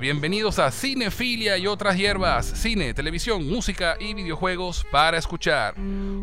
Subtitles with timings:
[0.00, 5.74] Bienvenidos a Cinefilia y otras hierbas, cine, televisión, música y videojuegos para escuchar.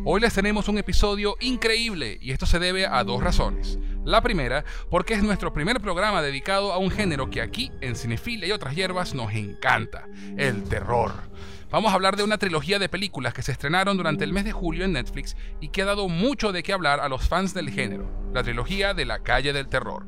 [0.04, 3.80] Hoy les tenemos un episodio increíble y esto se debe a dos razones.
[4.04, 8.48] La primera, porque es nuestro primer programa dedicado a un género que aquí en Cinefilia
[8.48, 10.06] y otras hierbas nos encanta,
[10.38, 11.14] el terror.
[11.70, 14.52] Vamos a hablar de una trilogía de películas que se estrenaron durante el mes de
[14.52, 17.70] julio en Netflix y que ha dado mucho de qué hablar a los fans del
[17.70, 20.06] género, la trilogía de la calle del terror.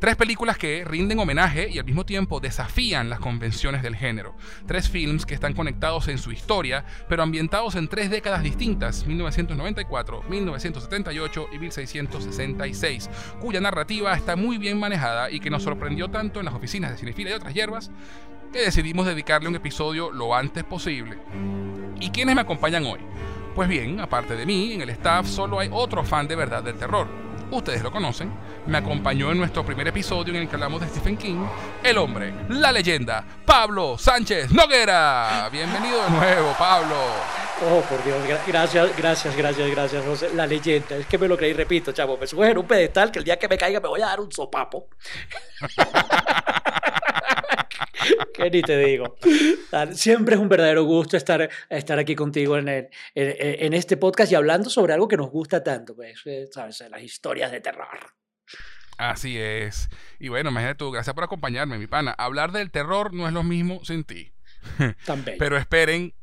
[0.00, 4.34] Tres películas que rinden homenaje y al mismo tiempo desafían las convenciones del género.
[4.66, 10.22] Tres films que están conectados en su historia, pero ambientados en tres décadas distintas, 1994,
[10.26, 16.46] 1978 y 1666, cuya narrativa está muy bien manejada y que nos sorprendió tanto en
[16.46, 17.90] las oficinas de Cinefila y otras hierbas,
[18.54, 21.18] que decidimos dedicarle un episodio lo antes posible.
[22.00, 23.00] ¿Y quiénes me acompañan hoy?
[23.54, 26.76] Pues bien, aparte de mí, en el staff solo hay otro fan de verdad del
[26.76, 28.32] terror ustedes lo conocen,
[28.66, 31.44] me acompañó en nuestro primer episodio en el que hablamos de Stephen King,
[31.82, 35.48] el hombre, la leyenda, Pablo Sánchez Noguera.
[35.50, 36.96] Bienvenido de nuevo, Pablo.
[37.62, 40.30] Oh, por Dios, gracias, gracias, gracias, gracias, José.
[40.34, 43.18] La leyenda, es que me lo creí, repito, chavo, me subo en un pedestal que
[43.18, 44.88] el día que me caiga me voy a dar un sopapo.
[48.34, 49.16] ¿Qué ni te digo?
[49.92, 54.34] Siempre es un verdadero gusto estar, estar aquí contigo en, el, en, este podcast y
[54.34, 56.82] hablando sobre algo que nos gusta tanto, pues, eh, ¿sabes?
[56.90, 57.98] Las historias de terror.
[58.98, 59.88] Así es.
[60.18, 62.14] Y bueno, imagínate tú, gracias por acompañarme, mi pana.
[62.18, 64.32] Hablar del terror no es lo mismo sin ti.
[65.06, 65.36] También.
[65.38, 66.14] pero esperen,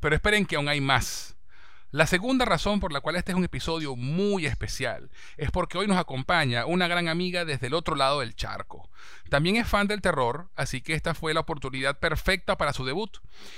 [0.00, 1.35] pero esperen que aún hay más.
[1.96, 5.08] La segunda razón por la cual este es un episodio muy especial
[5.38, 8.90] es porque hoy nos acompaña una gran amiga desde el otro lado del charco.
[9.30, 13.16] También es fan del terror, así que esta fue la oportunidad perfecta para su debut.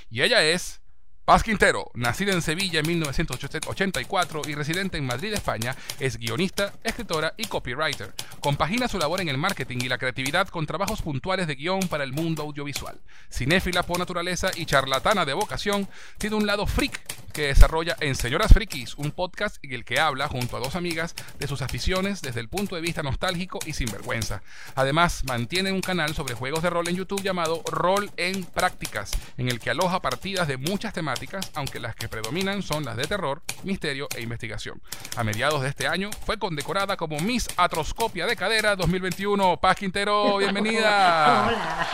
[0.08, 0.80] Y ella es
[1.28, 7.34] Paz Quintero, nacida en Sevilla en 1984 y residente en Madrid, España, es guionista, escritora
[7.36, 8.14] y copywriter.
[8.40, 12.04] Compagina su labor en el marketing y la creatividad con trabajos puntuales de guion para
[12.04, 12.98] el mundo audiovisual.
[13.30, 16.98] Cinéfila por naturaleza y charlatana de vocación, tiene un lado freak
[17.34, 21.14] que desarrolla en Señoras Frikis, un podcast en el que habla junto a dos amigas
[21.38, 24.42] de sus aficiones desde el punto de vista nostálgico y sinvergüenza.
[24.74, 29.48] Además, mantiene un canal sobre juegos de rol en YouTube llamado Rol en Prácticas, en
[29.48, 31.17] el que aloja partidas de muchas temáticas
[31.54, 34.80] aunque las que predominan son las de terror, misterio e investigación.
[35.16, 39.56] A mediados de este año fue condecorada como Miss Atroscopia de Cadera 2021.
[39.56, 41.48] Paz Quintero, bienvenida.
[41.48, 41.88] Hola.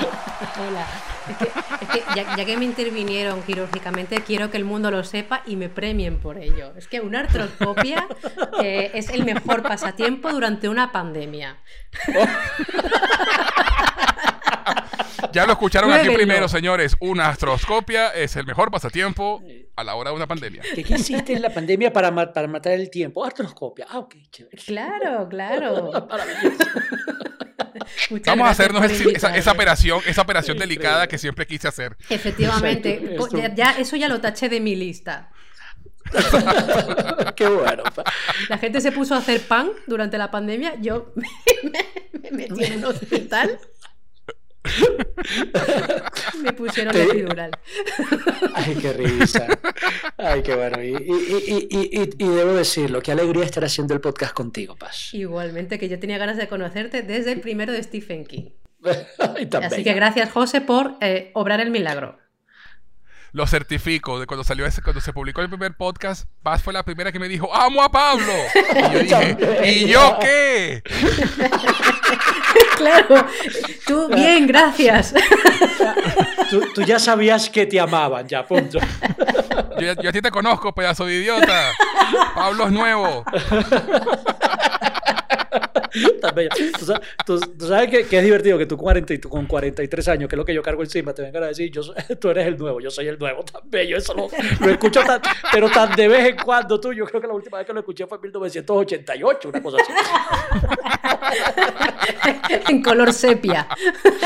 [0.68, 0.86] Hola.
[1.80, 5.70] Es que, ya, que me intervinieron quirúrgicamente, quiero que el mundo lo sepa y me
[5.70, 6.74] premien por ello.
[6.76, 8.06] Es que una artroscopia
[8.62, 11.56] es el mejor pasatiempo durante una pandemia.
[15.32, 16.96] Ya lo escucharon aquí primero, señores.
[17.00, 19.42] Una astroscopia es el mejor pasatiempo
[19.76, 20.62] a la hora de una pandemia.
[20.74, 23.24] ¿Qué, hiciste en la pandemia para, para matar el tiempo?
[23.24, 23.86] Astroscopia.
[23.88, 24.56] Ah, ok, chévere.
[24.64, 25.90] Claro, claro.
[28.26, 31.96] Vamos a hacernos esa, operación, esa operación delicada que siempre quise hacer.
[32.08, 33.16] Efectivamente.
[33.54, 35.30] Ya, eso ya lo taché de mi lista.
[37.36, 37.82] Qué bueno.
[38.48, 40.74] La gente se puso a hacer pan durante la pandemia.
[40.80, 41.30] Yo me,
[42.20, 43.58] me metí en un hospital
[46.42, 47.50] Me pusieron la epidural.
[48.54, 49.46] Ay, qué risa.
[50.16, 50.82] Ay, qué bueno.
[50.82, 55.12] Y, debo decirlo, qué alegría estar haciendo el podcast contigo, Paz.
[55.12, 58.50] Igualmente, que yo tenía ganas de conocerte desde el primero de Stephen King.
[59.62, 62.18] Así que gracias, José, por eh, obrar el milagro
[63.34, 64.18] lo certifico.
[64.18, 67.18] De cuando salió ese, cuando se publicó el primer podcast, Paz fue la primera que
[67.18, 68.32] me dijo, amo a Pablo.
[68.54, 69.36] Y yo dije,
[69.66, 70.82] ¿y yo qué?
[72.76, 73.26] claro,
[73.86, 75.12] tú bien, gracias.
[76.74, 78.78] Tú, ya sabías que te amaban, ya, punto.
[79.80, 81.72] Yo, yo a ti te conozco, pedazo de idiota.
[82.34, 83.24] Pablo es nuevo.
[87.24, 90.38] ¿Tú, sabes que, es divertido que tú, 40 y tú con 43 años, que es
[90.38, 91.82] lo que yo cargo encima, te vengan a decir, yo,
[92.20, 94.28] tú eres el nuevo, yo soy el nuevo, tan bello, eso lo,
[94.60, 95.20] lo escucho tan,
[95.52, 97.80] pero tan de vez en cuando tú, yo creo que la última vez que lo
[97.80, 99.92] escuché fue en 1988, una cosa así.
[102.68, 103.66] en color sepia.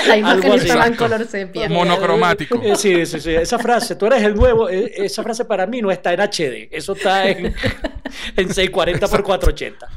[0.06, 1.68] La imagen estaba en color sepia.
[1.68, 2.60] Monocromático.
[2.62, 3.34] Eh, sí, sí, sí.
[3.34, 6.68] Esa frase, tú eres el nuevo, eh, esa frase para mí no está en HD,
[6.70, 7.46] eso está en,
[8.36, 9.88] en 640 x 480.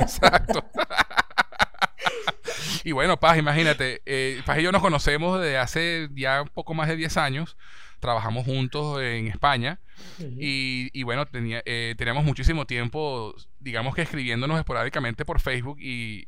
[0.00, 0.64] Exacto.
[2.84, 6.74] y bueno, Paz, imagínate, eh, Paz y yo nos conocemos desde hace ya un poco
[6.74, 7.56] más de 10 años.
[8.00, 9.78] Trabajamos juntos en España.
[10.18, 16.26] Y, bueno, tenía, eh, teníamos muchísimo tiempo, digamos que escribiéndonos esporádicamente por Facebook y,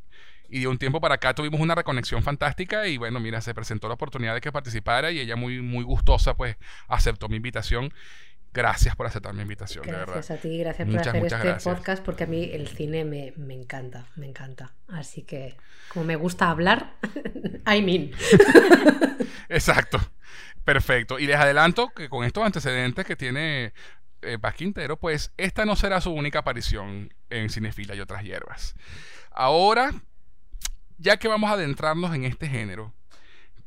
[0.49, 3.87] y de un tiempo para acá tuvimos una reconexión fantástica y bueno, mira, se presentó
[3.87, 6.55] la oportunidad de que participara y ella muy, muy gustosa pues
[6.87, 7.93] aceptó mi invitación
[8.55, 10.13] Gracias por aceptar mi invitación, de verdad.
[10.13, 11.63] Gracias a ti, gracias por hacer este gracias.
[11.63, 14.71] podcast porque a mí el cine me, me encanta, me encanta.
[14.87, 15.57] Así que
[15.89, 16.95] como me gusta hablar,
[17.67, 18.11] I mean.
[19.49, 19.99] Exacto.
[20.63, 21.19] Perfecto.
[21.19, 23.73] Y les adelanto que con estos antecedentes que tiene
[24.21, 28.73] eh, Paz Quintero, pues esta no será su única aparición en Cinefila y otras hierbas.
[29.31, 29.91] Ahora,
[30.97, 32.93] ya que vamos a adentrarnos en este género,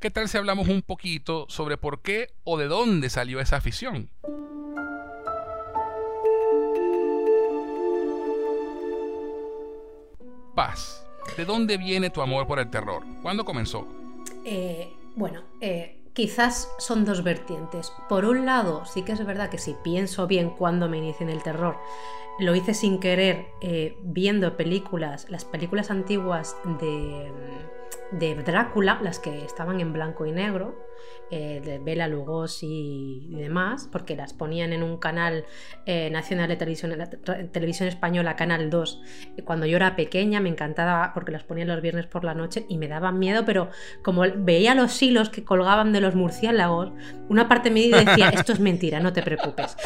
[0.01, 4.11] ¿qué tal si hablamos un poquito sobre por qué o de dónde salió esa afición?
[10.59, 11.07] Paz,
[11.37, 13.05] ¿de dónde viene tu amor por el terror?
[13.23, 13.87] ¿Cuándo comenzó?
[14.45, 17.93] Eh, bueno, eh, quizás son dos vertientes.
[18.09, 21.31] Por un lado, sí que es verdad que si pienso bien cuando me inicié en
[21.31, 21.79] el terror,
[22.41, 27.31] lo hice sin querer eh, viendo películas, las películas antiguas de,
[28.11, 30.75] de Drácula, las que estaban en blanco y negro,
[31.31, 35.45] eh, de Bela Lugosi y demás, porque las ponían en un canal
[35.87, 39.03] eh, nacional de televisión, la te- televisión española, Canal 2.
[39.37, 42.65] Y Cuando yo era pequeña me encantaba porque las ponían los viernes por la noche
[42.69, 43.71] y me daban miedo, pero
[44.03, 46.93] como veía los hilos que colgaban de los murciélagos,
[47.29, 49.77] una parte de mí decía, esto es mentira, no te preocupes.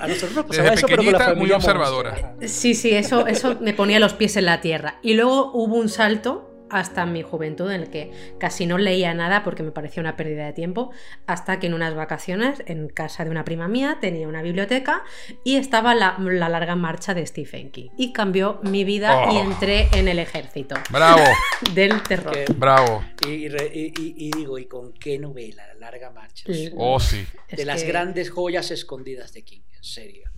[0.00, 2.34] A nosotros nos Desde pasaba eso, pero con la pequeñita, muy observadora.
[2.46, 4.98] Sí, sí, eso, eso me ponía los pies en la tierra.
[5.02, 8.10] Y luego hubo un salto hasta mi juventud en el que
[8.40, 10.90] casi no leía nada porque me parecía una pérdida de tiempo,
[11.26, 15.04] hasta que en unas vacaciones en casa de una prima mía tenía una biblioteca
[15.44, 17.90] y estaba la, la larga marcha de Stephen King.
[17.96, 19.42] Y cambió mi vida y Oh.
[19.42, 21.22] entré en el ejército Bravo,
[21.74, 22.32] del terror.
[22.34, 23.04] Que- bravo.
[23.26, 25.66] Y, re- y- digo, ¿y con qué novela?
[25.68, 26.44] La larga marcha.
[26.76, 27.24] Oh, sí.
[27.48, 30.30] Es de las que grandes joyas escondidas de King, en serio.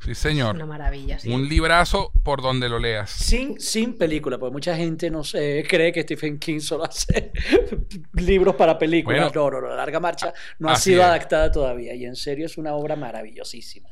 [0.00, 0.54] Sí, es señor.
[0.54, 1.18] una maravilla.
[1.18, 1.28] sí.
[1.28, 3.10] Un librazo por donde lo leas.
[3.10, 7.32] Sin, sin película, porque mucha gente no sé, cree que Stephen King solo hace
[8.14, 9.32] libros para películas.
[9.32, 11.06] Bueno, no, no, no, la larga marcha no ha sido es.
[11.08, 11.94] adaptada todavía.
[11.94, 13.88] Y en serio es una obra maravillosísima.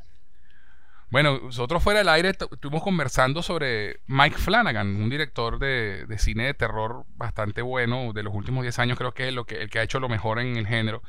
[1.09, 6.47] Bueno, nosotros fuera del aire estuvimos conversando sobre Mike Flanagan, un director de, de cine
[6.47, 9.69] de terror bastante bueno, de los últimos 10 años creo que es lo que, el
[9.69, 11.01] que ha hecho lo mejor en el género,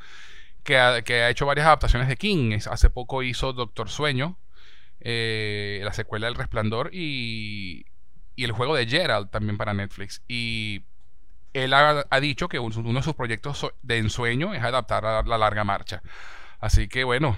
[0.63, 2.57] que ha, que ha hecho varias adaptaciones de King.
[2.69, 4.37] Hace poco hizo Doctor Sueño,
[5.01, 7.85] eh, la secuela del Resplandor y,
[8.35, 10.21] y el juego de Gerald también para Netflix.
[10.27, 10.83] Y
[11.53, 15.23] él ha, ha dicho que un- uno de sus proyectos de ensueño es adaptar a
[15.23, 16.01] la larga marcha.
[16.59, 17.37] Así que bueno,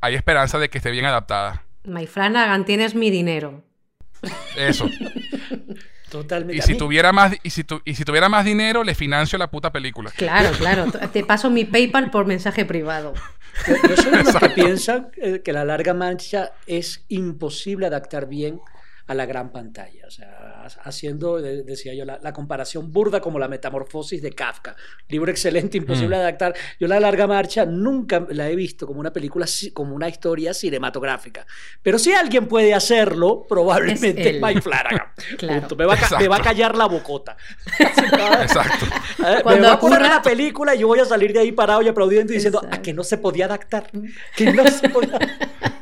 [0.00, 1.62] hay esperanza de que esté bien adaptada.
[1.84, 3.62] My Flanagan, tienes mi dinero.
[4.56, 4.88] Eso.
[6.10, 6.56] Totalmente.
[6.56, 9.50] Y si tuviera más y si, tu- y si tuviera más dinero, le financio la
[9.50, 10.10] puta película.
[10.16, 10.86] Claro, claro.
[11.12, 13.14] Te paso mi PayPal por mensaje privado.
[13.66, 18.26] Yo, yo soy de los que piensan eh, que la larga mancha es imposible adaptar
[18.26, 18.60] bien
[19.06, 20.06] a la gran pantalla.
[20.06, 24.32] O sea, ha- haciendo, de- decía yo, la, la comparación burda como la metamorfosis de
[24.32, 24.76] Kafka.
[25.08, 26.18] Libro excelente, imposible Mm.
[26.18, 26.54] de adaptar.
[26.80, 31.46] Yo la larga marcha nunca la he visto como una película, como una historia cinematográfica.
[31.82, 34.42] Pero si alguien puede hacerlo, probablemente Es.
[34.42, 35.08] Mike Flanagan.
[35.38, 35.68] Claro.
[35.76, 36.44] Me, va a, ca- me va a Exacto.
[36.44, 37.36] callar la bocota.
[37.78, 38.86] Exacto.
[39.42, 41.52] Cuando me va a poner ocurra- la película y yo voy a salir de ahí
[41.52, 42.78] parado y aplaudiendo y diciendo Exacto.
[42.78, 43.90] a que no se podía adaptar,
[44.36, 45.18] que no se podía.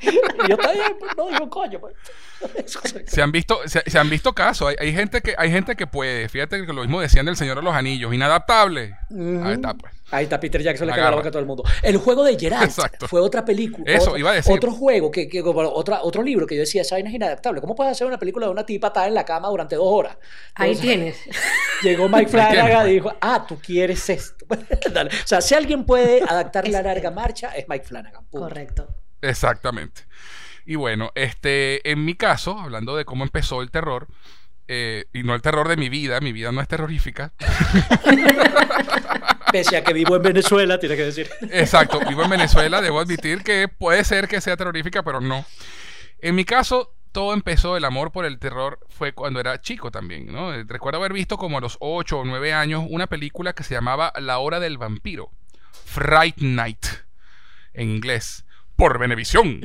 [0.01, 1.81] y yo también, pues, no digo coño.
[1.81, 1.95] pues.
[3.15, 4.69] Se han visto, se, se han visto casos.
[4.69, 6.29] Hay, hay gente que, hay gente que puede.
[6.29, 8.13] Fíjate que lo mismo decían del Señor de los Anillos.
[8.15, 8.97] Inadaptable.
[9.45, 9.93] Ahí está, pues.
[10.11, 11.65] Ahí está Peter Jackson le La cagó la boca a todo el mundo.
[11.83, 13.09] El juego de Geralt Exacto.
[13.09, 13.91] fue otra película.
[13.91, 14.53] Eso, otro, iba a decir.
[14.53, 17.63] Otro juego, que, que- otra, otro libro que yo decía, esa vaina es inadaptable.
[17.63, 20.19] ¿Cómo puedes hacer una película de una tipa atada en la cama durante dos horas?
[20.55, 21.17] Ahí tienes.
[21.83, 22.89] Llegó Mike Flanagan pues.
[22.89, 24.45] y dijo, ah, tú quieres esto.
[24.93, 25.11] Dale.
[25.11, 28.25] O sea, si alguien puede adaptar la larga marcha, es Mike Flanagan.
[28.27, 28.49] punto.
[28.49, 28.89] Correcto.
[29.23, 30.03] Exactamente.
[30.65, 34.09] Y bueno, este, en mi caso, hablando de cómo empezó el terror,
[34.69, 37.33] eh, y no el terror de mi vida, mi vida no es terrorífica.
[39.53, 41.29] Pese a que vivo en Venezuela, tiene que decir.
[41.51, 45.45] Exacto, vivo en Venezuela, debo admitir que puede ser que sea terrorífica, pero no.
[46.21, 50.33] En mi caso, todo empezó, el amor por el terror fue cuando era chico también,
[50.33, 50.55] ¿no?
[50.55, 53.75] Eh, Recuerdo haber visto como a los 8 o 9 años una película que se
[53.75, 55.31] llamaba La Hora del Vampiro,
[55.85, 56.87] Fright Night,
[57.75, 58.47] en inglés,
[58.83, 59.61] por Venevisión.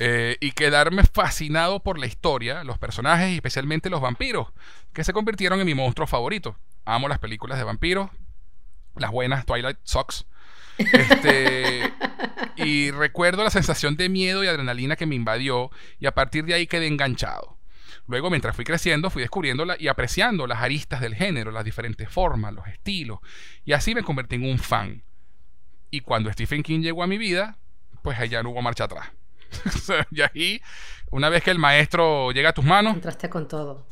[0.00, 4.48] Eh, y quedarme fascinado por la historia, los personajes y especialmente los vampiros,
[4.92, 6.58] que se convirtieron en mi monstruo favorito.
[6.84, 8.10] Amo las películas de vampiros,
[8.96, 10.26] las buenas Twilight Socks.
[10.76, 11.90] Este,
[12.56, 16.52] y recuerdo la sensación de miedo y adrenalina que me invadió y a partir de
[16.52, 17.56] ahí quedé enganchado.
[18.06, 22.10] Luego, mientras fui creciendo, fui descubriendo la- y apreciando las aristas del género, las diferentes
[22.10, 23.20] formas, los estilos,
[23.64, 25.02] y así me convertí en un fan.
[25.90, 27.56] Y cuando Stephen King llegó a mi vida,
[28.02, 29.08] pues ahí ya no hubo marcha atrás.
[30.12, 30.60] Y ahí,
[31.10, 33.86] una vez que el maestro llega a tus manos, Entraste con todo.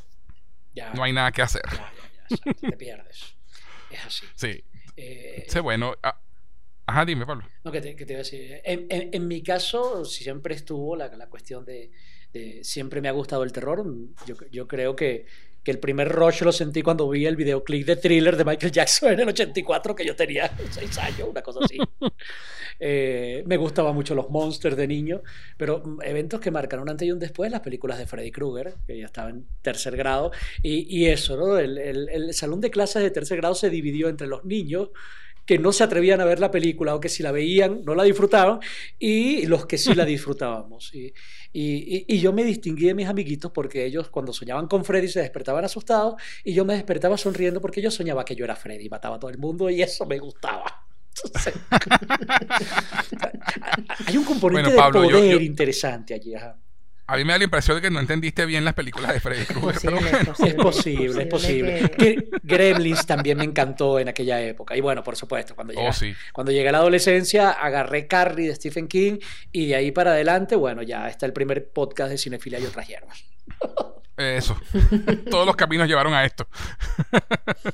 [0.74, 1.62] Ya, no hay nada que hacer.
[1.72, 1.92] ya,
[2.44, 3.34] ya, te pierdes.
[3.90, 4.26] Es así.
[4.34, 4.64] Sí,
[4.96, 5.94] Eh, sí bueno.
[6.02, 6.20] ah,
[6.86, 7.44] Ajá, dime, Pablo.
[7.64, 8.60] No, que te, que te iba a decir.
[8.64, 11.90] En, en- en mi caso, siempre estuvo la, la cuestión de,
[12.32, 13.84] de- Siempre me ha gustado el terror.
[14.26, 15.26] Yo, yo creo que,
[15.68, 19.12] que el primer rush lo sentí cuando vi el videoclip de thriller de Michael Jackson
[19.12, 21.76] en el 84, que yo tenía 6 años, una cosa así.
[22.80, 25.20] Eh, me gustaban mucho los monsters de niño,
[25.56, 28.74] pero mm, eventos que marcaron un antes y un después, las películas de Freddy Krueger,
[28.86, 30.30] que ya estaba en tercer grado,
[30.62, 31.58] y, y eso, ¿no?
[31.58, 34.90] El, el- el salón de clases de tercer grado se dividió entre los niños
[35.48, 38.02] que no se atrevían a ver la película o que si la veían no la
[38.04, 38.60] disfrutaban
[38.98, 40.94] y los que sí la disfrutábamos.
[40.94, 41.06] Y,
[41.54, 45.20] y- y- yo me distinguí de mis amiguitos porque ellos cuando soñaban con Freddy se
[45.20, 48.88] despertaban asustados y yo me despertaba sonriendo porque yo soñaba que yo era Freddy y
[48.90, 50.84] mataba a todo el mundo y eso me gustaba.
[54.06, 56.34] Hay un componente Bueno, Pablo, de yo- poder yo- interesante allí.
[56.34, 56.58] ajá.
[57.10, 59.46] A mí me da la impresión de que no entendiste bien las películas de Freddy
[59.46, 59.90] Krueger.
[59.92, 60.34] bueno.
[60.44, 61.90] Es posible, es posible.
[61.90, 64.76] Que Gremlins también me encantó en aquella época.
[64.76, 66.14] Y bueno, por supuesto, cuando llegué, Oh, sí.
[66.34, 69.18] cuando llegué a la adolescencia, agarré Carrie de Stephen King
[69.52, 72.86] y de ahí para adelante, bueno, ya está el primer podcast de cinefilia y otras
[72.86, 73.24] hierbas.
[74.18, 74.60] Eso.
[75.30, 76.46] Todos los caminos llevaron a esto.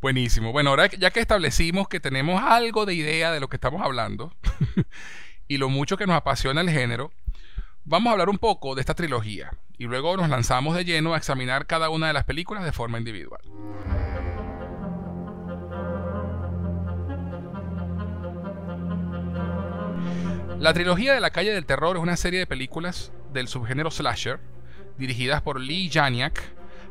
[0.00, 0.52] Buenísimo.
[0.52, 4.34] Bueno, ahora ya que establecimos que tenemos algo de idea de lo que estamos hablando
[5.48, 7.12] y lo mucho que nos apasiona el género,
[7.84, 11.16] vamos a hablar un poco de esta trilogía y luego nos lanzamos de lleno a
[11.18, 13.40] examinar cada una de las películas de forma individual.
[20.58, 24.40] La trilogía de la calle del terror es una serie de películas del subgénero slasher,
[24.96, 26.40] dirigidas por Lee Janiak,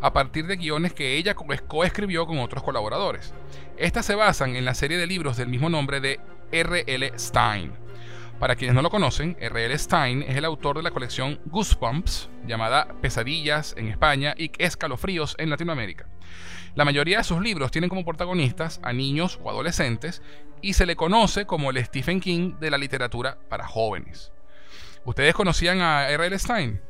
[0.01, 3.33] a partir de guiones que ella co- coescribió con otros colaboradores.
[3.77, 6.19] Estas se basan en la serie de libros del mismo nombre de
[6.51, 7.13] R.L.
[7.17, 7.71] Stein.
[8.43, 9.79] Para quienes no lo conocen, R.L.
[9.79, 15.49] Stein es el autor de la colección Goosebumps, llamada Pesadillas en España y Escalofríos en
[15.49, 16.09] Latinoamérica.
[16.75, 20.21] La mayoría de sus libros tienen como protagonistas a niños o adolescentes
[20.61, 24.33] y se le conoce como el Stephen King de la literatura para jóvenes.
[25.05, 26.37] ¿Ustedes conocían a R.L.
[26.37, 26.81] Stein?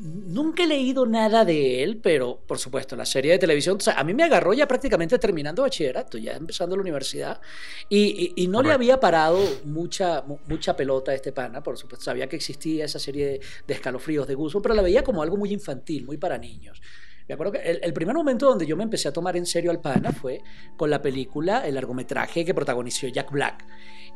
[0.00, 3.94] Nunca he leído nada de él, pero por supuesto, la serie de televisión, o sea,
[3.94, 7.40] a mí me agarró ya prácticamente terminando bachillerato, ya empezando la universidad,
[7.88, 11.76] y, y- y no le había parado mucha, mu- mucha pelota a este pana, por
[11.76, 15.22] supuesto, sabía que existía esa serie de, de escalofríos de gusto, pero la veía como
[15.22, 16.80] algo muy infantil, muy para niños.
[17.28, 19.70] Me acuerdo que el, el primer momento donde yo me empecé a tomar en serio
[19.70, 20.40] al pana fue
[20.76, 23.64] con la película, el largometraje que protagonizó Jack Black.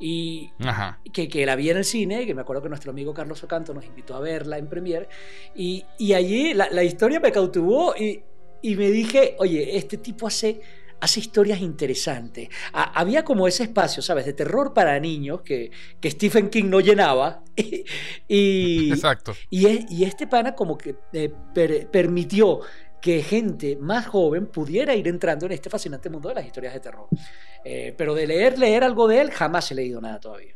[0.01, 0.99] Y, Ajá.
[1.13, 3.73] que, que la vi en el cine, que me acuerdo que nuestro amigo Carlos Ocanto
[3.75, 5.09] nos invitó a verla en Premiere,
[5.55, 8.21] y, y allí la, la historia me cautivó y,
[8.63, 10.61] y me dije, oye, este tipo hace,
[11.01, 12.49] hace historias interesantes.
[12.73, 16.81] Ha- había como ese espacio, ¿sabes?, de terror para niños que, que Stephen King no
[16.81, 17.45] llenaba.
[17.55, 17.85] y,
[18.29, 19.35] y, Exacto.
[19.51, 22.61] y y este pana como que eh, per- permitió
[23.03, 26.81] que gente más joven pudiera ir entrando en este fascinante mundo de las historias de
[26.81, 27.09] terror.
[27.65, 30.55] Eh, pero de leer, leer algo de él, jamás he leído nada todavía.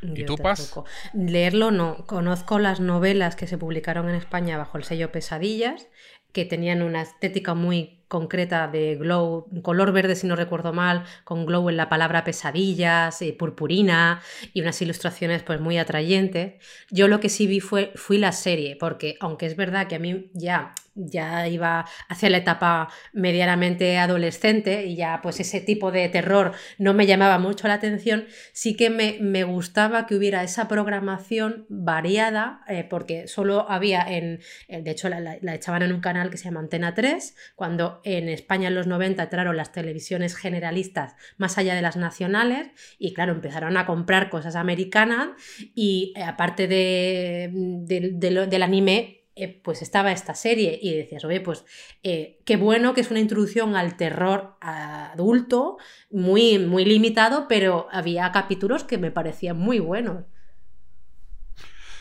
[0.00, 0.72] ¿Y Yo tú, Paz?
[1.12, 2.06] Leerlo no.
[2.06, 5.86] Conozco las novelas que se publicaron en España bajo el sello Pesadillas,
[6.32, 11.44] que tenían una estética muy concreta de glow, color verde si no recuerdo mal, con
[11.44, 14.22] glow en la palabra pesadillas, eh, purpurina
[14.52, 16.54] y unas ilustraciones pues muy atrayentes.
[16.90, 19.98] Yo lo que sí vi fue fui la serie, porque aunque es verdad que a
[19.98, 26.08] mí ya ya iba hacia la etapa medianamente adolescente y ya pues ese tipo de
[26.08, 30.68] terror no me llamaba mucho la atención, sí que me, me gustaba que hubiera esa
[30.68, 36.00] programación variada, eh, porque solo había en, eh, de hecho la, la- echaban en un
[36.00, 40.36] canal que se llama Antena 3, cuando en España en los 90 entraron las televisiones
[40.36, 45.28] generalistas más allá de las nacionales y claro, empezaron a comprar cosas americanas
[45.74, 51.64] y eh, aparte de, del anime eh, pues estaba esta serie y decías, oye, pues
[52.02, 55.78] eh, qué bueno que es una introducción al terror adulto,
[56.10, 60.24] muy, muy limitado, pero había capítulos que me parecían muy buenos.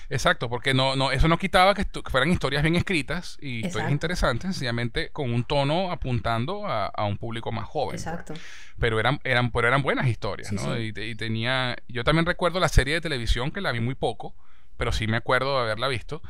[0.10, 3.74] Exacto, porque no, no, eso no quitaba que, que fueran historias bien escritas y historias
[3.76, 3.92] Exacto.
[3.94, 7.92] interesantes, sencillamente con un tono apuntando a, a un público más joven.
[7.92, 8.06] pues.
[8.06, 8.34] Exacto.
[8.78, 10.76] Pero eran, eran, pero eran buenas historias, Sí, ¿no?
[10.76, 10.94] sí.
[10.96, 11.78] Y, y tenía.
[11.88, 14.36] Yo también recuerdo la serie de televisión que la vi muy poco,
[14.78, 16.22] pero sí me acuerdo de haberla visto.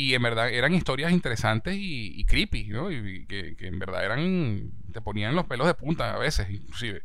[0.00, 2.90] Y en verdad eran historias interesantes y, y creepy, ¿no?
[2.92, 4.70] Y, y que, que en verdad eran.
[4.92, 7.02] te ponían los pelos de punta a veces, inclusive.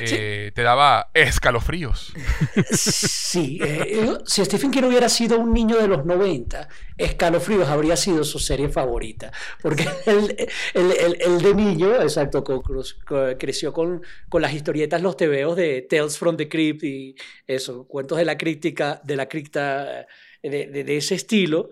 [0.00, 2.12] Eh, Te daba escalofríos.
[2.72, 8.24] Sí, eh, si Stephen King hubiera sido un niño de los 90, Escalofríos habría sido
[8.24, 10.36] su serie favorita, porque él,
[10.74, 15.16] él- él- él de niño, exacto, co- cruz- co- creció con, con las historietas, los
[15.16, 17.14] tebeos de Tales from the Crypt y
[17.46, 20.02] eso, cuentos de la crítica, de la cripta,
[20.42, 21.70] eh, de, de- de ese estilo,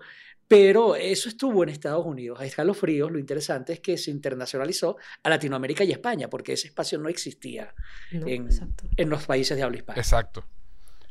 [0.49, 2.39] Pero eso estuvo en Estados Unidos.
[2.41, 6.97] A escalofríos, lo interesante es que se internacionalizó a Latinoamérica y España, porque ese espacio
[6.97, 7.73] no existía
[8.11, 9.99] No, en, los países de habla hispana.
[10.01, 10.43] Exacto.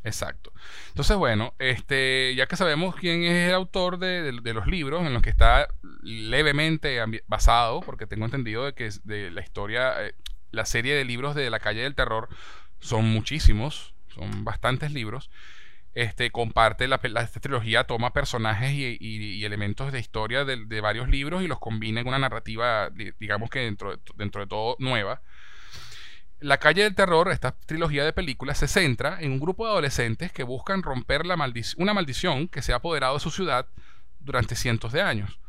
[0.05, 0.53] Exacto.
[0.89, 5.07] Entonces, bueno, este, ya que sabemos quién es el autor de, de- de los libros
[5.07, 5.69] en los que está
[6.03, 10.15] levemente basado, porque tengo entendido de que es de la historia, eh,
[10.51, 12.29] la serie de libros de La calle del terror
[12.81, 15.31] son muchísimos, son bastantes libros.
[15.99, 21.49] Este comparte la, esta trilogía, toma personajes y, elementos de historia de, varios libros y
[21.49, 25.23] los combina en una narrativa, di- digamos que dentro de, dentro de todo nueva.
[26.39, 30.31] La calle del terror, esta trilogía de películas, se centra en un grupo de adolescentes
[30.31, 31.35] que buscan romper la
[31.79, 33.67] una maldición que se ha apoderado de su ciudad
[34.21, 35.41] durante cientos de años,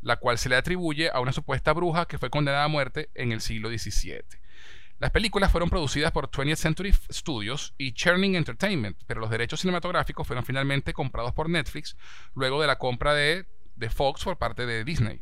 [0.00, 3.30] la cual se le atribuye a una supuesta bruja que fue condenada a muerte en
[3.30, 4.41] el siglo XVII.
[5.02, 10.24] Las películas fueron producidas por 20th Century Studios y Churning Entertainment, pero los derechos cinematográficos
[10.24, 11.96] fueron finalmente comprados por Netflix
[12.36, 15.20] luego de la compra de, de Fox por parte de Disney.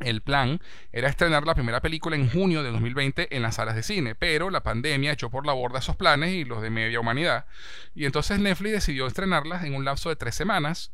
[0.00, 0.60] El plan
[0.92, 4.50] era estrenar la primera película en junio de 2020 en las salas de cine, pero
[4.50, 7.46] la pandemia echó por la borda esos planes y los de media humanidad,
[7.94, 10.92] y entonces Netflix decidió estrenarlas en un lapso de tres semanas,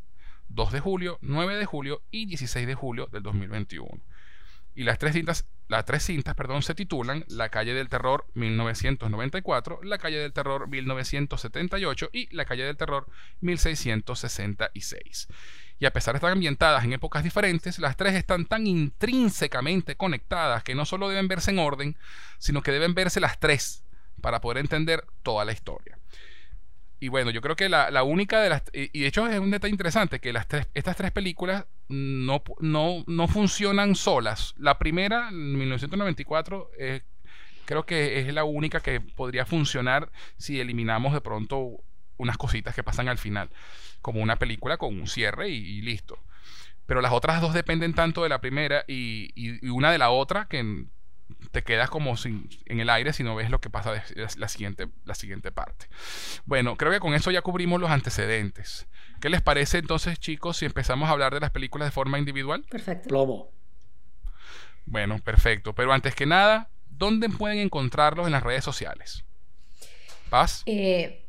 [0.50, 4.00] 2 de julio, 9 de julio y 16 de julio del 2021.
[4.76, 9.80] Y las tres cintas, las tres cintas perdón, se titulan La calle del terror 1994,
[9.82, 13.08] La calle del terror 1978 y La calle del terror
[13.40, 15.28] 1666.
[15.78, 20.62] Y a pesar de estar ambientadas en épocas diferentes, las tres están tan intrínsecamente conectadas
[20.62, 21.96] que no solo deben verse en orden,
[22.38, 23.82] sino que deben verse las tres
[24.20, 25.95] para poder entender toda la historia.
[26.98, 28.62] Y bueno, yo creo que la, la única de las...
[28.72, 33.04] Y de hecho es un detalle interesante, que las tres, estas tres películas no, no,
[33.06, 34.54] no funcionan solas.
[34.56, 37.02] La primera, en 1994, eh,
[37.66, 41.82] creo que es la única que podría funcionar si eliminamos de pronto
[42.16, 43.50] unas cositas que pasan al final,
[44.00, 46.18] como una película con un cierre y, listo.
[46.86, 50.46] Pero las otras dos dependen tanto de la primera y- y una de la otra
[50.48, 50.86] que
[51.50, 54.28] te quedas como sin- en el aire si no ves lo que pasa de la,
[54.36, 55.86] la siguiente, la siguiente parte.
[56.44, 58.86] Bueno, creo que con eso ya cubrimos los antecedentes.
[59.20, 62.64] ¿Qué les parece entonces, chicos, si empezamos a hablar de las películas de forma individual?
[62.70, 63.08] Perfecto.
[63.08, 63.50] Plomo.
[64.84, 65.74] Bueno, perfecto.
[65.74, 69.24] Pero antes que nada, ¿dónde pueden encontrarlos en las redes sociales?
[70.30, 70.62] Paz.
[70.66, 71.24] Eh,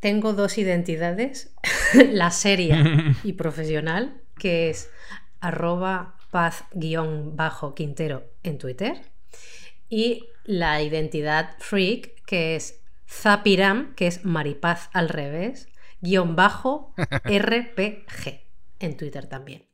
[0.00, 1.54] tengo dos identidades,
[2.12, 2.82] la seria
[3.24, 4.90] y profesional, que es
[5.40, 9.00] arroba paz-quintero en Twitter,
[9.88, 15.68] y la identidad freak, que es zapiram, que es maripaz al revés,
[16.00, 18.40] guion bajo rpg
[18.80, 19.66] en Twitter también.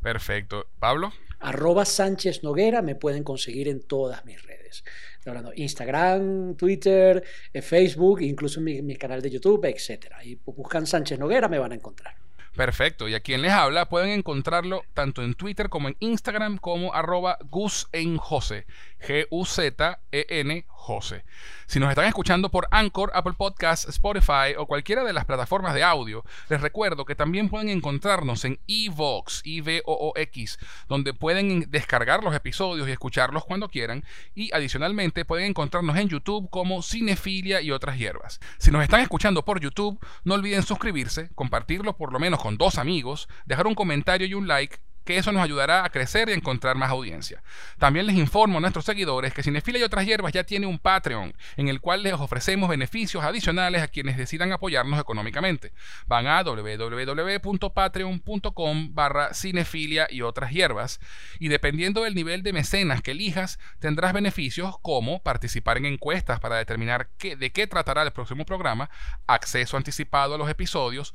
[0.00, 0.66] Perfecto.
[0.78, 1.12] Pablo.
[1.40, 4.84] Arroba Sánchez Noguera me pueden conseguir en todas mis redes.
[5.26, 10.06] Hablando Instagram, Twitter, eh, Facebook, incluso en mi, mi canal de YouTube, etc.
[10.22, 12.14] Y buscan Sánchez Noguera, me van a encontrar.
[12.56, 13.06] Perfecto.
[13.06, 17.36] Y a quien les habla pueden encontrarlo tanto en Twitter como en Instagram como arroba
[17.50, 18.66] gusenjose.
[19.06, 21.24] G-U-Z-E-N Jose.
[21.66, 25.82] Si nos están escuchando por Anchor, Apple Podcasts, Spotify o cualquiera de las plataformas de
[25.82, 32.88] audio, les recuerdo que también pueden encontrarnos en Evox, I-V-O-O-X, donde pueden descargar los episodios
[32.88, 34.04] y escucharlos cuando quieran.
[34.34, 38.40] Y adicionalmente pueden encontrarnos en YouTube como Cinefilia y otras hierbas.
[38.58, 42.78] Si nos están escuchando por YouTube, no olviden suscribirse, compartirlo por lo menos con dos
[42.78, 46.76] amigos, dejar un comentario y un like que eso nos ayudará a crecer y encontrar
[46.76, 47.42] más audiencia.
[47.78, 51.32] También les informo a nuestros seguidores que Cinefila y otras hierbas ya tiene un Patreon
[51.56, 55.72] en el cual les ofrecemos beneficios adicionales a quienes decidan apoyarnos económicamente.
[56.06, 60.98] Van a www.patreon.com barra cinefilia y otras hierbas
[61.38, 66.56] y dependiendo del nivel de mecenas que elijas tendrás beneficios como participar en encuestas para
[66.56, 68.90] determinar qué, de qué tratará el próximo programa,
[69.28, 71.12] acceso anticipado a los episodios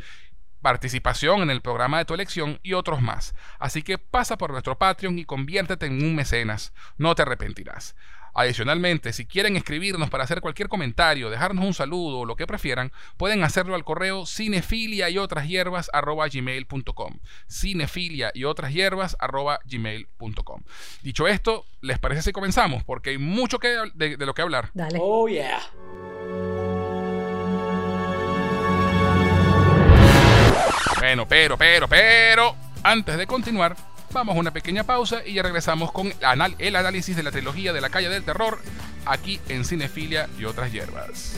[0.62, 3.36] participación en el programa de tu elección y otros más.
[3.60, 6.74] Así que pasa por nuestro Patreon y conviértete en un mecenas.
[6.97, 7.95] No te arrepentirás.
[8.34, 12.91] Adicionalmente, si quieren escribirnos para hacer cualquier comentario, dejarnos un saludo o lo que prefieran,
[13.17, 17.19] pueden hacerlo al correo cinefilia y otras hierbas arroba gmail.com.
[17.50, 20.63] Cinefilia y otras hierbas arroba gmail.com.
[21.02, 22.84] Dicho esto, ¿les parece si comenzamos?
[22.86, 24.69] Porque hay mucho que, de, de lo que hablar.
[24.74, 24.97] Dale.
[25.02, 25.60] Oh, yeah.
[31.12, 33.76] Bueno, pero, pero, pero, antes de continuar,
[34.13, 37.82] vamos a una pequeña pausa y ya regresamos con el análisis de la trilogía de
[37.82, 38.60] la calle del terror
[39.06, 41.34] aquí en Cinefilia y otras hierbas.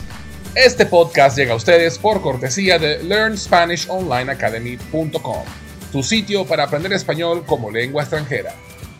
[0.54, 5.44] Este podcast llega a ustedes por cortesía de LearnSpanishOnlineAcademy.com,
[5.90, 8.54] tu sitio para aprender español como lengua extranjera.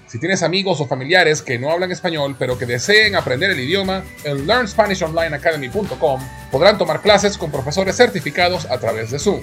[0.09, 4.03] Si tienes amigos o familiares que no hablan español pero que deseen aprender el idioma,
[4.25, 9.43] en LearnSpanishOnlineAcademy.com podrán tomar clases con profesores certificados a través de Zoom.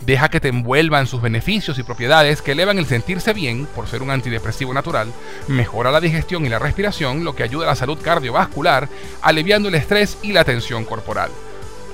[0.00, 4.02] Deja que te envuelvan sus beneficios y propiedades que elevan el sentirse bien por ser
[4.02, 5.12] un antidepresivo natural,
[5.46, 8.88] mejora la digestión y la respiración, lo que ayuda a la salud cardiovascular,
[9.20, 11.30] aliviando el estrés y la tensión corporal.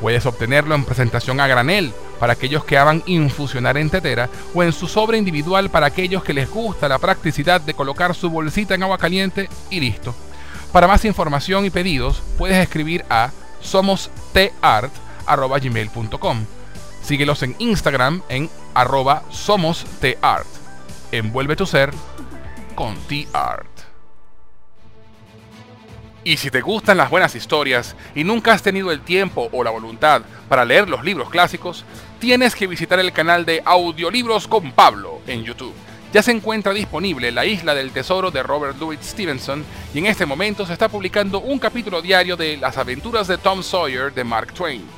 [0.01, 4.73] Puedes obtenerlo en presentación a granel para aquellos que aman infusionar en tetera o en
[4.73, 8.85] su sobre individual para aquellos que les gusta la practicidad de colocar su bolsita en
[8.85, 10.15] agua caliente y listo.
[10.73, 16.58] Para más información y pedidos puedes escribir a somostart.gmail.com
[17.09, 20.47] Síguelos en Instagram en arroba somostart.
[21.11, 21.91] Envuelve tu ser
[22.75, 23.67] con T-Art.
[26.23, 29.71] Y si te gustan las buenas historias y nunca has tenido el tiempo o la
[29.71, 31.87] voluntad para leer los libros clásicos,
[32.19, 35.73] tienes que visitar el canal de Audiolibros con Pablo en YouTube.
[36.13, 40.27] Ya se encuentra disponible La Isla del Tesoro de Robert Louis Stevenson y en este
[40.27, 44.53] momento se está publicando un capítulo diario de Las aventuras de Tom Sawyer de Mark
[44.53, 44.98] Twain.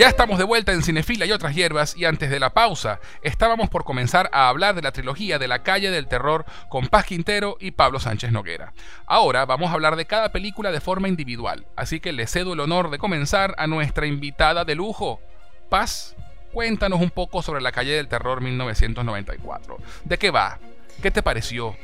[0.00, 3.68] Ya estamos de vuelta en Cinefila y otras hierbas y antes de la pausa estábamos
[3.68, 7.58] por comenzar a hablar de la trilogía de la calle del terror con Paz Quintero
[7.60, 8.72] y Pablo Sánchez Noguera.
[9.04, 12.60] Ahora vamos a hablar de cada película de forma individual, así que le cedo el
[12.60, 15.20] honor de comenzar a nuestra invitada de lujo.
[15.68, 16.16] Paz,
[16.50, 19.76] cuéntanos un poco sobre la calle del terror 1994.
[20.04, 20.58] ¿De qué va?
[21.02, 21.76] ¿Qué te pareció?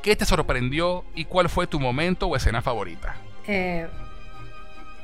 [0.00, 1.04] ¿Qué te sorprendió?
[1.16, 3.16] ¿Y cuál fue tu momento o escena favorita?
[3.48, 3.88] Eh,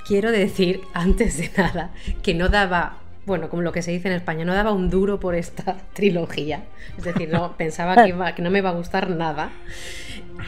[0.07, 1.91] quiero decir, antes de nada,
[2.23, 5.21] que no daba, bueno, como lo que se dice en España, no daba un duro
[5.21, 6.65] por esta trilogía.
[6.99, 9.51] Es decir, no, pensaba que, iba- que no me iba a gustar nada.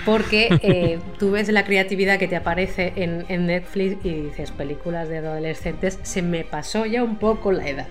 [0.07, 5.09] Porque eh, tú ves la creatividad que te aparece en, en Netflix y dices, películas
[5.11, 7.87] de adolescentes, se me pasó ya un poco la edad.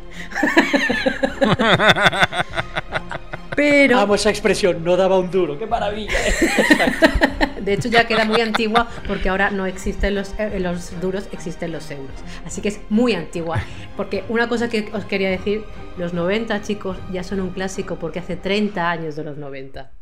[3.56, 4.00] Pero...
[4.00, 5.58] Amo esa expresión, no daba un duro.
[5.58, 6.14] ¡Qué maravilla!
[6.28, 7.08] Exacto.
[7.62, 11.72] De hecho, ya queda muy antigua porque ahora no existen los, eh, los duros, existen
[11.72, 12.16] los euros.
[12.44, 13.62] Así que es muy antigua.
[13.96, 15.64] Porque una cosa que os quería decir,
[15.98, 19.92] los 90, chicos, ya son un clásico porque hace 30 años de los 90.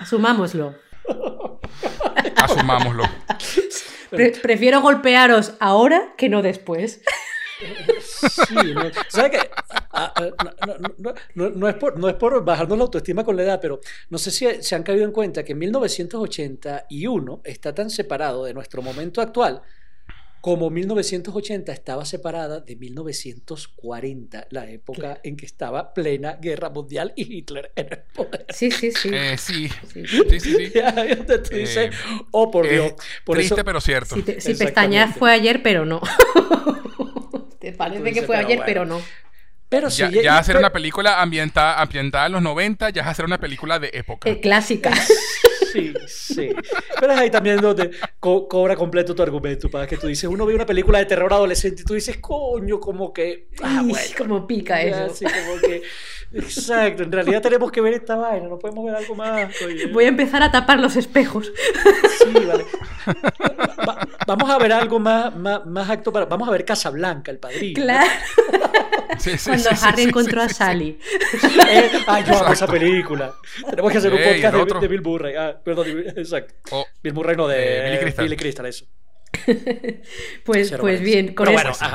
[0.00, 0.74] Asumámoslo.
[2.36, 3.04] Asumámoslo.
[4.10, 7.00] Pre- prefiero golpearos ahora que no después.
[8.00, 9.50] Sí, no, ¿sabes qué?
[9.92, 10.28] Ah, ah,
[10.66, 13.44] no, no, no, no, no es por, no es por bajarnos la autoestima con la
[13.44, 18.44] edad, pero no sé si se han caído en cuenta que 1981 está tan separado
[18.44, 19.62] de nuestro momento actual
[20.46, 25.20] como 1980 estaba separada de 1940, la época Claro.
[25.24, 28.46] en que estaba plena guerra mundial y Hitler en el poder.
[28.50, 29.10] Sí, sí, sí.
[29.12, 29.68] Eh, sí.
[29.92, 30.04] Sí.
[30.30, 30.72] Sí, sí, sí.
[30.72, 31.98] Y ahí es donde tú dices, Eh,
[32.30, 32.92] oh por Es Dios,
[33.24, 34.14] por triste eso, pero cierto.
[34.14, 34.64] Si, te- si Exactamente.
[34.66, 36.00] pestañear fue ayer, pero no.
[37.58, 38.66] Te parece que dices, fue pero ayer, bueno.
[38.66, 39.02] pero no.
[39.68, 43.24] pero sí, Ya, hacer pero- una película ambientada, ambientada en los 90, ya es hacer
[43.24, 44.30] una película de época.
[44.30, 44.92] Eh, clásica.
[45.76, 46.50] Sí, sí.
[47.00, 50.46] Pero es ahí también donde co- cobra completo tu argumento, para que tú dices, uno
[50.46, 53.48] ve una película de terror adolescente y tú dices, coño, como que...
[53.62, 54.06] Ah, bueno.
[54.18, 55.14] como pica Ya, eso.
[55.14, 55.82] sí, como que...
[56.32, 59.50] Exacto, en realidad tenemos que ver esta vaina, no podemos ver algo más.
[59.62, 59.86] oye.
[59.86, 61.52] Voy a empezar a tapar los espejos.
[62.18, 62.64] Sí, vale.
[63.88, 66.26] Va- vamos a ver algo más, más, más acto para...
[66.26, 67.80] Vamos a ver Casablanca, el padrino.
[67.82, 68.10] Claro.
[69.18, 70.54] Sí, sí, Cuando sí, Harry sí, encontró sí, a sí.
[70.56, 70.98] Sally.
[71.70, 73.32] Eh, ah, yo amo esa película.
[73.70, 75.34] Tenemos que hacer un podcast de, de Bill Murray.
[75.36, 76.54] Ah, perdón, exacto.
[76.70, 78.24] Oh, Bill Murray no de Eh, Billy Crystal.
[78.24, 78.86] Billy Crystal, eso.
[80.44, 81.48] pues, pues bien, con,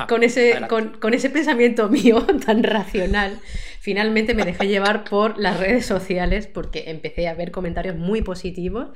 [0.08, 3.40] con, ese, con, con, ese pensamiento mío tan racional,
[3.80, 8.90] finalmente me dejé llevar por las redes sociales porque empecé a ver comentarios muy positivos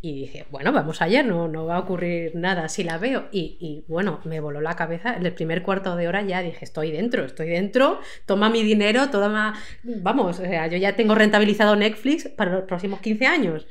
[0.00, 3.28] y dije, bueno, vamos allá, no, no va a ocurrir nada si la veo.
[3.32, 5.16] Y, bueno, me voló la cabeza.
[5.16, 9.10] En el primer cuarto de hora ya dije, estoy dentro, estoy dentro, toma mi dinero,
[9.10, 9.60] toma...
[9.82, 13.66] Vamos, o sea, yo ya tengo rentabilizado Netflix para los próximos 15 años.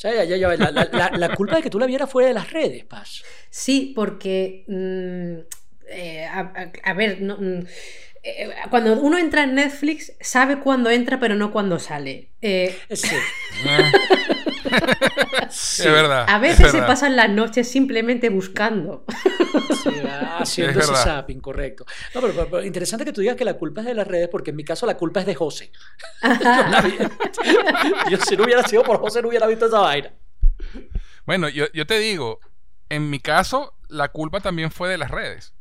[0.00, 2.50] O sea, ya, ya, la, la, culpa de que tú la vieras fuera de las
[2.50, 3.22] redes, Paz.
[3.50, 4.64] Sí, porque...
[4.66, 5.40] Mm,
[5.90, 7.66] eh, a, ver, no, mm,
[8.22, 12.32] eh, cuando uno entra en Netflix, sabe cuándo entra, pero no cuándo sale.
[12.42, 13.16] Eh, sí.
[15.48, 15.82] sí.
[15.82, 16.26] Es verdad.
[16.28, 19.06] A veces se pasan las noches simplemente buscando.
[19.82, 19.90] Sí,
[20.38, 21.86] haciendo ese zapping, correcto.
[22.14, 24.56] No, pero, interesante que tú digas que la culpa es de las redes, porque en
[24.56, 25.72] mi caso la culpa es de José.
[28.10, 30.12] yo, si no hubiera sido por José, no hubiera visto esa vaina.
[31.24, 32.40] Bueno, yo, yo te digo,
[32.90, 35.54] en mi caso, la culpa también fue de las redes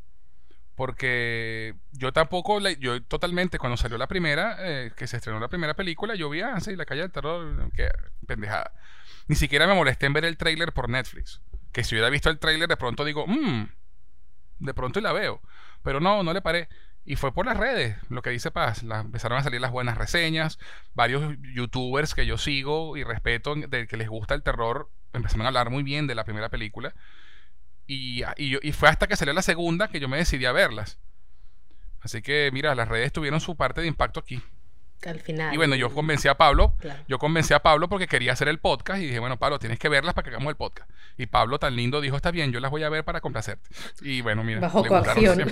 [0.80, 5.74] porque yo tampoco, yo totalmente, cuando salió la primera, eh, que se estrenó la primera
[5.74, 7.90] película, yo vi, ah, sí, La calle del terror, que
[8.26, 8.72] pendejada.
[9.28, 11.42] Ni siquiera me molesté en ver el tráiler por Netflix.
[11.74, 13.66] Que si hubiera visto el tráiler, de pronto digo, mmm,
[14.60, 15.42] de pronto y la veo.
[15.84, 16.70] Pero no, no le paré.
[17.04, 18.82] Y fue por las redes, lo que dice Paz.
[18.82, 20.60] empezaron a salir las buenas reseñas.
[20.94, 25.50] Varios youtubers que yo sigo y respeto, de que les gusta el terror, empezaron a
[25.50, 26.96] hablar muy bien de la primera película.
[27.92, 31.00] Y, y, fue hasta que salió la segunda que yo me decidí a verlas.
[32.02, 34.44] Así que, mira, las redes tuvieron su parte de impacto aquí.
[35.06, 35.54] Al final.
[35.54, 36.76] Y bueno, yo convencí a Pablo.
[37.08, 39.88] Yo convencí a Pablo porque quería hacer el podcast y dije, bueno, Pablo, tienes que
[39.88, 40.90] verlas para que hagamos el podcast.
[41.18, 43.70] Y Pablo, tan lindo, dijo, está bien, yo las voy a ver para complacerte.
[44.02, 44.60] Y bueno, mira.
[44.60, 45.50] Bajo coacción.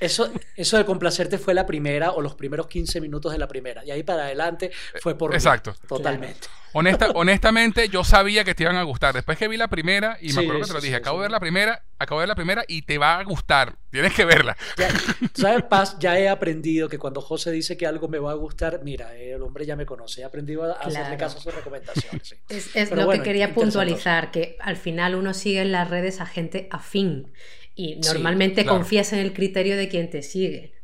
[0.00, 3.84] eso, eso de complacerte fue la primera o los primeros 15 minutos de la primera.
[3.84, 5.34] Y ahí para adelante fue por.
[5.34, 5.74] Exacto.
[5.86, 6.48] Totalmente.
[6.72, 9.14] Honesta, honestamente, yo sabía que te iban a gustar.
[9.14, 11.30] Después que vi la primera, y me acuerdo que te lo dije, acabo de ver
[11.32, 13.76] la primera, acabo de ver la primera y te va a gustar.
[13.90, 14.56] Tienes que verla.
[15.34, 15.96] ¿Sabes, Paz?
[16.00, 19.42] Ya he aprendido que cuando José dice que algo me va a gustar, mira, el
[19.42, 20.22] hombre ya me conoce.
[20.22, 22.36] He aprendido a hacerle caso a sus recomendaciones.
[22.48, 26.68] Es, lo que quería puntualizar, que al final uno sigue en las redes a gente
[26.70, 27.32] afín
[27.74, 30.80] y normalmente confías en el criterio de quien te sigue.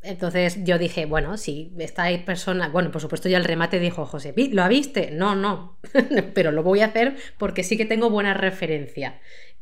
[0.00, 4.32] Entonces yo dije, bueno, si esta persona, bueno, por supuesto ya el remate dijo, José,
[4.52, 5.10] ¿lo viste?
[5.10, 5.78] No, no,
[6.34, 9.20] pero lo voy a hacer porque sí que tengo buena referencia.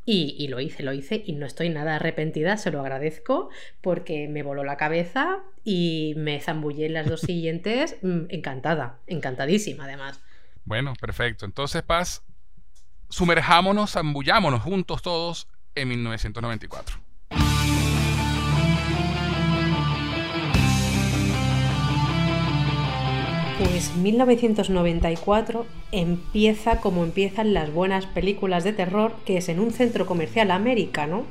[0.09, 4.45] Y, lo hice, lo hice y no estoy nada arrepentida, se lo agradezco porque me
[4.45, 10.21] voló la cabeza y me zambullé en las dos siguientes mm, encantada, encantadísima además.
[10.65, 11.45] Bueno, perfecto.
[11.45, 12.25] Entonces, Paz,
[13.09, 17.06] sumerjámonos, zambullámonos juntos todos en 1994.
[23.59, 30.05] Pues 1994 empieza como empiezan las buenas películas de terror, que es en un centro
[30.05, 31.25] comercial americano,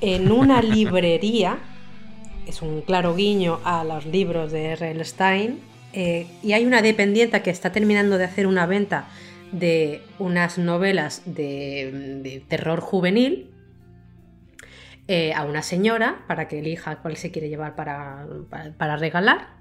[0.00, 1.58] en una librería,
[2.48, 5.04] es un claro guiño a los libros de R.L.
[5.04, 5.60] Stein,
[5.92, 9.06] eh, y hay una dependienta que está terminando de hacer una venta
[9.52, 13.48] de unas novelas de, terror juvenil
[15.06, 19.59] eh, a una señora para que elija cuál se quiere llevar para regalar.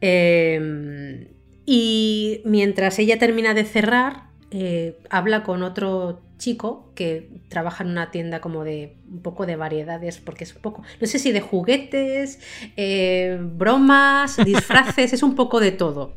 [0.00, 1.28] Em,
[1.64, 8.10] y mientras ella termina de cerrar, eh, habla con otro chico que trabaja en una
[8.10, 11.40] tienda como de un poco de variedades, porque es un poco, no sé si de
[11.40, 12.38] juguetes,
[12.76, 16.14] eh, bromas, disfraces, es un poco de todo.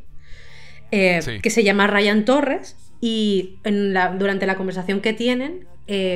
[0.92, 5.68] Eh, que se llama Ryan Torres y durante la conversación que tienen,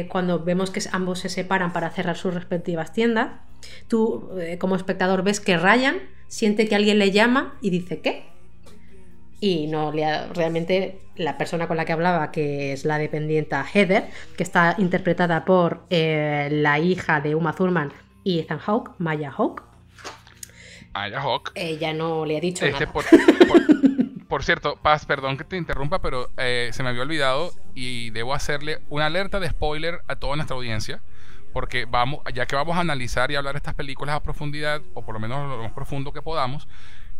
[0.09, 3.29] cuando vemos que ambos se separan para cerrar sus respectivas tiendas,
[3.87, 5.97] tú como espectador ves que Ryan
[6.33, 8.23] siente que alguien le llama y dice ¿qué?
[9.39, 14.09] Y no le realmente la persona con la que hablaba, que es la dependienta Heather,
[14.35, 17.93] que está interpretada por eh, la hija de Uma Thurman
[18.23, 19.61] y Ethan Hawke, Maya Hawke.
[20.93, 21.51] Maya Hawke.
[21.53, 22.93] Ella no le ha dicho este, nada.
[24.27, 28.33] Por, cierto, Paz, perdón que te interrumpa, pero eh, se me había olvidado y debo
[28.33, 30.99] hacerle una alerta de spoiler a toda nuestra audiencia
[31.53, 35.13] porque vamos, ya que vamos a analizar y hablar estas películas a profundidad, o por
[35.13, 36.67] lo menos lo más profundo que podamos,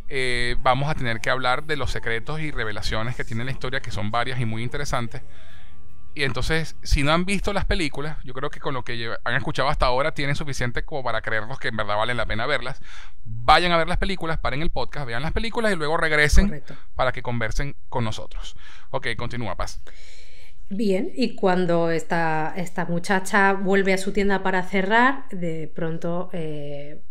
[0.10, 3.82] eh, vamos a tener que hablar de los secretos y revelaciones que tiene la historia,
[3.82, 5.22] que son varias y muy interesantes.
[6.16, 9.36] Y entonces, si no han visto las películas, yo creo que con lo que han
[9.36, 12.82] escuchado hasta ahora tienen suficiente como para creernos que en verdad valen la pena verlas.
[13.24, 16.64] Vayan a ver las películas, paren el podcast, vean las películas y luego regresen
[16.96, 18.56] para que conversen con nosotros.
[18.92, 19.82] Ok, continúa, Paz.
[20.70, 27.04] Bien, y cuando esta, esta, muchacha vuelve a su tienda para cerrar, de pronto eh,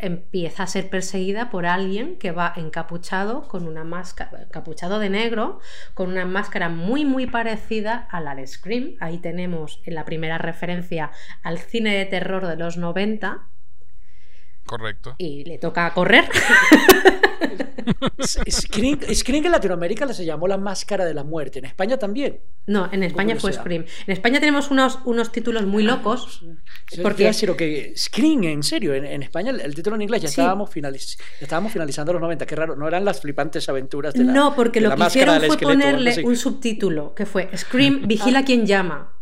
[0.00, 5.60] empieza a ser perseguida por alguien que va encapuchado con una máscara, encapuchado de negro,
[5.94, 8.96] con una máscara muy muy parecida a la de Scream.
[9.00, 11.10] Ahí tenemos en la primera referencia
[11.42, 13.48] al cine de terror de los 90
[14.68, 15.14] Correcto.
[15.18, 16.24] y le toca correr.
[18.50, 21.58] Scream, Scream en Latinoamérica se llamó La Máscara de la Muerte.
[21.60, 22.40] En España también.
[22.66, 23.52] No, en España fue.
[23.52, 23.84] Scream.
[24.06, 26.40] En España tenemos unos, unos títulos muy locos.
[26.90, 30.22] Porque Porque- decir que Scream, en serio, en, en España el, el título en inglés
[30.22, 30.40] ya, Sí.
[30.40, 34.24] estábamos finaliz- ya estábamos finalizando los 90, qué raro, no eran las flipantes aventuras de
[34.24, 38.06] la No, porque de lo la que hicieron fue ponerle un subtítulo que fue Scream,
[38.06, 39.14] vigila quien llama.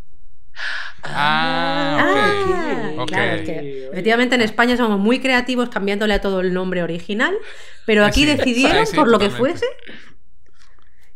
[1.03, 2.97] Ah, ok.
[2.97, 3.07] Ah, ok.
[3.09, 7.35] claro, es que efectivamente en España somos muy creativos cambiándole a todo el nombre original,
[7.85, 9.65] pero aquí Sí, decidieron, sí, sí, por lo que fuese,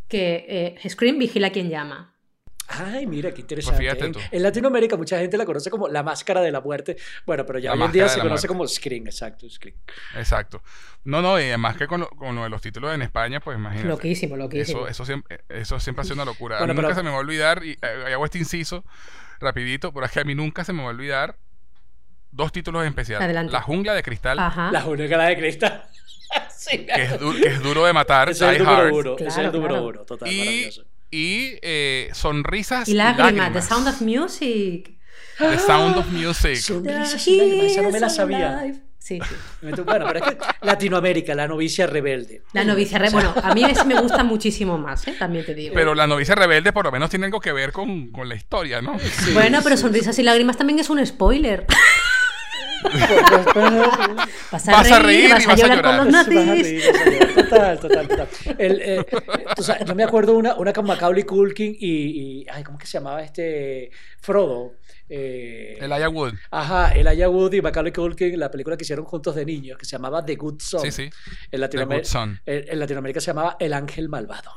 [0.07, 2.07] que eh, Scream vigila quien llama.
[2.73, 3.79] Ay, mira, qué interesante.
[3.79, 4.19] Pues fíjate en, tú.
[4.31, 6.95] en Latinoamérica mucha gente la conoce como la máscara de la muerte.
[7.25, 8.47] Bueno, pero ya La hoy en día se conoce muerte.
[8.47, 9.75] como Scream, exacto, Scream.
[10.15, 10.61] Exacto.
[11.03, 13.57] No, no, y además que con, lo- con lo de los títulos en España, pues
[13.57, 13.89] imagínate.
[13.89, 14.81] Loquísimo, loquísimo.
[14.83, 16.59] Eso, eso, siempre, eso siempre ha sido una locura.
[16.59, 18.85] Bueno, a mí nunca pero- se me va a olvidar, y eh, hago este inciso
[19.41, 21.35] rapidito, pero es que a mí nunca se me va a olvidar
[22.31, 23.21] dos títulos en especial.
[23.21, 23.51] Adelante.
[23.51, 24.71] La jungla de cristal, Ajá.
[24.71, 25.83] La única de cristal.
[26.55, 29.43] sí, que, es que es duro de matar, ese es el número ese es el
[29.43, 29.87] Claro, número claro.
[29.89, 30.69] uno, total, y,
[31.11, 34.97] y eh, sonrisas Y lágrimas, The Sound of Music.
[35.37, 36.55] The Sound of Music.
[36.55, 38.59] Sonrisas y lágrimas, esa no me la sabía.
[38.59, 38.79] alive.
[39.03, 39.35] Sí, sí.
[39.83, 42.43] Bueno, pero es que Latinoamérica, la novicia rebelde.
[42.53, 45.15] La novicia re- Bueno, a mí me gusta muchísimo más, ¿eh?
[45.17, 45.73] también te digo.
[45.73, 48.79] Pero la novicia rebelde por lo menos tiene algo que ver con, con la historia,
[48.79, 48.99] ¿no?
[48.99, 51.65] Sí, bueno, pero sí, Sonrisas y Lágrimas también es un spoiler.
[54.51, 56.27] Vas a, Vas a reír, reír y vas a vas a llorar con los Vas
[56.27, 56.63] a nazis.
[56.63, 56.83] reír,
[57.37, 57.43] a.
[57.43, 58.27] Total, total, total.
[58.57, 59.05] El, eh,
[59.55, 62.85] tú sabes, yo me acuerdo una, una con Macaulay Culkin y, y- Ay, ¿cómo que
[62.87, 63.91] se llamaba este?
[64.19, 64.73] Frodo.
[65.13, 66.35] Eh, El Aya Wood.
[66.51, 69.83] Ajá, el Aya Wood y Macaulay Culkin, la película que hicieron juntos de niños, que
[69.85, 70.81] se llamaba The Good Son.
[70.83, 71.03] Sí, sí.
[71.03, 71.11] En,
[71.51, 72.39] The Latinoamer- Good Son.
[72.45, 74.51] en- en Latinoamérica se llamaba El Ángel Malvado.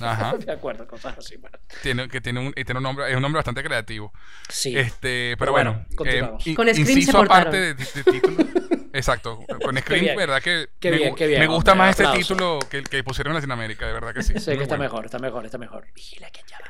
[0.00, 0.34] Ajá.
[0.46, 1.36] Me acuerdo, cosas así.
[1.36, 1.58] Bueno.
[1.82, 4.12] Tiene, que tiene un, y tiene un nombre, es un nombre bastante creativo.
[4.48, 4.76] Sí.
[4.76, 6.46] Este, pero, Pero bueno, bueno, continuamos.
[6.46, 8.44] eh, Con Scream inciso aparte de, de título.
[8.94, 9.40] Exacto.
[9.64, 10.16] Con Scream, bien.
[10.16, 12.34] verdad que Qué me, bien, qué bien, me gusta hombre, más este aplauso.
[12.34, 14.34] título que, que pusieron en Latinoamérica, de verdad que sí.
[14.38, 14.82] Sí, que está bueno.
[14.84, 15.86] mejor, está mejor, está mejor.
[15.94, 16.66] Vigila que llama.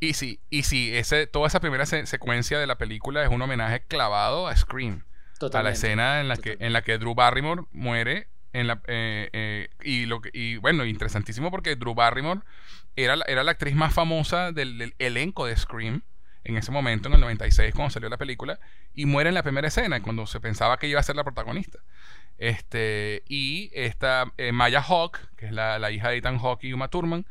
[0.00, 3.42] Y sí, y sí, ese, toda esa primera se- secuencia de la película es un
[3.42, 5.02] homenaje clavado a Scream.
[5.02, 5.72] A la Totalmente.
[5.76, 10.06] escena en la que, en la que Drew Barrymore muere en la, eh, eh, y
[10.06, 12.40] lo que, y bueno, interesantísimo porque Drew Barrymore
[12.96, 16.02] era, la- era la actriz más famosa del, del elenco de Scream
[16.44, 18.58] en ese momento, en el 96, cuando salió la película,
[18.94, 21.78] y muere en la primera escena, cuando se pensaba que iba a ser la protagonista.
[22.38, 26.72] Este, y esta eh, Maya Hawk, que es la, la hija de Ethan Hawke y
[26.72, 27.26] Uma Thurman,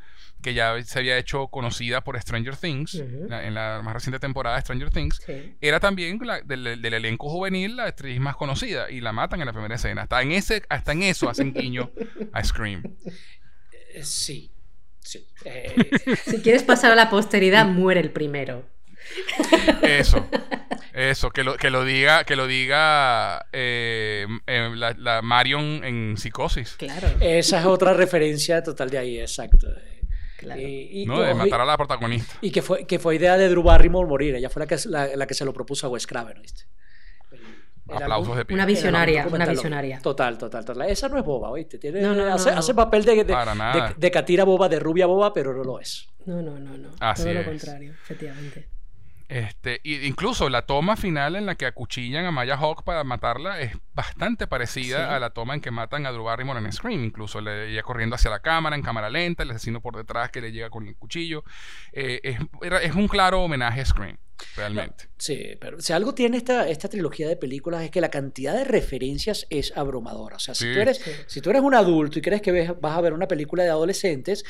[0.47, 4.55] que ya se había hecho conocida por Stranger Things, la- en la más reciente temporada
[4.55, 5.55] de Stranger Things, Sí.
[5.60, 9.47] era también la- del, del elenco juvenil la actriz más conocida y la matan en
[9.47, 10.03] la primera escena.
[10.03, 11.91] Hasta en, ese, hasta en eso hacen guiño
[12.31, 12.81] a Scream.
[13.93, 14.49] Eh, Sí.
[15.01, 15.25] Sí.
[15.43, 15.75] Eh,
[16.25, 18.69] Si quieres pasar a la posteridad, muere el primero.
[19.81, 20.25] Eso.
[20.93, 26.15] Eso, que lo, que lo diga, que lo diga eh, eh, la, la Marion en
[26.17, 26.71] psicosis.
[26.77, 29.67] Claro, esa es otra referencia total de ahí, exacto.
[30.38, 30.62] Claro.
[30.62, 31.19] Y, y- ¿no?
[31.21, 32.36] De matar a la protagonista.
[32.41, 34.36] y que fue, que fue idea de Drew Barrymore morir.
[34.36, 36.63] Ella fue la que, la, la que se lo propuso a Wes Craven, ¿viste?
[37.32, 38.54] El- Aplausos de pie.
[38.54, 40.00] Una visionaria, una visionaria.
[40.02, 40.89] Total, total, total.
[40.89, 41.78] Esa no es boba, ¿oíste?
[41.78, 42.58] Tiene, No, no, no, hace, no.
[42.60, 43.89] hace papel de, de, Para nada.
[43.89, 46.08] de, de catira boba, de rubia boba, pero no lo es.
[46.26, 46.89] No, no, no, no.
[47.00, 48.67] Así Todo lo contrario, efectivamente.
[49.29, 53.59] Este, y incluso la toma final en la que acuchillan a Maya Hawk para matarla
[53.59, 55.13] es bastante parecida Sí.
[55.15, 57.03] a la toma en que matan a Drew Barrymore en Scream.
[57.03, 60.39] Incluso le ella corriendo hacia la cámara en cámara lenta, el asesino por detrás que
[60.39, 61.43] le llega con el cuchillo.
[61.91, 64.17] Eh, es, era- es un claro homenaje a Scream,
[64.55, 65.09] realmente.
[65.17, 68.63] Sí, pero si algo tiene esta, esta trilogía de películas es que la cantidad de
[68.63, 70.37] referencias es abrumadora.
[70.37, 70.73] O sea, si, Sí.
[70.73, 73.27] tú eres, si tú eres un adulto y crees que ves- vas a ver una
[73.27, 74.45] película de adolescentes,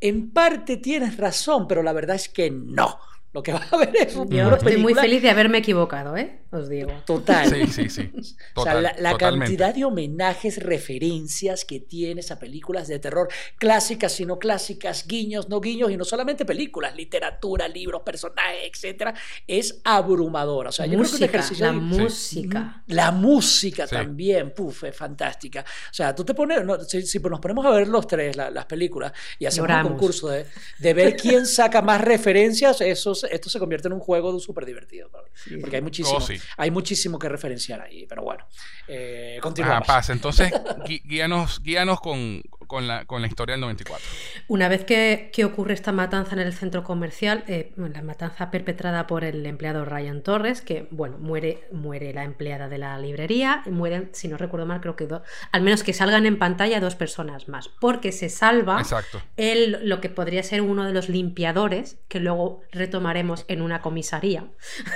[0.00, 2.98] en parte tienes razón, pero la verdad es que no.
[3.32, 6.16] Lo que vas a ver es un- Yo una estoy muy feliz de haberme equivocado,
[6.16, 6.40] ¿eh?
[6.50, 6.92] Os digo.
[7.06, 7.48] total.
[7.48, 8.10] Sí, sí, sí.
[8.54, 14.20] O sea, Total, la, cantidad de homenajes, referencias que tienes a películas de terror, clásicas
[14.20, 19.14] y no clásicas, guiños, no guiños, y no solamente películas, literatura, libros, personajes, etcétera,
[19.46, 20.68] es abrumadora.
[20.68, 22.82] O sea, yo creo que un música, ejercicio la de- música.
[22.88, 23.94] la música Sí.
[23.96, 25.60] también, puf, es fantástica.
[25.90, 28.50] O sea, tú te pones, no, si, si nos ponemos a ver los tres, la-
[28.50, 29.92] las películas, y hacemos Lloramos.
[29.92, 30.44] un concurso de,
[30.78, 34.64] de ver quién saca más referencias, eso, se- esto se convierte en un juego súper
[34.66, 35.10] divertido.
[35.34, 36.34] Sí, Porque hay muchísimo, Oh, sí.
[36.56, 38.06] hay muchísimo que referenciar ahí.
[38.06, 38.46] Pero bueno,
[38.88, 39.86] eh, continuamos.
[39.86, 40.10] paz.
[40.10, 40.52] Entonces,
[41.04, 42.42] guíanos, guíanos con,
[42.72, 44.02] con, la, con la historia del 94.
[44.48, 49.06] Una vez que, que ocurre esta matanza en el centro comercial, eh, la matanza perpetrada
[49.06, 54.08] por el empleado Ryan Torres, que, bueno, muere, muere la empleada de la librería, mueren,
[54.14, 57.46] si no recuerdo mal, creo que do- al menos que salgan en pantalla dos personas
[57.46, 59.20] más, porque se salva Exacto.
[59.36, 64.46] el, lo que podría ser uno de los limpiadores, que luego retomaremos en una comisaría.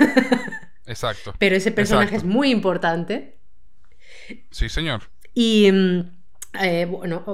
[0.87, 1.35] Exacto.
[1.39, 2.27] Pero ese personaje Exacto.
[2.27, 3.37] es muy importante.
[4.51, 5.03] Sí, señor.
[5.35, 6.16] Y mm,
[6.63, 7.25] eh, bueno,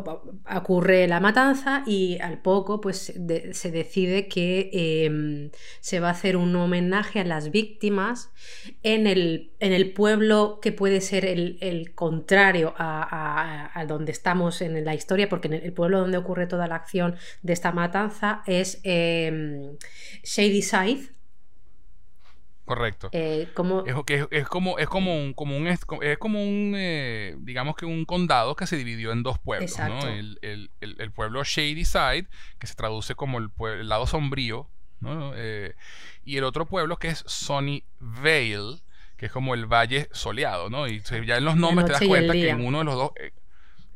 [0.54, 3.12] ocurre la matanza y al poco pues
[3.52, 5.50] se decide que eh,
[5.80, 8.30] se va a hacer un homenaje a las víctimas
[8.82, 14.84] en el, en el pueblo que puede ser el, el contrario a, donde estamos en
[14.84, 18.80] la historia, porque en el, pueblo donde ocurre toda la acción de esta matanza es
[18.84, 19.76] eh,
[20.22, 21.21] Shady Side.
[22.74, 23.08] Correcto.
[23.12, 25.84] eh, como, Es, es, es como es como un como un es
[26.18, 29.84] como un eh, digamos que un condado que se dividió en dos pueblos, ¿no?
[29.84, 30.08] Exacto.
[30.08, 34.70] El, el- el- el pueblo Shady Side, que se traduce como el, el lado sombrío,
[35.00, 35.32] ¿no?
[35.36, 35.74] Eh,
[36.24, 38.80] y el otro pueblo que es Sunny Vale,
[39.18, 40.88] que es como el valle soleado, ¿no?
[40.88, 43.10] Y ya en los nombres te das y cuenta que en uno de los dos
[43.16, 43.32] eh,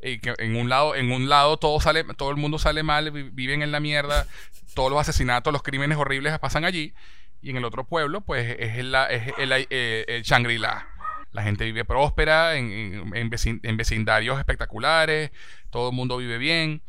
[0.01, 3.09] eh, que en un lado en un lado todo sale todo el mundo sale mal,
[3.11, 4.27] vi- viven en la mierda,
[4.75, 6.93] todos los asesinatos, los crímenes horribles pasan allí.
[7.41, 10.87] Y en el otro pueblo, pues es el, es el, eh, el Shangri-La.
[11.31, 15.31] La gente vive próspera, en, en- en vecin- en vecindarios espectaculares,
[15.69, 16.81] todo el mundo vive bien.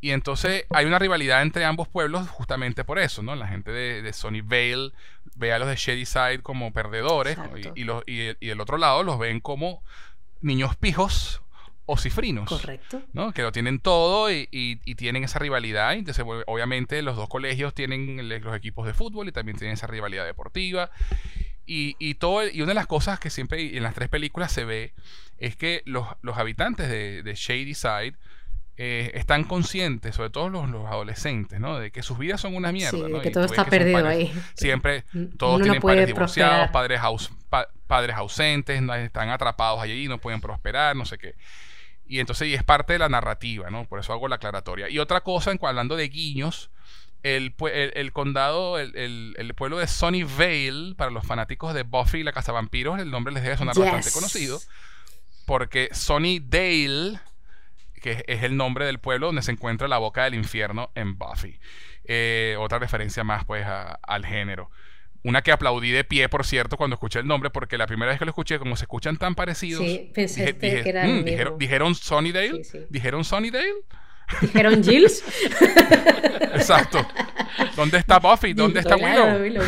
[0.00, 3.34] Y entonces hay una rivalidad entre ambos pueblos justamente por eso, ¿no?
[3.36, 4.90] La gente de, de Sunnyvale
[5.36, 8.60] ve a los de Shady Side como perdedores y, y los, y, el- y del
[8.60, 9.82] otro lado los ven como
[10.42, 11.40] niños pijos
[11.86, 12.48] o cifrinos.
[12.48, 13.02] correcto.
[13.12, 13.32] ¿no?
[13.32, 15.92] Que lo tienen todo y, y- y tienen esa rivalidad.
[15.94, 20.24] Entonces, obviamente, los dos colegios tienen los equipos de fútbol y también tienen esa rivalidad
[20.24, 20.90] deportiva.
[21.66, 24.64] Y, y todo, y una de las cosas que siempre en las tres películas se
[24.64, 24.92] ve
[25.38, 28.14] es que los, los habitantes de, de Shady Side
[28.76, 31.78] eh, están conscientes, sobre todo los, los adolescentes, ¿no?
[31.78, 32.90] de que sus vidas son una mierda.
[32.90, 34.42] Sí, de que todo está perdido padres- ahí.
[34.54, 35.04] Siempre
[35.38, 40.40] todos uno tienen padres divorciados, padres, aus- pa- padres ausentes, están atrapados allí, no pueden
[40.40, 41.34] prosperar, no sé qué.
[42.06, 43.86] Y entonces, y es parte de la narrativa, ¿no?
[43.86, 44.88] Por eso hago la aclaratoria.
[44.90, 46.70] Y otra cosa, en, hablando de guiños,
[47.22, 52.22] el, el, el condado, el, el- pueblo de Sunnyvale, para los fanáticos de Buffy y
[52.22, 54.60] la Cazavampiros, el nombre les debe sonar bastante conocido,
[55.46, 57.18] porque Sunnydale,
[58.02, 61.16] que es- es el nombre del pueblo donde se encuentra la boca del infierno en
[61.18, 61.58] Buffy.
[62.04, 64.70] Eh, otra referencia más, pues, a- al género.
[65.24, 68.18] Una que aplaudí de pie, por cierto, cuando escuché el nombre, porque la primera vez
[68.18, 71.30] que lo escuché, como se escuchan tan parecidos, Sí, pensé que era el "Mm, mismo".
[71.30, 72.78] dijeron, dijeron Sunnydale, Sí, sí.
[72.90, 73.72] dijeron Sunnydale,
[74.40, 75.22] Dijeron Gilles.
[76.54, 77.06] exacto.
[77.76, 78.52] ¿Dónde está Buffy?
[78.54, 79.62] ¿Dónde está Claro, Willow?
[79.62, 79.64] Willow.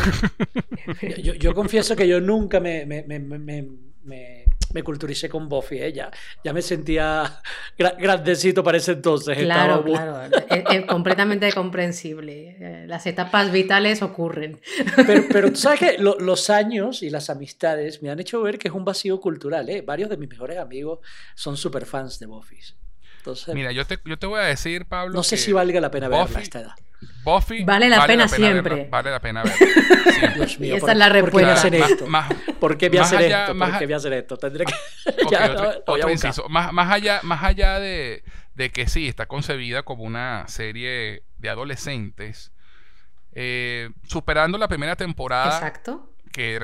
[1.23, 5.93] Yo, yo confieso que yo nunca me, me, me, me, me- culturicé con Buffy, ¿eh?
[5.93, 6.11] ya,
[6.43, 7.41] ya me sentía
[7.77, 9.37] gra- grandecito para ese entonces.
[9.37, 10.21] Claro, muy- claro.
[10.49, 12.57] Es, es completamente comprensible.
[12.59, 14.59] Eh, Las etapas vitales ocurren.
[15.07, 18.57] Pero, pero tú sabes que lo- los años y las amistades me han hecho ver
[18.57, 19.69] que es un vacío cultural.
[19.69, 19.81] ¿eh?
[19.81, 20.99] Varios de mis mejores amigos
[21.35, 22.57] son super fans de Buffy.
[23.27, 25.13] Entonces, Mira, yo te, yo te voy a decir, Pablo.
[25.13, 26.71] no sé que si valga la pena verla a Buffy- esta edad.
[27.23, 28.87] Buffy Vale la pena verla, siempre.
[28.89, 29.53] vale la pena ver.
[29.53, 30.33] Siempre.
[30.35, 31.67] Dios mío, esa ¿por- es la ¿por qué me respuesta.
[31.93, 32.07] esto?
[32.07, 33.53] más- ¿Por qué más hacen allá- esto?
[33.55, 34.37] más ¿Por a- qué esto?
[34.37, 34.73] Tendré que...
[35.31, 36.11] Ya, otro, voy a otro buscar.
[36.11, 36.49] inciso.
[36.49, 38.23] Más, más allá, más allá de,
[38.55, 42.51] de que sí, está concebida como una serie de adolescentes,
[43.33, 46.11] eh, superando la primera temporada, Exacto.
[46.31, 46.61] que,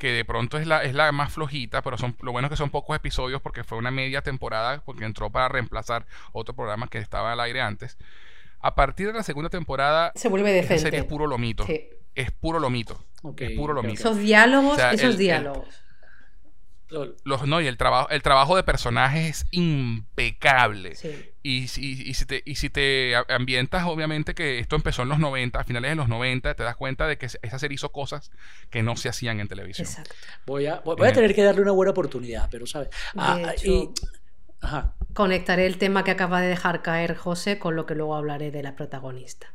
[0.00, 2.56] que de pronto es la, es la más flojita, pero son, lo bueno es que
[2.56, 6.98] son pocos episodios porque fue una media temporada, porque entró para reemplazar otro programa que
[6.98, 7.96] estaba al aire antes.
[8.58, 10.82] A partir de la segunda temporada, Se vuelve esa decente.
[10.82, 11.64] serie es puro lomito.
[11.66, 11.88] Sí.
[12.16, 12.98] Es puro lomito.
[13.36, 13.94] Es puro lomito.
[14.00, 15.68] Esos diálogos, O sea, esos el- diálogos.
[16.88, 20.96] Lo- Los, no, y el trabajo, el trabajo de personajes es impecable.
[20.96, 21.29] Sí.
[21.42, 25.18] Y, si- y si te, y si te ambientas, obviamente que esto empezó en los
[25.18, 28.30] 90, a finales de los 90, te das cuenta de que esa serie hizo cosas
[28.68, 29.86] que no se hacían en televisión.
[29.88, 30.14] Exacto.
[30.46, 32.90] Voy a, voy voy a tener que darle una buena oportunidad, pero ¿sabes?
[33.16, 33.90] Ah, ah, hecho- y-
[34.60, 34.94] ajá.
[35.14, 38.62] Conectaré el tema que acaba de dejar caer José con lo que luego hablaré de
[38.62, 39.48] la protagonista.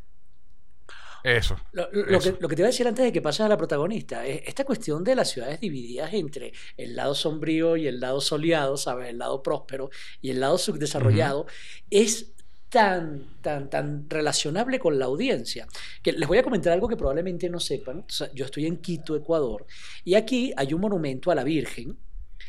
[1.26, 1.60] Eso.
[1.72, 2.36] Lo, lo- Eso.
[2.36, 4.44] que, lo que te iba a decir antes de que pases a la protagonista, es
[4.46, 9.10] esta cuestión de las ciudades divididas entre el lado sombrío y el lado soleado, ¿sabes?
[9.10, 9.90] El lado próspero
[10.22, 11.48] y el lado subdesarrollado,
[11.90, 12.32] es
[12.70, 15.66] tan, tan, tan relacionable con la audiencia.
[16.04, 18.00] Que les voy a comentar algo que probablemente no sepan.
[18.00, 19.66] O sea, yo estoy en Quito, Ecuador,
[20.04, 21.98] y aquí hay un monumento a la Virgen,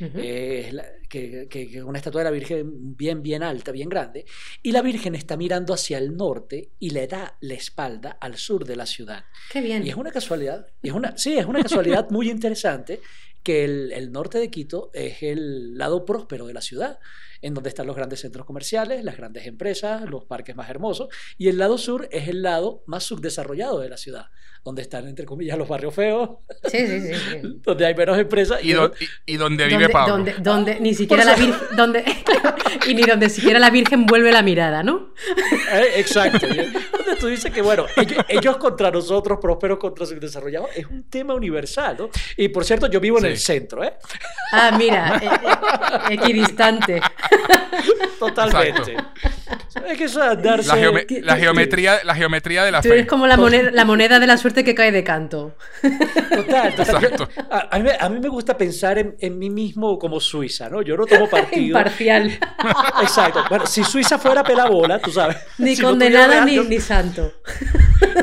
[0.01, 4.25] Eh, la- que, que- que una estatua de la Virgen bien, bien alta, bien grande,
[4.63, 8.65] y la Virgen está mirando hacia el norte y le da la espalda al sur
[8.67, 9.25] de la ciudad.
[9.51, 9.87] Qué bien.
[9.87, 13.01] Y es una casualidad, y es una, sí, es una casualidad muy interesante
[13.43, 16.99] que el, el norte de Quito es el lado próspero de la ciudad
[17.47, 21.49] en donde están los grandes centros comerciales, las grandes empresas, los parques más hermosos, y
[21.49, 24.27] el lado sur es el lado más subdesarrollado de la ciudad,
[24.65, 26.31] donde están, entre comillas, los barrios feos,
[26.65, 27.15] Sí, sí, sí.
[27.15, 27.41] sí.
[27.63, 28.59] donde hay menos empresas.
[28.65, 28.93] Y, do-
[29.27, 30.13] y- y donde vive Donde, Pablo.
[30.15, 32.05] donde, donde ni siquiera la Virgen, donde,
[32.89, 35.13] y ni donde siquiera la Virgen vuelve la mirada, ¿no?
[35.73, 36.47] Eh, exacto.
[36.49, 41.35] Donde tú dices que, bueno, ellos, ellos contra nosotros, prósperos contra subdesarrollados, es un tema
[41.35, 42.11] universal, ¿no?
[42.37, 43.31] Y por cierto, yo vivo en Sí.
[43.31, 43.95] el centro, ¿eh?
[44.53, 45.29] Ah, mira, eh,
[46.11, 47.01] eh, equidistante.
[48.19, 48.97] Totalmente.
[49.89, 50.69] Es que eso es andarse...
[50.69, 52.95] La, geome- la geometría, la geometría de la Tú fe.
[52.95, 55.57] eres como la moneda, la moneda de la suerte que cae de canto.
[55.83, 57.05] Total, total.
[57.05, 57.29] Exacto.
[57.51, 60.69] A, a mí, me- a mí me gusta pensar en, en mí mismo como Suiza,
[60.69, 60.83] ¿no?
[60.83, 61.67] Yo no tomo partido.
[61.79, 62.39] Imparcial.
[63.03, 63.45] Exacto.
[63.49, 65.37] Bueno, si Suiza fuera pelabola, tú sabes.
[65.59, 67.33] Ni si no condenada tuviera ni, ni santo.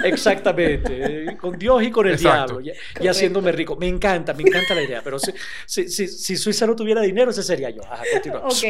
[0.03, 1.37] Exactamente.
[1.39, 2.59] Con Dios y con el Exacto.
[2.59, 2.73] diablo.
[2.99, 3.75] Y, y haciéndome rico.
[3.75, 5.01] Me encanta, me encanta la idea.
[5.03, 5.33] Pero si,
[5.65, 7.83] si, si, si Suiza no tuviera dinero, ese sería yo.
[7.83, 8.63] Ajá, continuamos.
[8.63, 8.69] Ok.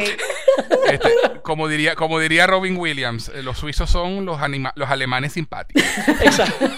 [0.90, 1.08] Este,
[1.42, 5.82] como, diría, como diría Robin Williams, eh, los suizos son los, anima- los alemanes simpáticos.
[6.22, 6.68] Exacto.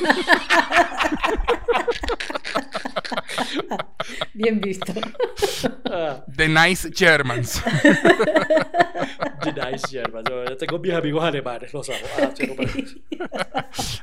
[4.35, 4.93] Bien visto.
[6.37, 7.63] The nice Germans.
[9.43, 10.25] the nice German.
[10.29, 11.99] Yo, yo tengo mis amigos alemanes, los amo.
[12.19, 12.31] Ah,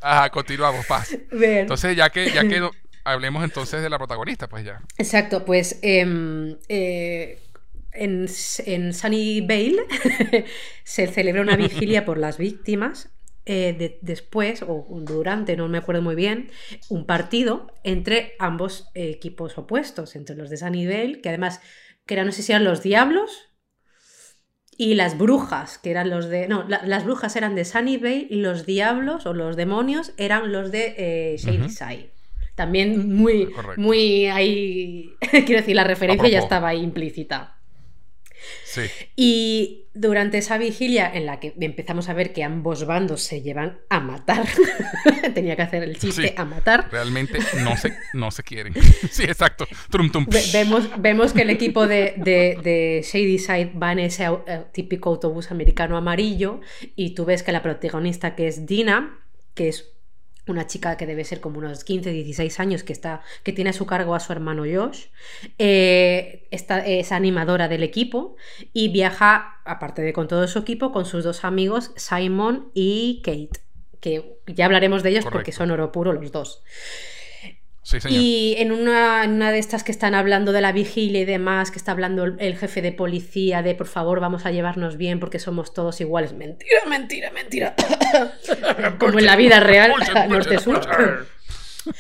[0.20, 1.16] Ajá, continuamos, paz.
[1.32, 1.60] Bien.
[1.60, 2.68] Entonces, ya que, ya que
[3.04, 4.82] hablemos entonces de la protagonista, pues ya.
[4.98, 7.40] Exacto, pues em, eh,
[7.94, 8.28] en,
[8.66, 9.84] en Sunnyvale
[10.84, 13.10] se celebra una vigilia por las víctimas.
[13.46, 16.50] eh, de- después, o durante, no me acuerdo muy bien,
[16.90, 21.60] un partido entre ambos equipos opuestos, entre los de Sunnyvale, que además,
[22.06, 23.50] que eran, no sé si eran los diablos,
[24.76, 26.48] y las brujas, que eran los de.
[26.48, 30.72] No, la- las brujas eran de Sunnyvale y los diablos o los demonios eran los
[30.72, 32.12] de eh, Shadyside.
[32.56, 33.82] También muy, Correcto.
[33.82, 35.10] muy ahí.
[35.32, 37.60] Quiero decir, la referencia ya estaba ahí implícita.
[38.66, 38.82] Sí.
[39.16, 43.78] Y durante esa vigilia en la que empezamos a ver que ambos bandos se llevan
[43.90, 44.46] a matar,
[45.34, 46.34] tenía que hacer el chiste Sí.
[46.36, 46.90] a matar.
[46.92, 48.74] Realmente no se, no se quieren.
[49.12, 49.68] Sí, exacto.
[49.92, 50.26] Trum, tum.
[50.30, 54.64] Ve- vemos, vemos que el equipo de, de, de Shadyside va en ese au- eh,
[54.72, 56.62] típico autobús americano amarillo
[56.96, 59.20] y tú ves que la protagonista que es Dina,
[59.54, 59.93] que es
[60.48, 63.74] una chica que debe ser como unos 15, 16 años que, está, que tiene a
[63.74, 65.06] su cargo a su hermano Josh,
[65.58, 68.36] eh, esta- es animadora del equipo
[68.74, 73.62] y viaja, aparte de con todo su equipo, con sus dos amigos Simon y Kate,
[74.02, 76.64] que ya hablaremos de ellos porque son oro puro los dos.
[77.84, 78.22] Sí, señor.
[78.22, 81.70] Y en una, en una de estas que están hablando de la vigilia y demás,
[81.70, 85.20] que está hablando el, el jefe de policía de por favor vamos a llevarnos bien
[85.20, 86.34] porque somos todos iguales.
[86.34, 87.76] Mentira, mentira, mentira.
[89.00, 89.94] Como en la vida real,
[90.30, 90.82] norte-sur.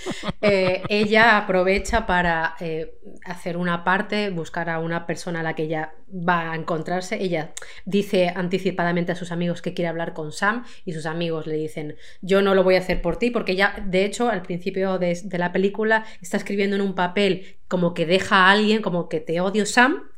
[0.45, 5.63] Eh, ella aprovecha para eh, hacer una parte, buscar a una persona a la que
[5.63, 7.21] ella va a encontrarse.
[7.21, 7.53] Ella
[7.85, 11.95] dice anticipadamente a sus amigos que quiere hablar con Sam y sus amigos le dicen,
[12.21, 15.37] yo no lo voy a hacer por ti, porque ella, de hecho, al principio de
[15.37, 19.39] la película está escribiendo en un papel como que deja a alguien, como que te
[19.39, 20.12] odio Sam.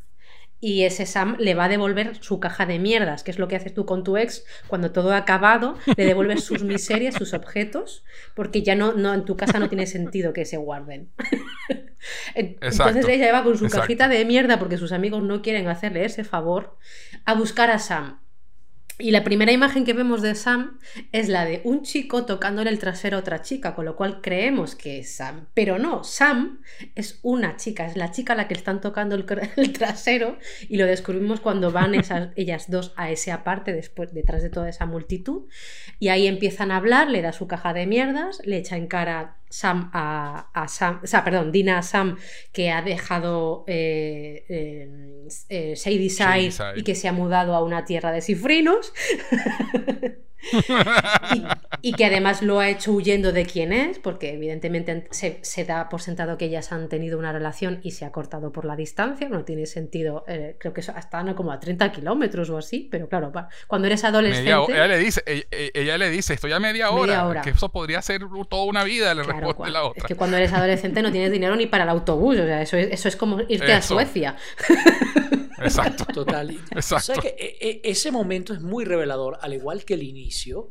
[0.62, 3.56] Y ese Sam le va a devolver su caja de mierdas, que es lo que
[3.56, 8.04] haces tú con tu ex cuando todo ha acabado, le devuelves sus miserias, sus objetos,
[8.36, 11.10] porque ya no, no en tu casa no tiene sentido que se guarden.
[12.36, 13.82] En- Entonces Exacto, ella va con su exacto.
[13.82, 16.78] cajita de mierda porque sus amigos no quieren hacerle ese favor
[17.26, 18.20] a buscar a Sam.
[18.98, 20.80] Y la primera imagen que vemos de Sam
[21.12, 24.74] es la de un chico tocándole el trasero a otra chica, con lo cual creemos
[24.76, 25.48] que es Sam.
[25.54, 26.62] Pero no, Sam
[26.96, 29.26] es una chica, es la chica a la que están tocando el,
[29.58, 30.38] el trasero
[30.70, 34.70] y lo descubrimos cuando van esas, ellas dos a ese aparte, después, detrás de toda
[34.70, 35.44] esa multitud.
[36.00, 39.36] Y ahí empiezan a hablar, le da su caja de mierdas, le echa en cara
[39.56, 42.18] Sam a, a Sam, o sea, perdón, Dina a Sam
[42.52, 46.80] que ha dejado eh, eh, eh, Shadyside Shadyside.
[46.80, 48.92] y que se ha mudado a una tierra de cifrinos.
[51.82, 55.66] y, y que además lo ha hecho huyendo de quién es, porque evidentemente se, se
[55.66, 58.76] da por sentado que ellas han tenido una relación y se ha cortado por la
[58.76, 62.88] distancia, no tiene sentido, eh, creo que eso- están como a 30 kilómetros o así,
[62.92, 63.32] pero claro,
[63.68, 64.52] cuando eres adolescente...
[64.56, 67.42] Media ella le dice, ella, ella le dice, estoy a media hora, Media hora.
[67.42, 70.54] que eso podría ser toda una vida, le Claro, responde la Es que cuando eres
[70.54, 73.40] adolescente no tienes dinero ni para el autobús, o sea, eso es, eso es como
[73.48, 73.82] irte a.
[73.82, 74.36] Suecia.
[75.60, 76.06] Exacto.
[76.14, 76.50] Total.
[76.72, 77.00] Exacto.
[77.14, 77.36] ¿sabes qué?
[77.38, 80.70] E- e- ese momento es muy revelador, al igual que el inicio,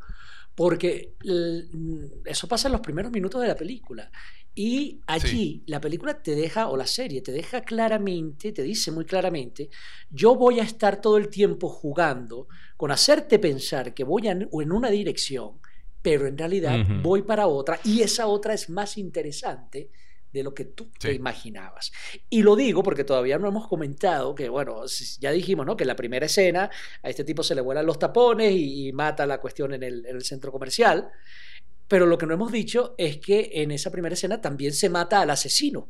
[0.54, 4.10] porque mm, eso pasa en los primeros minutos de la película.
[4.56, 9.04] Y allí la película te deja, o la serie te deja claramente, te dice muy
[9.04, 9.68] claramente,
[10.10, 14.72] yo voy a estar todo el tiempo jugando con hacerte pensar que voy en, en
[14.72, 15.58] una dirección,
[16.00, 19.90] pero en realidad voy para otra, y esa otra es más interesante
[20.34, 21.08] de lo que tú Sí.
[21.08, 21.92] te imaginabas.
[22.28, 24.82] Y lo digo porque todavía no hemos comentado que, bueno,
[25.20, 25.76] ya dijimos, ¿no?
[25.76, 26.68] Que en la primera escena
[27.02, 30.04] a este tipo se le vuelan los tapones y, y mata la cuestión en el,
[30.04, 31.08] en el centro comercial.
[31.86, 35.20] Pero lo que no hemos dicho es que en esa primera escena también se mata
[35.20, 35.88] al asesino.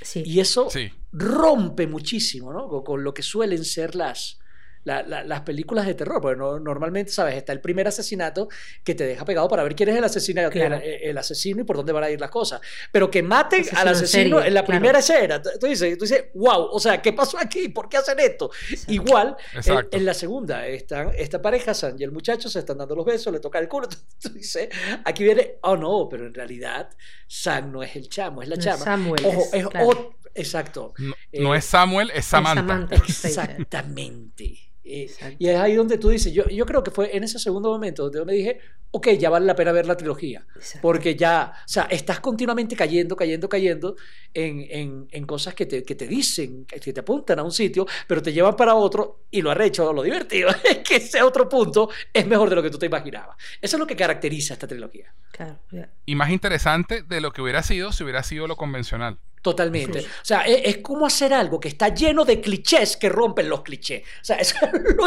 [0.00, 0.22] Sí.
[0.24, 0.92] Y eso Sí.
[1.10, 2.68] rompe muchísimo, ¿no?
[2.68, 4.38] Con, con lo que suelen ser las,
[4.86, 6.20] la- la- las películas de terror.
[6.22, 7.34] Porque no- normalmente, ¿sabes?
[7.36, 8.48] Está el primer asesinato
[8.82, 10.76] que te deja pegado para ver quién es el asesino, Claro.
[10.76, 12.60] el, el asesino y por dónde van a ir las cosas.
[12.90, 14.66] Pero que maten Asesino al en asesino serie, en la claro.
[14.80, 15.42] primera escena.
[15.42, 17.68] Tú tú dices, tú dices, wow, o sea, ¿qué pasó aquí?
[17.68, 18.50] ¿Por qué hacen esto?
[18.70, 18.92] Exacto.
[18.92, 22.94] Igual, en, en la segunda, están, esta pareja, San y el muchacho, se están dando
[22.96, 23.88] los besos, le toca el culo.
[24.22, 24.68] Tú dices,
[25.04, 26.88] aquí viene, oh no, pero en realidad
[27.26, 28.84] San no es el chamo, es la No es chama.
[28.84, 30.16] Samuel, Ojo, es- es claro.
[30.34, 30.94] exacto.
[30.98, 32.60] No, Eh, no es Samuel, es Samantha.
[32.62, 32.96] Samantha.
[32.96, 34.58] Exactamente.
[34.86, 38.04] Y es ahí donde tú dices, yo, yo creo que fue en ese segundo momento
[38.04, 38.60] donde yo me dije,
[38.92, 40.46] ok, ya vale la pena ver la trilogía.
[40.54, 40.78] Exacto.
[40.80, 43.96] Porque ya, o sea, estás continuamente cayendo, cayendo, cayendo
[44.32, 47.86] en, en, en cosas que te, que te dicen, que te apuntan a un sitio,
[48.06, 51.90] pero te llevan para otro y lo arrecho, lo divertido es que ese otro punto
[52.12, 53.36] es mejor de lo que tú te imaginabas.
[53.60, 55.12] Eso es lo que caracteriza esta trilogía.
[55.32, 55.58] Claro.
[56.04, 59.18] Y más interesante de lo que hubiera sido si hubiera sido lo convencional.
[59.50, 60.00] Totalmente.
[60.00, 60.06] Sí.
[60.06, 63.62] O sea, es, es como hacer algo que está lleno de clichés que rompen los
[63.62, 64.02] clichés.
[64.20, 64.56] O sea, eso
[64.96, 65.06] lo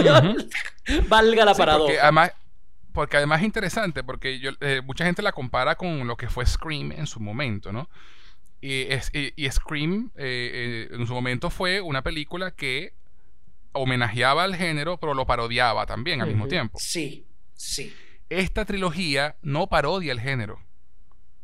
[1.08, 1.94] valga la Sí, porque paradoja.
[2.04, 2.32] además,
[2.94, 6.46] porque además es interesante, porque yo, eh, mucha gente la compara con lo que fue
[6.46, 7.90] Scream en su momento, ¿no?
[8.62, 12.94] Y, es- y- y Scream eh, eh, en su momento fue una película que
[13.74, 16.80] homenajeaba al género, pero lo parodiaba también al mismo tiempo.
[16.82, 17.26] Sí,
[17.56, 17.94] sí,
[18.30, 20.60] Esta trilogía no parodia el género.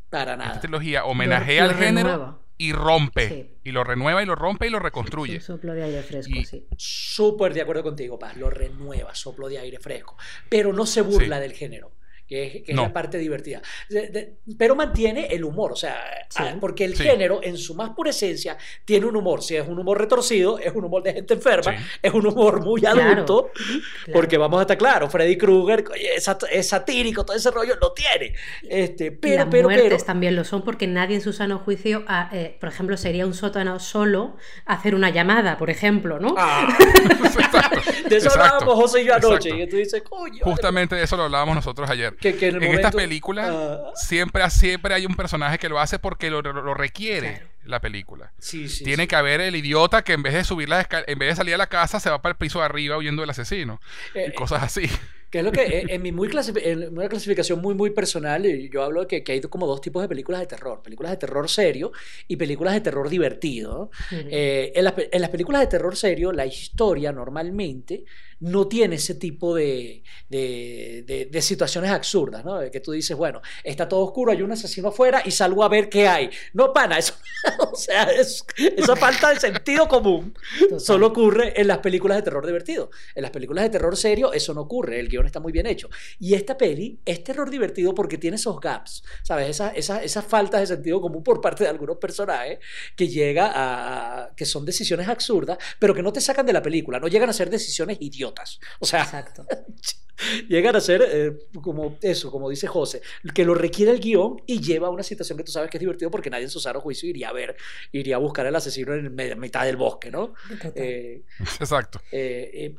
[0.09, 0.59] para Esta nada.
[0.61, 2.39] trilogía homenajea al género renueva.
[2.57, 3.27] Y rompe.
[3.29, 3.49] Sí.
[3.65, 5.35] Y lo renueva y lo rompe y lo reconstruye.
[5.35, 6.65] Un soplo de aire fresco, Y- sí.
[6.77, 8.37] Súper de acuerdo contigo, Paz.
[8.37, 10.17] Lo renueva, soplo de aire fresco.
[10.49, 11.41] Pero no se burla Sí.
[11.41, 11.91] del género.
[12.27, 12.83] Que es, que es No.
[12.83, 13.61] la parte divertida.
[13.89, 15.95] De- de- pero mantiene el humor, o sea,
[16.29, 16.37] Sí.
[16.43, 17.03] ah, porque el Sí.
[17.03, 19.43] género en su más pura esencia tiene un humor.
[19.43, 21.83] Si es un humor retorcido, es un humor de gente enferma, Sí.
[22.01, 23.01] es un humor muy Claro.
[23.01, 23.81] adulto, Claro.
[24.13, 25.83] porque vamos a estar claros, Freddy Krueger
[26.15, 28.33] es, es satírico, todo ese rollo lo tiene.
[28.63, 32.03] Este, pero, Las pero, muertes pero, también lo son porque nadie en su sano juicio,
[32.07, 36.33] ah, eh, por ejemplo, sería un sótano solo hacer una llamada, por ejemplo, ¿no?
[36.37, 36.67] Ah,
[38.09, 38.41] de eso Exacto.
[38.41, 39.49] hablábamos José y yo anoche.
[39.49, 39.63] Exacto.
[39.63, 40.39] Y tú dices, coño.
[40.43, 42.14] Justamente de eso lo hablábamos nosotros ayer.
[42.19, 45.69] Que, que en, el en momento- esta película Ah, siempre, siempre hay un personaje que
[45.69, 47.47] lo hace porque lo, lo- lo requiere Claro.
[47.65, 48.31] la película.
[48.39, 49.07] sí, sí, Tiene sí.
[49.07, 51.57] que haber el idiota que en vez de subir la en vez de salir a
[51.57, 53.79] la casa se va para el piso de arriba huyendo del asesino
[54.13, 54.89] Eh, y cosas así.
[55.31, 56.29] Que es lo que eh, en mi muy
[56.63, 60.01] en una clasificación muy muy personal yo hablo de que, que hay como dos tipos
[60.01, 61.91] de películas de terror, películas de terror serio
[62.27, 63.89] y películas de terror divertido.
[64.11, 68.05] Eh, en, las, en las películas de terror serio la historia normalmente
[68.45, 72.59] no tiene ese tipo de, de, de- de situaciones absurdas, ¿no?
[72.59, 75.67] De que tú dices, bueno, está todo oscuro, hay un asesino afuera y salgo a
[75.69, 76.29] ver qué hay.
[76.53, 77.15] No, pana, eso,
[77.71, 80.79] o sea, es- esa falta de sentido común Total.
[80.79, 82.91] solo ocurre en las películas de terror divertido.
[83.15, 85.89] En las películas de terror serio eso no ocurre, el guion está muy bien hecho.
[86.19, 89.49] Y esta peli es terror divertido porque tiene esos gaps, ¿sabes?
[89.49, 92.59] Esas esa, esas faltas de sentido común por parte de algunos personajes
[92.95, 96.61] que llega a, a- que son decisiones absurdas, pero que no te sacan de la
[96.61, 98.34] película, no llegan a ser decisiones idiotas.
[98.79, 99.45] O sea, Exacto.
[100.47, 103.01] llegan a ser eh, como eso, como dice José,
[103.33, 105.81] que lo requiere el guion y lleva a una situación que tú sabes que es
[105.81, 107.55] divertido porque nadie en su sano juicio iría a ver,
[107.91, 110.33] iría a buscar al asesino en mitad del bosque, ¿no?
[110.75, 111.23] Eh,
[111.59, 112.01] Exacto.
[112.11, 112.75] eh, eh,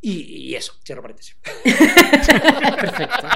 [0.00, 1.36] y, y eso, cierro paréntesis.
[1.62, 3.28] Perfecto.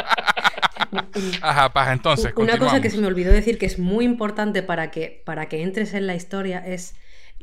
[1.40, 4.90] Ajá, paja, entonces, Una cosa que se me olvidó decir que es muy importante para
[4.90, 6.94] que, para que entres en la historia es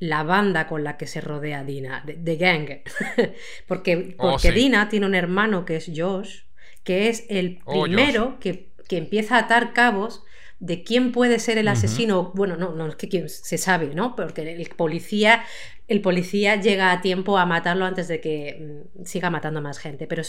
[0.04, 2.82] la banda con la que se rodea Dina, de Gang.
[3.68, 4.54] porque Oh, porque sí.
[4.54, 6.42] Dina tiene un hermano que es Josh,
[6.84, 10.24] que es el Oh, primero que, que empieza a atar cabos
[10.64, 12.32] de quién puede ser el asesino.
[12.36, 14.16] Bueno, no, no es que quién se sabe, ¿no?
[14.16, 15.44] Porque el policía,
[15.90, 19.78] el policía llega a tiempo a matarlo antes de que mm, siga matando a más
[19.78, 20.08] gente.
[20.08, 20.22] Pero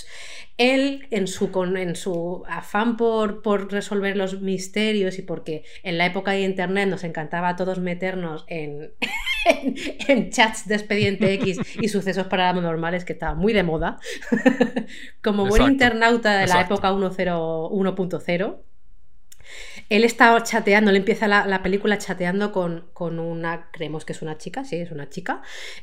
[0.58, 5.98] él, en su, con, en su afán por, por resolver los misterios y porque en
[5.98, 8.90] la época de internet nos encantaba a todos meternos en,
[9.46, 9.76] en,
[10.08, 14.00] en chats de expediente X y sucesos paranormales que estaba muy de moda,
[15.22, 16.74] como buen Exacto, internauta de la exacto.
[16.74, 18.58] época 10 1.0.
[19.88, 24.22] Él estaba chateando, él empieza la, la película chateando con, con una, creemos que es
[24.22, 25.42] una chica, sí, es una chica,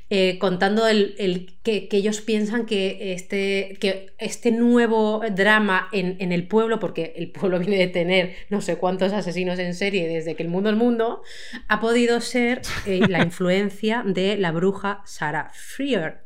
[0.09, 6.17] eh, contando el, el- que, que ellos piensan que este, que este nuevo drama en,
[6.19, 10.07] en el pueblo, porque el pueblo viene de tener no sé cuántos asesinos en serie
[10.07, 11.21] desde que el mundo es mundo,
[11.67, 16.21] ha podido ser eh, la influencia de la bruja Sarah Freer.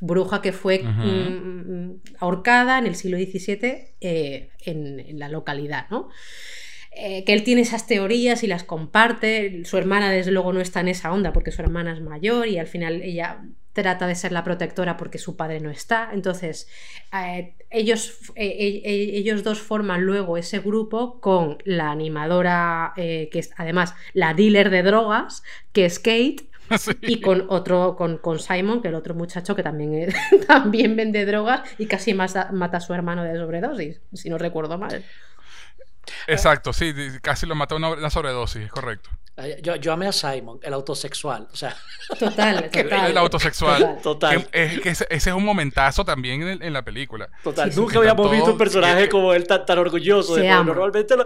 [0.00, 1.06] Bruja que fue Ujú.
[1.06, 6.08] mm, ahorcada en el siglo XVII eh, en, en la localidad, ¿no?
[6.94, 9.64] Eh, que él tiene esas teorías y las comparte.
[9.64, 12.58] Su hermana, desde luego, no está en esa onda porque su hermana es mayor y
[12.58, 13.40] al final ella
[13.72, 16.10] trata de ser la protectora porque su padre no está.
[16.12, 16.68] Entonces,
[17.14, 23.94] eh, ellos, eh, ellos dos forman luego ese grupo con la animadora, que es además
[24.12, 26.48] la dealer de drogas, que es Kate.
[27.02, 30.10] Y con otro, con, con, Simon, que el otro muchacho que también,
[30.46, 34.78] también vende drogas y casi mata, mata a su hermano de sobredosis, si no recuerdo
[34.78, 35.04] mal.
[36.26, 39.10] Exacto, sí, casi lo mató una, sobredosis, correcto.
[39.62, 41.48] Yo, yo amé a Simon, el autosexual.
[41.50, 41.74] O sea,
[42.18, 43.10] total, total.
[43.10, 43.98] El autosexual.
[44.02, 44.46] Total.
[44.52, 47.30] es, que ese, es un momentazo también en, la película.
[47.42, 47.74] Total.
[47.74, 50.34] Nunca habíamos visto un personaje como él tan, orgulloso.
[50.34, 50.64] Se ama.
[50.64, 51.24] Normalmente lo,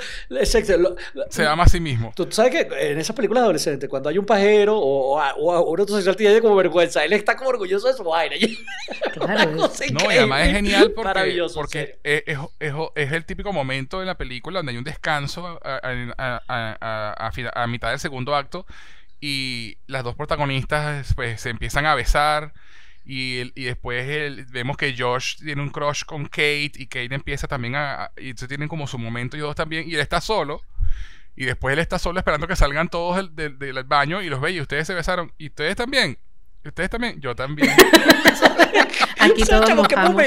[1.30, 2.12] se ama a sí mismo.
[2.14, 6.14] Tú sabes que en esas películas adolescentes, cuando hay un pajero o, o, un autosexual,
[6.14, 7.04] tiene como vergüenza.
[7.04, 8.36] Él está como orgulloso de su vaina.
[9.12, 9.50] Claro.
[9.50, 14.16] no, y además es genial porque, porque es, es, es, el típico momento en la
[14.16, 15.80] película donde hay un descanso a,
[16.18, 18.66] a, a, a mitad de segundo acto
[19.20, 22.53] y las dos protagonistas pues se empiezan a besar
[23.05, 27.76] y, y después vemos que Josh tiene un crush con Kate y Kate empieza también
[27.76, 28.11] a...
[28.16, 30.61] y se tienen como su momento y dos también y él está solo
[31.36, 34.53] y después él está solo esperando que salgan todos del, del, baño y los ve
[34.53, 36.18] y ustedes se besaron y ustedes también
[36.68, 37.70] ustedes también yo también.
[39.18, 40.24] Aquí todos mojamos,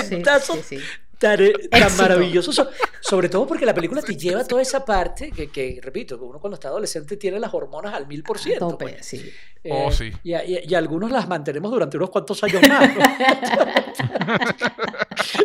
[1.20, 1.54] tan, eh,
[1.98, 2.70] maravilloso.
[3.02, 6.40] sobre todo porque la película te lleva toda esa parte que, que, repito, que uno
[6.40, 8.78] cuando está adolescente tiene las hormonas al mil por ciento.
[8.78, 9.06] Pues.
[9.06, 9.32] sí.
[9.62, 10.12] Eh, oh, sí.
[10.24, 12.90] Y, y, algunos las mantenemos durante unos cuantos años más.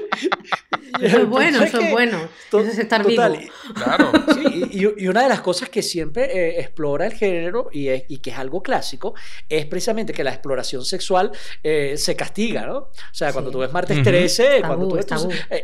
[1.01, 2.29] Eso es bueno, eso es bueno.
[2.49, 3.23] Eso es estar vivo.
[3.75, 4.13] Claro.
[4.35, 8.19] Sí, y, una de las cosas que siempre eh, explora el género y, es, y,
[8.19, 9.15] que es algo clásico
[9.49, 12.77] es precisamente que la exploración sexual eh, se castiga, ¿no?
[12.77, 15.07] O sea, cuando tú ves Martes 13, cuando tú ves...
[15.51, 15.64] Eh,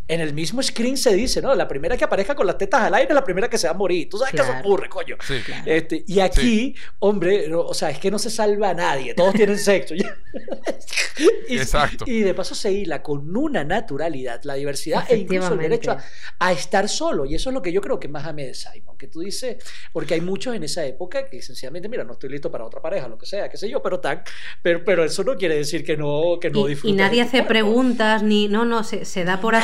[0.11, 1.55] en el mismo screen se dice, ¿no?
[1.55, 3.71] La primera que aparezca con las tetas al aire es la primera que se va
[3.71, 4.09] a morir.
[4.09, 5.15] Tú sabes que eso ocurre, coño.
[5.25, 5.35] Sí,
[5.65, 9.13] este, y aquí, hombre, o sea, es que no se salva a nadie.
[9.13, 9.95] Todos tienen sexo.
[11.47, 12.03] y, Exacto.
[12.05, 15.95] Y de paso se hila con una naturalidad, la diversidad e incluso el derecho
[16.39, 17.25] a, estar solo.
[17.25, 18.97] Y eso es lo que yo creo que más amé de Simon.
[18.97, 22.51] Que tú dices, porque hay muchos en esa época que sencillamente, mira, no estoy listo
[22.51, 24.23] para otra pareja, lo que sea, qué sé yo, pero tan,
[24.61, 28.23] pero, pero eso no quiere decir que no, que no y, Y nadie hace preguntas,
[28.23, 29.55] ni, no, no, se, se da por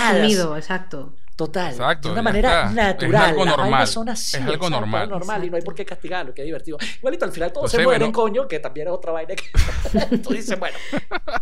[0.57, 1.13] exacto.
[1.37, 1.71] Total.
[1.71, 3.23] Exacto, de una manera natural.
[3.23, 3.87] Es algo normal.
[3.87, 5.07] Son así, es algo normal.
[5.07, 6.79] normal y no hay por qué castigarlo, qué divertido.
[6.97, 10.57] Igualito, al final todos se mueren, coño, que también es otra vaina que tú dices,
[10.57, 10.75] bueno.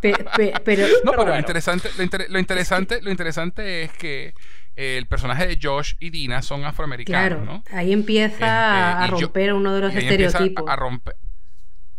[0.02, 0.18] pero,
[1.06, 2.04] no, pero, lo, interesante, lo,
[2.40, 4.34] interesante, lo interesante es que
[4.76, 9.80] el personaje de Josh y Dina son afroamericanos, claro, Ahí empieza a romper uno de
[9.80, 10.66] los estereotipos.
[10.68, 11.16] A romper,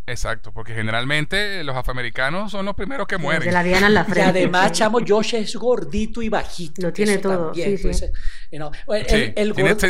[0.09, 3.45] Exacto, porque generalmente los afroamericanos son los primeros que mueren.
[3.45, 4.41] De la diana en la frente.
[4.41, 6.81] Y además, chamo, Josh es gordito y bajito.
[6.83, 7.53] Lo tiene todo.
[7.53, 8.07] sí, sí.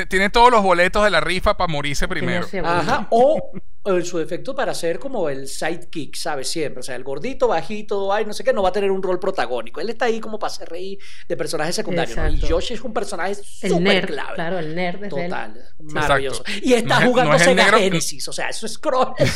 [0.09, 2.47] tiene, todos los boletos de la rifa para morirse primero.
[2.65, 3.53] Ajá, o
[3.87, 6.49] en su defecto para ser como el sidekick, ¿sabes?
[6.49, 6.81] Siempre.
[6.81, 9.21] O sea, el gordito, bajito, ay, no sé qué, no va a tener un rol
[9.21, 9.81] protagónico.
[9.81, 12.17] Él está ahí como para hacer reír de personajes secundarios.
[12.35, 14.35] Y Josh es un personaje súper clave.
[14.35, 15.09] Claro, el nerd.
[15.09, 15.65] Total.
[15.79, 16.45] Maravilloso.
[16.63, 18.27] Y está jugando Sega Genesis.
[18.29, 19.09] O sea, eso es cruel.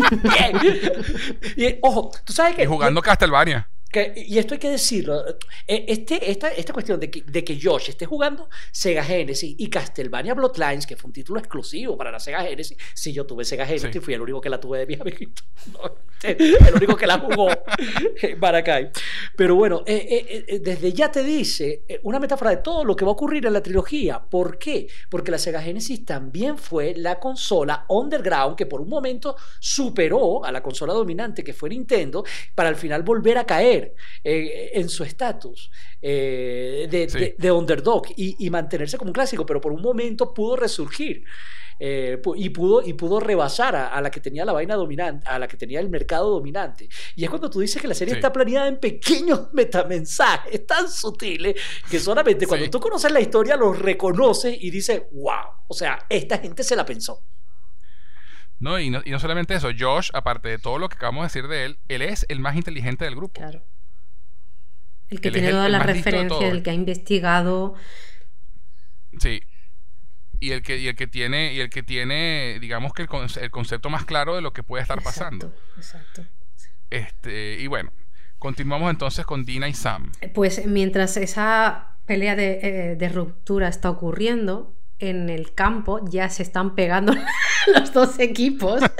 [1.56, 2.62] y, ojo, tú sabes que.
[2.62, 5.24] Y jugando Castlevania y esto hay que decirlo,
[5.66, 9.68] eh, este, esta, esta cuestión de que, de que Josh esté jugando Sega Genesis y
[9.68, 13.66] Castlevania Bloodlines, que fue un título exclusivo para la Sega Genesis, si yo tuve Sega
[13.66, 15.44] Genesis, y fui el único que la tuve de mis amiguitos,
[16.22, 17.48] el único que la jugó
[18.38, 18.92] Baracay.
[19.36, 23.10] Pero bueno, eh, eh, desde ya te dice una metáfora de todo lo que va
[23.10, 24.20] a ocurrir en la trilogía.
[24.20, 24.86] ¿Por qué?
[25.08, 30.52] Porque la Sega Genesis también fue la consola underground que por un momento superó a
[30.52, 32.24] la consola dominante que fue Nintendo
[32.54, 33.79] para al final volver a caer
[34.24, 35.70] eh, en su estatus
[36.00, 36.88] eh,
[37.38, 41.24] de, underdog y, mantenerse como un clásico, pero por un momento pudo resurgir.
[41.82, 45.48] Eh, y, pudo, y pudo rebasar a, la que tenía la vaina dominante, a la
[45.48, 46.88] que tenía el mercado dominante.
[47.16, 51.56] Y es cuando tú dices que la serie está planeada en pequeños metamensajes tan sutiles
[51.90, 56.36] que solamente cuando tú conoces la historia los reconoces y dices, wow, o sea, esta
[56.36, 57.24] gente se la pensó.
[58.60, 61.26] No y, no, y no solamente eso, Josh, aparte de todo lo que acabamos de
[61.26, 63.40] decir de él, él es el más inteligente del grupo.
[63.40, 63.64] Claro.
[65.08, 67.74] El que tiene todas las referencias, el que ha investigado.
[69.18, 69.42] Sí.
[70.38, 73.08] Y el que, y el que tiene, y el que tiene, digamos que el,
[73.40, 75.52] el concepto más claro de lo que puede estar pasando.
[75.76, 76.24] Exacto.
[76.90, 77.92] Este, y bueno,
[78.38, 80.12] continuamos entonces con Dina y Sam.
[80.34, 86.42] Pues mientras esa pelea de, eh, de ruptura está ocurriendo, en el campo ya se
[86.42, 87.14] están pegando
[87.74, 88.82] los dos equipos.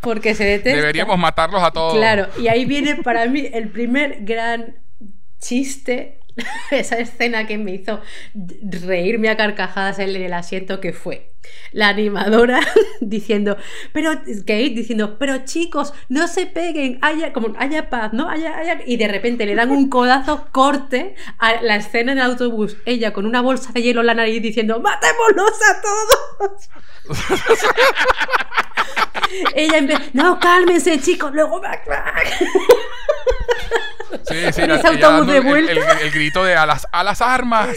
[0.00, 0.80] Porque se detestan.
[0.80, 1.94] Deberíamos matarlos a todos.
[1.94, 4.82] Claro, y ahí viene para mí el primer gran
[5.38, 6.21] chiste
[6.70, 8.00] esa escena que me hizo
[8.84, 11.32] reírme a carcajadas en el asiento que fue
[11.72, 12.60] la animadora
[13.00, 13.56] diciendo,
[13.92, 18.28] pero Kate diciendo, pero chicos, no se peguen, haya como haya paz, ¿no?
[18.28, 22.76] Haya, y de repente le dan un codazo corte a la escena en el autobús,
[22.84, 26.70] ella con una bolsa de hielo en la nariz diciendo, matémoslos a todos.
[29.54, 31.60] ella en vez, no, cálmense chicos, luego
[34.28, 35.72] Sí, sí, En la- ese ella autobús dando de el- vuelta.
[35.72, 37.68] El, el- el grito de a las, a las armas.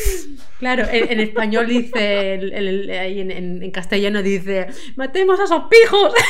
[0.59, 5.39] Claro, en, en español dice, el- el- el- ahí en, en- en castellano dice, matemos
[5.39, 6.13] a esos pijos.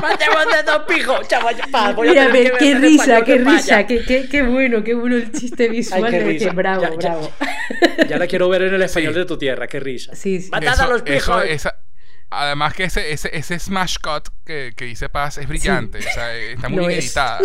[0.00, 1.28] ¡Matemos de dos pijos!
[1.28, 1.56] chaval!
[1.72, 5.32] a Mira, qué ver en risa, qué risa, qué, qué, qué bueno, qué bueno el
[5.32, 6.10] chiste visual.
[6.10, 6.52] qué risa.
[6.52, 7.30] bravo, Ya- ya- bravo.
[8.08, 9.18] Ya la quiero ver en el español Sí.
[9.20, 10.14] de tu tierra, qué risa.
[10.14, 10.50] Sí, sí.
[10.50, 11.44] Matad a los eso- pijos.
[11.48, 11.74] esa-
[12.40, 15.98] además que ese, ese, ese smash cut que, que dice Paz es brillante.
[15.98, 17.04] O sea, está muy bien es.
[17.06, 17.40] editada.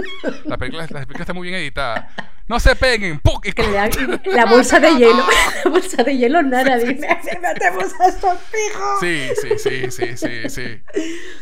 [0.45, 2.09] La película, la película está muy bien editada.
[2.49, 3.19] No se peguen.
[3.19, 3.39] ¡Pum!
[3.43, 3.91] Y- Que le dan
[4.25, 5.23] la bolsa de hielo,
[5.63, 6.77] la bolsa de hielo nada,
[7.41, 8.99] matemos a estos pijos.
[8.99, 10.81] Sí, sí, sí, sí, sí, sí.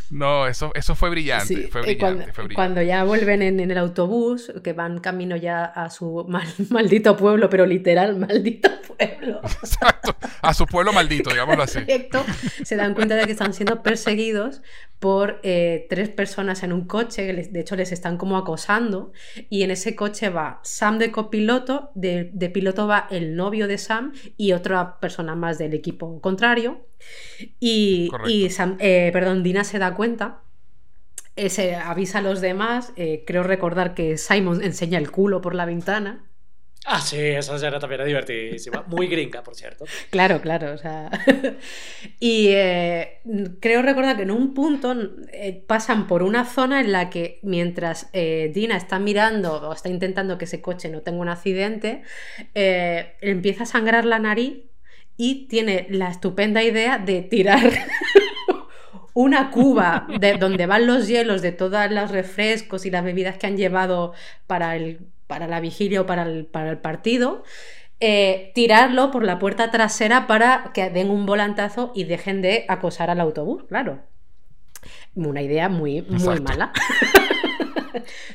[0.09, 1.47] No, eso, eso fue brillante.
[1.47, 2.55] Sí, fue brillante, cuando, fue brillante.
[2.55, 7.15] cuando ya vuelven en, en el autobús, que van camino ya a su mal- maldito
[7.17, 9.39] pueblo, pero literal, maldito pueblo.
[9.43, 10.15] Exacto.
[10.41, 11.79] A su pueblo maldito, digámoslo así.
[11.79, 12.23] trayecto,
[12.63, 14.61] se dan cuenta de que están siendo perseguidos
[14.99, 19.11] por eh, tres personas en un coche, que les- de hecho les están como acosando,
[19.49, 23.77] y en ese coche va Sam de copiloto, de, de piloto va el novio de
[23.77, 26.85] Sam y otra persona más del equipo contrario,
[27.59, 30.41] y, y Sam- eh, perdón, Dina se da cuenta.
[31.35, 35.53] eh, se avisa a los demás, eh, creo recordar que Simon enseña el culo por
[35.53, 36.26] la ventana.
[36.89, 38.85] Ah, sí, esa escena también es divertidísima.
[38.87, 39.83] Muy gringa, por cierto.
[40.09, 41.09] Claro, claro, o sea.
[42.21, 43.19] y eh,
[43.59, 44.95] creo recordar que en un punto
[45.33, 49.89] eh, pasan por una zona en la que mientras eh, Dina está mirando o está
[49.89, 52.03] intentando que ese coche no tenga un accidente,
[52.53, 54.59] empieza a sangrar la nariz
[55.17, 57.69] y tiene la estupenda idea de tirar.
[59.13, 63.47] Una cuba de donde van los hielos de todos los refrescos y las bebidas que
[63.47, 64.13] han llevado
[64.45, 67.43] para, el, para la vigilia o para el, para el partido,
[67.99, 73.09] eh, tirarlo por la puerta trasera para que den un volantazo y dejen de acosar
[73.09, 73.99] al autobús, claro.
[75.15, 76.43] Una idea muy, muy Exacto.
[76.43, 76.71] mala.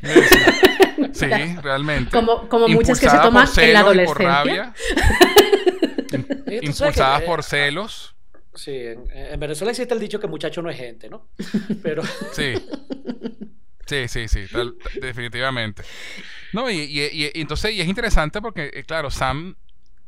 [1.12, 1.26] Sí,
[1.62, 2.10] realmente.
[2.10, 4.74] Como- como muchas que se toman por en la adolescencia.
[6.62, 8.14] Impulsadas que, eh, por celos.
[8.54, 11.28] Sí, en, en Venezuela existe el dicho que muchacho no es gente, ¿no?
[11.82, 12.54] Pero Sí.
[13.86, 15.82] Sí, sí, sí, tal- definitivamente.
[16.52, 19.56] No, y, y- y- y entonces, y es interesante porque, eh, claro, Sam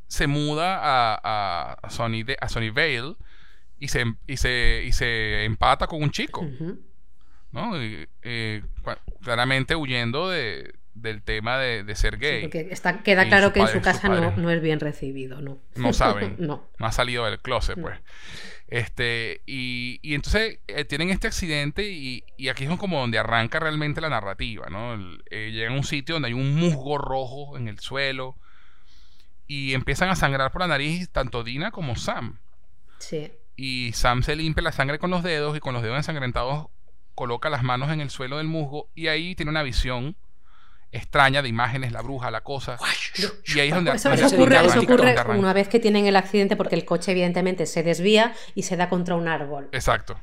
[0.06, 3.14] se muda a, a, a Sunny, de- a Sunnyvale
[3.80, 6.46] y se, y, se, y se empata con un chico.
[7.52, 7.72] ¿no?
[7.76, 8.62] Eh,
[9.22, 12.40] claramente huyendo de, del tema de, de ser Sí, gay.
[12.42, 15.40] porque está, queda claro que en padre- su su casa no, no es bien recibido,
[15.40, 15.58] ¿no?
[15.76, 16.36] No saben.
[16.38, 16.68] no.
[16.78, 17.82] no ha salido del closet, No.
[18.66, 23.60] Este, y, y entonces eh, tienen este accidente y, y aquí es como donde arranca
[23.60, 24.94] realmente la narrativa, ¿no?
[24.94, 28.36] El- eh, llegan a un sitio donde hay un musgo rojo en el suelo
[29.46, 32.38] y empiezan a sangrar por la nariz tanto Dina como Sam.
[32.98, 33.30] Sí.
[33.56, 36.68] Y Sam se limpia la sangre con los dedos y con los dedos ensangrentados
[37.14, 40.16] coloca las manos en el suelo del musgo y ahí tiene una visión
[40.94, 42.78] extraña de imágenes, la bruja, la cosa.
[43.54, 46.56] Y ahí es donde Eso, eso ocurre, eso ocurre una vez que tienen el accidente
[46.56, 49.68] porque el coche evidentemente se desvía y se da contra un árbol.
[49.72, 50.20] Exacto.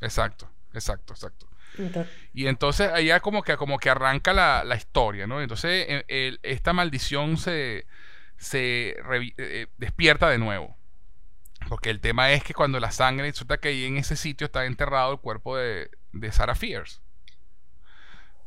[0.00, 1.48] Exacto, exacto, exacto.
[1.78, 5.40] Entonces, Y entonces allá como que, como que arranca la, la historia, ¿no?
[5.42, 7.86] Entonces eh, el- esta maldición se,
[8.38, 10.76] se revi- eh, despierta de nuevo.
[11.68, 14.66] Porque el tema es que cuando la sangre, resulta que ahí en ese sitio está
[14.66, 17.00] enterrado el cuerpo de, de Sarah Fierce.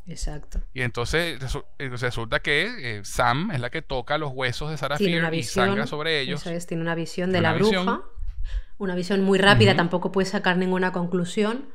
[0.09, 0.61] Exacto.
[0.73, 4.77] Y entonces resu- eh, resulta que eh, Sam es la que toca los huesos de
[4.77, 5.65] Sarah Tiene una Fierce y visión.
[5.67, 6.41] sangra sobre ellos.
[6.41, 7.85] Eso es, tiene una visión de Una la visión.
[7.85, 8.03] bruja.
[8.77, 11.69] Una visión muy rápida, tampoco puede sacar ninguna conclusión.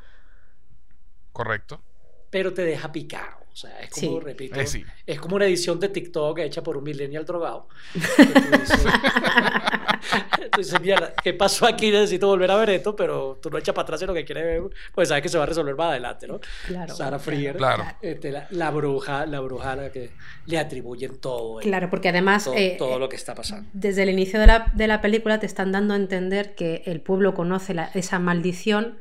[1.32, 1.82] Correcto.
[2.30, 3.43] pero te deja picado.
[3.54, 4.24] O sea, es como, Sí.
[4.24, 4.84] repito, Eh, sí.
[5.06, 7.68] es como una edición de TikTok hecha por un millennial drogado.
[10.52, 11.90] Tú dices, mierda, ¿qué pasó aquí?
[11.90, 14.44] Necesito volver a ver esto, pero tú no echas para atrás en lo que quieres
[14.44, 14.62] ver,
[14.94, 16.40] pues sabes que se va a resolver más adelante, ¿no?
[16.66, 16.94] Claro.
[16.94, 17.84] Sarah Frier, Claro.
[18.02, 20.10] este, la, la bruja, la bruja a la que
[20.46, 23.68] le atribuyen todo, el- Claro, porque además todo, eh, todo lo que está pasando.
[23.72, 27.00] desde el inicio de la, de la película te están dando a entender que el
[27.00, 28.98] pueblo conoce la- esa maldición.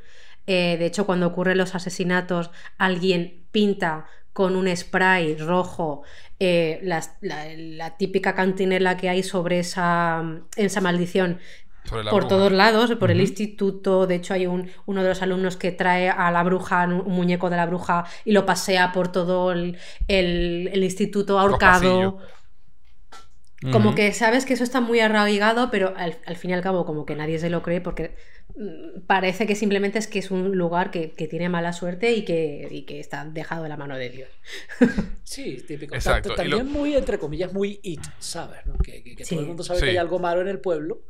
[0.47, 6.03] Eh, de hecho, cuando ocurren los asesinatos, alguien pinta con un spray rojo
[6.39, 10.23] eh, la, la típica cantinela que hay sobre esa,
[10.55, 11.39] esa maldición
[12.07, 12.27] por bruja.
[12.27, 14.07] todos lados, por el instituto.
[14.07, 17.49] De hecho, hay un, uno de los alumnos que trae a la bruja, un muñeco
[17.49, 19.77] de la bruja, y lo pasea por todo el,
[20.07, 22.19] el- el instituto ahorcado.
[23.71, 26.85] Como que sabes que eso está muy arraigado, pero al, al fin y al cabo
[26.85, 28.15] como que nadie se lo cree porque
[28.55, 32.25] mm, parece que simplemente es que es un lugar que, que tiene mala suerte y
[32.25, 34.29] que, y que está dejado de la mano de Dios.
[35.23, 35.95] Sí, típico.
[35.95, 38.65] Exacto, También lo- muy, entre comillas, muy it, ¿sabes?
[38.65, 38.77] ¿no?
[38.77, 39.31] Que, que- que Sí.
[39.35, 39.85] todo el mundo sabe Sí.
[39.85, 41.01] que hay algo malo en el pueblo,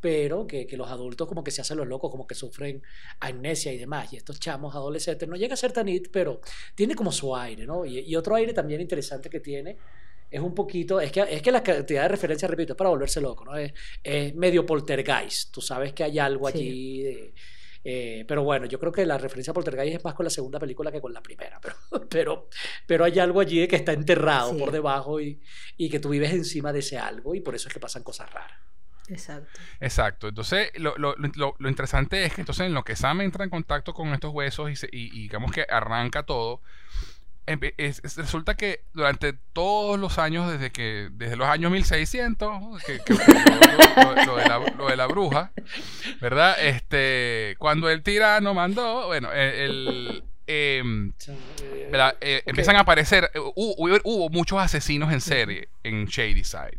[0.00, 2.82] pero que, que los adultos como que se hacen los locos, como que sufren
[3.20, 4.12] amnesia y demás.
[4.12, 6.40] Y estos chamos adolescentes no llega a ser tan it, pero
[6.74, 7.84] tiene como su aire, ¿no?
[7.84, 9.76] Y, y otro aire también interesante que tiene
[10.30, 13.20] es un poquito, es que, es que la cantidad de referencias, repito, es para volverse
[13.20, 13.56] loco, ¿no?
[13.56, 13.72] Es,
[14.02, 15.52] es medio poltergeist.
[15.52, 16.58] Tú sabes que hay algo Sí.
[16.58, 17.34] allí de-
[17.84, 20.58] eh, pero bueno, yo creo que la referencia a Poltergeist es más con la segunda
[20.58, 21.58] película que con la primera.
[21.90, 22.48] Pero, pero,
[22.86, 24.58] pero hay algo allí que está enterrado Sí.
[24.58, 25.40] por debajo y,
[25.76, 28.30] y que tú vives encima de ese algo y por eso es que pasan cosas
[28.32, 28.58] raras.
[29.08, 29.58] Exacto.
[29.80, 30.28] Exacto.
[30.28, 33.50] Entonces, lo, lo- lo- lo interesante es que entonces en lo que Sam entra en
[33.50, 36.60] contacto con estos huesos y, se- y- y digamos que arranca todo,
[37.76, 43.00] es- es- resulta que durante todos los años, desde que desde los años 1600, que,
[43.08, 45.52] lo, lo- lo de la, lo de la bruja,
[46.20, 46.56] ¿verdad?
[46.60, 49.40] Este, cuando el tirano mandó, bueno, el...
[49.54, 51.12] el, em,
[51.62, 52.12] eh.
[52.20, 52.42] Eh.
[52.46, 56.78] Empiezan a aparecer, eh, hubo, muchos asesinos en serie en Shadyside.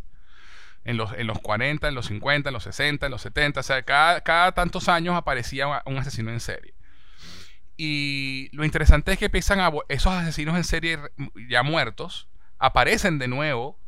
[0.86, 3.64] En los, en los 40, en los 50, en los 60, en los 70, o
[3.64, 6.74] sea, cada, cada tantos años aparecía un asesino en serie.
[7.82, 11.00] Y lo interesante es que empiezan a, esos asesinos en serie
[11.48, 12.28] ya muertos,
[12.58, 13.80] aparecen de nuevo.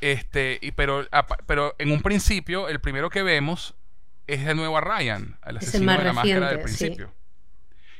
[0.00, 1.06] Este, y, pero,
[1.46, 3.74] pero en un principio, el primero que vemos
[4.28, 6.62] es de nuevo a Ryan, el Es el asesino de la máscara del sí.
[6.64, 7.12] principio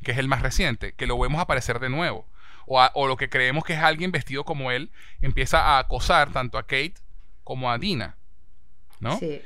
[0.05, 2.27] que es el más reciente, que lo vemos aparecer de nuevo.
[2.66, 6.33] O, a- o lo que creemos que es alguien vestido como él, empieza a acosar
[6.33, 6.95] tanto a Kate
[7.45, 8.16] como a Dina.
[9.01, 9.18] ¿no?
[9.18, 9.41] Sí.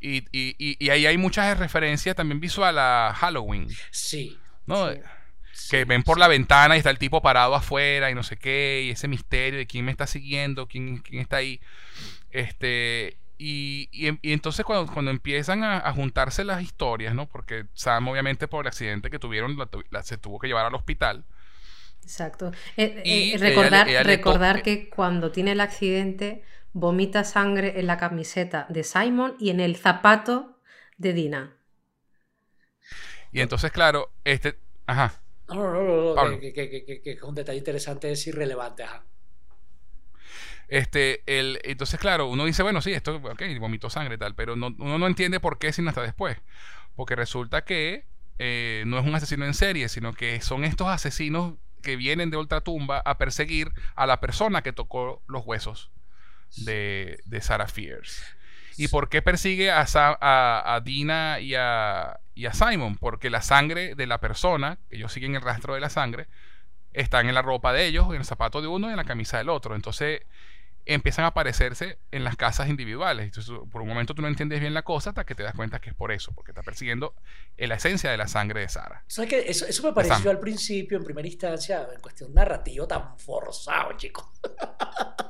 [0.00, 4.38] Y, y- y- y ahí hay muchas referencias también visual a Halloween, Sí.
[4.66, 4.90] ¿no?
[4.92, 5.00] Sí.
[5.70, 6.20] Que sí, ven por sí.
[6.20, 9.58] la ventana y está el tipo parado afuera y no sé qué, y ese misterio
[9.58, 11.60] de quién me está siguiendo, quién, quién está ahí.
[12.30, 17.26] Este, y, y y entonces cuando, cuando empiezan a, a juntarse las historias, ¿no?
[17.26, 20.74] Porque Sam obviamente por el accidente que tuvieron la la- se tuvo que llevar al
[20.74, 21.24] hospital.
[22.02, 22.52] Exacto.
[22.76, 26.42] Eh, Y eh, recordar ella recordar que cuando tiene el accidente
[26.78, 30.58] vomita sangre en la camiseta de Simon y en el zapato
[30.96, 31.56] de Dina.
[33.32, 34.58] Y entonces, claro, este...
[34.86, 35.12] Ajá.
[35.48, 38.82] No, no, no, no, que, que- que- que- que es un detalle interesante, es irrelevante.
[38.84, 39.04] Ajá.
[40.68, 44.56] Este, el, entonces, claro, uno dice, bueno, sí, esto, ok, vomitó sangre y tal, pero
[44.56, 46.38] no, uno no entiende por qué sino hasta después.
[46.96, 48.06] Porque resulta que
[48.38, 52.36] eh, no es un asesino en serie, sino que son estos asesinos que vienen de
[52.36, 55.90] ultratumba a perseguir a la persona que tocó los huesos
[56.56, 58.22] de, de Sarah Fierce.
[58.76, 62.96] ¿Y por qué persigue a, Sa- a, a Dina y a, y a Simon?
[62.96, 66.28] Porque la sangre de la persona, ellos siguen el rastro de la sangre,
[66.92, 69.38] están en la ropa de ellos, en el zapato de uno y en la camisa
[69.38, 69.74] del otro.
[69.74, 70.22] Entonces
[70.86, 73.26] empiezan a aparecerse en las casas individuales.
[73.26, 75.80] Entonces, por un momento tú no entiendes bien la cosa hasta que te das cuenta
[75.80, 77.14] que es por eso, porque está persiguiendo
[77.58, 79.04] en la esencia de la sangre de Sara.
[79.06, 79.44] ¿Sabes qué?
[79.50, 84.32] Eso, eso me pareció al principio, en primera instancia, en cuestión narrativa, tan forzado, chico.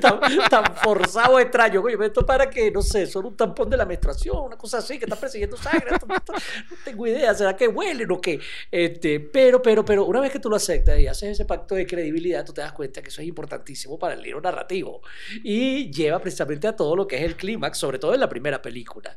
[0.00, 1.82] tan, tan forzado, extraño.
[1.82, 4.98] Oye, esto para que, no sé, son un tampón de la menstruación, una cosa así,
[4.98, 5.90] que están persiguiendo sangre.
[5.92, 8.40] no tengo idea, ¿será que huelen o qué?
[8.70, 11.86] Este, pero, pero, pero, una vez que tú lo aceptas y haces ese pacto de
[11.86, 15.02] credibilidad, tú te das cuenta que eso es importantísimo para el libro narrativo.
[15.44, 18.60] Y lleva precisamente a todo lo que es el clímax, sobre todo en la primera
[18.60, 19.14] película.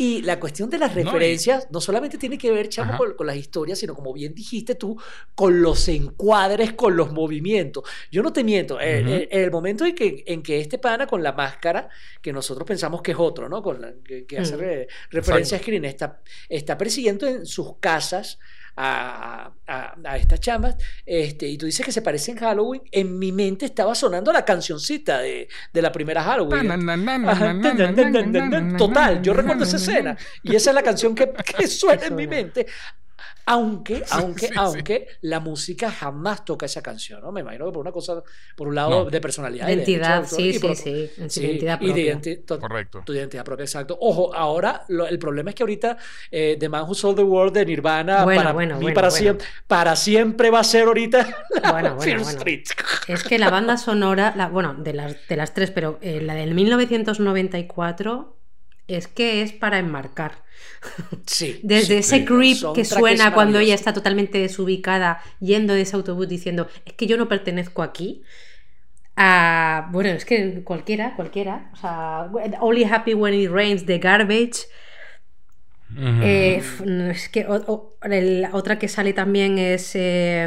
[0.00, 3.14] Y la cuestión de las No, y- referencias no solamente tiene que ver, chamo, con,
[3.14, 4.96] con las historias, sino como bien dijiste tú,
[5.34, 7.82] con los encuadres, con los movimientos.
[8.12, 9.12] Yo no te miento, eh, Ujú.
[9.12, 11.88] eh, el momento en que, en que este pana con la máscara,
[12.22, 13.60] que nosotros pensamos que es otro, ¿no?
[13.60, 14.60] Con la- que, que hace Mm.
[14.60, 18.38] re- referencia a Screen, está, está persiguiendo en sus casas
[18.80, 23.18] a, a, a estas chamas, este, y tú dices que se parece en Halloween, en
[23.18, 26.60] mi mente estaba sonando la cancioncita de, de la primera Halloween.
[28.78, 32.28] Total, yo recuerdo esa escena y esa es la canción que, que suena en mi
[32.28, 32.66] mente.
[33.46, 34.58] Aunque, aunque, sí, sí.
[34.58, 37.32] aunque la música jamás toca esa canción, ¿no?
[37.32, 38.22] Me imagino que por una cosa,
[38.56, 39.10] por un lado No.
[39.10, 39.66] de personalidad.
[39.66, 41.44] De y derecho de identidad, autor, sí, y por sí, otro- sí.
[41.46, 42.14] Identidad y de propia.
[42.14, 43.02] identi- to- Correcto.
[43.04, 43.96] tu identidad propia, exacto.
[44.00, 45.96] Ojo, ahora lo- el problema es que ahorita
[46.30, 49.08] eh, The Man Who Sold the World de Nirvana Bueno, para bueno, mí bueno, para,
[49.08, 49.18] bueno.
[49.22, 51.26] Siempre, para siempre va a ser ahorita
[51.62, 51.96] la.
[52.22, 52.64] Street.
[53.08, 56.34] Es que la banda sonora, la- bueno, de las, de las tres, pero eh, la
[56.34, 58.36] del 1994
[58.86, 60.42] es que es para enmarcar.
[61.26, 62.24] Sí, Desde sí, ese sí.
[62.24, 67.06] creep que suena cuando ella está totalmente desubicada yendo de ese autobús diciendo, es que
[67.06, 68.22] yo no pertenezco aquí.
[69.16, 71.70] a- bueno, es que cualquiera, cualquiera.
[71.72, 72.30] O sea,
[72.60, 74.66] Only Happy When It Rains, The Garbage.
[75.96, 76.62] Eh,
[77.10, 80.46] es que o- o- el- otra que sale también es eh,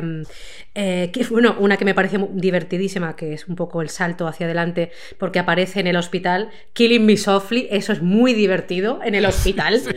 [0.76, 4.46] eh, que, bueno, una que me parece divertidísima, que es un poco el salto hacia
[4.46, 9.26] adelante, porque aparece en el hospital, Killing Me Softly, eso es muy divertido en el
[9.26, 9.80] hospital.
[9.80, 9.90] Sí.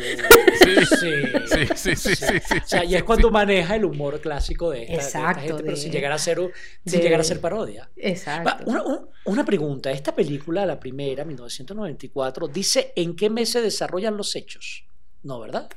[0.64, 1.10] Sí.
[1.46, 3.04] Sí, sí, sí, sí, sí, O sea, y es sí.
[3.06, 6.12] cuando maneja el humor clásico de esta, de esta Exacto, gente, pero de- sin llegar
[6.12, 6.38] a ser,
[6.86, 7.82] sin de- llegar a ser parodia.
[7.82, 8.64] Va, Exacto.
[8.66, 14.16] Una, un- una pregunta, esta película, la primera, 1994, dice en qué mes se desarrollan
[14.16, 14.86] los hechos.
[15.24, 15.68] No, ¿verdad?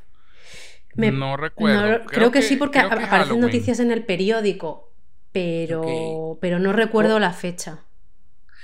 [0.95, 1.99] Me- no recuerdo.
[1.99, 3.41] no, creo, que, sí, porque creo que es aparecen Halloween.
[3.45, 4.93] noticias en el periódico,
[5.31, 7.83] pero, pero no recuerdo la fecha.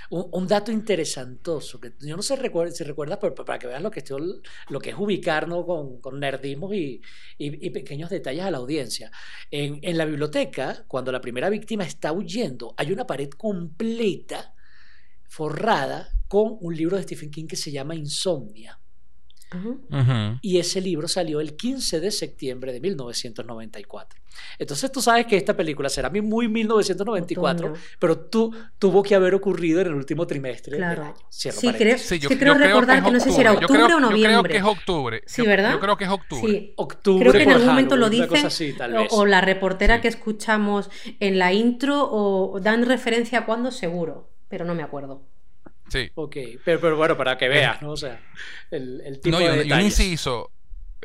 [0.09, 3.81] Un, un dato interesantoso, que yo no sé recuer- si recuerdas, pero para que veas
[3.81, 7.01] lo que, estoy, lo que es ubicarnos con, con nerdismos y,
[7.37, 9.11] y- y pequeños detalles a la audiencia.
[9.49, 14.53] En, en la biblioteca, cuando la primera víctima está huyendo, hay una pared completa
[15.27, 18.79] forrada con un libro de Stephen King que se llama Insomnia.
[20.41, 24.19] Y ese libro salió el 15 de septiembre de 1994.
[24.57, 27.81] Entonces tú sabes que esta película será muy 1994, Otoño.
[27.99, 31.01] pero tú, tuvo que haber ocurrido en el último trimestre Claro.
[31.03, 31.17] del año.
[31.31, 31.97] Cierro Sí, creo.
[31.99, 34.07] Sí, yo, sí, yo recordar que, no sé si era Yo octubre creo- o Yo
[34.07, 34.51] creo noviembre.
[34.51, 35.21] que es octubre.
[35.27, 35.71] Sí, Yo- ¿verdad?
[35.73, 36.51] Yo creo que es octubre.
[36.51, 36.73] Sí.
[36.77, 38.75] Octubre Creo que en algún momento lo Halloween, dicen, así,
[39.11, 40.01] o, o la reportera Sí.
[40.01, 40.89] que escuchamos
[41.19, 45.21] en la intro, o dan referencia a cuándo seguro, pero no me acuerdo.
[45.93, 46.11] Sí.
[46.15, 46.35] Ok,
[46.65, 47.91] pero, pero bueno, para que veas, ¿no?
[47.91, 48.19] O sea,
[48.71, 50.51] el, el tipo No, y de y un inciso,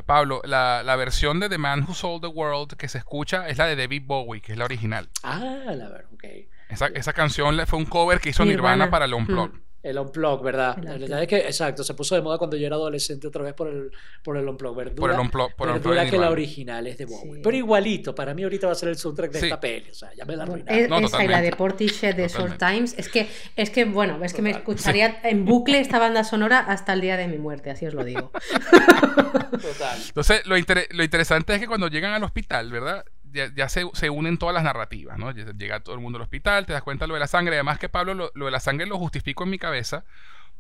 [0.06, 3.58] Pablo, la, la versión de The Man Who Sold the World que se escucha es
[3.58, 5.10] la de David Bowie, que es la original.
[5.22, 6.24] Ah, la verdad, ok.
[6.70, 8.90] Esa, esa canción fue un cover que hizo Nirvana, Nirvana.
[8.90, 9.54] para el Unplugged.
[9.54, 9.67] Mm.
[9.80, 10.76] El Unplug, ¿verdad?
[10.78, 11.00] El La Unplugged.
[11.08, 13.68] verdad es que, exacto, se puso de moda cuando yo era adolescente otra vez por
[13.68, 13.90] el,
[14.24, 14.74] por el Unplug.
[14.76, 15.54] Verdura, Por el Unplugged.
[15.54, 17.34] Por el Unplugged verdura de que la original es de Bowie.
[17.34, 17.40] Sí.
[17.44, 19.46] Pero igualito, para mí ahorita va a ser el soundtrack de Sí.
[19.46, 19.90] esta peli.
[19.90, 20.78] O sea, ya me la arruinaron.
[20.82, 22.58] es- No, esa y la de Portishead de Short.
[22.58, 22.94] Times.
[22.98, 26.92] Es que, es que, bueno, es que me escucharía en bucle esta banda sonora hasta
[26.92, 28.32] el día de mi muerte, así os lo digo.
[29.50, 29.98] Total.
[30.08, 33.04] Entonces, lo, inter- lo interesante es que cuando llegan al hospital, ¿verdad?
[33.32, 35.32] Ya, ya se, se unen todas las narrativas, ¿no?
[35.32, 37.56] Llega todo el mundo al hospital, te das cuenta lo de la sangre.
[37.56, 40.04] Además que Pablo, lo, lo de la sangre lo justifico en mi cabeza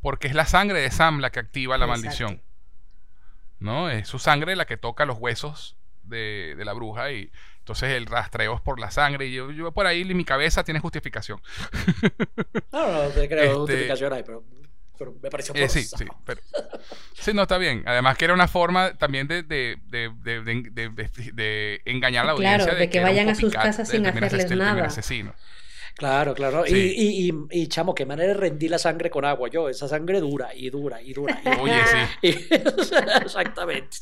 [0.00, 2.02] porque es la sangre de Sam la que activa la Exacto.
[2.02, 2.42] maldición.
[3.58, 3.90] ¿No?
[3.90, 8.06] Es su sangre la que toca los huesos de, de la bruja y entonces el
[8.06, 11.40] rastreo es por la sangre y yo, yo por ahí en mi cabeza tiene justificación.
[12.72, 14.44] No, no, no te creo Este- justificación ahí, pero,
[14.98, 16.40] pero me pareció Eh, sí, sí, pero-
[17.20, 17.82] sí, no, está bien.
[17.86, 22.24] Además que era una forma también de, de, de, de- de- de- de- de engañar
[22.24, 22.74] a la Claro, audiencia.
[22.78, 24.86] de que vayan a sus casas sin hacerles nada.
[24.86, 25.34] asesino.
[25.98, 26.64] Claro, claro.
[26.64, 26.94] Y- Sí.
[26.96, 29.48] Y, y, y, chamo, qué manera de rendir la sangre con agua.
[29.50, 31.40] Yo, esa sangre dura y dura y dura.
[31.44, 31.80] Y, Oye,
[32.22, 32.48] sí.
[33.20, 33.96] exactamente.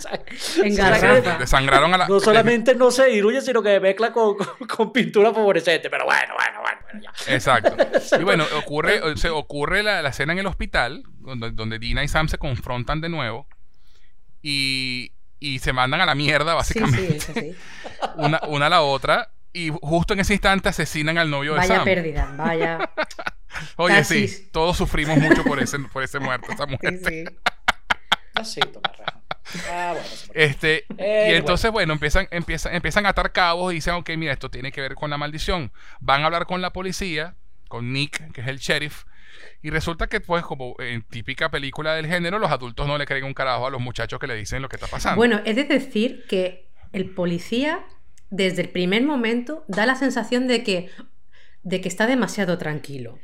[0.62, 1.38] En garrafa.
[1.38, 2.06] Desangraron a la.
[2.08, 5.88] No solamente no se diluye, sino que mezcla con, con, con pintura fluorescente.
[5.88, 7.34] Pero bueno, bueno, bueno, bueno, ya.
[7.34, 7.74] Exacto.
[8.20, 12.08] Y bueno, ocurre, se ocurre la, la escena en el hospital, donde, donde Dina y
[12.08, 13.48] Sam se confrontan de nuevo
[14.42, 17.56] y, y se mandan a la mierda, Sí, básicamente, sí, es así.
[18.16, 19.30] una, una a la otra.
[19.56, 21.84] Y justo en ese instante asesinan al novio de Vaya Sam.
[21.84, 22.90] pérdida, vaya.
[23.76, 24.28] Oye, Casi.
[24.28, 27.24] sí, todos sufrimos mucho por ese, por ese muerto, esa Sí, muerte.
[28.44, 28.44] sí.
[28.44, 28.60] Sí.
[29.70, 30.06] Ah, bueno.
[30.34, 34.32] Este, Eh, y entonces, bueno, empiezan, empiezan, empiezan a atar cabos y dicen, ok, mira,
[34.32, 35.72] esto tiene que ver con la maldición.
[36.00, 37.34] Van a hablar con la policía,
[37.68, 39.04] con Nick, que es el sheriff,
[39.62, 43.24] y resulta que, pues, como en típica película del género, los adultos no le creen
[43.24, 45.16] un carajo a los muchachos que le dicen lo que está pasando.
[45.16, 47.84] Bueno, he de decir que el policía,
[48.30, 50.90] desde el primer momento, da la sensación de que,
[51.62, 53.18] de que está demasiado tranquilo.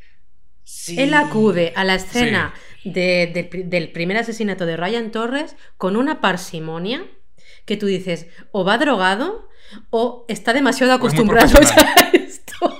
[0.64, 1.00] Sí.
[1.00, 5.96] Él acude a la escena de- del pri- del primer asesinato de Ryan Torres con
[5.96, 7.04] una parsimonia
[7.66, 9.48] que tú dices, o va drogado
[9.90, 12.76] o está demasiado acostumbrado a esto.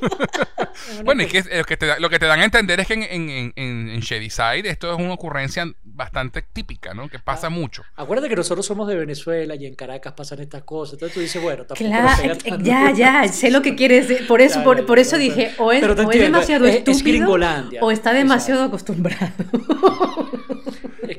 [1.04, 2.86] Bueno, y que es- lo que, te, da- lo que te dan a entender es
[2.86, 7.08] que en, en, en, Shadyside esto es una ocurrencia bastante típica, ¿no?
[7.08, 7.50] Que pasa Ah.
[7.50, 7.82] mucho.
[7.96, 10.94] Acuérdate que nosotros somos de Venezuela y en Caracas pasan estas cosas.
[10.94, 12.64] Entonces tú dices, bueno, tampoco Claro, eh, tanto.
[12.64, 14.26] ya, ya, sé lo que quieres decir.
[14.26, 16.10] Por eso, Ya, por, ya, por ya, eso ya, dije, o es, Pero te o
[16.10, 17.36] es demasiado es- es estúpido
[17.80, 19.32] o está demasiado acostumbrado.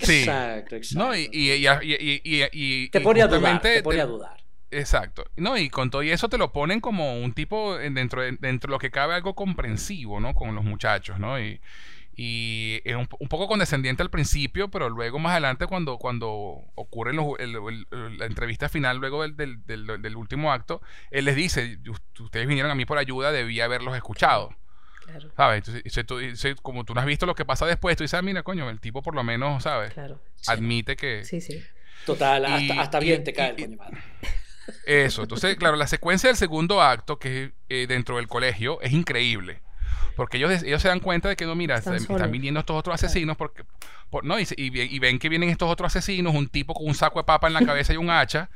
[0.04, 0.20] Sí.
[0.22, 1.06] Exacto, exacto.
[1.08, 1.16] ¿No?
[1.16, 4.41] Y, y, y, y- y- y- te pone a dudar, te pone a dudar.
[4.72, 5.26] Exacto.
[5.36, 8.32] No, y con todo y eso te lo ponen como un tipo en- dentro de,
[8.40, 10.34] dentro de lo que cabe algo comprensivo, ¿no?
[10.34, 11.40] Con los muchachos, ¿no?
[11.40, 11.60] Y,
[12.16, 16.30] y es un, un poco condescendiente al principio, pero luego más adelante cuando, cuando
[16.76, 17.56] ocurre los- el-
[17.92, 22.20] el- la entrevista final, luego del, del- del- del último acto, él les dice, "Ust-
[22.22, 24.56] ustedes vinieron a mí por ayuda, debía haberlos escuchado.
[25.06, 25.68] Claro, ¿Sabes?
[25.68, 28.44] Entonces, tú- como tú no has visto lo que pasa después, tú dices, ah, mira,
[28.44, 29.94] coño, el tipo por lo menos, ¿sabes?
[29.94, 30.22] claro.
[30.48, 31.26] Admite que...
[31.26, 31.62] Sí, sí.
[32.06, 33.98] Total, Y- hasta, hasta y- bien te y- cae el coño madre.
[34.86, 38.92] Eso, entonces, claro, la secuencia del segundo acto, que es eh, dentro del colegio, es
[38.94, 39.62] increíble.
[40.16, 42.76] Porque ellos, ellos se dan cuenta de que no, mira, Están se- están viniendo estos
[42.76, 43.64] otros asesinos porque,
[44.10, 47.24] por- no, y, ven que vienen estos otros asesinos, un tipo con un saco de
[47.24, 48.50] papa en la cabeza y un hacha,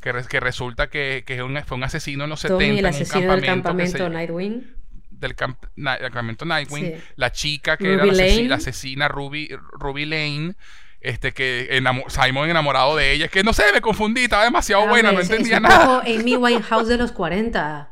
[0.00, 2.70] que, re- que resulta que, que es un- fue un asesino en los 70 Tommy,
[2.70, 4.74] el en un asesino del campamento se- Nightwing.
[5.10, 7.02] del camp- na- del campamento Nightwing, Sí.
[7.16, 10.54] la chica que era la asesina Ruby, Ruby Lane,
[11.02, 15.12] este que enamo- Simon enamorado de ella, que no sé, me confundí, estaba demasiado buena,
[15.12, 16.00] no es- entendía es un nada.
[16.06, 17.88] Amy Winehouse de los 40.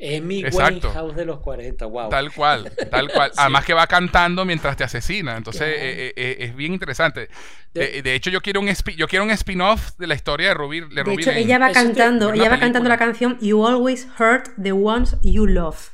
[0.00, 0.88] Amy Exacto.
[0.88, 2.08] Winehouse de los 40, wow.
[2.08, 3.30] Tal cual, tal cual.
[3.36, 5.36] Además que va cantando mientras te asesina.
[5.36, 5.74] Entonces eh,
[6.08, 7.28] eh, eh, es bien interesante.
[7.72, 10.54] De, De- de hecho, yo quiero un yo quiero un spin-off de la historia de
[10.54, 14.08] Ruby, de De Ruby hecho, ella va cantando, ella va cantando la canción You Always
[14.18, 15.90] Hurt the Ones You Love.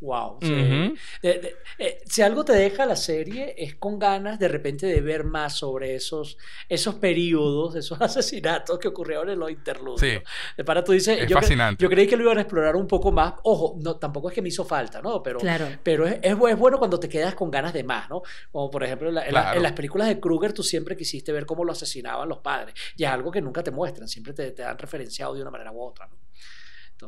[0.00, 0.38] Wow.
[0.40, 0.50] sí.
[0.52, 0.94] Ujú.
[1.22, 5.00] De- de- eh, si algo te deja la serie es con ganas de repente de
[5.02, 10.00] ver más sobre esos, esos periodos, esos asesinatos que ocurrieron en los interludios.
[10.00, 10.18] Sí.
[10.56, 11.82] De para tú dices, Es yo, cre- fascinante.
[11.82, 13.34] yo creí que lo iban a explorar un poco más.
[13.44, 15.22] Ojo, no, tampoco es que me hizo falta, ¿no?
[15.22, 15.66] Pero, Claro.
[15.82, 18.22] pero es, es bu- es bueno cuando te quedas con ganas de más, ¿no?
[18.50, 19.56] Como por ejemplo en, la- en la- Claro.
[19.58, 22.74] en las películas de Krueger tú siempre quisiste ver cómo lo asesinaban los padres.
[22.96, 25.72] Y es algo que nunca te muestran, siempre te, te han referenciado de una manera
[25.72, 26.16] u otra, ¿no?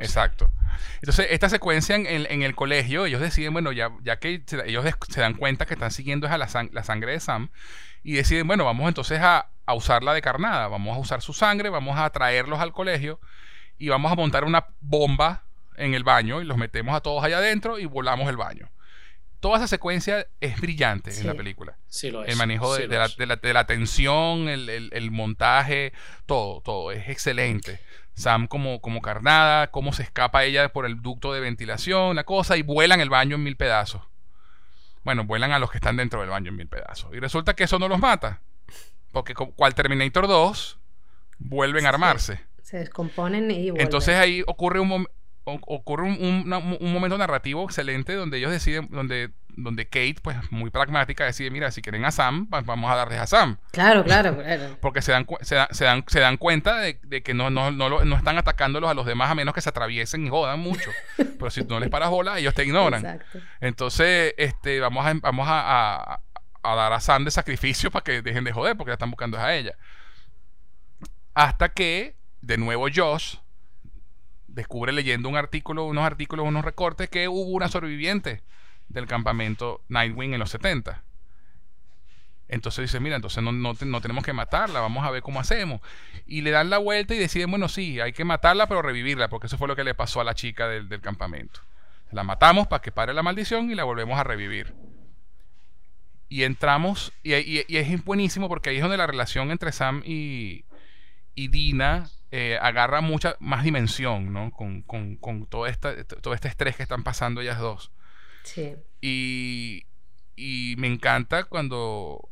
[0.00, 0.50] Exacto.
[0.96, 4.68] Entonces, esta secuencia en, el- en el colegio, ellos deciden, bueno, ya, ya que se-
[4.68, 7.50] ellos se dan cuenta que están siguiendo es a la, sang- la sangre de Sam,
[8.02, 11.68] y deciden, bueno, vamos entonces a, a usarla de carnada, vamos a usar su sangre,
[11.68, 13.20] vamos a traerlos al colegio
[13.78, 15.44] y vamos a montar una bomba
[15.76, 18.68] en el baño y los metemos a todos allá adentro y volamos el baño.
[19.40, 21.76] Toda esa secuencia es brillante en la película.
[21.88, 22.30] sí lo es.
[22.30, 23.16] El manejo de, sí de lo la, es.
[23.16, 25.92] de la- de la tensión, el, el- el montaje,
[26.26, 26.92] todo, todo.
[26.92, 27.80] Es excelente.
[28.14, 32.56] Sam como, como carnada, cómo se escapa ella por el ducto de ventilación, la cosa,
[32.56, 34.02] y vuelan el baño en mil pedazos.
[35.04, 37.12] Bueno, vuelan a los que están dentro del baño en mil pedazos.
[37.14, 38.40] Y resulta que eso no los mata.
[39.12, 40.78] Porque cual Terminator 2,
[41.38, 42.40] vuelven a armarse.
[42.62, 43.86] Se descomponen y vuelven.
[43.86, 45.06] Entonces ahí ocurre un,
[45.44, 51.24] ocurre un, un momento narrativo excelente donde ellos deciden, donde, donde Kate, pues muy pragmática,
[51.24, 53.58] decide, mira, si quieren a Sam, va- vamos a darles a Sam.
[53.70, 54.76] Claro, claro, claro.
[54.80, 57.70] Porque se dan, se da- se dan, se dan cuenta de, de que no, no,
[57.70, 60.58] no, lo- no están atacándolos a los demás a menos que se atraviesen y jodan
[60.60, 60.90] mucho.
[61.16, 63.04] Pero si no les paras bola, ellos te ignoran.
[63.04, 63.38] Exacto.
[63.60, 65.60] Entonces, este, vamos a, vamos a,
[66.14, 66.20] a-
[66.64, 69.38] a dar a Sam de sacrificio para que dejen de joder, porque la están buscando
[69.38, 69.72] a ella.
[71.34, 73.36] Hasta que, de nuevo, Josh
[74.46, 78.42] descubre leyendo un artículo, unos artículos, unos recortes, que hubo una sobreviviente
[78.92, 81.02] del campamento Nightwing en los 70.
[82.48, 85.80] Entonces dice, mira, entonces no, no, no tenemos que matarla, vamos a ver cómo hacemos.
[86.26, 89.46] Y le dan la vuelta y deciden, bueno, sí, hay que matarla, pero revivirla, porque
[89.46, 91.60] eso fue lo que le pasó a la chica del, del campamento.
[92.10, 94.74] La matamos para que pare la maldición y la volvemos a revivir.
[96.28, 100.64] Y entramos, y, y- es buenísimo porque ahí es donde la relación entre Sam y,
[101.34, 104.50] y Dina eh, agarra mucha más dimensión, ¿no?
[104.50, 105.66] Con, con- con todo,
[106.22, 107.90] todo este estrés que están pasando ellas dos.
[108.42, 108.74] Sí.
[109.00, 109.84] Y,
[110.36, 112.28] y me encanta cuando,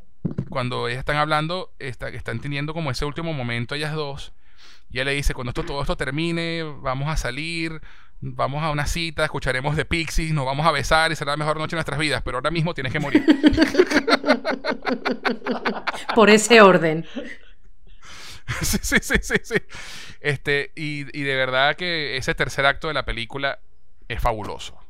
[0.49, 4.33] cuando ellas están hablando, está, están teniendo como ese último momento ellas dos.
[4.89, 7.81] Y ella le dice, cuando esto, todo esto termine, vamos a salir,
[8.19, 11.57] vamos a una cita, escucharemos de Pixies, nos vamos a besar y será la mejor
[11.57, 13.25] noche de nuestras vidas, pero ahora mismo tienes que morir.
[16.15, 17.05] Por ese orden.
[18.61, 19.55] sí, sí, sí, sí, sí.
[20.19, 23.59] Este, y, y de verdad que ese tercer acto de la película
[24.07, 24.80] es fabuloso.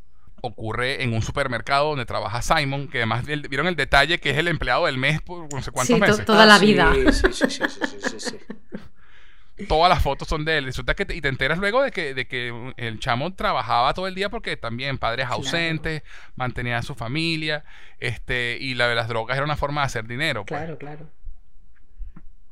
[0.42, 4.48] Ocurre en un supermercado donde trabaja Simon, que además vieron el detalle que es el
[4.48, 6.26] empleado del mes por no sé cuántos Sí, meses.
[6.26, 6.92] toda la vida.
[6.94, 9.66] Sí, sí, sí, sí, sí, sí, sí.
[9.68, 10.66] Todas las fotos son de él.
[10.66, 14.08] Resulta que te, y te enteras luego de que, de que el chamo trabajaba todo
[14.08, 15.36] el día porque también padres Claro.
[15.44, 16.02] ausentes,
[16.36, 17.64] mantenía a su familia,
[18.00, 20.44] este, y la de las drogas era una forma de hacer dinero.
[20.46, 20.60] pues.
[20.60, 21.08] Claro, claro.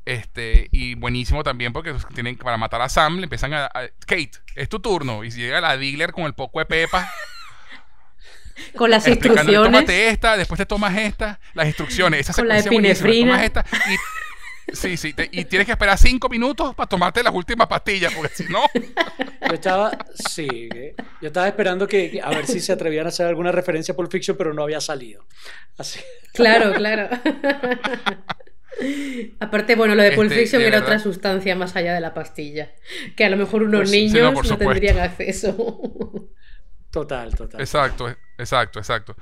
[0.05, 4.31] Este, y buenísimo también porque tienen para matar a Sam le empiezan a, a- Kate,
[4.55, 5.23] es tu turno.
[5.23, 7.11] Y si llega la dealer con el poco de pepa,
[8.76, 9.72] Con las explicándole, instrucciones.
[9.81, 13.31] tómate esta, después te tomas esta, las instrucciones, esa Con la epinefrina.
[13.31, 17.34] tomas esta y sí, sí, te- y tienes que esperar cinco minutos para tomarte las
[17.34, 18.64] últimas pastillas, porque si no,
[19.48, 20.69] Yo estaba, sí,
[21.22, 24.11] yo estaba esperando que, a ver si se atrevían a hacer alguna referencia a Pulp
[24.11, 25.26] Fiction, pero no había salido.
[25.77, 25.99] Así.
[26.34, 27.10] Claro, claro.
[29.40, 30.95] Aparte, bueno, lo de Pulp Este, Fiction de era verdad.
[30.95, 32.72] otra sustancia más allá de la pastilla.
[33.15, 36.30] Que a lo mejor unos Pues niños sí, no, no, tendrían acceso.
[36.91, 37.61] Total, total.
[37.61, 39.15] Exacto, exacto, exacto.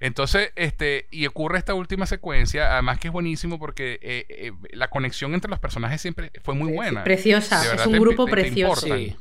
[0.00, 4.88] Entonces, este, y ocurre esta última secuencia, además que es buenísimo porque eh, eh, la
[4.90, 7.02] conexión entre los personajes siempre fue muy buena.
[7.04, 8.86] Preciosa, es un te- grupo te- te precioso.
[8.94, 9.16] Sí.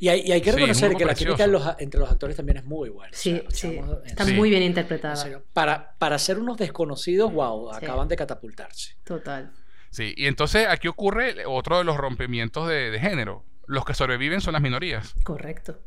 [0.00, 2.64] Y hay, y hay que reconocer que la química los entre los actores también es
[2.64, 3.12] muy buena.
[3.12, 3.76] Sí, O sea, los sí.
[3.76, 4.32] chamos, Está Sí.
[4.32, 5.42] muy bien en interpretada.
[5.52, 7.84] para, para ser unos desconocidos, wow, Sí.
[7.84, 8.96] acaban de catapultarse.
[9.04, 9.52] Total.
[9.90, 13.44] Sí, y entonces aquí ocurre otro de los rompimientos de, de género.
[13.66, 15.14] Los que sobreviven son las minorías.
[15.22, 15.78] Correcto.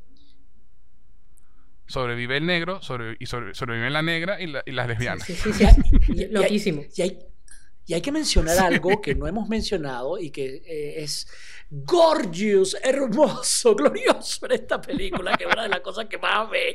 [1.91, 5.25] Sobrevive el negro sobre- y sobre- sobreviven la negra y, la- y las lesbianas.
[5.25, 5.65] Sí, sí, sí.
[6.13, 6.83] Y- Loquísimo.
[6.95, 7.19] Y hay,
[7.87, 11.27] y hay que mencionar algo que no hemos mencionado y que eh, es
[11.69, 16.73] gorgeous, hermoso, glorioso en esta película, que es una de las cosas que más me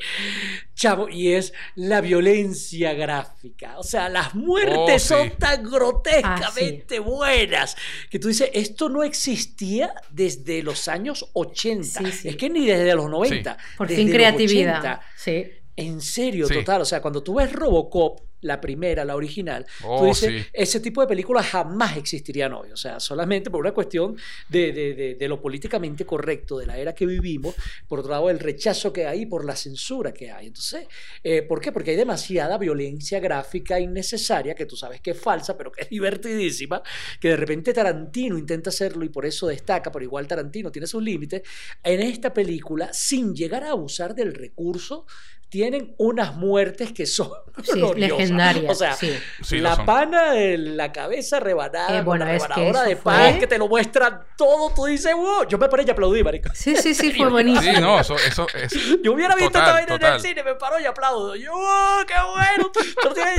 [0.74, 3.78] chavo, y es la violencia gráfica.
[3.78, 5.08] O sea, las muertes Oh, sí.
[5.08, 7.76] son tan grotescamente buenas
[8.10, 11.84] que tú dices, esto no existía desde los años 80.
[12.00, 12.28] Sí, sí.
[12.28, 13.56] Es que ni desde los 90.
[13.76, 14.78] Por desde fin los creatividad.
[14.80, 15.00] 80.
[15.16, 15.46] Sí.
[15.76, 16.54] En serio, Sí.
[16.54, 16.80] total.
[16.82, 20.48] O sea, cuando tú ves Robocop, la primera, la original, Oh, tú dices, sí.
[20.52, 22.70] ese tipo de películas jamás existirían hoy.
[22.70, 24.16] O sea, solamente por una cuestión
[24.48, 27.54] de, de- de- de lo políticamente correcto de la era que vivimos,
[27.88, 30.46] por otro lado, el rechazo que hay por la censura que hay.
[30.48, 30.86] Entonces,
[31.24, 31.72] eh, ¿por qué?
[31.72, 35.88] Porque hay demasiada violencia gráfica innecesaria que tú sabes que es falsa, pero que es
[35.90, 36.82] divertidísima,
[37.20, 41.02] que de repente Tarantino intenta hacerlo y por eso destaca, pero igual Tarantino tiene sus
[41.02, 41.42] límites.
[41.82, 45.06] En esta película, sin llegar a abusar del recurso,
[45.48, 47.31] tienen unas muertes que son
[47.64, 48.70] Sí, legendarias.
[48.70, 49.16] O sea, sí.
[49.43, 52.89] Sí, lo la pana de la cabeza rebanada, Eh, bueno, la es que rebanadora eso
[52.90, 55.90] de fue- pan, que te lo muestran todo, tú dices, wow, yo me paré y
[55.90, 56.51] aplaudí, marico.
[56.55, 57.74] Sí, sí, sí, fue buenísimo.
[57.74, 58.73] Sí, no, eso, eso es.
[59.02, 61.35] Yo hubiera visto esta vaina en el cine, me paro y aplaudo.
[61.36, 62.70] Yo, ¡oh, qué bueno!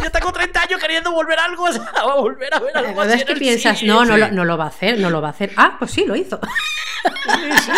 [0.03, 2.79] Yo tengo 30 años queriendo volver a algo, o sea, a volver a ver La
[2.79, 3.93] algo verdad así es que en el piensas, cine.
[3.93, 4.19] no, no, Sí.
[4.21, 5.51] lo, no lo va a hacer, no lo va a hacer.
[5.57, 6.39] Ah, pues sí, lo hizo.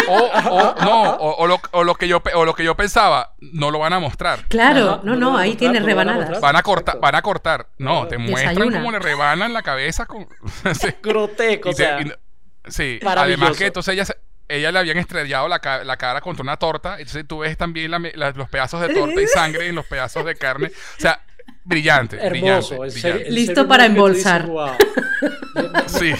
[0.07, 3.33] O, o- no, o, o lo, o lo que yo, o lo que yo pensaba,
[3.39, 4.18] no lo van a mostrar.
[4.47, 6.41] Claro, Ajá, no, no ahí tienes rebanadas.
[6.41, 7.67] Van a cortar, van a cortar.
[7.77, 8.77] No, te muestran Desayuna.
[8.79, 10.27] cómo le rebanan la cabeza con.
[11.03, 12.11] Y o te- sea, y
[12.67, 14.17] sí, además que entonces ella, se-
[14.47, 17.91] ella le habían estrellado la, ca- la cara contra una torta, entonces tú ves también
[17.91, 20.67] la me- la- los pedazos de torta y sangre en los pedazos de carne.
[20.67, 21.21] O sea,
[21.69, 22.79] brillante, hermoso.
[22.79, 23.31] brillante, brillante.
[23.31, 24.47] Listo para dices, embolsar.
[24.47, 24.69] "Wow".
[25.87, 26.11] Sí,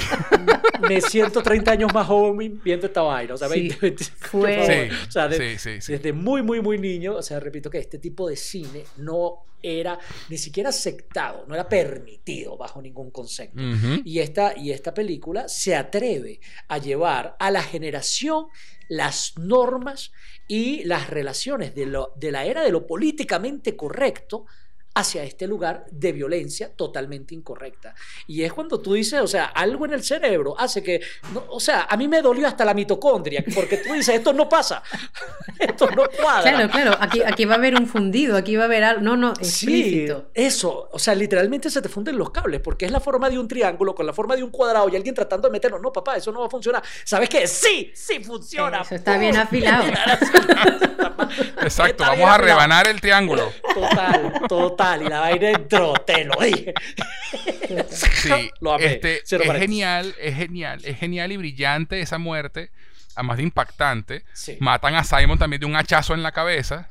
[0.88, 3.34] me siento 30 años más joven viendo esta vaina.
[3.35, 4.73] O sea, Sí, 20, 20, fue- por favor.
[4.73, 5.91] Sí, O sea, de- sí, sí, sí.
[5.93, 9.97] desde muy, muy, muy niño, o sea, repito que este tipo de cine no era
[10.30, 13.61] ni siquiera aceptado, no era permitido bajo ningún concepto.
[14.03, 18.47] Y esta, y esta película se atreve a llevar a la generación
[18.89, 20.11] las normas
[20.47, 24.45] y las relaciones de, lo, de la era de lo políticamente correcto
[24.93, 27.95] hacia este lugar de violencia totalmente incorrecta.
[28.27, 31.01] Y es cuando tú dices, o sea, algo en el cerebro hace que,
[31.33, 34.49] no, o sea, a mí me dolió hasta la mitocondria, porque tú dices, esto no
[34.49, 34.83] pasa,
[35.59, 36.51] esto no cuadra.
[36.51, 39.01] Claro, claro, aquí, aquí va a haber un fundido, aquí va a haber algo.
[39.01, 42.99] No, no, Sí, eso, o sea, literalmente se te funden los cables porque es la
[42.99, 45.79] forma de un triángulo con la forma de un cuadrado y alguien tratando de meterlo.
[45.79, 46.83] No, papá, eso no va a funcionar.
[47.03, 47.47] ¿Sabes qué?
[47.47, 48.81] Sí, sí funciona.
[48.81, 49.85] Eso está bien afilado.
[51.61, 53.51] Exacto, Está vamos a rebanar el triángulo.
[53.73, 54.78] Total, total.
[55.06, 56.73] Y la vaina entró, te lo dije.
[57.89, 58.30] Sí,
[58.61, 58.85] Lo amé.
[58.85, 59.60] este, es paréntesis.
[59.60, 62.72] genial, es genial, es genial y brillante esa muerte,
[63.15, 64.23] además de impactante.
[64.34, 64.57] Sí.
[64.60, 66.89] Matan a Simon también de un hachazo en la cabeza,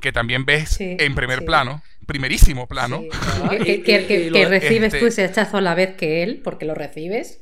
[0.00, 1.44] que también ves Sí, en primer sí.
[1.44, 3.02] plano, primerísimo plano.
[3.02, 3.58] Sí.
[3.64, 6.64] Que, que- que- que- recibes este- tú ese hachazo a la vez que él, porque
[6.64, 7.40] lo recibes.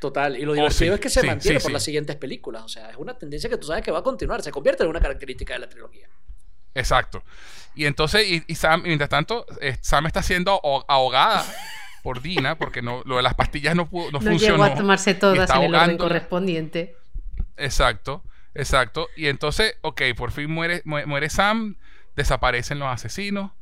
[0.00, 0.36] Total.
[0.36, 1.72] Y lo Oh, divertido sí, es que se sí, mantiene sí, por sí.
[1.72, 2.62] las siguientes películas.
[2.64, 4.42] O sea, es una tendencia que tú sabes que va a continuar.
[4.42, 6.08] Se convierte en una característica de la trilogía.
[6.74, 7.22] Exacto.
[7.74, 11.44] Y entonces, y, y Sam, y mientras tanto, eh, Sam está siendo aho- ahogada
[12.02, 14.54] por Dina, porque no, lo de las pastillas no, pudo- no, No funcionó.
[14.56, 16.96] llegó a tomarse todas en el orden correspondiente.
[17.56, 18.24] Exacto,
[18.54, 19.08] exacto.
[19.16, 21.76] Y entonces, ok, por fin muere, muere, muere Sam,
[22.16, 23.52] desaparecen los asesinos,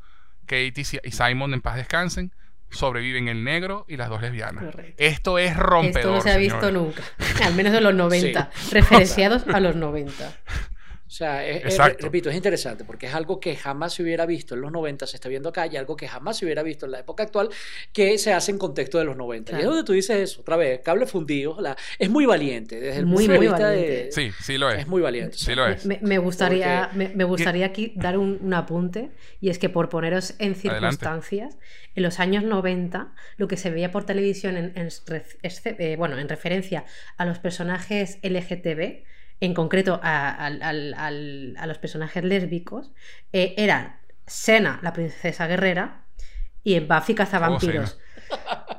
[0.47, 2.33] Kate y Si- y Simon en paz descansen,
[2.71, 4.65] sobreviven el negro y las dos lesbianas.
[4.65, 4.95] Correcto.
[4.99, 5.99] Esto es rompedor.
[5.99, 6.75] Esto no se ha visto señores.
[6.75, 7.45] nunca.
[7.45, 8.51] Al menos en los 90.
[8.73, 10.33] Referenciados a los 90.
[11.09, 14.55] O sea, es- es- repito, es interesante porque es algo que jamás se hubiera visto
[14.55, 16.93] en los 90, se está viendo acá, y algo que jamás se hubiera visto en
[16.93, 17.49] la época actual,
[17.95, 19.53] que se hace en contexto de los 90.
[19.53, 19.71] Y es Claro.
[19.75, 23.25] donde tú dices eso, otra vez, cable fundido, la- es muy valiente, desde el Muy,
[23.27, 24.13] punto de muy vista de- valiente.
[24.13, 24.81] Sí, sí lo es.
[24.81, 25.39] es muy valiente.
[25.39, 25.87] Sí lo es.
[25.87, 29.09] Me, me gustaría, Porque- me, me gustaría aquí dar un, un apunte,
[29.41, 31.57] y es que por poneros en circunstancias,
[31.95, 36.19] en los años 90, lo que se veía por televisión, en, en exce- eh, bueno,
[36.19, 36.85] en referencia
[37.17, 39.05] a los personajes LGTB,
[39.41, 42.93] en concreto a, los personajes lésbicos,
[43.33, 46.07] eh, eran Sena, la princesa guerrera,
[46.63, 47.99] y en Buffy cazavampiros.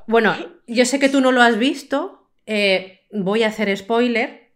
[0.06, 4.53] Bueno, yo sé que tú no lo has visto, eh, voy a hacer spoiler.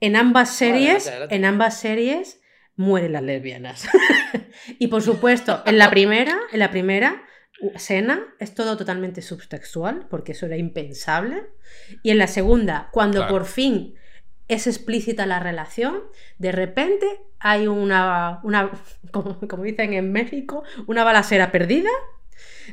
[0.00, 2.42] En ambas series, en ambas series
[2.76, 3.88] mueren las lesbianas.
[4.78, 7.22] y por supuesto, en la primera, en la primera,
[7.76, 11.44] Sena es todo totalmente subtextual, porque eso era impensable.
[12.02, 13.32] Y en la segunda, cuando Claro.
[13.32, 13.94] por fin
[14.48, 16.02] es explícita la relación,
[16.38, 17.06] de repente
[17.40, 18.70] hay una, una
[19.10, 21.90] como, como dicen en México, una balacera perdida.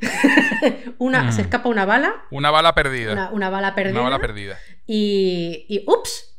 [0.97, 1.31] una, Mm.
[1.31, 3.13] Se escapa una bala, Una bala perdida.
[3.13, 3.93] una, una bala perdida.
[4.01, 4.57] Una bala perdida.
[4.85, 6.32] Y, y ups,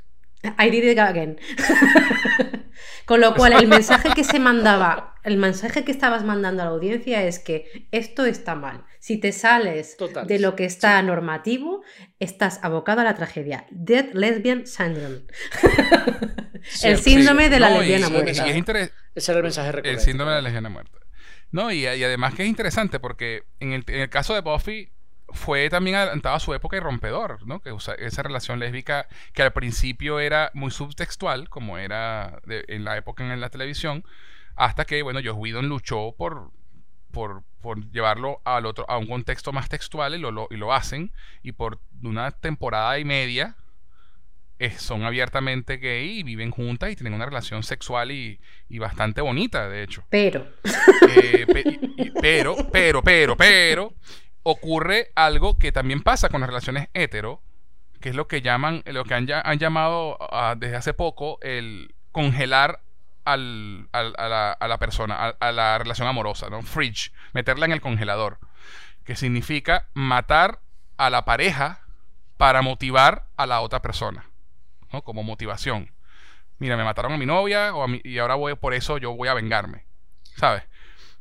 [0.59, 1.39] I did it again.
[3.07, 6.71] Con lo cual, el mensaje que se mandaba, el mensaje que estabas mandando a la
[6.73, 8.85] audiencia es que esto está mal.
[8.99, 11.83] Si te sales Total, de lo que está normativo,
[12.19, 13.67] estás abocado a la tragedia.
[13.71, 15.21] Dead Lesbian Syndrome.
[16.83, 18.31] el Sí, síndrome de la No, lesbiana y- muerta.
[18.47, 20.03] y es interes- Ese era el mensaje El recurrente.
[20.05, 20.99] síndrome de la lesbiana muerta.
[21.51, 24.93] No, y, y además que es interesante porque en el, en el caso de Buffy
[25.35, 27.61] fue también adelantado a su época y rompedor, ¿no?
[27.61, 32.97] Que esa relación lésbica que al principio era muy subtextual, como era de- en la
[32.97, 34.05] época en la televisión,
[34.57, 36.51] hasta que, bueno, Joss Whedon luchó por,
[37.11, 40.73] por, por llevarlo al otro, a un contexto más textual y lo, lo- y lo
[40.73, 41.13] hacen,
[41.43, 43.57] y por una temporada y media
[44.61, 49.21] eh, son abiertamente gay y viven juntas y tienen una relación sexual y, y bastante
[49.21, 50.05] bonita, de hecho.
[50.11, 50.47] Pero,
[51.09, 53.93] Eh, pe- y- y- pero, pero, pero, pero,
[54.45, 57.43] ocurre algo que también pasa con las relaciones hetero,
[58.01, 59.27] que es lo que llaman, lo que han,
[59.59, 62.81] llamado ah, desde hace poco el congelar
[63.25, 66.63] al- a, la, a la persona, a, a la relación amorosa, ¿no?
[66.63, 68.39] Fridge, meterla en el congelador,
[69.05, 70.61] que significa matar
[70.99, 71.81] a la pareja
[72.37, 74.27] para motivar a la otra persona,
[74.93, 75.03] ¿no?
[75.03, 75.91] Como motivación.
[76.59, 79.13] Mira, me mataron a mi novia o a mi- y ahora voy por eso yo
[79.17, 79.87] voy a vengarme.
[80.37, 80.65] ¿sabes?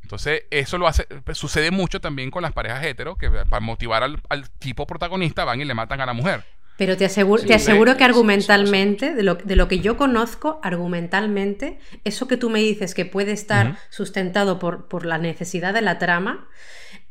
[0.04, 4.04] Entonces, eso lo hace, pues, sucede mucho también con las parejas hetero, que para motivar
[4.04, 6.46] al, al tipo protagonista van y le matan a la mujer.
[6.76, 9.80] pero te aseguro, Sí, te aseguro sí, que sí, argumentalmente, de lo, de lo que
[9.80, 15.18] yo conozco, argumentalmente, eso que tú me dices que puede estar sustentado por, por la
[15.20, 16.48] necesidad de la trama,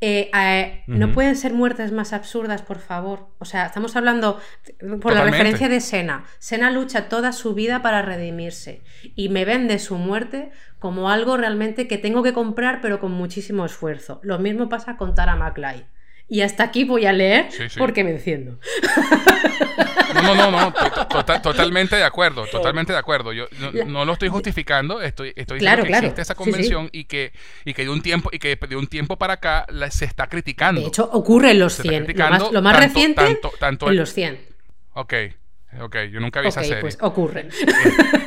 [0.05, 3.29] eh, eh, no pueden ser muertes más absurdas, por favor.
[3.39, 4.41] O sea, estamos hablando
[5.01, 6.25] por la referencia de Sena.
[6.41, 8.83] Sena lucha toda su vida para redimirse
[9.15, 10.51] y me vende su muerte
[10.81, 14.19] como algo realmente que tengo que comprar, pero con muchísimo esfuerzo.
[14.25, 15.85] Lo mismo pasa con Tara McLeod.
[16.29, 17.79] Y hasta aquí voy a leer Sí, sí.
[17.79, 18.59] porque me enciendo.
[20.15, 20.73] No, no, no, no,
[21.09, 23.33] to- to- totalmente de acuerdo, totalmente de acuerdo.
[23.33, 26.07] Yo no, no lo estoy justificando, estoy, estoy Claro, diciendo que claro.
[26.07, 26.51] existe esa Sí, sí.
[26.51, 27.33] convención y que
[27.65, 30.27] y que de un tiempo y que de un tiempo para acá la- se está
[30.29, 30.81] criticando.
[30.81, 32.17] De hecho, ocurre en los Se está 100.
[32.17, 34.41] Lo más, lo más tanto- reciente tanto- tanto en el- los 100.
[34.95, 35.15] Ok,
[35.81, 36.81] ok, yo nunca vi esa Ok, serie.
[36.81, 37.49] pues ocurre.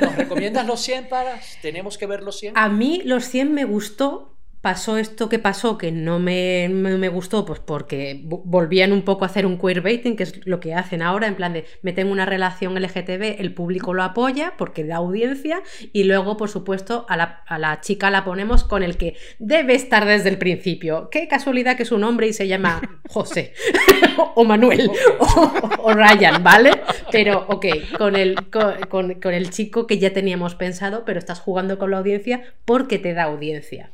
[0.01, 1.39] ¿Nos recomiendas los 100 para?
[1.61, 2.57] ¿Tenemos que ver los 100?
[2.57, 4.34] A mí los 100 me gustó.
[4.65, 9.03] Pasó esto que pasó, que no me, me- me gustó, pues porque vo- volvían un
[9.03, 12.09] poco a hacer un queerbaiting, que es lo que hacen ahora, en plan de meten
[12.09, 15.61] una relación LGTB, el público lo apoya porque da audiencia,
[15.93, 19.75] y luego, por supuesto, a la, a la chica la ponemos con el que debe
[19.75, 21.09] estar desde el principio.
[21.11, 23.53] Qué casualidad que es un hombre y se llama José,
[24.33, 24.89] o Manuel,
[25.19, 25.51] o,
[25.83, 26.71] o Ryan, ¿vale?
[27.11, 27.65] Pero, ok,
[27.99, 31.91] con el, con, con- con el chico que ya teníamos pensado, pero estás jugando con
[31.91, 33.91] la audiencia porque te da audiencia.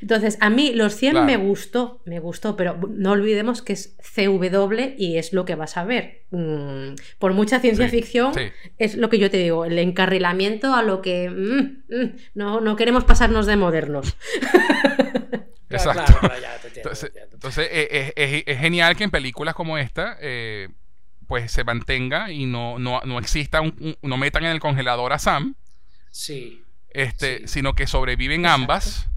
[0.00, 1.26] Entonces, a mí los 100 Claro.
[1.26, 5.76] me gustó, me gustó, pero no olvidemos que es CW y es lo que vas
[5.76, 6.22] a ver.
[6.30, 8.42] Mm, por mucha ciencia Sí, ficción, sí.
[8.78, 12.76] es lo que yo te digo, el encarrilamiento a lo que mm, mm, no, no
[12.76, 14.16] queremos pasarnos de modernos.
[15.70, 16.04] Exacto.
[16.04, 19.10] claro, claro, ya te entiendo, Entonces, te entonces eh, es, es- es genial que en
[19.10, 20.68] películas como esta eh,
[21.26, 25.12] pues se mantenga y no, no, no exista un, un- no metan en el congelador
[25.12, 25.54] a Sam,
[26.10, 26.62] Sí.
[26.90, 27.44] este, Sí.
[27.48, 28.62] sino que sobreviven Exacto.
[28.62, 29.08] ambas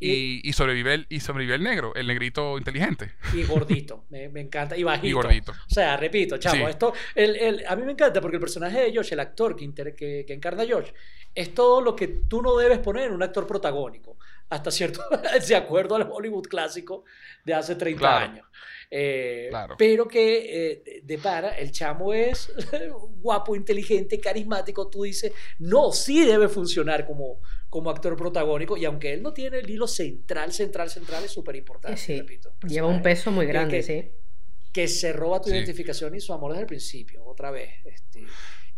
[0.00, 4.40] y, y sobrevive el, y sobrevive el negro, el negrito inteligente Y gordito, me, me
[4.40, 4.76] encanta.
[4.76, 5.06] Y bajito.
[5.06, 5.52] y gordito.
[5.52, 6.62] O sea, repito, chavo, Sí.
[6.70, 9.64] esto, el, el- a mí me encanta porque el personaje de Josh, el actor que,
[9.64, 10.88] inter- que, que encarna a Josh,
[11.34, 14.16] es todo lo que tú no debes poner en un actor protagónico,
[14.48, 15.02] hasta cierto,
[15.48, 17.04] de acuerdo al Hollywood clásico
[17.44, 18.24] de hace 30 Claro.
[18.32, 18.46] años.
[18.90, 19.76] Eh, Claro.
[19.78, 22.52] Pero que eh, de para, el chamo es
[23.22, 29.12] guapo, inteligente, carismático, tú dices, no, sí debe funcionar como, como actor protagónico, y aunque
[29.12, 32.52] él no tiene el hilo central, central, central, es súper importante, Sí, repito.
[32.66, 34.10] Lleva un peso muy grande, que- sí.
[34.72, 35.54] que se roba tu Sí.
[35.56, 37.70] identificación y su amor desde el principio, otra vez.
[37.84, 38.24] Este,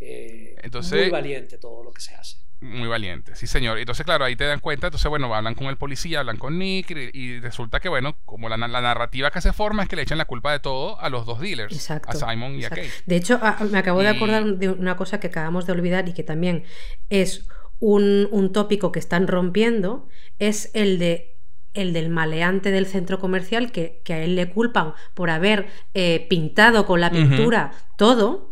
[0.00, 2.36] eh, Entonces- muy valiente todo lo que se hace.
[2.62, 3.78] Muy valiente, sí señor.
[3.78, 6.92] Entonces, claro, ahí te dan cuenta, entonces, bueno, hablan con el policía, hablan con Nick
[6.92, 10.02] y, y resulta que, bueno, como la, la narrativa que se forma es que le
[10.02, 12.10] echan la culpa de todo a los dos dealers, Exacto.
[12.10, 12.80] a Simon y exacto.
[12.80, 13.02] a Kate.
[13.04, 16.12] De hecho, a- me acabo de acordar de una cosa que acabamos de olvidar y
[16.14, 16.62] que también
[17.10, 17.48] es
[17.80, 20.08] un, un tópico que están rompiendo,
[20.38, 21.30] es el de
[21.74, 26.26] el del maleante del centro comercial que, que a él le culpan por haber eh,
[26.28, 28.51] pintado con la pintura todo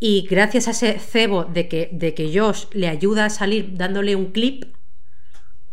[0.00, 4.16] y gracias a ese cebo de que, de que Josh le ayuda a salir dándole
[4.16, 4.64] un clip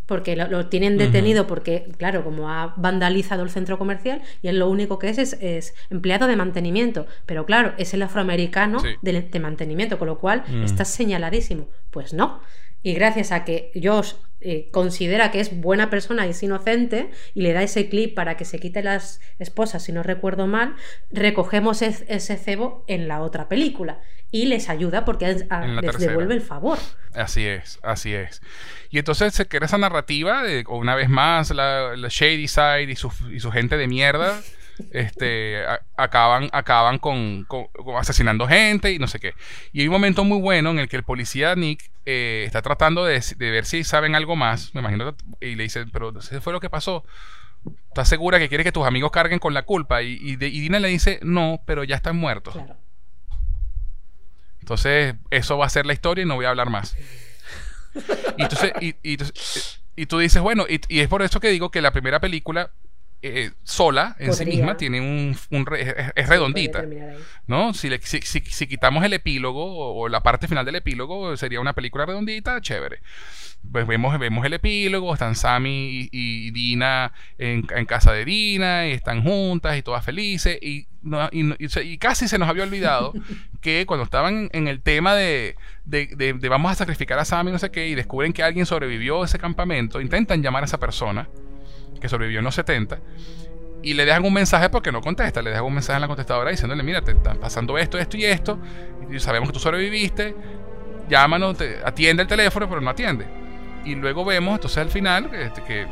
[0.05, 4.57] porque lo, lo tienen detenido porque, claro, como ha vandalizado el centro comercial y él
[4.59, 7.07] lo único que es es, es empleado de mantenimiento.
[7.25, 8.87] Pero claro, es el afroamericano Sí.
[9.01, 10.63] de, de mantenimiento, con lo cual Mm.
[10.63, 11.67] está señaladísimo.
[11.91, 12.39] Pues no.
[12.83, 17.41] Y gracias a que Josh eh, considera que es buena persona y es inocente y
[17.41, 20.75] le da ese clip para que se quite las esposas, si no recuerdo mal,
[21.11, 23.99] recogemos ese cebo en la otra película
[24.29, 26.77] y les ayuda porque les devuelve el favor.
[27.13, 28.41] Así es, así es.
[28.89, 33.11] Y entonces se crea esa narrativa de, una vez más, la, Shady Side y su,
[33.31, 34.39] y su gente de mierda
[34.91, 35.63] este,
[35.95, 37.47] acaban, acaban con,
[37.97, 39.33] asesinando gente y no sé qué.
[39.73, 43.05] Y hay un momento muy bueno en el que el policía Nick eh, está tratando
[43.05, 46.59] de, ver si saben algo más, me imagino, y le dice, pero ¿qué fue lo
[46.59, 47.03] que pasó?
[47.89, 50.01] ¿Estás segura que quieres que tus amigos carguen con la culpa?
[50.01, 52.55] Y, y, Dina le dice, no, pero ya están muertos.
[54.59, 56.95] Entonces, eso va a ser la historia y no voy a hablar más.
[58.37, 58.95] Y entonces, y,
[59.97, 62.69] y tú dices, bueno, y, es por eso que digo que la primera película
[63.23, 65.35] eh, sola en sí misma tiene un,
[66.15, 66.85] es, redondita
[67.47, 72.05] no si, si, quitamos el epílogo o, la parte final del epílogo sería una película
[72.05, 73.01] redondita chévere.
[73.71, 79.23] Pues vemos, vemos el epílogo están Sammy y, Dina en, casa de Dina y están
[79.23, 80.87] juntas y todas felices y,
[81.31, 83.13] y, casi se nos había olvidado
[83.61, 87.57] que cuando estaban en el tema de, de, de vamos a sacrificar a Sammy no
[87.57, 91.27] sé qué y descubren que alguien sobrevivió a ese campamento intentan llamar a esa persona
[91.99, 92.99] que sobrevivió en los 70,
[93.83, 96.51] y le dejan un mensaje porque no contesta, le dejan un mensaje en la contestadora
[96.51, 98.59] diciéndole, mira, te están pasando esto, esto y esto,
[99.09, 100.35] y sabemos que tú sobreviviste,
[101.09, 103.25] llámanos, atiende el teléfono, pero no atiende.
[103.85, 105.87] Y luego vemos, entonces al final, este, que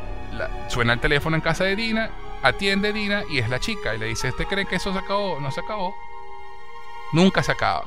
[0.68, 2.10] suena el teléfono en casa de Dina,
[2.44, 5.40] atiende Dina y es la chica, y le dice, ¿este cree que eso se acabó?
[5.40, 5.96] No se acabó.
[7.14, 7.86] Nunca se acaba.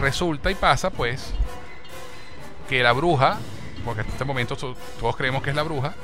[0.00, 1.32] Resulta y pasa, pues,
[2.68, 3.38] que la bruja,
[3.84, 5.94] porque en este momento todos creemos que es la bruja,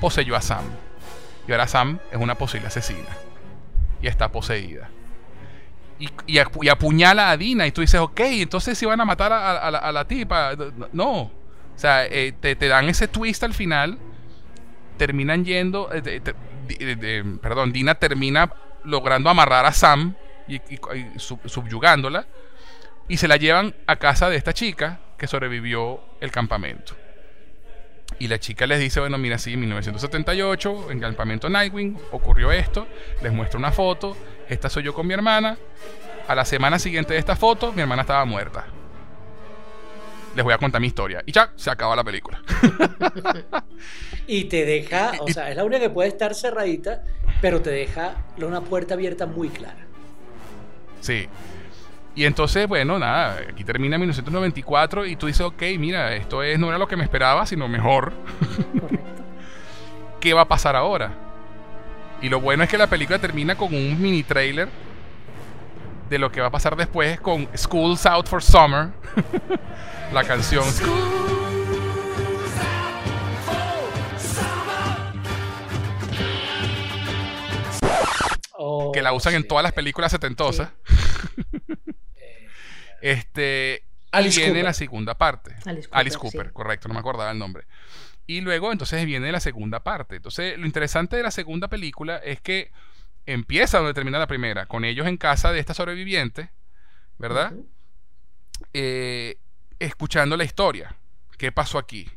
[0.00, 0.64] poseyó a Sam.
[1.46, 3.08] Y ahora Sam es una posible asesina.
[4.00, 4.90] Y está poseída.
[5.98, 7.66] Y, apuñala a Dina.
[7.66, 10.52] Y tú dices, ok, entonces si van a matar a, la, tipa.
[10.92, 11.22] No.
[11.22, 11.30] O
[11.76, 13.98] sea, eh, te, dan ese twist al final.
[14.98, 15.90] Terminan yendo.
[15.92, 18.52] Eh, perdón, Dina termina
[18.84, 20.14] logrando amarrar a Sam
[20.48, 20.60] y,
[21.16, 22.26] subyugándola
[23.08, 26.94] y se la llevan a casa de esta chica que sobrevivió el campamento.
[28.18, 32.52] Y la chica les dice, bueno, mira, sí, en 1978, en el campamento Nightwing, ocurrió
[32.52, 32.86] esto,
[33.22, 34.16] les muestro una foto,
[34.48, 35.56] esta soy yo con mi hermana,
[36.28, 38.66] a la semana siguiente de esta foto, mi hermana estaba muerta.
[40.34, 41.22] Les voy a contar mi historia.
[41.26, 42.42] Y ya, se acaba la película.
[44.26, 47.04] y te deja, o sea, es la única que puede estar cerradita,
[47.40, 49.86] pero te deja una puerta abierta muy clara.
[51.00, 51.28] Sí.
[52.16, 56.68] Y entonces, bueno, nada, aquí termina 1994 y tú dices, ok, mira, esto es, no
[56.68, 58.12] era lo que me esperaba, sino mejor.
[60.20, 61.12] ¿Qué va a pasar ahora?
[62.22, 64.68] Y lo bueno es que la película termina con un mini trailer
[66.08, 68.90] de lo que va a pasar después con School's Out for Summer,
[70.12, 70.64] la canción.
[78.92, 80.70] que la usan en todas las películas setentosas.
[83.04, 85.54] Este, Alice viene la segunda parte.
[85.90, 87.66] Alice Cooper, correcto, no me acordaba el nombre.
[88.26, 90.16] Y luego entonces viene la segunda parte.
[90.16, 92.72] Entonces, lo interesante de la segunda película es que
[93.26, 96.50] empieza donde termina la primera, con ellos en casa de esta sobreviviente,
[97.18, 97.52] ¿verdad?
[98.72, 99.36] Eh,
[99.78, 100.96] escuchando la historia.
[101.36, 102.08] ¿Qué pasó aquí?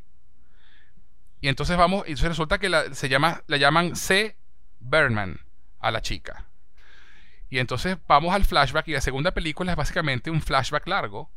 [1.41, 4.37] Y entonces vamos, y entonces resulta que la, se llama, la llaman C.
[4.79, 5.41] Berman
[5.79, 6.46] a la chica.
[7.49, 11.29] Y entonces vamos al flashback y la segunda película es básicamente un flashback largo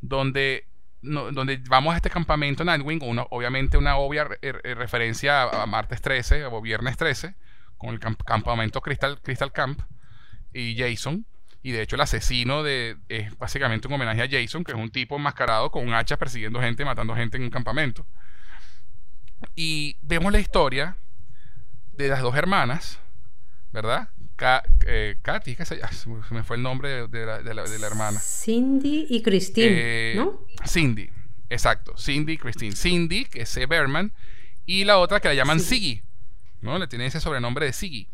[0.00, 0.66] donde,
[1.02, 6.60] donde vamos a este campamento Nightwing, uno, obviamente una obvia referencia a, martes 13 o
[6.60, 7.34] viernes 13
[7.76, 9.80] con el campamento Crystal, Crystal Camp
[10.52, 11.26] y Jason.
[11.62, 14.90] Y de hecho el asesino de, es básicamente un homenaje a Jason, que es un
[14.90, 18.06] tipo enmascarado con un hacha persiguiendo gente, matando gente en un campamento.
[19.56, 20.96] Y vemos la historia
[21.92, 23.00] de las dos hermanas,
[23.72, 24.10] ¿verdad?
[24.86, 25.80] Eh, Katy, ¿qué se,
[26.30, 28.20] me fue el nombre de, la, de, la, hermana.
[28.20, 30.46] Cindy y Christine, eh, ¿no?
[30.66, 31.10] Cindy,
[31.48, 31.96] exacto.
[31.96, 32.74] Cindy y Christine.
[32.74, 33.66] Cindy, que es C.
[33.66, 34.12] Berman,
[34.66, 36.02] y la otra que la llaman Siggy,
[36.60, 36.78] ¿no?
[36.78, 38.08] Le tiene ese sobrenombre de Siggy.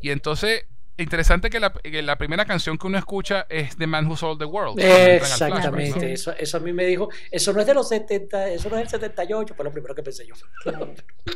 [0.00, 0.64] Y entonces,
[0.96, 4.44] interesante que la, la, primera canción que uno escucha es The Man Who Sold the
[4.44, 4.80] World.
[4.80, 8.76] Exactamente, eso, eso a mí me dijo, eso no es de los 70, eso no
[8.76, 10.34] es del 78, fue lo primero que pensé yo.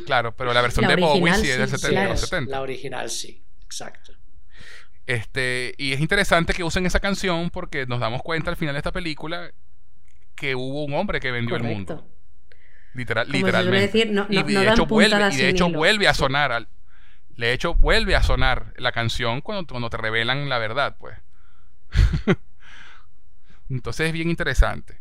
[0.05, 2.49] Claro, pero la versión de Bowie sí es del 70.
[2.49, 3.43] La original sí.
[3.71, 4.11] Exacto.
[5.07, 8.79] Este, y es interesante que usen esa canción porque nos damos cuenta al final de
[8.79, 9.51] esta película
[10.35, 12.05] que hubo un hombre que vendió el mundo.
[12.93, 13.97] Literal, literalmente.
[14.29, 16.67] y de hecho, vuelve, y de hecho vuelve a sonar al,
[17.29, 21.17] De hecho, vuelve a sonar la canción cuando, cuando te revelan la verdad, pues.
[23.69, 25.00] entonces es bien interesante.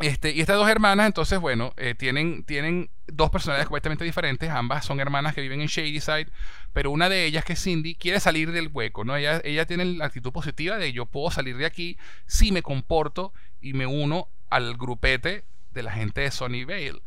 [0.00, 4.48] Este, y estas dos hermanas, entonces, bueno, eh, tienen, tienen dos personalidades completamente diferentes.
[4.48, 6.28] Ambas son hermanas que viven en Shadyside,
[6.72, 9.14] pero una de ellas, que es Cindy, quiere salir del hueco, ¿no?
[9.14, 13.34] Ella, ella tiene la actitud positiva de yo puedo salir de aquí si me comporto
[13.60, 17.02] y me uno al grupete de la gente de Sony Vale.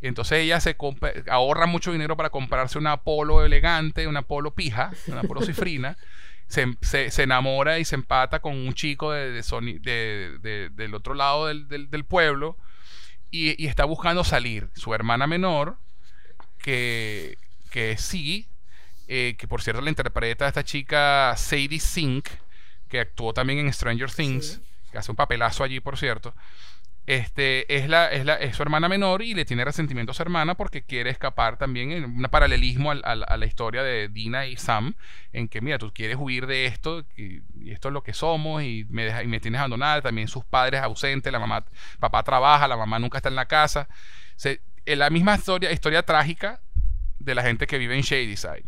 [0.00, 0.76] Y entonces ella se
[1.28, 5.96] ahorra mucho dinero para comprarse una polo elegante, una polo pija, una polo cifrina.
[6.48, 12.04] Se, enamora y se empata con un chico de, de, del otro lado del, del,
[12.04, 12.56] pueblo
[13.30, 14.68] y, está buscando salir.
[14.74, 15.78] Su hermana menor,
[16.58, 17.36] que,
[17.70, 18.48] que sí,
[19.06, 22.28] eh, que por cierto la interpreta esta chica Sadie Sink,
[22.88, 24.60] que actuó también en Stranger Things,
[24.90, 26.34] que hace un papelazo allí, por cierto
[27.08, 30.20] este, es, la, es, la, es su hermana menor y le tiene resentimiento a su
[30.20, 34.94] hermana porque quiere escapar también en un paralelismo a, la historia de Dina y Sam,
[35.32, 37.40] en que, mira, tú quieres huir de esto y,
[37.70, 40.82] esto es lo que somos y me, deja, y me tienes abandonada, también sus padres
[40.82, 41.64] ausentes, la mamá,
[41.98, 43.88] papá trabaja, la mamá nunca está en la casa.
[44.36, 46.60] Se, la misma historia, historia trágica
[47.20, 48.66] de la gente que vive en Shadyside.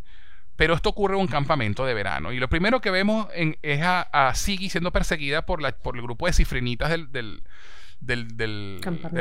[0.56, 2.32] Pero esto ocurre en un campamento de verano.
[2.32, 6.02] Y lo primero que vemos es a, a Siggy siendo perseguida por, la, por el
[6.02, 7.42] grupo de cifrinitas del,
[8.00, 8.80] del,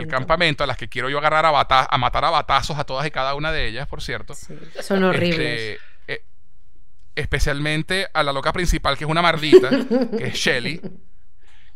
[0.10, 0.64] campamento.
[0.64, 3.36] a las que quiero yo agarrar a, a matar a batazos a todas y cada
[3.36, 4.34] una de ellas, por cierto.
[4.82, 5.40] son horribles.
[5.40, 6.24] Este, eh,
[7.16, 10.82] especialmente a la loca principal, que es una mardita, que es Shelly,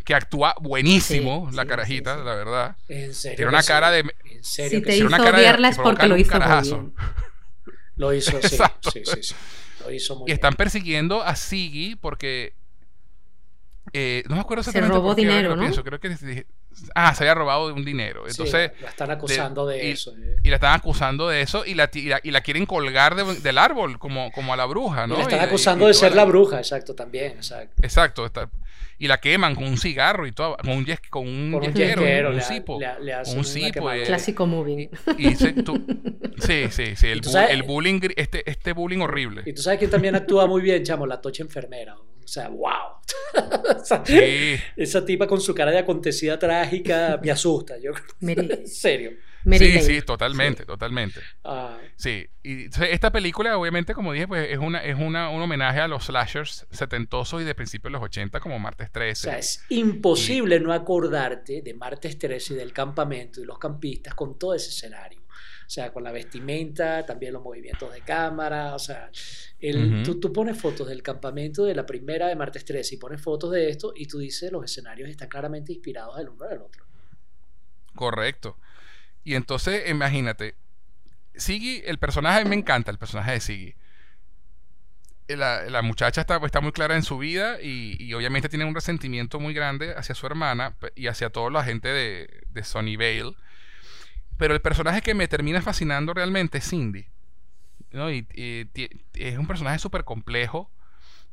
[0.03, 2.77] que actúa buenísimo, la carajita, la verdad.
[2.88, 3.38] En serio.
[3.38, 3.99] Tiene una cara de.
[3.99, 4.80] En serio.
[4.80, 6.93] Si te hizo odiarla es porque lo hizo muy bien.
[7.95, 8.57] Lo hizo, sí.
[8.91, 9.35] sí, sí,
[9.81, 12.55] Lo hizo muy y están persiguiendo a Siggy porque
[13.91, 14.93] eh, no me acuerdo exactamente.
[14.93, 15.71] Se robó dinero, ¿no?
[15.84, 16.09] Creo que
[16.95, 18.23] ah, se había robado un dinero.
[18.27, 20.13] Entonces, la están acusando de, eso.
[20.17, 20.37] Eh.
[20.43, 24.31] Y la están acusando de eso y la, y la, quieren colgar del árbol como,
[24.31, 25.15] como a la bruja, ¿no?
[25.15, 27.33] Y la están acusando de ser la bruja, exacto, también.
[27.33, 27.81] Exacto.
[27.81, 28.25] Exacto.
[28.25, 28.49] Está,
[29.03, 32.41] y la queman con un cigarro y todo, con un, con un, un yesquero, un
[32.41, 32.79] cipo.
[33.35, 33.91] un cipo.
[33.91, 34.89] Eh, Clásico moving.
[35.17, 39.41] Y, sí, sí, sí, el, el bullying, este, este bullying horrible.
[39.45, 41.97] Y tú sabes que también actúa muy bien, chamo, la tocha enfermera.
[42.23, 42.93] O sea, wow.
[44.75, 47.77] Esa tipa con su cara de acontecida trágica me asusta.
[47.77, 47.91] Yo,
[48.21, 49.11] en serio.
[49.51, 51.19] sí, sí, totalmente, totalmente.
[51.43, 51.77] Ah.
[51.95, 55.87] Sí, y esta película, obviamente, como dije, pues es, una, es una, un homenaje a
[55.87, 59.27] los slashers setentosos y de principios de los 80, como Martes 13.
[59.27, 64.15] O sea, es imposible no acordarte de Martes 13 y del campamento y los campistas
[64.15, 65.22] con todo ese escenario.
[65.65, 69.10] O sea, con la vestimenta, también los movimientos de cámara, o sea,
[69.60, 73.22] el, tú, tú, pones fotos del campamento de la primera de martes 13 y pones
[73.22, 76.85] fotos de esto y tú dices los escenarios están claramente inspirados el uno del otro.
[77.95, 78.57] Correcto.
[79.23, 80.56] Y entonces, imagínate,
[81.35, 83.76] Siggy, el personaje, me encanta el personaje de Siggy.
[85.30, 88.76] La, la, muchacha está, está, muy clara en su vida y, y, obviamente tiene un
[88.76, 93.34] resentimiento muy grande hacia su hermana y hacia toda la gente de, de Sonny Vale.
[94.38, 97.05] Pero el personaje que me termina fascinando realmente es Cindy.
[97.91, 98.26] Y,
[99.14, 100.69] es un personaje súper complejo.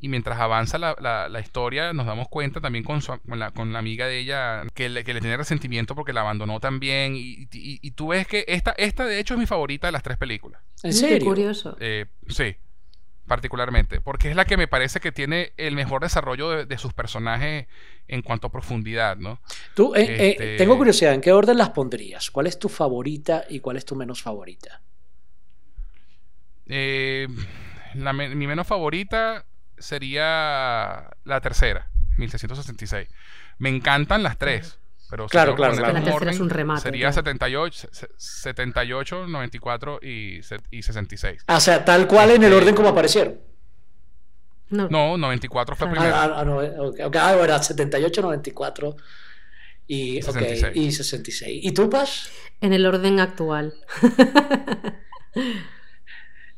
[0.02, 4.06] Y mientras avanza la, historia, nos damos cuenta también con, con, la, con, la, amiga
[4.06, 7.16] de ella que le, que le tiene resentimiento porque la abandonó también.
[7.16, 10.16] Y, y, tú ves que esta, esta, de hecho, es mi favorita de las tres
[10.16, 10.62] películas.
[10.82, 11.26] ¿En serio?
[11.26, 11.76] curioso.
[11.80, 12.56] Eh, sí,
[13.30, 14.00] particularmente.
[14.00, 17.68] Porque es la que me parece que tiene el mejor desarrollo de, sus personajes
[18.08, 19.40] en cuanto a profundidad, ¿no?
[19.76, 22.32] Tú, eh, eh, este tengo curiosidad, ¿en qué orden las pondrías?
[22.32, 24.82] ¿Cuál es tu favorita y cuál es tu menos favorita?
[26.66, 27.28] Eh,
[27.94, 29.46] mi menos favorita
[29.78, 31.88] sería la tercera,
[32.18, 33.08] 1666.
[33.58, 34.79] Me encantan las tres.
[35.10, 36.82] Pero claro, claro, La tercera es un remate.
[36.82, 41.44] Sería 78, 78, 94 y, y 66.
[41.48, 43.40] Ah, o sea, tal cual en el este, orden como aparecieron.
[44.70, 46.14] No, no 94 fue primero.
[46.14, 47.20] Ah, ah, no, okay.
[47.20, 48.96] ah, era 78, 94
[49.88, 50.76] y 66.
[50.76, 51.64] y 66.
[51.64, 52.30] ¿Y tú, Paz?
[52.60, 53.74] En el orden actual.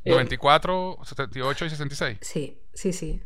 [0.04, 2.18] 94, 78 y 66.
[2.20, 3.22] Sí, sí, sí.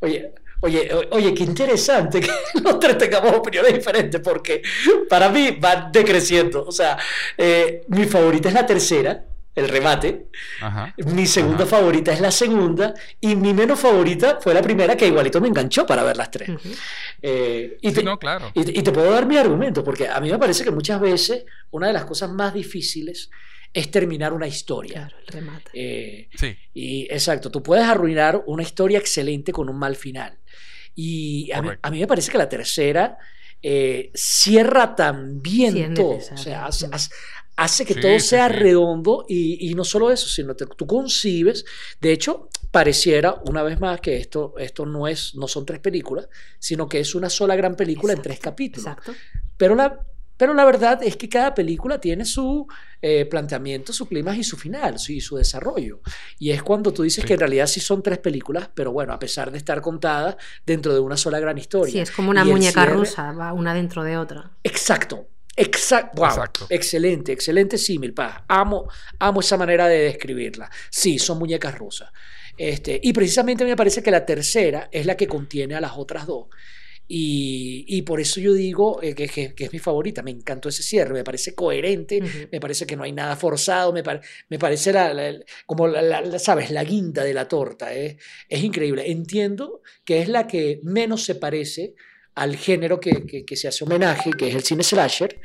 [0.00, 2.30] Oye, oye, oye, qué interesante que
[2.62, 4.62] los tres tengamos opiniones diferentes, porque
[5.08, 6.64] para mí van decreciendo.
[6.64, 6.98] O sea,
[7.36, 9.24] eh, mi favorita es la tercera,
[9.54, 10.26] el remate.
[11.06, 12.94] mi segunda favorita es la segunda.
[13.20, 16.50] Y mi menos favorita fue la primera, que igualito me enganchó para ver las tres.
[17.20, 18.50] Eh, y, te, no, claro.
[18.54, 21.44] y, y te puedo dar mi argumento, porque a mí me parece que muchas veces
[21.70, 23.30] una de las cosas más difíciles
[23.72, 25.06] es terminar una historia.
[25.08, 25.70] Claro, el remate.
[25.74, 26.56] Eh, sí.
[26.74, 30.38] Y exacto, tú puedes arruinar una historia excelente con un mal final.
[30.94, 33.18] Y a mí, me parece que la tercera
[33.62, 36.18] eh, cierra también todo.
[36.32, 36.66] O sea,
[37.56, 38.54] hace que Sí, todo sí, sea sí.
[38.54, 41.64] redondo y, y no solo eso, sino que tú concibes,
[42.00, 46.28] de hecho, pareciera una vez más que esto, esto no, es, no son tres películas,
[46.58, 48.96] sino que es una sola gran película en tres capítulos.
[48.96, 49.20] Exacto.
[49.56, 50.00] Pero la,
[50.40, 52.66] pero la verdad es que cada película tiene su
[53.02, 56.00] eh, planteamiento, su clima y su final, su, y su desarrollo.
[56.38, 57.28] Y es cuando tú dices Sí.
[57.28, 60.94] que en realidad sí son tres películas, pero bueno, a pesar de estar contadas dentro
[60.94, 61.92] de una sola gran historia.
[61.92, 64.50] Sí, es como una Y muñeca cierre- rusa, va una dentro de otra.
[64.64, 65.28] Exacto.
[65.56, 66.22] Exacto.
[66.22, 66.28] Wow.
[66.30, 66.66] Exacto.
[66.70, 68.44] Excelente, excelente símil, pa.
[68.48, 68.88] Amo,
[69.18, 70.70] amo esa manera de describirla.
[70.88, 72.10] Sí, son muñecas rusas.
[72.56, 76.26] Este, y precisamente me parece que la tercera es la que contiene a las otras
[76.26, 76.46] dos.
[77.12, 80.22] Y, y por eso yo digo eh, que, que- que es mi favorita.
[80.22, 82.22] Me encantó ese cierre, me parece coherente,
[82.52, 85.12] me parece que no hay nada forzado, me, pare- me parece la,
[85.66, 86.70] como, la, la- la- ¿sabes?
[86.70, 87.92] La guinda de la torta.
[87.92, 88.16] eh.
[88.48, 89.10] Es increíble.
[89.10, 91.94] Entiendo que es la que menos se parece
[92.36, 95.40] al género que, que- que se hace homenaje, que es el cine slasher.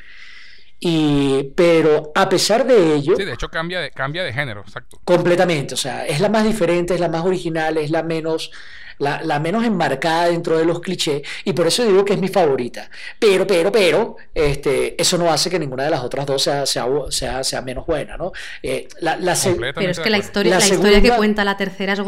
[0.79, 5.01] Y, pero a pesar de ello, Sí, de hecho cambia de, cambia de género, exacto.
[5.05, 8.51] completamente, o sea, es la más diferente, es la más original, es la menos,
[8.99, 12.27] la, la menos enmarcada dentro de los clichés, y por eso digo que es mi
[12.27, 12.89] favorita.
[13.19, 16.85] Pero, pero, pero, este, eso no hace que ninguna de las otras dos sea, sea,
[17.09, 18.31] sea, sea menos buena, ¿no?
[18.63, 21.43] Eh, la, la se- Completamente Pero es que la historia, La la, historia que cuenta
[21.43, 21.99] la tercera es,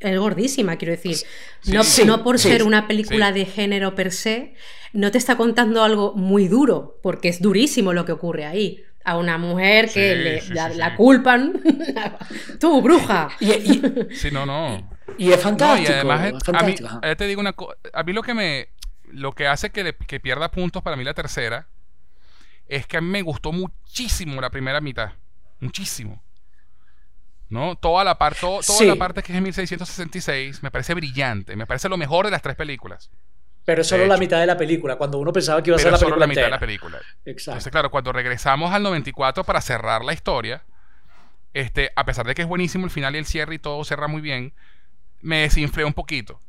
[0.00, 1.16] es gordísima, quiero decir.
[1.16, 1.26] Sí.
[1.72, 2.48] No, Sí, no por sí.
[2.48, 3.40] ser una película Sí.
[3.40, 4.54] de género per se,
[4.92, 8.82] no te está contando algo muy duro, porque es durísimo lo que ocurre ahí.
[9.04, 10.96] A una mujer que Sí, le- sí, la, sí, la sí.
[10.96, 11.60] culpan.
[12.60, 13.30] Tú, bruja.
[13.40, 13.82] y, y-
[14.14, 14.90] Sí, no, no.
[15.18, 15.90] Y es No, fantástico.
[15.90, 18.22] y además, es es- a mí, fantástico, eh, te digo una cosa, a mí lo
[18.22, 18.68] que me,
[19.10, 21.66] lo que hace que, le- que pierda puntos para mí la tercera,
[22.68, 25.12] es que a mí me gustó muchísimo la primera mitad,
[25.60, 26.22] muchísimo.
[27.48, 27.76] ¿No?
[27.76, 28.86] Toda la parte, toda Sí.
[28.86, 32.40] la parte que es en 1666 me parece brillante, me parece lo mejor de las
[32.40, 33.10] tres películas.
[33.66, 35.92] Pero es solo la mitad de la película, cuando uno pensaba que iba a ser
[35.92, 36.66] la solo película la mitad de la entera.
[36.66, 36.98] película.
[37.26, 37.50] Exacto.
[37.52, 40.64] Entonces, claro, cuando regresamos al 94 para cerrar la historia,
[41.52, 44.08] este, a pesar de que es buenísimo el final y el cierre y todo cierra
[44.08, 44.54] muy bien,
[45.22, 46.40] me desinflé un poquito.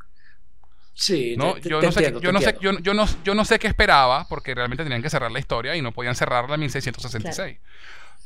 [0.96, 1.56] Sí, ¿no?
[1.56, 2.80] te- te- yo, te no sé, entiendo, yo, te no sé, entiendo.
[2.80, 5.76] yo, yo no, yo no sé qué esperaba, porque realmente tenían que cerrar la historia
[5.76, 7.58] y no podían cerrarla en 1666.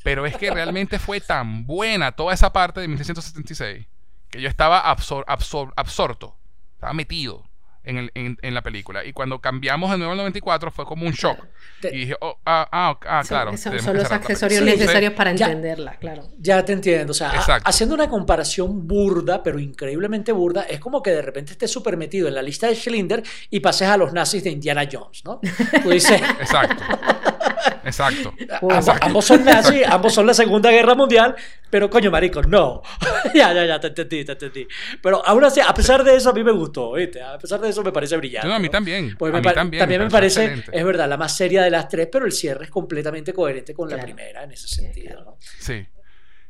[0.03, 3.85] Pero es que realmente fue tan buena toda esa parte de 1676
[4.29, 6.35] que yo estaba absor- absor- absorto,
[6.73, 7.45] estaba metido
[7.87, 9.03] en, el- en- en la película.
[9.05, 11.39] Y cuando cambiamos de nuevo al 94 fue como un shock.
[11.81, 13.57] Te- Y dije, oh, ah, ah, ah, Son- claro.
[13.57, 15.47] son, son los accesorios necesarios para Ya.
[15.47, 16.23] entenderla, claro.
[16.39, 17.69] Ya te entiendo, o sea, Exacto.
[17.69, 22.27] haciendo una comparación burda, pero increíblemente burda, es como que de repente estés súper metido
[22.27, 25.39] en la lista de Schindler y pases a los nazis de Indiana Jones, ¿no?
[25.83, 26.83] Tú dices, Exacto.
[27.85, 28.33] Exacto.
[28.61, 31.35] Ambos, ambos son nazis, ambos son la Segunda Guerra Mundial,
[31.69, 32.81] pero coño, marico, no.
[33.33, 34.67] ya, ya, ya, te entendí, te entendí.
[35.01, 37.21] Pero aún así, a pesar de eso, a mí me gustó, ¿viste?
[37.21, 38.47] A pesar de eso, me parece brillante.
[38.47, 38.71] No, a mí ¿no?
[38.71, 39.15] también.
[39.17, 40.01] Pues a mí también.
[40.01, 40.77] me parece, excelente.
[40.77, 43.89] es verdad, la más seria de las tres, pero el cierre es completamente coherente con
[43.89, 45.37] la primera en ese sentido, ¿no?
[45.59, 45.85] Sí.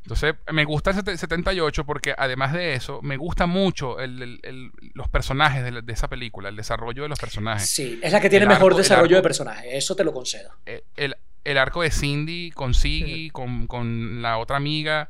[0.07, 4.39] Entonces, me gusta el sete- 78 porque además de eso, me gusta mucho el- el-
[4.43, 7.69] el- los personajes de, la- de esa película, el desarrollo de los personajes.
[7.69, 10.49] Sí, es la que tiene mejor arco- desarrollo de arco- personaje, eso te lo concedo.
[10.65, 15.09] Eh, El, el arco de Cindy con Siggy, con, con la otra amiga,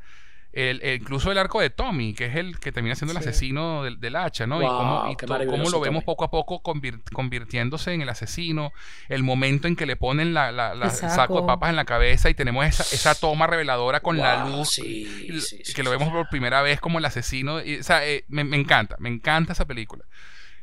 [0.53, 3.30] el, el- incluso el arco de Tommy, que es el que termina siendo el Sí.
[3.30, 4.61] asesino del, del hacha, ¿no?
[4.61, 6.06] y cómo, y to- cómo lo vemos Tommy.
[6.06, 8.72] poco a poco convir- convirtiéndose en el asesino,
[9.10, 10.52] el momento en que le ponen la,
[10.90, 11.41] saco saco.
[11.41, 15.28] de papas en la cabeza y tenemos esa, esa toma reveladora con la luz sí,
[15.30, 16.14] y- sí, sí, que lo vemos sí.
[16.14, 17.61] por primera vez como el asesino.
[17.64, 20.06] y, o sea, eh, me, me encanta, me encanta esa película.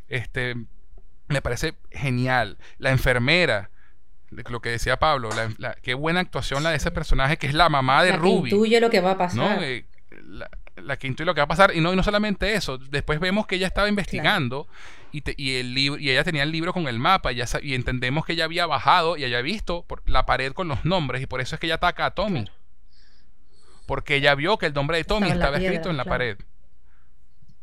[0.08, 0.54] Este,
[1.28, 2.58] me parece genial.
[2.78, 3.70] La enfermera,
[4.48, 7.54] lo que decía Pablo, la- la- qué buena actuación la de ese personaje que es
[7.54, 8.50] la mamá de La que Ruby.
[8.50, 9.18] intuye lo que va a ¿no?
[9.18, 9.62] pasar.
[9.62, 9.84] Eh,
[10.26, 11.72] la, la que intuye lo que va a pasar.
[11.74, 14.66] Y no, y no solamente eso, después vemos que ella estaba investigando
[15.12, 17.46] y, te- y, el libro, y ella tenía el libro con el mapa y, ya
[17.62, 21.22] y entendemos que ella había bajado y había visto por la pared con los nombres
[21.22, 22.44] y por eso es que ella ataca a Tommy.
[23.86, 26.14] Porque ella vio que el nombre de Tommy Estaba escrito en la claro.
[26.18, 26.38] pared.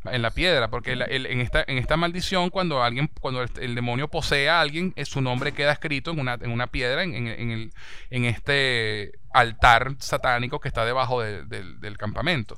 [0.05, 3.75] En la piedra, porque el- en, esta, en esta maldición, cuando alguien, cuando el, el
[3.75, 7.13] demonio posee a alguien, eh, su nombre queda escrito en una, en una piedra, en,
[7.13, 7.73] en- en el,
[8.09, 12.57] en este altar satánico que está debajo de- del- del campamento.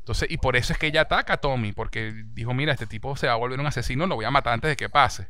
[0.00, 3.16] Entonces, y por eso es que ella ataca a Tommy, porque dijo, mira, este tipo
[3.16, 5.28] se va a volver un asesino, lo voy a matar antes de que pase.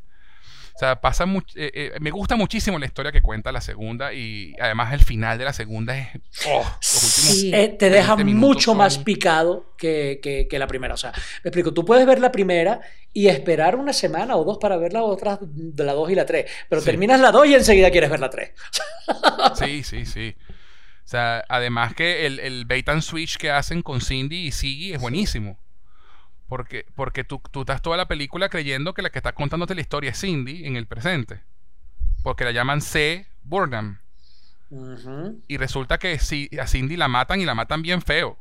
[0.76, 4.12] O sea, pasa much- eh, eh, me gusta muchísimo la historia que cuenta la segunda
[4.12, 6.08] y además el final de la segunda es...
[6.46, 7.50] oh, los últimos Sí.
[7.54, 10.92] Eh, te deja 20 minutos mucho son- más picado que, que- que la primera.
[10.92, 11.12] O sea,
[11.44, 12.80] me explico, tú puedes ver la primera
[13.14, 16.26] y esperar una semana o dos para ver las otras de la 2 y la
[16.26, 16.84] 3, pero Sí.
[16.86, 18.50] terminas la 2 y enseguida quieres ver la 3.
[19.58, 20.34] Sí, sí, sí.
[21.04, 24.92] O sea, además que el, el bait and switch que hacen con Cindy y Siggy
[24.92, 25.58] es buenísimo.
[26.48, 29.81] Porque, porque tú, tú estás toda la película creyendo que la que está contándote la
[29.81, 31.40] historia es Cindy en el presente.
[32.23, 33.27] Porque la llaman C.
[33.43, 33.98] Burnham.
[35.47, 38.36] Y resulta que sí, a Cindy la matan y la matan bien feo.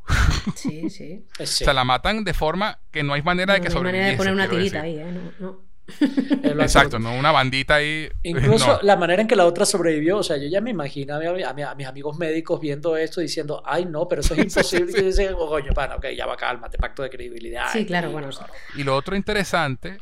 [0.55, 1.25] Sí, sí.
[1.37, 1.43] Sí.
[1.43, 4.07] O sea, la matan de forma que no hay manera de que no hay manera
[4.07, 5.01] de poner una tirita decir.
[5.01, 5.11] ahí, ¿eh?
[5.11, 5.74] No, no.
[6.43, 8.09] Exacto, no una bandita ahí.
[8.23, 8.79] Incluso no.
[8.81, 11.43] la manera en que la otra sobrevivió, o sea, yo ya me imagino a, mi-
[11.43, 14.91] a mi- a mis amigos médicos viendo esto diciendo, ay no, pero eso es imposible.
[14.91, 17.67] Y yo decía, "Oh, coño, pana, ok, ya va, cálmate, pacto de credibilidad.
[17.71, 18.29] Sí, claro, Y- bueno.
[18.75, 19.99] Y lo otro interesante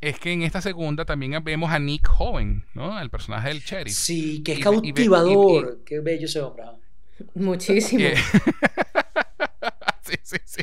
[0.00, 2.98] es que en esta segunda también vemos a Nick joven, ¿no?
[3.00, 3.94] El personaje del sheriff.
[3.94, 5.80] Sí, que es Y ve- y cautivador.
[5.84, 6.64] Qué bello ese hombre.
[7.34, 8.04] Muchísimo.
[10.22, 10.62] Sí, sí,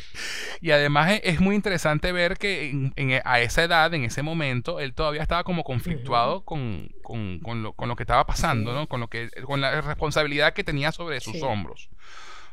[0.60, 4.22] Y además es, es muy interesante ver que en- en- a esa edad, en ese
[4.22, 8.70] momento, él todavía estaba como conflictuado con, con- con lo, con lo que estaba pasando,
[8.72, 8.76] Sí.
[8.76, 8.86] ¿no?
[8.88, 11.42] Con, lo que, con la responsabilidad que tenía sobre sus Sí.
[11.42, 11.88] hombros.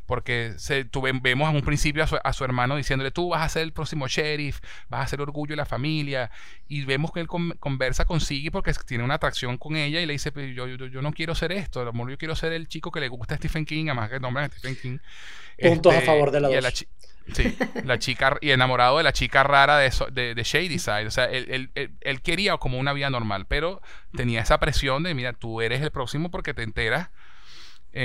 [0.07, 3.41] Porque se, tú vemos en un principio a su, a su hermano diciéndole, tú vas
[3.43, 4.59] a ser el próximo sheriff,
[4.89, 6.31] vas a ser orgullo de la familia.
[6.67, 10.05] Y vemos que él con- conversa con Siggy porque tiene una atracción con ella y
[10.05, 12.35] le dice, "Pero yo, yo, yo no quiero ser esto, a lo mejor yo quiero
[12.35, 14.75] ser el chico que le gusta a Stephen King, además que el nombre es Stephen
[14.81, 14.97] King.
[15.59, 16.73] Puntos a Este, favor de la a dos.
[16.73, 16.87] chi-
[17.33, 21.07] Sí, la chica y enamorado de la chica rara de, so- de, de Shady Side.
[21.07, 23.81] O sea, él, él- él- él quería como una vida normal, pero
[24.15, 27.09] tenía esa presión de, mira, tú eres el próximo porque te enteras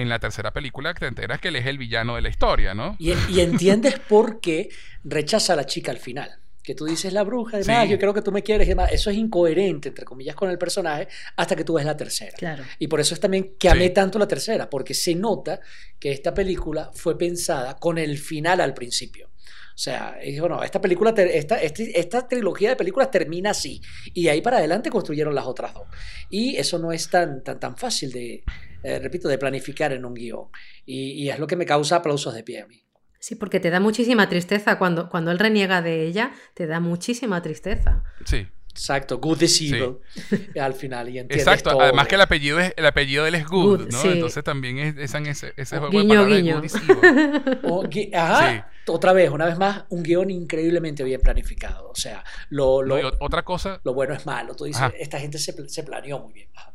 [0.01, 2.75] en la tercera película, que te enteras que él es el villano de la historia,
[2.75, 2.97] ¿no?
[2.99, 4.69] Y, y entiendes por qué
[5.05, 6.31] rechaza a la chica al final.
[6.65, 7.91] Que tú dices la bruja, además, Sí.
[7.91, 8.93] yo creo que tú me quieres, y demás.
[8.93, 12.31] Eso es incoherente, entre comillas, con el personaje, hasta que tú ves la tercera.
[12.39, 12.63] Claro.
[12.79, 13.95] Y por eso es también que amé Sí.
[13.95, 15.59] tanto la tercera, porque se nota
[15.99, 19.32] que esta película fue pensada con el final al principio.
[19.75, 23.81] O sea, es, bueno, esta película, esta, este- esta trilogía de películas termina así.
[24.13, 25.89] Y de ahí para adelante construyeron las otras dos.
[26.31, 28.45] Y eso no es tan, tan, tan fácil de,
[28.83, 30.49] eh, repito, de planificar en un guion.
[30.85, 32.83] Y, y es lo que me causa aplausos de pie a mí.
[33.19, 34.79] Sí, porque te da muchísima tristeza.
[34.79, 38.03] Cuando, cuando él reniega de ella, te da muchísima tristeza.
[38.25, 39.99] Sí, Exacto, good is evil.
[40.61, 41.71] Al final, y entiendes exacto.
[41.71, 41.83] todo.
[41.83, 43.99] Además que el apellido, es, el apellido de él es Good, Good, ¿no?
[44.03, 44.09] sí.
[44.09, 46.57] Entonces también es, es en ese, ese juego Guiño, de palabras de guiño.
[46.57, 47.59] Good is evil.
[47.71, 51.91] O gui- ajá, otra vez, una vez más, un guion increíblemente bien planificado.
[51.91, 54.55] O sea, lo, lo, No, otra cosa, lo bueno es malo.
[54.57, 54.95] Tú dices, Ajá.
[54.99, 56.49] esta gente se, se planeó muy bien.
[56.57, 56.73] Ajá.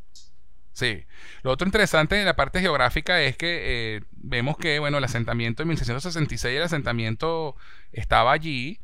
[0.74, 1.04] Sí.
[1.42, 5.64] Lo otro interesante en la parte geográfica es que eh, vemos que, bueno, el asentamiento
[5.64, 7.56] en 1666, el asentamiento
[7.92, 8.80] estaba allí,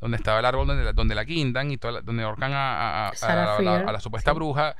[0.00, 3.08] donde estaba el árbol donde la, donde la guindan y toda la- donde ahorcan a,
[3.08, 4.34] a- la, Freer, a la supuesta sí.
[4.36, 4.76] bruja,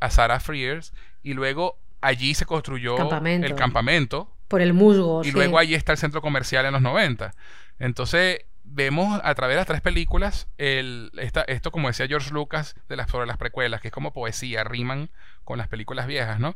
[0.00, 0.92] a Sarah Frears,
[1.22, 3.46] y luego allí se construyó Campamento.
[3.46, 5.22] el campamento, Por el musgo.
[5.22, 5.32] y sí.
[5.32, 7.34] luego allí está el centro comercial en los 90.
[7.78, 12.76] Entonces, vemos a través de las tres películas el, esta- esto, como decía George Lucas,
[12.88, 15.10] de las, sobre las precuelas, que es como poesía, riman
[15.44, 16.54] con las películas viejas, ¿no?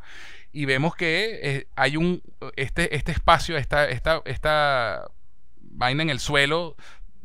[0.53, 2.23] Y vemos que eh, hay un,
[2.57, 5.07] este, este espacio, esta, esta, esta
[5.61, 6.77] vaina en el suelo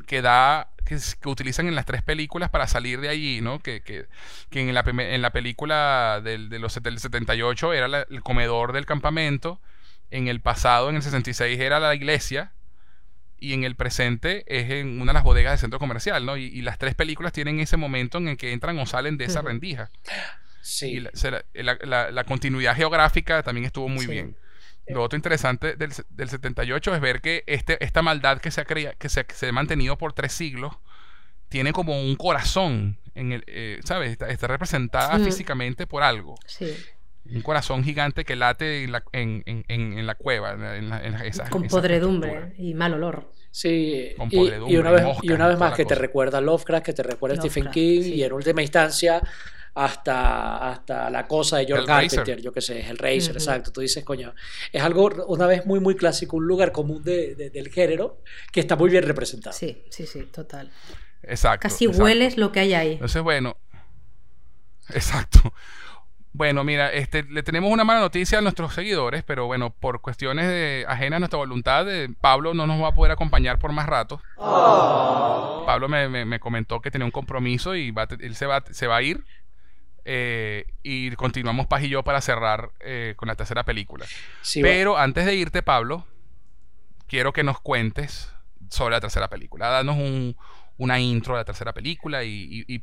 [0.08, 3.60] que da que, utilizan en las tres películas para salir de allí, ¿no?
[3.60, 4.08] Que, que,
[4.50, 8.74] que en, la, en la película del, de los, del 78 era la- el comedor
[8.74, 9.62] del campamento,
[10.12, 12.52] en el pasado, en el 66, era la iglesia,
[13.42, 16.36] y en el presente es en una de las bodegas del centro comercial, ¿no?
[16.36, 19.26] Y, y las tres películas tienen ese momento en el que entran o salen de
[19.26, 19.90] esa rendija.
[20.62, 20.88] Sí.
[20.88, 24.12] Y la, la- la- la- la continuidad geográfica también estuvo muy Sí.
[24.12, 24.36] bien.
[24.90, 28.66] Lo otro interesante del, del 78 es ver que este, esta maldad que se, ha
[28.66, 30.78] crea- que, se, que se ha mantenido por tres siglos
[31.48, 34.12] tiene como un corazón, en el, eh, ¿sabes?
[34.12, 35.24] Está, está representada Mm.
[35.26, 36.36] físicamente por algo.
[36.46, 36.72] Sí.
[37.32, 40.54] Un corazón gigante que late en la, en, en- en- en la cueva.
[40.76, 42.64] En la- esa- Con esa podredumbre estructura.
[42.64, 43.32] y mal olor.
[43.52, 46.02] Sí, Con y, podredumbre, y una vez, y una vez más que te cosa.
[46.02, 48.14] recuerda a Lovecraft, que te recuerda a Stephen Lovecraft, King sí.
[48.16, 49.22] y en última instancia
[49.86, 51.86] hasta, hasta la cosa de George.
[51.86, 53.72] Carpenter, yo que sé, el Racer, exacto.
[53.72, 54.34] Tú dices, coño,
[54.72, 58.60] es algo una vez muy, muy clásico, un lugar común de- de- del género que
[58.60, 59.54] está muy bien representado.
[59.56, 60.72] Sí, sí, sí, total.
[61.24, 61.64] Exacto.
[61.68, 62.04] Casi exacto.
[62.04, 62.94] hueles lo que hay ahí.
[62.94, 63.58] Entonces, bueno.
[64.94, 65.54] Exacto.
[66.32, 70.48] Bueno, mira, este, le tenemos una mala noticia a nuestros seguidores, pero bueno, por cuestiones
[70.48, 73.88] de, ajenas a nuestra voluntad, eh, Pablo no nos va a poder acompañar por más
[73.88, 74.22] rato.
[75.66, 78.88] Pablo me, me- me comentó que tenía un compromiso y va él se va, se
[78.88, 79.24] va a ir.
[80.12, 84.08] Eh, y continuamos Paz y yo para cerrar eh, con la tercera película.
[84.42, 86.08] Sí, va- Pero antes de irte, Pablo,
[87.08, 88.34] quiero que nos cuentes
[88.72, 89.68] sobre la tercera película.
[89.70, 90.36] Danos un-
[90.80, 92.80] una intro de la tercera película y,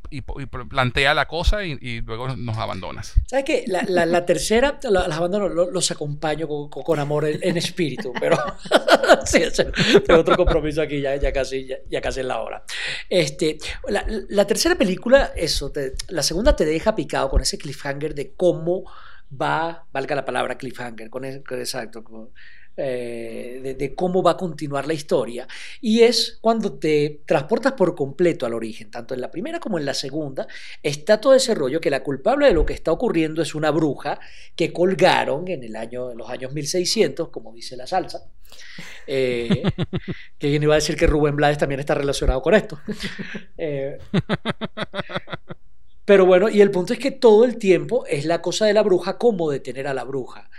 [0.69, 3.13] plantea la cosa y, luego nos abandonas.
[3.25, 3.65] ¿Sabes qué?
[3.67, 6.69] La, tercera, la- las abandono, lo- los acompaño con,
[6.99, 8.37] amor en, espíritu, pero
[9.25, 9.41] sí,
[10.13, 12.63] otro compromiso aquí, ya, casi, ya, casi es la hora.
[13.09, 13.57] Este,
[13.89, 15.71] la, tercera película, eso,
[16.09, 18.83] la segunda te deja picado con ese cliffhanger de cómo
[19.29, 22.29] va, valga la palabra cliffhanger, con- exacto, con-
[22.77, 25.47] eh, de, de cómo va a continuar la historia.
[25.81, 29.85] Y es cuando te transportas por completo al origen, tanto en la primera como en
[29.85, 30.47] la segunda,
[30.83, 34.19] está todo ese rollo que la culpable de lo que está ocurriendo es una bruja
[34.55, 38.29] que colgaron en, el año, en los años 1600, como dice la salsa.
[39.07, 39.63] Eh,
[40.37, 42.79] que alguien iba a decir que Rubén Blades también está relacionado con esto.
[43.59, 43.97] Eh,
[46.05, 48.83] pero bueno, y el punto es que todo el tiempo es la cosa de la
[48.83, 50.49] bruja, cómo detener a la bruja.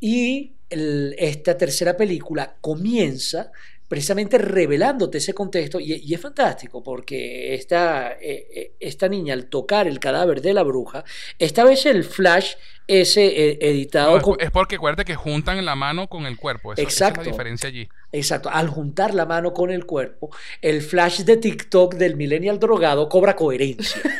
[0.00, 3.52] Y esta tercera película comienza
[3.88, 9.46] precisamente revelándote ese contexto y, y es fantástico porque esta, eh, eh, esta niña al
[9.46, 11.04] tocar el cadáver de la bruja,
[11.38, 12.54] esta vez el flash
[12.88, 16.36] ese eh, editado No, es, con- es porque acuérdate que juntan la mano con el
[16.36, 16.72] cuerpo.
[16.72, 17.20] Eso, esa es Exacto.
[17.22, 17.88] la diferencia allí.
[18.12, 20.30] Exacto, al juntar la mano con el cuerpo,
[20.62, 24.00] el flash de TikTok del millennial drogado cobra coherencia.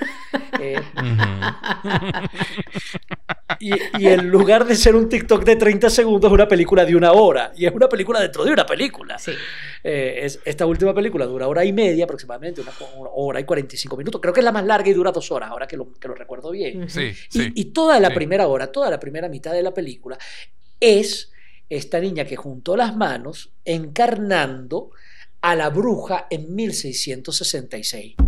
[0.60, 0.80] Eh,
[3.60, 6.94] y, y en lugar de ser un TikTok de 30 segundos, es una película de
[6.96, 7.52] una hora.
[7.56, 9.18] Y es una película dentro de una película.
[9.18, 9.32] Sí.
[9.84, 13.96] Eh, es- esta última película dura hora y media aproximadamente, una, una hora y 45
[13.96, 14.20] minutos.
[14.20, 16.14] Creo que es la más larga y dura dos horas, ahora que lo, que lo
[16.14, 16.88] recuerdo bien.
[16.88, 17.52] Sí, Y, sí.
[17.54, 18.14] y toda la sí.
[18.14, 20.18] primera hora, toda la primera mitad de la película
[20.80, 21.30] es
[21.68, 24.90] esta niña que juntó las manos encarnando
[25.40, 28.25] a la bruja en 1666.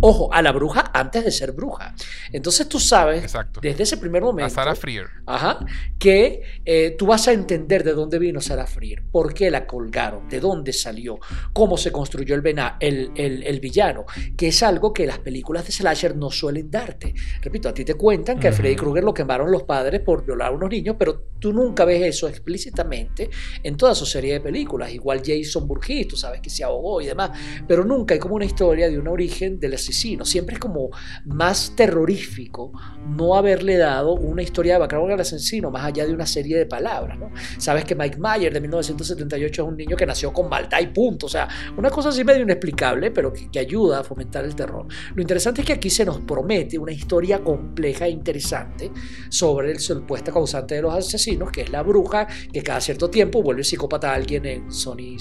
[0.00, 1.94] Ojo, a la bruja antes de ser bruja.
[2.32, 3.60] Entonces tú sabes, Exacto.
[3.60, 5.06] desde ese primer A momento, Sarah Freer.
[5.26, 5.64] Ajá,
[5.98, 10.28] que eh, tú vas a entender de dónde vino Sarah Freer, por qué la colgaron,
[10.28, 11.18] de dónde salió,
[11.52, 14.04] cómo se construyó el, vena- el, el- el villano,
[14.36, 17.14] que es algo que las películas de slasher no suelen darte.
[17.40, 18.52] Repito, a ti te cuentan que a.
[18.52, 22.02] Freddy Krueger lo quemaron los padres por violar a unos niños, pero tú nunca ves
[22.02, 23.30] eso explícitamente
[23.62, 24.92] en toda su serie de películas.
[24.92, 27.30] Igual Jason Burgess, tú sabes que se ahogó y demás,
[27.68, 30.24] pero nunca hay como una historia de un origen del asesino.
[30.24, 30.90] Siempre es como
[31.24, 32.72] más terrorífico
[33.06, 36.66] no haberle dado una historia de background al asesino más allá de una serie de
[36.66, 37.18] palabras.
[37.18, 37.30] ¿no?
[37.58, 41.26] Sabes que Mike Myers de 1978 es un niño que nació con maldad y punto.
[41.26, 44.86] O sea, una cosa así medio inexplicable, pero que, que ayuda a fomentar el terror.
[45.14, 48.90] Lo interesante es que aquí se nos promete una historia compleja e interesante
[49.28, 53.42] sobre el supuesto causante de los asesinos, que es la bruja que cada cierto tiempo
[53.42, 55.16] vuelve psicópata a alguien en Sony,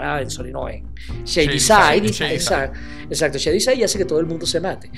[0.00, 0.86] ah, en Sony no, en
[1.24, 2.06] Shady Side.
[3.10, 4.90] Exacto, Shady Side y hace que todo el mundo se mate.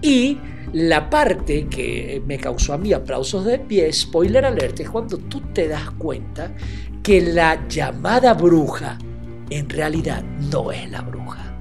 [0.00, 0.38] Y
[0.72, 5.40] la parte que me causó a mí aplausos de pie, spoiler alert, es cuando tú
[5.52, 6.52] te das cuenta
[7.02, 8.98] que la llamada bruja
[9.50, 11.58] en realidad no es la bruja.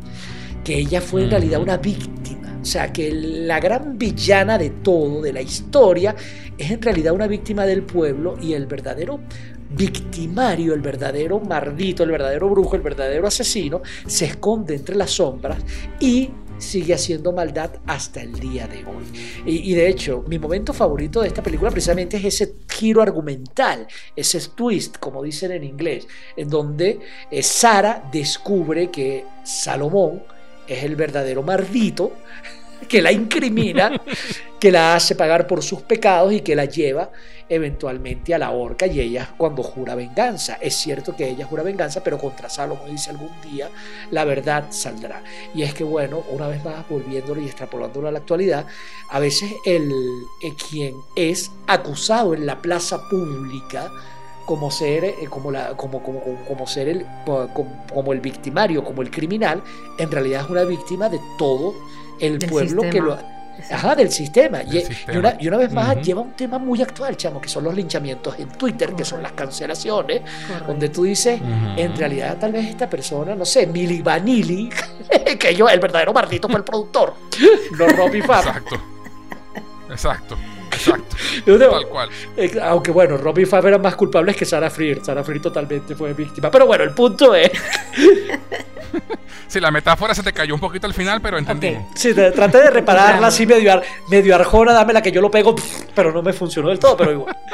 [0.64, 2.60] Que ella fue en realidad una víctima.
[2.62, 6.16] O sea, que la gran villana de todo, de la historia,
[6.58, 9.22] es en realidad una víctima del pueblo y el verdadero
[9.70, 15.60] victimario, el verdadero mardito, el verdadero brujo, el verdadero asesino, se esconde entre las sombras
[16.00, 19.04] y sigue haciendo maldad hasta el día de hoy.
[19.46, 24.40] Y, de hecho, mi momento favorito de esta película precisamente es ese giro argumental, ese
[24.56, 27.00] twist, como dicen en inglés, en donde
[27.32, 30.24] eh, Sara descubre que Salomón
[30.68, 32.12] es el verdadero mardito
[32.88, 34.02] que la incrimina,
[34.60, 37.12] que la hace pagar por sus pecados y que la lleva
[37.50, 40.58] eventualmente a la horca y ella cuando jura venganza.
[40.62, 43.70] Es cierto que ella jura venganza, pero contra Salomón dice algún día
[44.12, 45.24] la verdad saldrá.
[45.54, 48.66] Y es que bueno, una vez más volviéndolo y extrapolándolo a la actualidad,
[49.10, 49.92] a veces el,
[50.44, 53.92] eh, quien es acusado en la plaza pública
[54.46, 58.84] como ser, eh, como, la, como, como, como, como ser el, como, como el victimario,
[58.84, 59.62] como el criminal,
[59.98, 61.76] en realidad es una víctima de todo
[62.20, 63.18] el Del pueblo que lo...
[63.72, 64.60] Ajá, del sistema.
[64.60, 65.14] Del y, sistema.
[65.14, 67.74] y una, y una vez más lleva un tema muy actual, chamo, que son los
[67.74, 70.68] linchamientos en Twitter, que son las cancelaciones, Correcto.
[70.68, 71.42] donde tú dices,
[71.76, 74.70] en realidad tal vez esta persona, no sé, Milli Vanilli,
[75.40, 77.16] que yo, el verdadero maldito fue el productor,
[77.80, 78.46] no Robbie Fab.
[78.46, 78.76] Exacto.
[79.90, 80.38] Exacto.
[80.70, 81.16] Exacto.
[81.48, 82.10] Yo digo, Tal cual.
[82.36, 85.04] eh, Aunque bueno, Robbie Fab eran más culpables que Sarah Freer.
[85.04, 86.52] Sarah Freer totalmente fue víctima.
[86.52, 87.50] Pero bueno, el punto es.
[89.48, 91.86] Sí, la metáfora se te cayó un poquito al final, pero entendimos.
[91.96, 95.32] Sí, te- traté de repararla así medio, ar- medio arjona, dame la que yo lo
[95.32, 95.56] pego,
[95.96, 97.36] pero no me funcionó del todo, pero igual.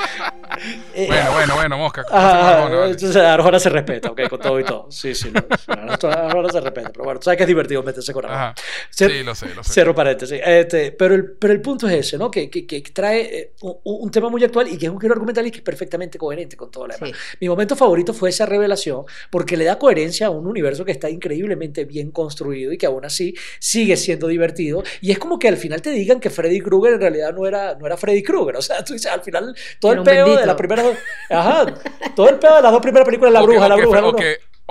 [0.93, 2.03] Eh, Bueno, bueno, bueno, Mosca.
[2.11, 3.27] Ajá, Bueno, vale.
[3.27, 4.85] Arjona se respeta, ok, con todo y todo.
[4.91, 8.25] Sí, sí, no, sí, Arjona se respeta, pero bueno, sabes que es divertido meterse con
[8.25, 8.53] Arjona.
[8.91, 9.73] Sí, lo sé, lo sé.
[9.73, 10.39] Cierro paréntesis.
[10.45, 12.29] Este, pero, el, pero el punto es ese, ¿no?
[12.29, 15.13] Que, que, que trae eh, un, un tema muy actual y que es un giro
[15.13, 17.09] argumental y que es perfectamente coherente con todo lo demás.
[17.09, 17.15] Sí.
[17.41, 21.09] Mi momento favorito fue esa revelación porque le da coherencia a un universo que está
[21.23, 24.83] increíblemente bien construido y que aún así sigue siendo divertido.
[25.01, 27.75] Y es como que al final te digan que Freddy Krueger en realidad no era,
[27.75, 28.57] no era Freddy Krueger.
[28.57, 30.83] O sea, tú dices, al final todo el pedo de la primera...
[31.29, 31.73] Ajá,
[32.15, 34.11] todo el pedo de las dos primeras películas, La Bruja, La Bruja, La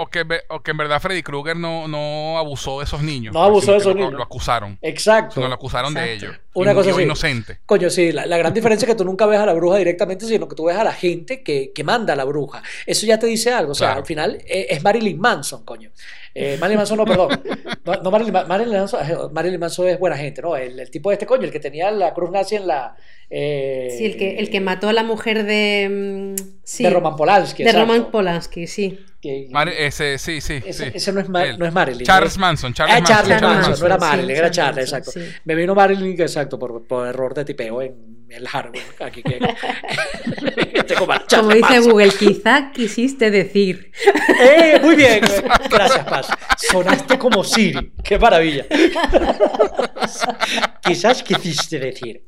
[0.03, 3.33] o que, o que en verdad Freddy Krueger no, no abusó de esos niños.
[3.35, 4.13] No abusó de esos lo- niños.
[4.15, 4.79] Lo acusaron.
[4.83, 5.41] Exacto.
[5.41, 6.35] No lo acusaron de ellos.
[6.55, 7.03] Una Y cosa así.
[7.03, 7.59] inocente.
[7.65, 10.27] Coño, sí, la, la gran diferencia es que tú nunca ves a la bruja directamente,
[10.27, 12.63] sino que tú ves a la gente que, que manda a la bruja.
[12.87, 13.73] Eso ya te dice algo.
[13.73, 14.01] O sea, Claro.
[14.01, 15.91] al final eh, es Marilyn Manson, coño.
[16.35, 17.43] Eh, Marilyn Manson, no, perdón.
[17.85, 20.55] No, no Marilyn, Ma- Marilyn Manson, eh, Marilyn Manson es buena gente, ¿no?
[20.57, 22.95] El, el tipo de este coño, el que tenía la cruz nazi en la.
[23.29, 26.35] eh, Sí, el que, el que mató a la mujer de.
[26.39, 27.65] mm, sí, De Roman Polanski.
[27.65, 27.93] de exacto.
[27.93, 29.01] Roman Polanski, sí.
[29.23, 30.61] Que- Mar- ese, sí, sí.
[30.67, 30.91] ese, sí.
[30.97, 32.05] ese no, es no es Marilyn.
[32.05, 32.37] Charles.
[32.39, 32.75] Manson.
[32.75, 33.15] Charles Ah, Manson.
[33.17, 35.37] Charles Charles Manson, no era Manson, sí, Marilyn, era Charles Charles, Manson, exacto.
[35.37, 35.41] sí.
[35.45, 38.83] Me vino Marilyn, exacto, por, por error de tipeo en el hardware.
[38.99, 39.39] Aquí que.
[40.99, 41.15] Como
[41.51, 41.91] dice Manson.
[41.93, 43.93] Google, quizá quisiste decir.
[44.41, 44.81] ¡Eh!
[44.83, 45.21] Muy bien.
[45.71, 46.27] Gracias, Paz.
[46.59, 47.93] Sonaste como Siri.
[48.03, 48.67] ¡Qué maravilla!
[50.83, 52.25] Quizás quisiste decir.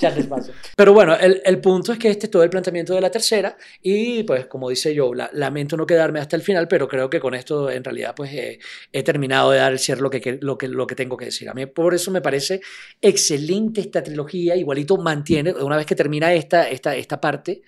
[0.00, 0.54] Charles Manson.
[0.76, 3.56] Pero bueno, el, el punto es que este es todo el planteamiento de la tercera
[3.82, 7.18] y pues como dice yo, la- lamento no quedarme hasta el final, pero creo que
[7.20, 8.60] con esto en realidad pues eh,
[8.92, 11.48] he terminado de dar el cierre lo que- lo, que, lo que tengo que decir.
[11.50, 12.60] A mí por eso me parece
[13.02, 17.62] excelente esta trilogía, igualito mantiene, una vez que termina esta, esta, esta parte,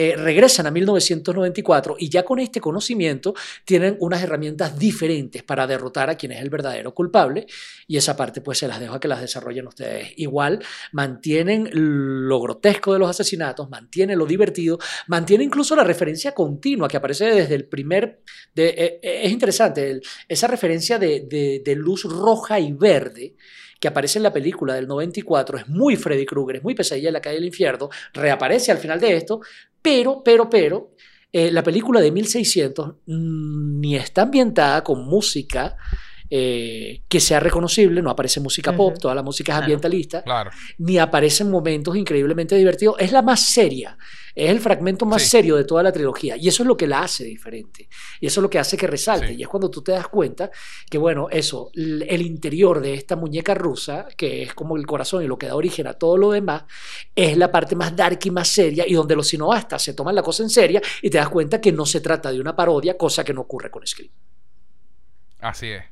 [0.00, 3.34] eh, regresan a 1994 y ya con este conocimiento
[3.64, 7.46] tienen unas herramientas diferentes para derrotar a quien es el verdadero culpable
[7.88, 10.12] y esa parte pues se las dejo a que las desarrollen ustedes.
[10.16, 10.60] Igual
[10.92, 16.96] mantienen lo grotesco de los asesinatos, mantienen lo divertido, mantiene incluso la referencia continua que
[16.96, 18.20] aparece desde el primer...
[18.54, 23.34] eh, eh, es interesante, el- esa referencia de, de- de luz roja y verde
[23.80, 27.12] que aparece en la película del 94, es muy Freddy Krueger, es muy pesadilla en
[27.12, 29.40] la calle del infierno, reaparece al final de esto,
[29.82, 30.94] pero, pero, pero,
[31.32, 35.76] eh, la película de 1600 mm, ni está ambientada con música
[36.30, 39.64] eh, que sea reconocible, no aparece música pop, toda la música es Claro.
[39.64, 40.50] ambientalista, Claro.
[40.78, 42.96] ni aparecen momentos increíblemente divertidos.
[42.98, 43.96] Es la más seria,
[44.34, 45.28] es el fragmento más Sí.
[45.30, 46.36] serio de toda la trilogía.
[46.36, 47.88] Y eso es lo que la hace diferente.
[48.20, 49.28] Y eso es lo que hace que resalte.
[49.28, 49.34] Sí.
[49.38, 50.50] Y es cuando tú te das cuenta
[50.90, 55.26] que, bueno, eso, el interior de esta muñeca rusa, que es como el corazón y
[55.26, 56.64] lo que da origen a todo lo demás,
[57.16, 60.22] es la parte más dark y más seria y donde los cineastas se toman la
[60.22, 63.24] cosa en seria y te das cuenta que no se trata de una parodia, cosa
[63.24, 64.10] que no ocurre con Scream.
[65.40, 65.82] Así es.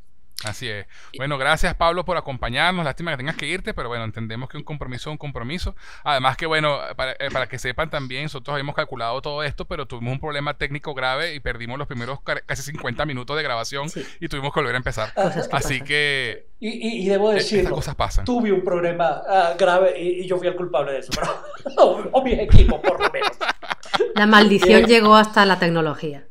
[0.45, 0.87] Así es.
[1.17, 2.85] Bueno, gracias Pablo por acompañarnos.
[2.85, 5.75] Lástima que tengas que irte, pero bueno, entendemos que un compromiso es un compromiso.
[6.05, 9.87] Además que bueno, para, eh, para que sepan también, nosotros habíamos calculado todo esto, pero
[9.87, 13.89] tuvimos un problema técnico grave y perdimos los primeros ca- casi 50 minutos de grabación
[13.89, 14.05] Sí.
[14.21, 15.15] y tuvimos que volver a empezar.
[15.15, 15.87] Cosas que Así pasan.
[15.87, 18.25] que Y, y- y debo eh, decirlo, cosas pasan.
[18.27, 21.33] tuve un problema ah, grave y, y yo fui el culpable de eso, pero,
[21.83, 23.31] o, o mis equipos por lo menos.
[24.15, 26.27] La maldición llegó hasta la tecnología.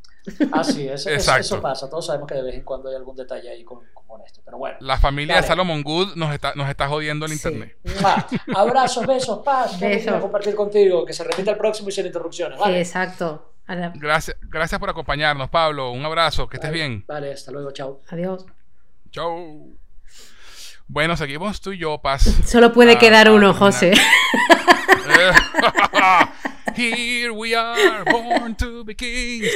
[0.52, 1.42] Ah, sí, eso, eso- Exacto.
[1.42, 1.90] eso pasa.
[1.90, 4.42] Todos sabemos que de vez en cuando hay algún detalle ahí con, con esto.
[4.44, 4.78] Pero bueno.
[4.82, 5.48] La familia de Dale.
[5.48, 7.38] Salomon Good nos está, nos está jodiendo el Sí.
[7.48, 7.78] internet.
[8.02, 8.28] ¡Mua!
[8.56, 9.78] Abrazos, besos, paz.
[9.82, 11.06] A compartir contigo.
[11.06, 12.60] Que se repita el próximo y sin interrupciones.
[12.60, 12.80] Vale.
[12.80, 13.52] Exacto.
[13.96, 15.92] Gracias, gracias por acompañarnos, Pablo.
[15.92, 17.04] Un abrazo, que estés Vale, bien.
[17.08, 17.72] Vale, hasta luego.
[17.72, 18.02] Chao.
[18.10, 18.46] Adiós.
[19.12, 19.76] Chau.
[20.88, 22.24] Bueno, seguimos tú y yo, Paz.
[22.46, 23.94] Solo puede Ah, quedar ah, uno, una- José.
[26.74, 29.50] Here we are, born to be kings.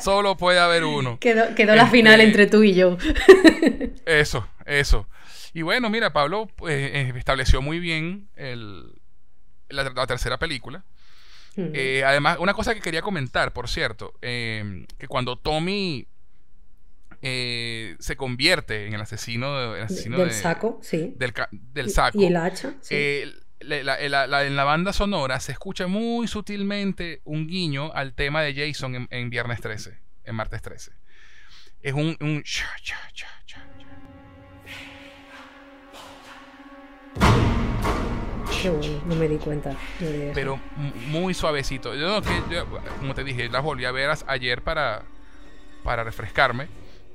[0.00, 1.18] Solo puede haber uno.
[1.18, 2.96] Quedó, quedó la Este- final entre tú y yo.
[4.04, 5.08] Eso, eso.
[5.54, 8.92] Y bueno, mira, Pablo pues, eh, estableció muy bien el-
[9.68, 10.84] la, la tercera película.
[11.58, 16.06] Eh, además, una cosa que quería comentar, por cierto, eh, que cuando Tommy
[17.28, 21.12] eh, se convierte en el asesino, de- el asesino Del de- saco, sí.
[21.16, 22.94] del, saco, Y el hacha, sí.
[22.96, 27.92] eh, la- la- la- la- en la banda sonora se escucha muy sutilmente un guiño
[27.94, 30.92] al tema de Jason en, en Viernes 13, en Martes 13.
[31.82, 32.16] Es un...
[32.20, 33.96] un cha, cha, cha, cha, cha.
[38.62, 39.72] Qué bueno, no me di cuenta.
[40.00, 40.34] yo de eso.
[40.34, 40.60] pero
[41.08, 41.94] muy suavecito.
[41.94, 42.66] Yo, no, que yo,
[42.98, 45.02] como te dije, las volví a ver ayer para,
[45.84, 46.68] para refrescarme.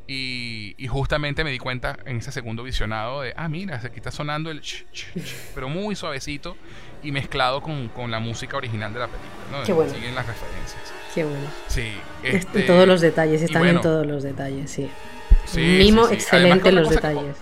[0.07, 4.11] Y, y justamente me di cuenta en ese segundo visionado de, ah, mira, aquí está
[4.11, 6.57] sonando el ch, ch, ch, pero muy suavecito
[7.03, 9.59] y mezclado con, con la música original de la película.
[9.59, 9.63] ¿no?
[9.63, 9.93] Qué bueno.
[9.93, 10.81] Siguen las referencias.
[11.15, 11.47] Qué bueno.
[11.67, 11.93] Sí.
[12.23, 14.89] En este, todos los detalles, están bueno, en todos los detalles, sí.
[15.45, 16.13] sí, Mimo sí, sí.
[16.15, 17.37] excelente Además los que- detalles.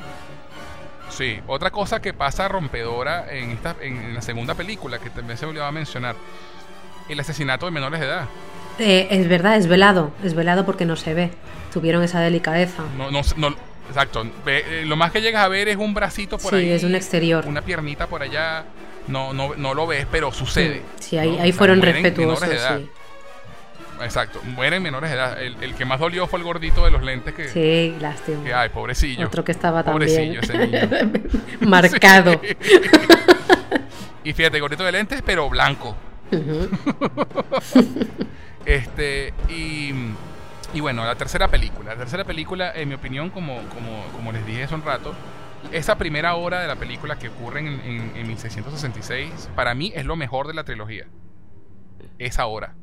[1.09, 5.45] Sí, otra cosa que pasa rompedora en, esta, en, la segunda película, que también se
[5.45, 6.15] me olvidaba mencionar,
[7.09, 8.25] el asesinato de menores de edad.
[8.77, 10.11] Eh, es verdad, es velado.
[10.23, 11.31] Es velado porque no se ve.
[11.73, 12.83] Tuvieron esa delicadeza.
[12.97, 13.55] No, no, no-
[13.87, 14.25] exacto.
[14.45, 16.71] Eh, lo más que llegas a ver es un bracito por Sí, ahí.
[16.71, 17.45] es un exterior.
[17.47, 18.65] Una piernita por allá.
[19.07, 20.83] No, no, no lo ves, pero sucede.
[20.99, 21.41] Sí, ahí, ¿no?
[21.41, 22.89] ahí O sea, fueron respetuosos, sí.
[24.03, 25.41] exacto, mueren menores de edad.
[25.41, 28.43] El, el que más dolió fue el gordito de los lentes que, Sí, lástima.
[28.43, 29.25] que ay, pobrecillo.
[29.25, 30.89] Otro que estaba también Pobrecillo ese niño.
[31.61, 32.39] marcado.
[32.43, 32.55] Sí.
[34.25, 35.95] y fíjate, gordito de lentes, pero blanco.
[38.65, 39.91] Este, y,
[40.73, 41.91] y bueno, la tercera película.
[41.93, 45.13] La tercera película, en mi opinión, como, como, como les dije hace un rato,
[45.71, 50.05] esa primera hora de la película que ocurre en, en, en 1666, para mí es
[50.05, 51.07] lo mejor de la trilogía.
[52.17, 52.75] Esa hora.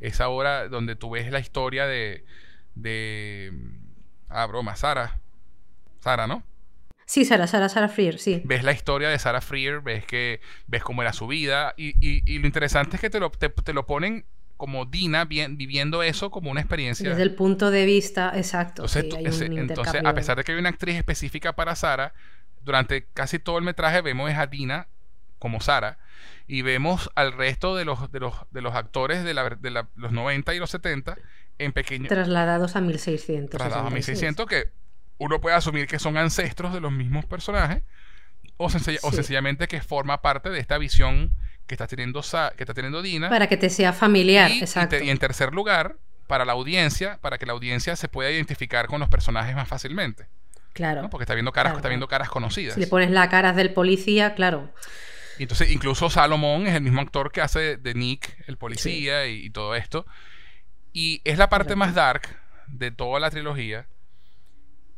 [0.00, 2.24] Esa hora donde tú ves la historia de.
[2.74, 3.52] de
[4.28, 5.20] ah, broma, Sara.
[6.00, 6.42] Sara, ¿no?
[7.06, 8.42] Sí, Sara, Sara, Sara Freer, sí.
[8.44, 12.22] ves la historia de Sarah Freer, ves que ves cómo era su vida y, y-
[12.26, 14.26] y lo interesante es que te lo, te, te lo ponen
[14.56, 17.08] como Dina bien- viviendo eso como una experiencia.
[17.10, 18.82] Desde el punto de vista, exacto.
[18.82, 20.08] Entonces, sí, tú- hay ese- un entonces, intercambio.
[20.10, 22.14] a pesar de que hay una actriz específica para Sara,
[22.62, 24.88] durante casi todo el metraje vemos a Dina
[25.38, 25.98] como Sara
[26.48, 29.88] y vemos al resto de los, de los, de los actores de, la- de la-
[29.94, 31.16] los 90 y los 70
[31.58, 33.58] en pequeños Trasladados a 1600.
[33.58, 34.70] trasladados a 1600 que
[35.18, 37.82] uno puede asumir que son ancestros de los mismos personajes
[38.56, 41.30] o, sencilla- o sencillamente que forma parte de esta visión
[41.66, 44.60] que está teniendo Sa- que está teniendo Dina Para que te sea familiar, y, y
[44.60, 44.96] exacto.
[44.96, 48.86] te- y en tercer lugar para la audiencia para que la audiencia se pueda identificar
[48.88, 50.26] con los personajes más fácilmente
[50.72, 51.02] claro.
[51.02, 51.10] ¿no?
[51.10, 53.72] porque está viendo caras Claro, está viendo caras conocidas Si le pones la cara del
[53.72, 54.72] policía, claro.
[55.38, 59.44] Y entonces incluso Salomón es el mismo actor que hace de Nick el policía y,
[59.46, 60.06] y todo esto
[60.92, 62.22] y es la parte más dark
[62.68, 63.86] de toda la trilogía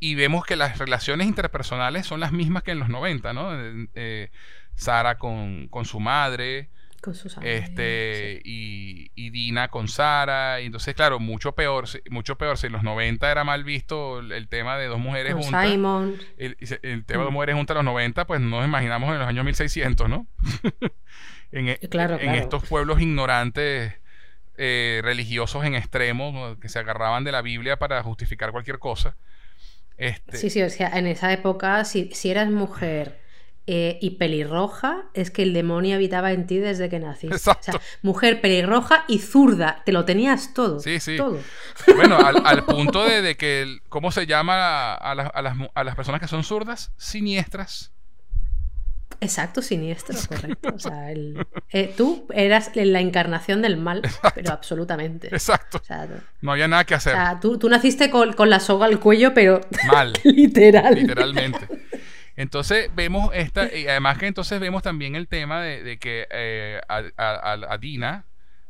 [0.01, 3.53] y vemos que las relaciones interpersonales son las mismas que en los 90, ¿no?
[3.61, 4.31] Eh, eh,
[4.79, 11.21] Sara con, con su madre, Con este y, y Dina con Sara, y entonces claro,
[11.21, 14.87] mucho peor, mucho peor si en los 90 era mal visto el, el tema de
[14.87, 15.69] dos mujeres Con juntas.
[15.71, 16.17] Simon.
[16.39, 17.35] El, el tema de dos Mm.
[17.35, 20.27] mujeres juntas en los 90, pues no nos imaginamos en los años 1600, ¿no?
[21.53, 22.39] en, Claro, en claro.
[22.39, 23.95] estos pueblos ignorantes
[24.57, 26.59] eh, religiosos en extremo, ¿no?
[26.61, 29.17] que se agarraban de la Biblia para justificar cualquier cosa.
[29.97, 33.21] Este, Sí, sí, o sea, en esa época, si, si eras mujer
[33.71, 37.37] eh, y pelirroja, es que el demonio habitaba en ti desde que naciste.
[37.37, 40.81] O sea, mujer pelirroja y zurda, te lo tenías todo.
[40.81, 41.19] Sí, sí.
[41.19, 41.39] Todo.
[41.97, 45.43] Bueno, al, al punto de, de que, el- ¿cómo se llama a, a las, a
[45.43, 46.93] las mu- a las personas que son zurdas?
[46.97, 47.93] Siniestras.
[49.21, 50.73] Exacto, siniestro, correcto.
[50.75, 54.01] O sea, el- eh, tú eras la encarnación del mal,
[54.35, 55.27] pero absolutamente.
[55.29, 55.79] Exacto.
[55.83, 56.07] O sea,
[56.41, 57.15] No había nada que o hacer.
[57.15, 59.61] sea, tú, tú naciste con, con la soga al cuello, pero
[59.93, 60.13] Mal.
[60.25, 60.95] literal.
[60.95, 61.67] literalmente.
[62.39, 66.81] Entonces vemos esta, y además que entonces vemos también el tema de, de que eh,
[66.89, 68.27] a, a- a- a Dina,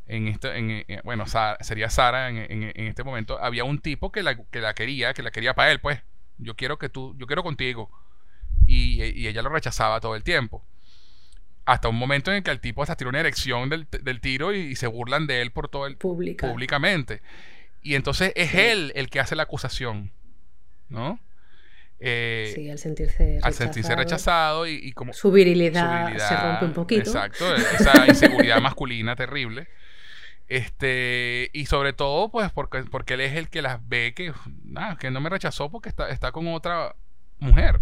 [0.07, 1.27] en este, en, en- bueno,
[1.61, 5.12] sería Sara en, en- en este momento, había un tipo que la, que la quería,
[5.12, 6.01] que la quería para él, pues,
[6.39, 7.90] yo quiero que tú, yo quiero contigo.
[8.66, 10.65] Y, y ella lo rechazaba todo el tiempo.
[11.66, 14.55] Hasta un momento en el que el tipo hasta tiró una erección del, del tiro
[14.55, 16.49] y, y se burlan de él por todo el, Pública.
[16.49, 17.20] públicamente.
[17.82, 20.11] Y entonces es él el que hace la acusación,
[20.89, 21.20] ¿no?
[22.00, 26.36] Eh, Sí, al sentirse al sentirse rechazado y, y como Su virilidad, su virilidad, se
[26.36, 27.02] rompe un poquito.
[27.02, 29.66] Exacto, esa inseguridad masculina terrible.
[30.48, 34.32] Este, y sobre todo, pues, porque, porque él es el que las ve que,
[34.64, 36.94] nada, que no me rechazó porque está, está con otra
[37.38, 37.80] mujer.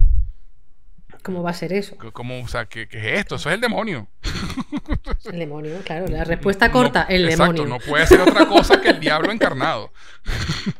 [1.27, 1.97] ¿Cómo va a ser eso?
[2.13, 3.35] Como, o sea, ¿qué, qué es esto?
[3.35, 4.07] Eso es el demonio.
[5.25, 6.07] El demonio, claro.
[6.07, 7.79] La respuesta No- corta, el exacto, demonio.
[7.79, 9.93] no puede ser otra cosa que el diablo encarnado.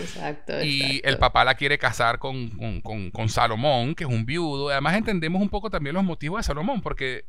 [0.00, 1.08] Exacto, Y exacto.
[1.08, 4.68] el papá la quiere casar con, con- con- con Salomón, que es un viudo.
[4.70, 7.24] Además entendemos un poco también los motivos de Salomón, porque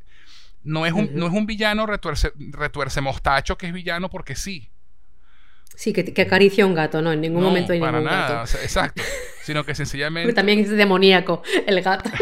[0.62, 4.70] no es un, no es un villano retuerce, retuerce mostacho que es villano porque sí.
[5.76, 7.12] Sí, que, que acaricia a un gato, ¿no?
[7.12, 8.28] En ningún No, momento hay para ningún nada.
[8.30, 8.42] gato.
[8.44, 9.02] o sea, exacto.
[9.42, 10.32] Sino que sencillamente...
[10.32, 12.10] también es demoníaco el gato.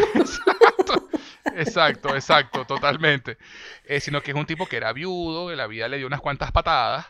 [1.55, 3.37] Exacto, exacto, totalmente.
[3.85, 6.19] Eh, sino que es un tipo que era viudo, que la vida le dio unas
[6.19, 7.05] cuantas patadas,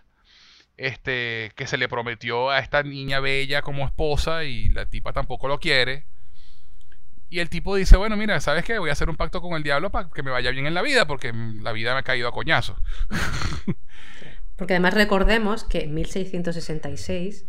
[0.77, 5.47] este, que se le prometió a esta niña bella como esposa y la tipa tampoco
[5.47, 6.05] lo quiere.
[7.29, 8.77] Y el tipo dice, bueno, mira, ¿sabes qué?
[8.77, 10.81] Voy a hacer un pacto con el diablo para que me vaya bien en la
[10.83, 12.77] vida, porque la vida me ha caído a coñazos.
[14.55, 17.45] Porque además recordemos que en 1666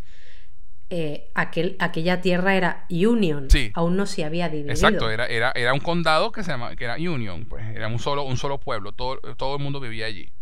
[0.89, 3.51] eh, aquel, aquella tierra era Union.
[3.51, 3.71] Sí.
[3.75, 4.73] Aún no se había dividido.
[4.73, 7.99] Exacto, era, era, era un condado que se llama, que era Union, pues era un
[7.99, 10.33] solo, un solo pueblo, todo, todo el mundo vivía allí.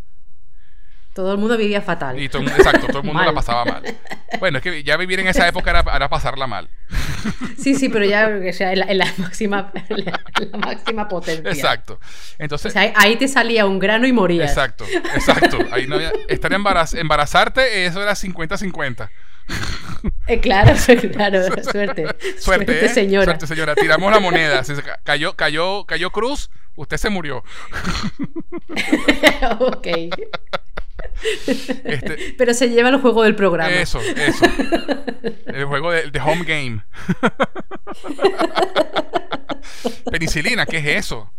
[1.14, 2.20] Todo el mundo vivía fatal.
[2.20, 3.82] Y todo exacto, todo el mundo la pasaba mal.
[4.40, 6.68] Bueno, es que ya vivir en esa época era, era pasarla mal.
[7.56, 10.58] Sí, sí, pero ya o sea, en, la, en la máxima, en la, en la
[10.58, 11.50] máxima potencia.
[11.50, 11.94] Exacto.
[11.94, 11.98] O
[12.38, 14.50] Entonces, sea, ahí- te salía un grano y morías.
[14.50, 14.84] exacto,
[15.14, 15.56] exacto.
[15.72, 19.08] Ahí no había, estar embaraz- embarazarte, eso era 50-50.
[20.26, 20.74] Eh, claro,
[21.12, 22.04] claro, suerte.
[22.38, 22.88] Suerte, ¿eh?
[22.90, 23.24] señora.
[23.24, 23.74] Suerte, señora.
[23.74, 24.62] Tiramos la moneda.
[24.64, 27.42] Se cayó, cayó, cayó Cruz, usted se murió.
[29.60, 29.86] ok.
[31.84, 33.72] Este, Pero se lleva el juego del programa.
[33.74, 34.44] eso, eso.
[35.46, 36.82] El juego de, de home game.
[40.10, 41.32] Penicilina, ¿qué es eso?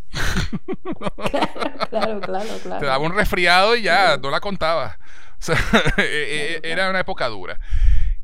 [1.90, 2.80] Claro, claro, claro.
[2.80, 4.98] Te daba un resfriado y ya, no la contabas.
[5.40, 5.58] O sea,
[5.98, 7.60] e- e- era una época dura.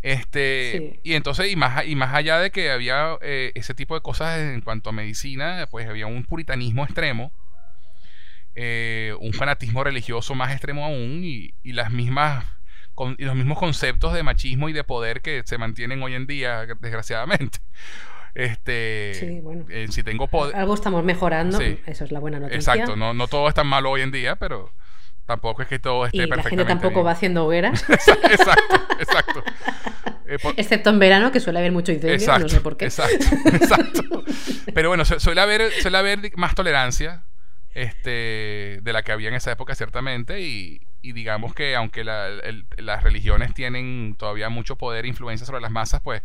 [0.02, 0.99] Este, Sí.
[1.03, 4.40] y entonces, y más, y más allá de que había eh, ese tipo de cosas
[4.40, 7.32] en cuanto a medicina, pues había un puritanismo extremo,
[8.56, 12.45] eh, un fanatismo religioso más extremo aún, y, y las mismas
[12.95, 16.28] con- y los mismos conceptos de machismo y de poder que se mantienen hoy en
[16.28, 17.60] día, desgraciadamente.
[18.34, 19.65] Este, Sí, bueno.
[19.69, 21.57] eh, si tengo poder, Algo estamos mejorando.
[21.57, 21.80] Sí.
[21.86, 22.56] Eso es la buena noticia.
[22.57, 24.72] Exacto, no, no todo es tan malo hoy en día, pero
[25.26, 27.07] tampoco es que todo esté Y la gente tampoco bien.
[27.07, 29.44] va haciendo hogueras, Exacto, exacto.
[30.28, 32.86] Eh, por- excepto en verano, que suele haber mucho incendio, exacto, no sé por qué.
[32.86, 34.02] exacto, exacto.
[34.73, 37.26] Pero bueno, su- suele haber, suele haber más tolerancia
[37.73, 43.03] este, de la que había en esa época, ciertamente, y, y digamos que aunque las
[43.03, 46.23] religiones tienen todavía mucho poder e influencia sobre las masas, pues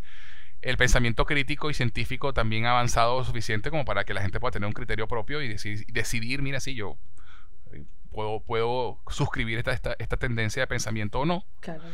[0.63, 4.53] el pensamiento crítico y científico también ha avanzado suficiente como para que la gente pueda
[4.53, 6.99] tener un criterio propio y decidir, mira, si yo
[7.73, 11.45] eh, puedo, puedo suscribir esta, esta, esta tendencia de pensamiento o no.
[11.61, 11.85] Claro.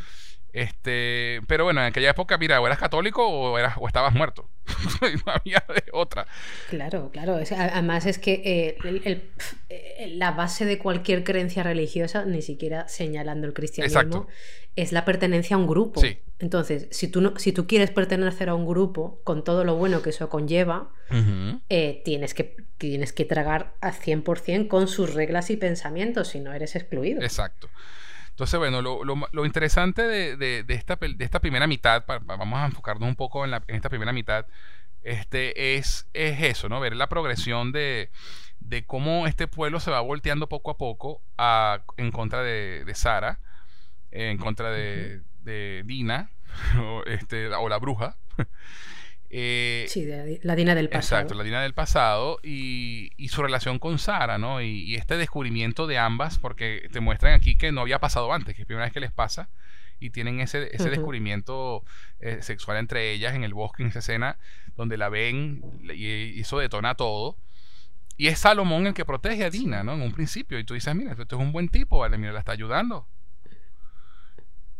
[0.53, 4.47] Este, pero bueno, en aquella época, mira, o eras católico o, eras, o estabas muerto.
[5.25, 6.27] no había de otra.
[6.69, 7.39] Claro, claro.
[7.39, 11.63] Es- a- además es que eh, el- el- pf, eh, la base de cualquier creencia
[11.63, 14.27] religiosa, ni siquiera señalando el cristianismo, Exacto.
[14.75, 15.99] es la pertenencia a un grupo.
[16.01, 16.19] Sí.
[16.39, 20.01] Entonces, si tú, no, si tú quieres pertenecer a un grupo, con todo lo bueno
[20.03, 20.89] que eso conlleva,
[21.69, 26.53] eh, tienes, que, tienes que tragar al 100% con sus reglas y pensamientos, si no
[26.53, 27.21] eres excluido.
[27.21, 27.69] Exacto.
[28.33, 32.19] Entonces, bueno, lo, lo- lo interesante de, de- de esta, de esta primera mitad, pa-
[32.19, 34.45] pa- vamos a enfocarnos un poco en, la- en esta primera mitad,
[35.03, 36.79] este, es, es eso, ¿no?
[36.79, 38.09] Ver la progresión de,
[38.59, 42.95] de cómo este pueblo se va volteando poco a poco a- en contra de, de
[42.95, 43.39] Sara,
[44.11, 46.31] en contra de, de Dina,
[46.81, 48.17] o, este, o la bruja.
[49.35, 51.21] Eh, Sí, de la Dina del pasado.
[51.21, 54.61] Exacto, la Dina del pasado y, y su relación con Sara, ¿no?
[54.61, 58.55] Y, y este descubrimiento de ambas, porque te muestran aquí que no había pasado antes,
[58.55, 59.49] que es la primera vez que les pasa,
[59.99, 61.83] y tienen ese, ese descubrimiento
[62.19, 64.37] eh, sexual entre ellas en el bosque, en esa escena
[64.75, 67.35] donde la ven y, y eso detona todo.
[68.17, 69.93] Y es Salomón el que protege a Dina, ¿no?
[69.93, 72.19] En un principio, y tú dices, mira, esto es un buen tipo, ¿vale?
[72.19, 73.07] Mira, la está ayudando.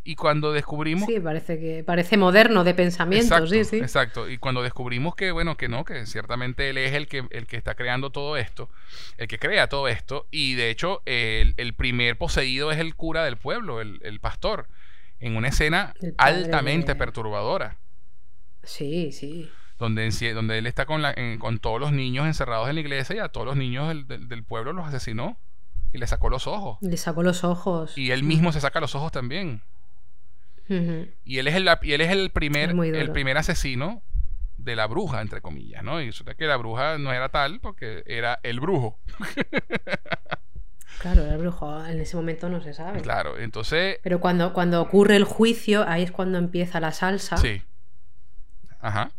[0.05, 1.05] Y cuando descubrimos...
[1.07, 3.77] Sí, parece que parece moderno de pensamiento, Exacto, sí, sí.
[3.77, 4.29] exacto.
[4.29, 7.55] Y cuando descubrimos que, bueno, que no, que ciertamente él es el que, el que
[7.55, 8.69] está creando todo esto,
[9.17, 13.23] el que crea todo esto, y de hecho el, el primer poseído es el cura
[13.23, 14.67] del pueblo, el, el pastor,
[15.21, 17.77] en una escena altamente de- perturbadora,
[18.63, 19.49] Sí, sí.
[19.79, 23.15] donde, donde él está con, la, en- con todos los niños encerrados en la iglesia
[23.15, 25.37] y a todos los niños del, del- del pueblo los asesinó
[25.93, 26.77] y le sacó los ojos.
[26.81, 27.97] Le sacó los ojos.
[27.97, 29.61] Y él mismo se saca los ojos también.
[30.69, 34.01] Y él es el, y él es el primer, Es el primer asesino
[34.57, 36.01] de la bruja, entre comillas, ¿no?
[36.01, 38.99] Y resulta que la bruja no era tal porque era el brujo.
[40.99, 43.01] Claro, el brujo en ese momento no se sabe.
[43.01, 47.35] Claro, entonces, Pero cuando, cuando ocurre el juicio, ahí es cuando empieza la salsa.
[47.35, 47.61] sí.
[48.79, 49.11] Ajá.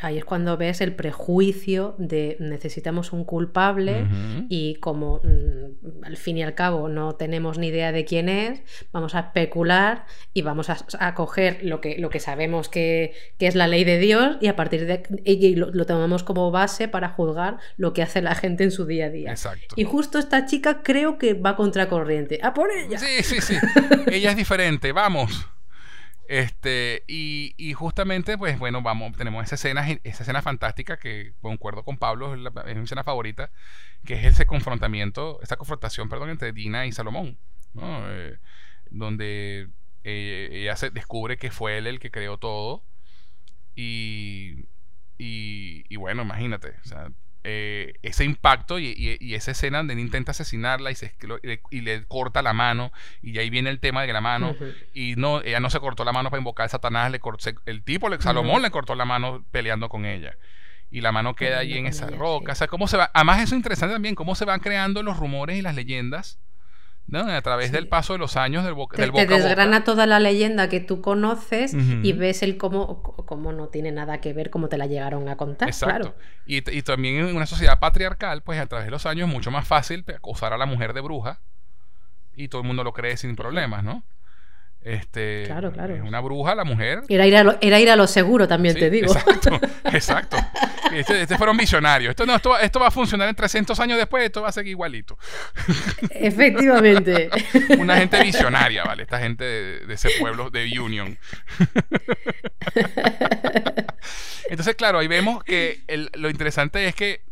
[0.00, 4.06] Ahí es cuando ves el prejuicio de necesitamos un culpable
[4.50, 8.62] y como mm, al fin y al cabo no tenemos ni idea de quién es,
[8.92, 10.04] vamos a especular
[10.34, 13.84] y vamos a, a coger lo que, lo que sabemos que, que es la ley
[13.84, 17.56] de Dios y a partir de y, y lo, lo tomamos como base para juzgar
[17.78, 19.30] lo que hace la gente en su día a día.
[19.30, 19.74] Exacto.
[19.76, 22.38] Y justo esta chica creo que va contracorriente.
[22.42, 22.98] ¡A por ella!
[22.98, 23.56] Sí, sí, sí.
[24.08, 25.48] Ella es diferente, vamos.
[26.28, 31.84] Este, y, y justamente, pues bueno, vamos, tenemos esa escena, esa escena fantástica que concuerdo
[31.84, 33.50] con Pablo, es, mi escena favorita,
[34.04, 37.38] que es ese confrontamiento, esa confrontación, perdón, entre Dina y Salomón.
[37.80, 38.38] Eh,
[38.90, 39.68] donde
[40.04, 42.82] eh, ella se descubre que fue él el que creó todo.
[43.74, 44.66] Y,
[45.18, 46.74] y, bueno, imagínate,
[47.48, 51.46] eh, ese impacto y, y- y esa escena donde él intenta asesinarla y, se, y
[51.46, 52.92] le- y le corta la mano,
[53.22, 54.54] y ahí viene el tema de la mano,
[54.92, 57.82] y no, ella no se cortó la mano para invocar a Satanás, le cortó, el
[57.82, 60.36] tipo, le- Salomón le cortó la mano peleando con ella.
[60.90, 62.52] Y la mano queda allí en esa roca.
[62.52, 63.10] O sea, cómo se va.
[63.12, 66.38] Además, eso es interesante también, cómo se van creando los rumores y las leyendas,
[67.08, 67.20] ¿no?
[67.20, 67.72] A través Sí.
[67.72, 69.36] del paso de los años del, boca, Te, del te boca.
[69.36, 74.20] desgrana toda la leyenda que tú conoces y ves el cómo, cómo no tiene nada
[74.20, 75.68] que ver cómo te la llegaron a contar.
[75.68, 76.14] Exacto.
[76.14, 76.14] Claro.
[76.46, 79.50] Y, y también en una sociedad patriarcal, pues a través de los años es mucho
[79.50, 81.40] más fácil acusar a la mujer de bruja
[82.34, 84.02] y todo el mundo lo cree sin problemas, ¿no?
[84.88, 85.96] Este, Claro, claro.
[85.96, 87.00] Es una bruja la mujer.
[87.08, 89.12] Era ir a lo, era ir a lo seguro, también Sí, te digo.
[89.12, 89.60] Exacto,
[89.92, 90.36] exacto.
[90.92, 92.10] Este, este fueron visionarios.
[92.10, 94.52] Esto, no, esto, va- esto va a funcionar en 300 años después, esto va a
[94.52, 95.18] seguir igualito.
[96.10, 97.30] Efectivamente.
[97.78, 99.02] Una gente visionaria, ¿vale?
[99.02, 101.18] Esta gente de, de ese pueblo de Union.
[104.48, 107.26] Entonces, claro, ahí vemos que el- lo interesante es que.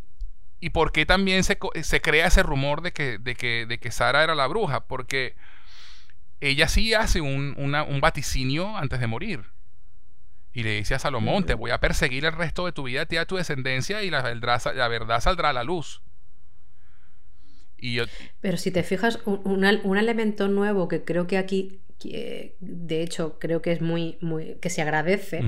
[0.61, 3.91] ¿Y por qué también se, se crea ese rumor de que, de, que, de que
[3.91, 4.87] Sara era la bruja?
[4.87, 5.35] Porque
[6.41, 9.41] ella sí hace un, una- un vaticinio antes de morir.
[10.53, 13.17] Y le dice a Salomón, te voy a perseguir el resto de tu vida, y
[13.17, 16.01] a tu descendencia, y la verdad, la verdad saldrá a la luz.
[17.77, 18.05] Y yo,
[18.41, 23.39] Pero si te fijas, un, un- elemento nuevo que creo que aquí, que, de hecho,
[23.41, 25.43] creo que es muy, muy que se agradece,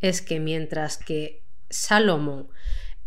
[0.00, 2.48] es que mientras que Salomón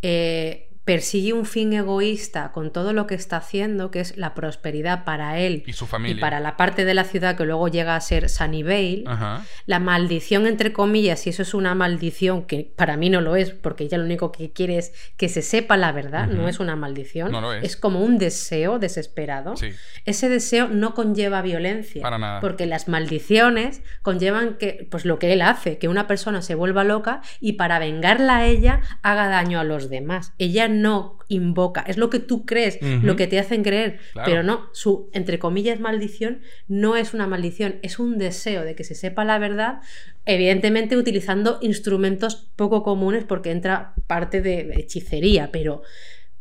[0.02, 5.04] eh, persigue un fin egoísta con todo lo que está haciendo, que es la prosperidad
[5.04, 6.20] para él y su y familia.
[6.22, 9.46] para la parte de la ciudad que luego llega a ser Sunnyvale, Ajá.
[9.68, 13.52] la maldición, entre comillas, y eso es una maldición que para mí no lo es,
[13.52, 16.38] porque ella lo único que quiere es que se sepa la verdad, Ujú.
[16.42, 17.78] no es una maldición, No lo es.
[17.78, 19.56] como un deseo desesperado.
[19.56, 19.70] Sí,
[20.06, 22.40] Ese deseo no conlleva violencia, para nada.
[22.42, 26.84] porque las maldiciones conllevan que, pues lo que él hace, que una persona se vuelva
[26.84, 30.34] loca y para vengarla a ella haga daño a los demás.
[30.40, 34.26] Ella no invoca, es lo que tú crees, lo que te hacen creer, Claro.
[34.30, 38.84] pero no, su, entre comillas, maldición no es una maldición, es un deseo de que
[38.84, 39.82] se sepa la verdad,
[40.26, 45.84] evidentemente utilizando instrumentos poco comunes porque entra parte de hechicería, pero...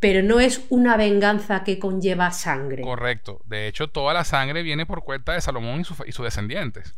[0.02, 2.80] Pero no es una venganza que conlleva sangre.
[2.82, 3.42] Correcto.
[3.44, 6.94] De hecho, toda la sangre viene por cuenta de Salomón y, su- y sus descendientes.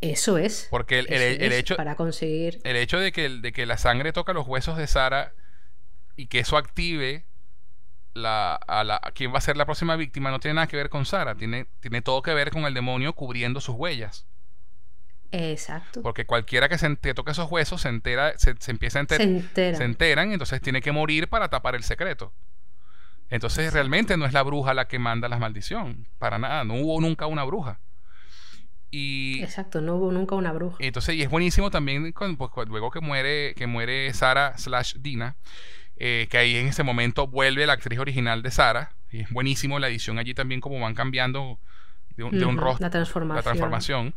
[0.00, 0.66] Eso es.
[0.68, 2.58] Porque el, el- es, hecho, Para conseguir.
[2.64, 5.34] el hecho de que, de que la sangre toca los huesos de Sara
[6.16, 7.24] y que eso active
[8.14, 10.76] la, a, la, a quién va a ser la próxima víctima no tiene nada que
[10.76, 11.34] ver con Sara.
[11.34, 14.26] Tiene, tiene todo que ver con el demonio cubriendo sus huellas.
[15.32, 16.02] Exacto.
[16.02, 19.16] Porque cualquiera que se que toque esos huesos se entera, se, se empieza a enter-
[19.18, 19.76] Se entera.
[19.76, 22.32] se enteran, entonces tiene que morir para tapar el secreto.
[23.28, 27.00] Entonces realmente no es la bruja la que manda la maldición, para nada, no hubo
[27.00, 27.80] nunca una bruja.
[28.92, 30.76] Y Exacto, no hubo nunca una bruja.
[30.78, 35.34] entonces, y es buenísimo también con- pues, luego que muere, que muere Sara slash Dina,
[35.96, 39.78] eh, que ahí en ese momento vuelve la actriz original de Sara, y es buenísimo
[39.78, 41.58] la edición allí también como van cambiando
[42.16, 43.36] de un, de un Ujú, rostro La transformación.
[43.36, 44.14] la transformación.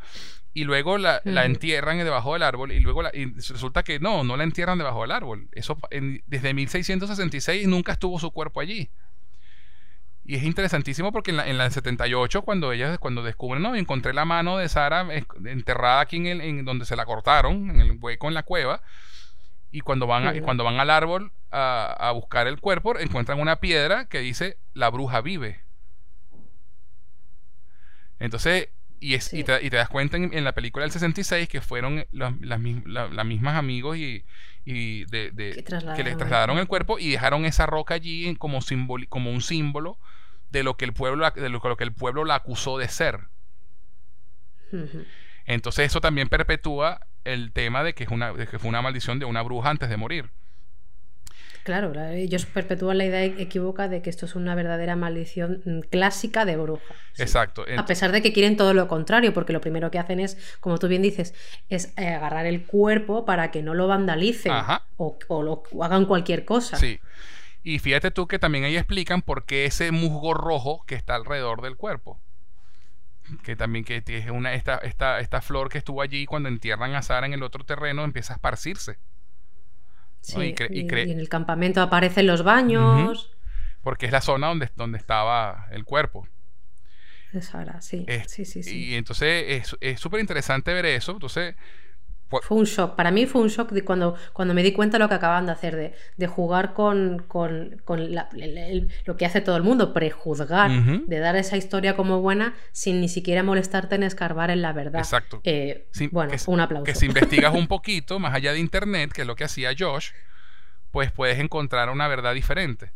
[0.54, 2.72] Y luego la, entierran debajo del árbol.
[2.72, 5.48] Y luego la- y resulta que no, no la entierran debajo del árbol.
[5.52, 8.90] Eso en- desde 1666 nunca estuvo su cuerpo allí.
[10.26, 14.14] Y es interesantísimo porque en la, en la 78, cuando ellas cuando descubren, no, encontré
[14.14, 17.82] la mano de Sara eh, enterrada aquí en, el, en donde se la cortaron, en
[17.82, 18.82] el hueco en la cueva.
[19.72, 23.40] Y cuando van, a- y cuando van al árbol a, a buscar el cuerpo, encuentran
[23.40, 25.62] una piedra que dice, la bruja vive.
[28.20, 28.70] Entonces,
[29.00, 31.62] y, es, y, te, y te das cuenta en, en la película del 66 que
[31.62, 34.26] fueron las, las, mis- la- las mismas amigos y,
[34.66, 35.52] y de, de-
[35.96, 37.00] Que les trasladaron el cuerpo.
[37.00, 38.60] y dejaron esa roca allí como,
[39.08, 39.98] como un símbolo
[40.50, 43.28] de lo que el pueblo de lo, lo que el pueblo la acusó de ser.
[45.46, 49.20] Entonces eso también perpetúa el tema de que, es una, de que fue una maldición
[49.20, 50.30] de una bruja antes de morir.
[51.64, 55.80] Claro, la- ellos perpetúan la idea equívoca de que esto es una verdadera maldición mm,
[55.92, 56.96] clásica de bruja.
[57.14, 57.22] Sí.
[57.22, 57.66] Exacto.
[57.78, 60.78] A pesar de que quieren todo lo contrario, porque lo primero que hacen es, como
[60.80, 61.36] tú bien dices,
[61.68, 64.54] es eh, agarrar el cuerpo para que no lo vandalicen
[64.98, 66.78] o, o lo- o hagan cualquier cosa.
[66.78, 67.00] Sí.
[67.62, 71.62] Y fíjate tú que también ahí explican por qué ese musgo rojo que está alrededor
[71.62, 72.20] del cuerpo.
[73.44, 77.02] Que también que es una, esta, esta, esta flor que estuvo allí cuando entierran a
[77.02, 78.98] Sara en el otro terreno empieza a esparcirse.
[80.22, 80.68] Sí, ¿no?
[81.08, 83.32] Y en el campamento aparecen los baños.
[83.84, 86.28] Porque es la zona donde, donde estaba el cuerpo.
[87.32, 88.06] de Sara, sí.
[88.08, 88.90] Es- sí, sí, sí.
[88.90, 91.12] Y entonces es- es súper interesante ver eso.
[91.12, 91.56] Entonces,
[92.30, 92.96] pues, Fue un shock.
[92.96, 95.46] Para mí fue un shock de cuando, cuando me di cuenta de lo que acaban
[95.48, 99.58] de hacer, de, de jugar con, con- con la- el- el- lo que hace todo
[99.58, 104.52] el mundo, prejuzgar, de dar esa historia como buena sin ni siquiera molestarte en escarbar
[104.52, 105.00] en la verdad.
[105.02, 105.42] Exacto.
[105.44, 106.86] Eh, bueno, que, un aplauso.
[106.86, 110.12] que si investigas un poquito más allá de internet, que es lo que hacía Josh,
[110.92, 112.92] pues puedes encontrar una verdad diferente.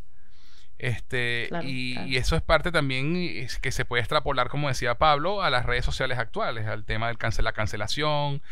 [0.78, 2.08] Este, Claro, y, claro.
[2.08, 5.64] y eso es parte también es que se puede extrapolar, como decía Pablo, a las
[5.64, 8.42] redes sociales actuales, al tema de la cancelación,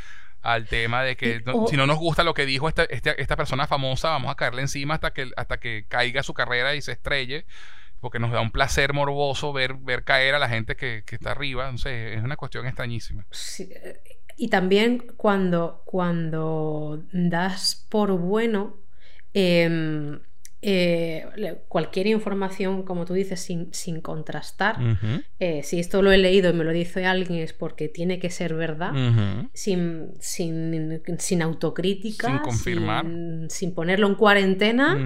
[0.42, 2.84] al tema de que Y- no- o- si no nos gusta lo que dijo esta,
[2.84, 6.74] esta, esta persona famosa, vamos a caerle encima hasta que, hasta que caiga su carrera
[6.74, 7.46] y se estrelle,
[8.00, 11.32] porque nos da un placer morboso ver, ver caer a la gente que, que está
[11.32, 11.70] arriba.
[11.70, 13.24] No sé, es una cuestión extrañísima.
[13.30, 14.00] Sí, eh,
[14.36, 18.78] Y también cuando, cuando das por bueno
[19.34, 20.20] em,
[20.64, 21.26] eh,
[21.68, 24.76] cualquier información, como tú dices, sin, sin contrastar.
[25.40, 28.30] Eh, si esto lo he leído y me lo dice alguien es porque tiene que
[28.30, 28.92] ser verdad.
[29.52, 33.04] Sin, sin, sin autocrítica, Sin confirmar.
[33.04, 34.96] sin, sin ponerlo en cuarentena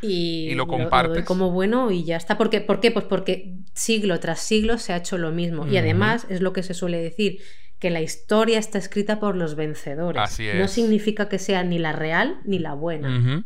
[0.00, 1.24] y, Y lo doy compartes.
[1.24, 2.38] como bueno y ya está.
[2.38, 2.60] ¿Por qué?
[2.62, 2.90] ¿Por qué?
[2.90, 5.66] Pues porque siglo tras siglo se ha hecho lo mismo.
[5.66, 7.38] Y además es lo que se suele decir,
[7.78, 10.20] que la historia está escrita por los vencedores.
[10.22, 10.70] Así No es.
[10.70, 13.44] significa que sea ni la real ni la buena.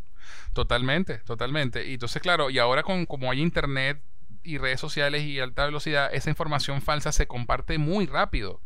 [0.53, 1.87] Totalmente, totalmente.
[1.87, 4.01] Y entonces, claro, y ahora con como hay internet
[4.43, 8.61] y redes sociales y alta velocidad, esa información falsa se comparte muy rápido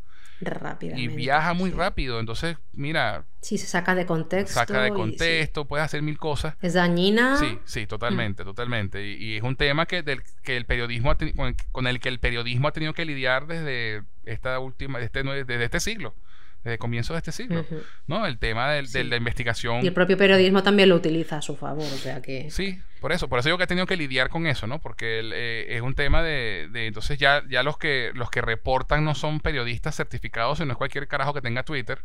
[0.95, 1.76] y viaja muy sí.
[1.76, 2.19] rápido.
[2.19, 4.53] Entonces, mira, Sí, se saca de contexto.
[4.53, 4.95] saca de y sí.
[4.95, 6.55] contexto, puedes hacer mil cosas.
[6.61, 7.38] Es dañina.
[7.38, 9.07] Sí, sí, totalmente, totalmente.
[9.07, 11.99] Y, y es un tema que, del, que el periodismo ha con, el, con el
[11.99, 16.14] que el periodismo ha tenido que lidiar desde esta última, desde este, desde este siglo,
[16.68, 17.65] desde comienzos de este siglo.
[18.07, 18.26] ¿no?
[18.26, 19.84] El tema del- de la investigación.
[19.84, 22.49] Y el propio periodismo también lo utiliza a su favor, o sea que...
[22.52, 24.80] Sí, por eso, por eso digo que he tenido que lidiar con eso, ¿no?
[24.80, 28.41] Porque el, eh, es un tema de, de- entonces ya, ya los que los que
[28.41, 31.99] reportan no son periodistas certificados, sino es cualquier carajo que tenga Twitter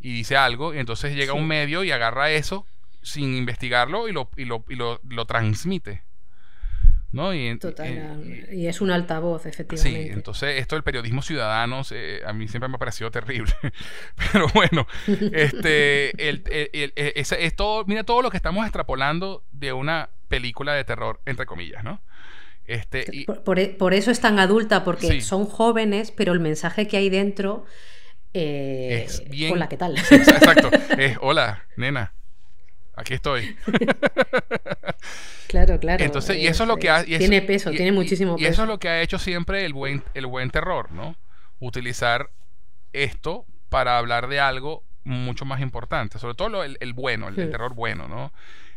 [0.00, 1.38] y dice algo, y entonces llega Sí.
[1.38, 2.66] un medio y agarra eso
[3.02, 6.02] sin investigarlo y lo, y lo, y lo, lo transmite.
[7.12, 7.34] ¿No?
[7.34, 10.12] Y, Total, eh, y- y es un altavoz, Sí, efectivamente.
[10.12, 13.52] entonces esto del periodismo ciudadano eh, a mí siempre me ha parecido terrible.
[14.32, 14.86] Pero bueno,
[15.32, 19.72] este, el, el- el- el- ese- es todo, mira todo lo que estamos extrapolando de
[19.72, 22.00] una película de terror, entre comillas, ¿no?
[22.66, 25.20] Este, y, Por, por e- por eso es tan adulta, porque Sí.
[25.20, 27.64] son jóvenes, pero el mensaje que hay dentro...
[28.34, 29.98] eh, Es bien- Hola, ¿qué tal?
[29.98, 32.14] exacto, es, hola, nena,
[33.00, 33.56] aquí estoy.
[35.48, 36.04] claro, claro.
[36.04, 38.34] Entonces, y eso es lo que ha, y eso- Tiene peso, y- tiene y- muchísimo
[38.38, 38.50] y peso.
[38.50, 41.16] eso es lo que ha hecho siempre el buen, el buen terror, ¿no?
[41.58, 42.30] Utilizar
[42.92, 47.38] esto para hablar de algo mucho más importante, sobre todo lo- el, el bueno, el,
[47.38, 47.50] el Hmm.
[47.50, 48.32] terror bueno, ¿no?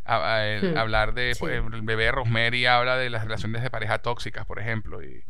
[0.06, 1.40] A- a- el- Hmm, Hablar de, sí.
[1.40, 5.24] pues, el bebé Rosemary habla de las relaciones de pareja tóxicas, por ejemplo, y,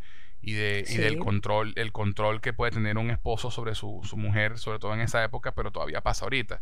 [0.43, 4.17] y de, y del control, el control que puede tener un esposo sobre su, su
[4.17, 6.61] mujer, sobre todo en esa época, pero todavía pasa ahorita.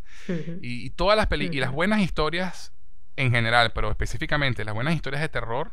[0.62, 2.72] Y, y todas las peli y las buenas historias
[3.16, 5.72] en general, pero específicamente las buenas historias de terror,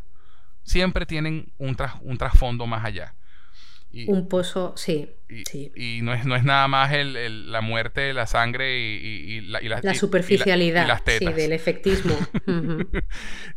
[0.63, 3.13] siempre tienen un, tras- un trasfondo más allá.
[3.91, 5.71] Y, Un pozo, sí, y- sí.
[5.75, 9.41] y no, es, no es nada más el, el- la muerte, la sangre y, y-
[9.41, 11.35] la, La la- superficialidad, y las sí, tetas.
[11.35, 12.15] del efectismo.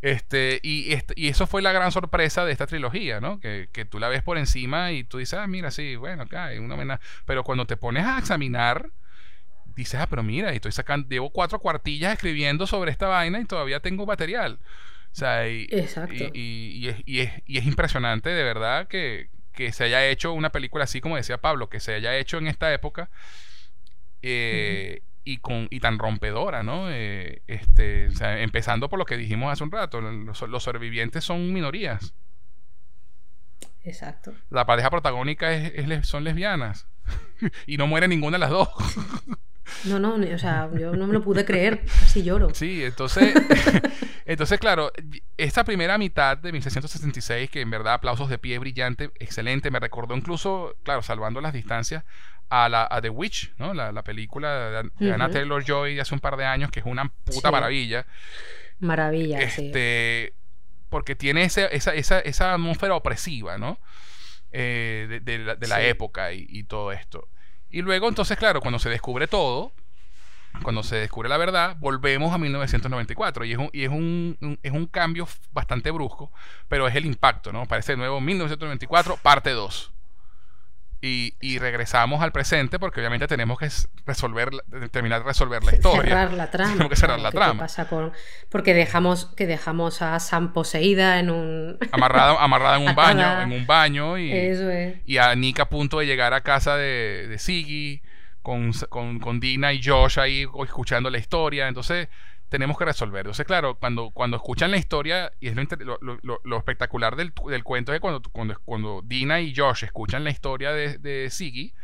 [0.01, 3.41] Este, y, este- y eso fue la gran sorpresa de esta trilogía, ¿no?
[3.41, 6.47] Que, que tú la ves por encima y tú dices, ah, mira, sí, bueno, acá
[6.47, 7.01] hay una mena-".
[7.27, 8.91] Pero cuando te pones a examinar,
[9.75, 13.81] dices, ah, pero mira, estoy sacando, llevo cuatro cuartillas escribiendo sobre esta vaina y todavía
[13.81, 14.59] tengo material.
[15.13, 16.15] O sea, y, Exacto.
[16.15, 20.07] y, y- y es, y es- y es impresionante de verdad que, que se haya
[20.07, 23.11] hecho una película así como decía Pablo, que se haya hecho en esta época
[24.23, 26.91] eh, y, con, y tan rompedora, ¿no?
[26.91, 31.25] Eh, este, o sea, empezando por lo que dijimos hace un rato, los, los sobrevivientes
[31.25, 32.15] son minorías.
[33.85, 34.33] Exacto.
[34.51, 36.87] La pareja protagónica es, son lesbianas
[37.67, 38.69] y no muere ninguna de las dos.
[39.85, 42.53] No, no, o sea, yo no me lo pude creer, casi lloro.
[42.55, 43.33] Sí, entonces,
[44.27, 44.93] entonces claro,
[45.37, 50.17] esta primera mitad de 1666, que en verdad aplausos de pie, brillante, excelente, me recordó
[50.17, 52.05] incluso, claro, salvando las distancias,
[52.49, 53.73] a, la, a The Witch, ¿no?
[53.73, 55.31] La, la película de, de Anna.
[55.31, 57.53] Taylor Joy de hace un par de años, que es una puta Sí.
[57.53, 58.07] maravilla.
[58.79, 59.67] Maravilla, sí.
[59.67, 60.35] este,
[60.91, 63.79] porque tiene ese- esa, esa, esa atmósfera opresiva, ¿no?
[64.51, 65.87] Eh, de, de la, de la Sí.
[65.87, 67.29] época y, y todo esto.
[67.73, 69.73] Y luego, entonces, claro, cuando se descubre todo,
[70.63, 73.45] cuando se descubre la verdad, volvemos a 1994.
[73.47, 76.31] Y es un, y es un, es un cambio bastante brusco,
[76.69, 77.67] pero es el impacto, ¿no?
[77.67, 79.91] Parece de nuevo 1994, parte 2.
[81.05, 83.69] Y, y regresamos al presente porque obviamente tenemos que
[84.07, 84.51] resolver,
[84.93, 86.03] terminar de resolver la historia.
[86.05, 86.71] Cerrar la trama.
[86.75, 87.59] Tenemos que cerrar claro, la ¿qué- trama.
[87.61, 88.13] pasa con...
[88.49, 91.77] Porque dejamos, que dejamos a Sam poseída en un...
[91.91, 94.99] amarrada, amarrada en un baño, en un baño y, Eso es.
[95.05, 98.01] y a Nick a punto de llegar a casa de, de Siggy
[98.43, 101.67] con, con, con Dina y Josh ahí escuchando la historia.
[101.67, 102.07] Entonces
[102.53, 103.21] tenemos que resolver.
[103.21, 107.17] Entonces, claro, cuando, cuando escuchan la historia, y es lo, lo, lo- lo- lo espectacular
[107.17, 110.99] del, del cuento es que cuando, cuando, cuando Dina y Josh escuchan la historia de,
[110.99, 111.75] de Siggy,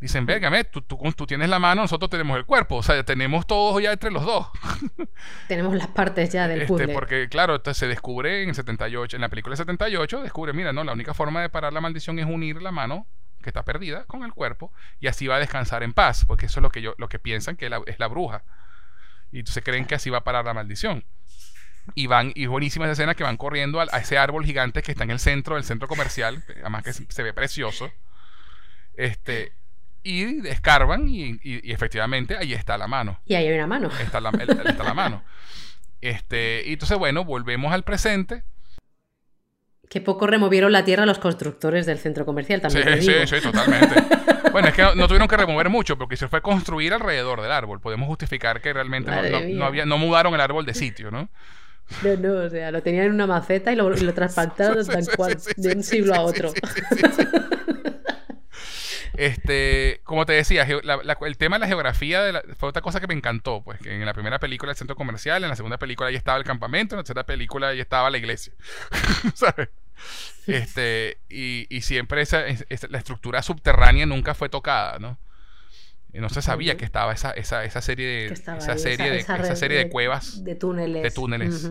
[0.00, 2.76] dicen, vergame, tú, tú, tú tienes la mano, nosotros tenemos el cuerpo.
[2.76, 4.48] O sea, tenemos todos ya entre los dos.
[5.48, 6.92] Tenemos las partes ya del Este, puzzle.
[6.94, 10.82] porque, claro, se descubre en el 78, en la película del 78, descubre, mira, no,
[10.84, 13.06] la única forma de parar la maldición es unir la mano
[13.42, 16.60] que está perdida con el cuerpo y así va a descansar en paz, porque eso
[16.60, 18.42] es lo que yo, lo que piensan que la- es la bruja.
[19.32, 21.04] Y entonces creen que así va a parar la maldición.
[21.94, 24.82] Y van, y es buenísima esa escena que van corriendo al- a, ese árbol gigante
[24.82, 27.90] que está en el centro del centro comercial, además que se, se ve precioso.
[28.96, 29.52] Este,
[30.02, 33.90] y escarban y, y- y efectivamente ahí está la mano Y ahí hay una mano.
[34.00, 35.22] está la, el- está la mano.
[36.02, 38.42] Este, y entonces, bueno, volvemos al presente.
[39.90, 43.02] Que poco removieron la tierra los constructores del centro comercial también.
[43.02, 43.26] Sí, digo.
[43.26, 43.96] sí, sí, totalmente.
[44.52, 47.50] bueno, es que no, no tuvieron que remover mucho porque se fue construir alrededor del
[47.50, 47.80] árbol.
[47.80, 51.28] Podemos justificar que realmente no, no- no había, no mudaron el árbol de sitio, ¿no?
[52.04, 54.92] No, no, o sea, lo tenían en una maceta y lo, y lo trasplantaron Sí,
[54.92, 56.52] tal sí, cual, sí, de un siglo a otro.
[59.16, 62.68] Este, como te decía, geo- la- la- el tema de la geografía de la- fue
[62.68, 65.50] otra cosa que me encantó, pues que en la primera película el centro comercial, en
[65.50, 68.52] la segunda película ahí estaba el campamento, en la tercera película ahí estaba la iglesia,
[69.34, 69.68] ¿sabes?
[70.46, 75.18] Este, y, y siempre esa, es- esa- la estructura subterránea nunca fue tocada, ¿no?
[76.12, 79.18] Y no se sabía que estaba esa, esa, esa serie de, esa ahí, serie de,
[79.18, 81.02] esa esa red serie de cuevas De túneles.
[81.04, 81.70] de túneles.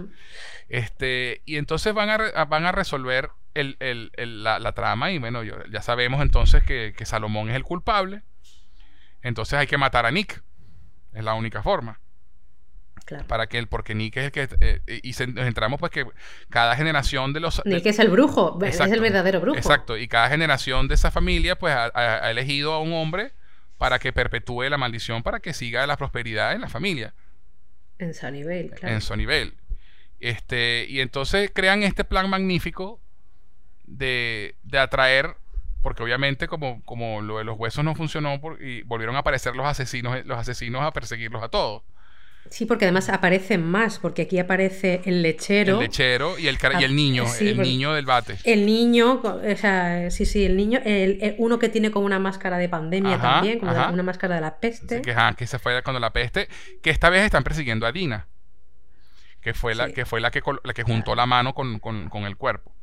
[0.69, 3.29] Este, y entonces van a- van a resolver
[3.60, 7.49] el- el- el- la, la trama y bueno, yo- ya sabemos entonces que, que Salomón
[7.49, 8.22] es el culpable.
[9.22, 10.41] Entonces hay que matar a Nick.
[11.14, 11.99] Es la única forma.
[13.06, 13.26] Claro.
[13.27, 14.48] Para que él, porque Nick es el que...
[14.61, 16.06] eh, y se- nos entramos pues que
[16.49, 17.61] cada generación de los...
[17.65, 18.94] Nick de- es el brujo, es Exacto.
[18.94, 19.57] el verdadero brujo.
[19.57, 23.34] Exacto, y cada generación de esa familia pues ha, elegido a un hombre
[23.80, 27.15] para que perpetúe la maldición, para que siga la prosperidad en la familia.
[27.98, 28.94] En Sunnyvale, claro.
[28.95, 29.53] en Sunnyvale.
[30.19, 33.02] Este, y entonces crean este plan magnífico
[33.89, 35.35] de, de atraer,
[35.81, 39.55] porque obviamente como, como lo de los huesos no funcionó por- y volvieron a aparecer
[39.55, 41.83] los asesinos, los asesinos a perseguirlos a todos.
[42.49, 45.75] Sí, porque además aparecen más, porque aquí aparece el lechero.
[45.75, 48.37] El lechero y el, y el Ah, niño, sí, el niño del bate.
[48.43, 52.17] El niño, o sea, sí, sí, el niño, el, el- uno que tiene como una
[52.17, 54.95] máscara de pandemia Ajá, también, como una máscara de la peste.
[54.95, 56.47] Así que, ajá, que fue cuando la peste,
[56.81, 58.27] que esta vez están persiguiendo a Dina,
[59.41, 59.93] que fue la, Sí.
[59.93, 62.73] que, fue la, que, la que juntó la mano con, con- con el cuerpo.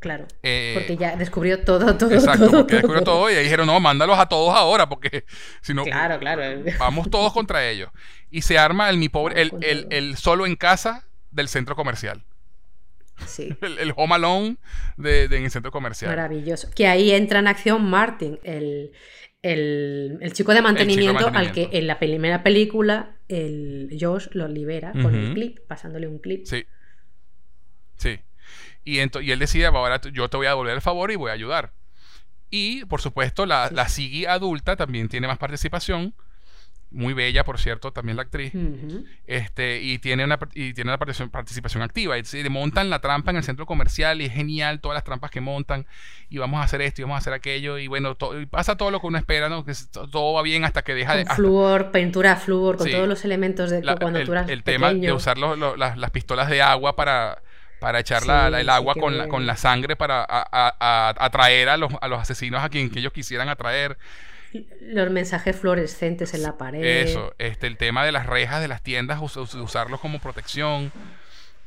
[0.00, 0.26] Claro.
[0.44, 2.60] Eh, Porque ya descubrió todo, todo, Exacto, todo.
[2.60, 5.24] porque descubrió todo y ahí dijeron, no, mándalos a todos ahora, porque
[5.60, 6.42] si no, Claro, claro.
[6.78, 7.90] vamos todos contra ellos.
[8.30, 12.22] Y se arma el mi pobre, el, el- el solo en casa del centro comercial.
[13.26, 13.48] Sí.
[13.62, 14.56] El, el home alone
[14.96, 16.10] de, de- en el centro comercial.
[16.12, 16.70] Maravilloso.
[16.72, 18.92] Que ahí entra en acción Martin, el,
[19.42, 21.70] el, el chico de mantenimiento, al mantenimiento.
[21.72, 26.44] que en la primera película el Josh lo libera con el clip, pasándole un clip.
[26.46, 26.64] Sí.
[27.96, 28.20] Sí.
[28.96, 31.34] Y, y él decide, ahora yo te voy a devolver el favor y voy a
[31.34, 31.72] ayudar.
[32.50, 36.14] Y, por supuesto, la, la Siggy adulta también tiene más participación.
[36.90, 38.50] Muy bella, por cierto, también la actriz.
[39.26, 42.16] Este, y tiene una, y tiene una participación, participación activa.
[42.16, 45.30] Y se montan la trampa en el centro comercial y es genial todas las trampas
[45.30, 45.86] que montan.
[46.30, 47.76] Y vamos a hacer esto y vamos a hacer aquello.
[47.76, 49.66] Y bueno, y pasa todo lo que uno espera, ¿no?
[49.66, 51.24] Que todo va bien hasta que deja de.
[51.24, 52.92] Con hasta- flúor, pintura a flúor, con Sí.
[52.94, 56.10] todos los elementos de la- cuando el, tú eras el tema de usar las, las
[56.10, 57.42] pistolas de agua para,
[57.80, 60.76] para echar la- Sí, la- el agua con, la, con la sangre para a- a-
[60.80, 63.98] a- atraer a los, a los asesinos a quien que ellos quisieran atraer.
[64.80, 66.82] Los mensajes fluorescentes en la pared.
[66.82, 70.90] Eso, este, el tema de las rejas de las tiendas, us- us- usarlos como protección.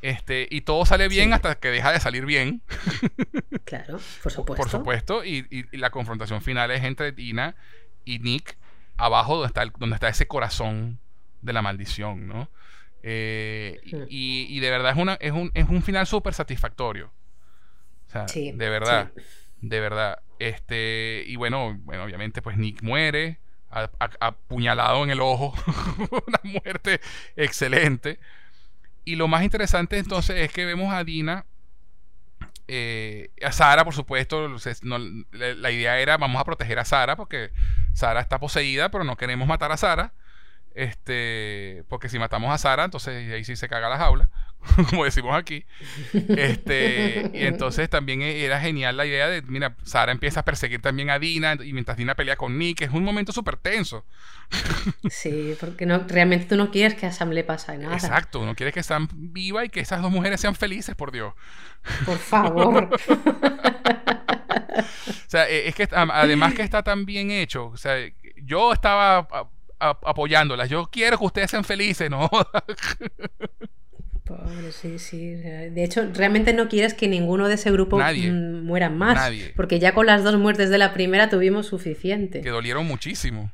[0.02, 1.34] Este, y todo sale bien Sí.
[1.34, 2.64] hasta que deja de salir bien,
[3.66, 4.56] Claro, por supuesto.
[4.64, 5.24] por supuesto.
[5.24, 7.56] Y, y- y la confrontación final es entre Tina
[8.04, 8.58] y Nick,
[8.98, 10.98] abajo donde está, el- donde está ese corazón
[11.44, 12.50] de la maldición, ¿no?
[13.04, 14.06] Eh, y- Mm.
[14.10, 17.12] y, y de verdad es, una, es, un, es un final súper satisfactorio.
[18.08, 19.12] O sea, Sí, de verdad.
[19.62, 20.20] De verdad.
[20.40, 23.40] Este, y bueno, bueno, obviamente, pues Nick muere.
[24.20, 25.54] apuñalado en el ojo.
[26.28, 27.00] Una muerte
[27.36, 28.20] excelente.
[29.06, 31.46] Y lo más interesante entonces es que vemos a Dina.
[32.68, 34.58] eh, a Sara, por supuesto.
[34.60, 34.98] se- no-
[35.32, 37.52] la, la idea era vamos a proteger a Sara porque
[37.94, 40.14] Sara está poseída, pero no queremos matar a Sara.
[40.74, 44.30] Este, porque si matamos a Sara, entonces ahí sí se caga la jaula,
[44.90, 45.66] como decimos aquí.
[46.14, 50.82] Este, y entonces también e- era genial la idea de, mira, Sara empieza a perseguir
[50.82, 54.06] también a Dina y mientras Dina pelea con Nick, es un momento súper tenso.
[55.10, 57.94] Sí, porque no, realmente tú no quieres que a Sam le pase nada.
[57.96, 61.34] Exacto, uno quiere que Sam viva y que esas dos mujeres sean felices, por Dios.
[62.06, 62.90] Por favor.
[64.78, 67.96] O sea, e- es que además que está tan bien hecho, o sea,
[68.44, 69.28] yo estaba
[69.82, 72.30] apoyándolas, yo quiero que ustedes sean felices, ¿no?
[74.24, 75.34] Pobre, sí, sí.
[75.36, 78.32] De hecho, realmente no quieres que ninguno de ese grupo Nadie.
[78.32, 79.16] muera más.
[79.16, 79.52] Nadie.
[79.56, 82.42] Porque ya con las dos muertes de la primera tuvimos suficiente.
[82.42, 83.52] que dolieron muchísimo.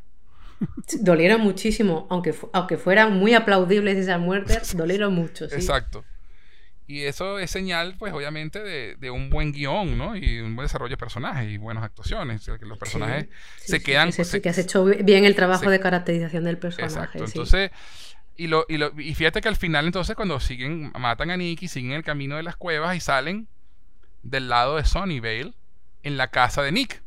[1.01, 5.55] Dolieron muchísimo, aunque, fu- aunque fueran muy aplaudibles esas muertes, dolieron mucho, sí.
[5.55, 6.03] Exacto.
[6.89, 10.15] Y eso es señal, pues, obviamente, de, de un buen guion, ¿no?
[10.15, 12.41] Y un buen desarrollo de personajes y buenas actuaciones.
[12.41, 14.13] O sea, que los personajes Sí, se sí, quedan.
[14.13, 16.93] Se- se- que has hecho bien el trabajo se- de caracterización del personaje.
[16.93, 17.17] Exacto.
[17.27, 17.31] sí.
[17.33, 17.71] Entonces,
[18.37, 21.67] y, lo, y, lo- y fíjate que al final, entonces, cuando siguen, matan a Nicky,
[21.67, 23.47] siguen el camino de las cuevas y salen
[24.23, 25.53] del lado de Sunnyvale
[26.03, 27.01] en la casa de Nick.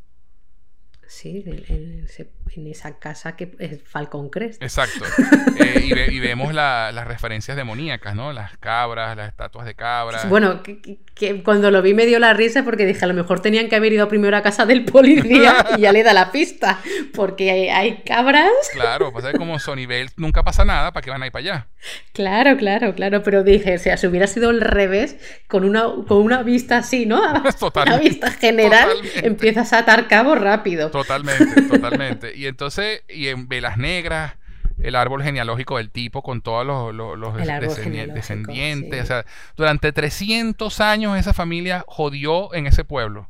[1.07, 4.61] Sí, el- el- se, en esa casa que es Falcon Crest.
[4.61, 5.05] Exacto.
[5.61, 8.33] Eh, y, ve- y vemos la- las referencias demoníacas, ¿no?
[8.33, 10.27] Las cabras, las estatuas de cabras.
[10.27, 13.69] Bueno, que, cuando lo vi me dio la risa porque dije, a lo mejor tenían
[13.69, 16.79] que haber ido primero a casa del policía y ya le da la pista,
[17.13, 18.49] porque hay, hay cabras.
[18.73, 21.67] Claro, pasa que como Sonyvale nunca pasa nada, ¿para qué van a ir para allá?
[22.13, 26.17] Claro, claro, claro, pero dije, o sea, si hubiera sido al revés, con una, con
[26.17, 27.21] una vista así, ¿no?
[27.59, 29.27] Total- una vista general, totalmente.
[29.27, 30.89] empiezas a atar cabo rápido.
[30.89, 32.33] Totalmente, totalmente.
[32.41, 34.33] Y entonces, y en Velas Negras,
[34.81, 38.25] el árbol genealógico del tipo con todos los, descendientes.
[38.25, 38.99] sí.
[38.99, 43.29] O sea, durante 300 años esa familia jodió en ese pueblo.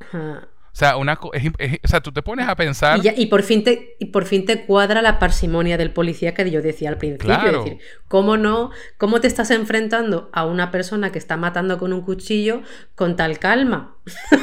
[0.00, 0.48] Ajá.
[0.74, 2.98] O sea, una, es o sea, tú te pones a pensar.
[2.98, 6.34] Y, ya- y por fin te, y por fin te cuadra la parsimonia del policía
[6.34, 7.26] que yo decía al principio.
[7.26, 7.58] Claro.
[7.60, 7.78] Es decir,
[8.08, 8.70] ¿cómo no?
[8.98, 12.62] ¿Cómo te estás enfrentando a una persona que está matando con un cuchillo
[12.96, 13.94] con tal calma?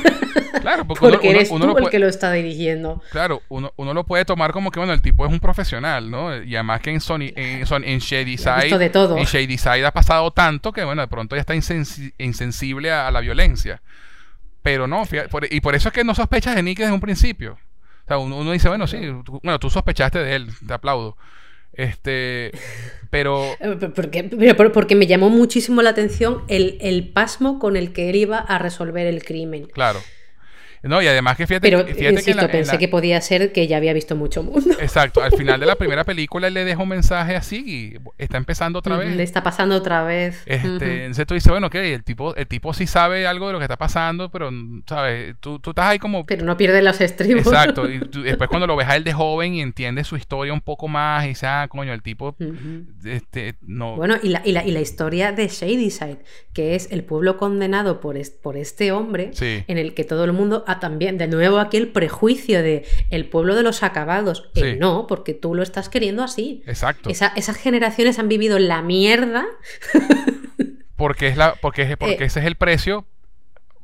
[0.62, 3.02] Claro, porque, uno- Porque uno- eres uno tú lo el que lo está dirigiendo.
[3.12, 6.38] Claro, uno, uno lo puede tomar como que, bueno, el tipo es un profesional, ¿no?
[6.44, 9.18] Y además que en Sony, en, en Shady Side, de todo.
[9.18, 13.08] en Shady Side ha pasado tanto que, bueno, de pronto ya está insensi- insensible a,
[13.08, 13.82] a la violencia.
[14.64, 17.02] Pero no, fíjate, por- y por eso es que no sospechas de Nick desde un
[17.02, 17.54] principio.
[18.04, 21.18] O sea, uno, uno dice, bueno, sí, tú, bueno, tú sospechaste de él, te aplaudo.
[21.74, 22.52] Este,
[23.10, 27.76] pero Eh, Porque, pero por- porque me llamó muchísimo la atención el, el pasmo con
[27.78, 29.68] el que él iba a resolver el crimen.
[29.74, 30.00] claro.
[30.84, 32.88] No, y además que fíjate, Pero, fíjate que en insisto, la- en pensé la- que
[32.88, 34.76] podía ser que ya había visto mucho mundo.
[34.80, 38.38] Exacto, al final de la primera película él le deja un mensaje así y está
[38.38, 39.16] empezando otra vez.
[39.16, 40.42] Le está pasando otra vez.
[40.46, 40.84] Este, Ujú.
[40.86, 43.66] Entonces tú dices, bueno, ok, el tipo, el tipo sí sabe algo de lo que
[43.66, 44.50] está pasando, pero,
[44.88, 45.36] ¿sabes?
[45.40, 46.26] Tú, tú estás ahí como...
[46.26, 47.46] Pero no pierde los estribos.
[47.46, 50.52] Exacto, y tú- después cuando lo ves a él de joven y entiendes su historia
[50.54, 52.36] un poco más y dices, ah, coño, el tipo,
[53.06, 53.96] este, no...
[53.96, 56.20] Bueno, y la, y, la, y la historia de Shadyside,
[56.54, 59.64] que es el pueblo condenado por, es- por este hombre, Sí.
[59.68, 63.56] en el que todo el mundo, también, de nuevo aquí el prejuicio de el pueblo
[63.56, 64.50] de los acabados.
[64.56, 64.80] Eh, Sí.
[64.80, 66.64] no, porque tú lo estás queriendo así.
[66.66, 67.10] Exacto.
[67.10, 69.46] Esa- esas generaciones han vivido la mierda
[70.96, 72.28] Porque, es la, porque, es, porque Eh.
[72.28, 73.06] ese es el precio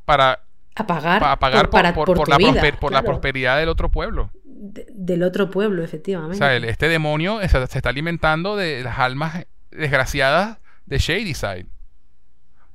[0.06, 0.42] para,
[0.76, 3.14] a pagar, pagar por, para- por- por por tu la, vida, prosper- por la claro.
[3.14, 4.30] prosperidad del otro pueblo.
[4.44, 6.38] De- del otro pueblo, O efectivamente.
[6.38, 11.66] sea, el- este demonio se, se está alimentando de las almas desgraciadas de Shadyside.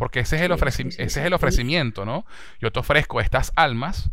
[0.03, 2.27] Porque ese es el, ofreci- ese es el ofrecimiento, ¿no?
[2.61, 4.11] Yo te ofrezco estas almas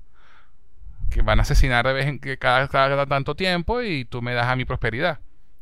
[1.09, 4.35] que van a asesinar de vez en que cada, cada tanto tiempo y tú me
[4.35, 5.17] das a mi prosperidad.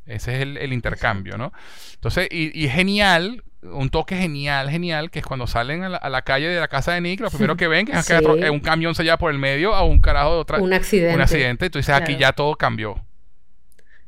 [0.06, 1.54] Ese es el, el intercambio, ¿no?
[1.94, 5.98] Entonces, y, y es genial, un toque genial, genial, que es cuando salen a la,
[5.98, 8.14] a la calle de la casa de Nick, lo primero que ven que es Sí.
[8.52, 10.58] un camión se lleva por el medio a un carajo de otra...
[10.60, 11.16] un accidente.
[11.16, 13.02] Un accidente, y tú dices, aquí ya todo cambió.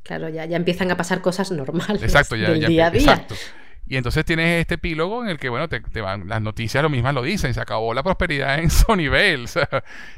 [0.04, 3.02] Claro, ya, ya empiezan a pasar cosas normales Exacto, ya, del ya- día a día.
[3.02, 3.36] exacto.
[3.90, 6.90] Y entonces tienes este epílogo en el que, bueno, te, te van, las noticias lo
[6.90, 9.68] mismas lo dicen, se acabó la prosperidad en Sonyvale, o sea,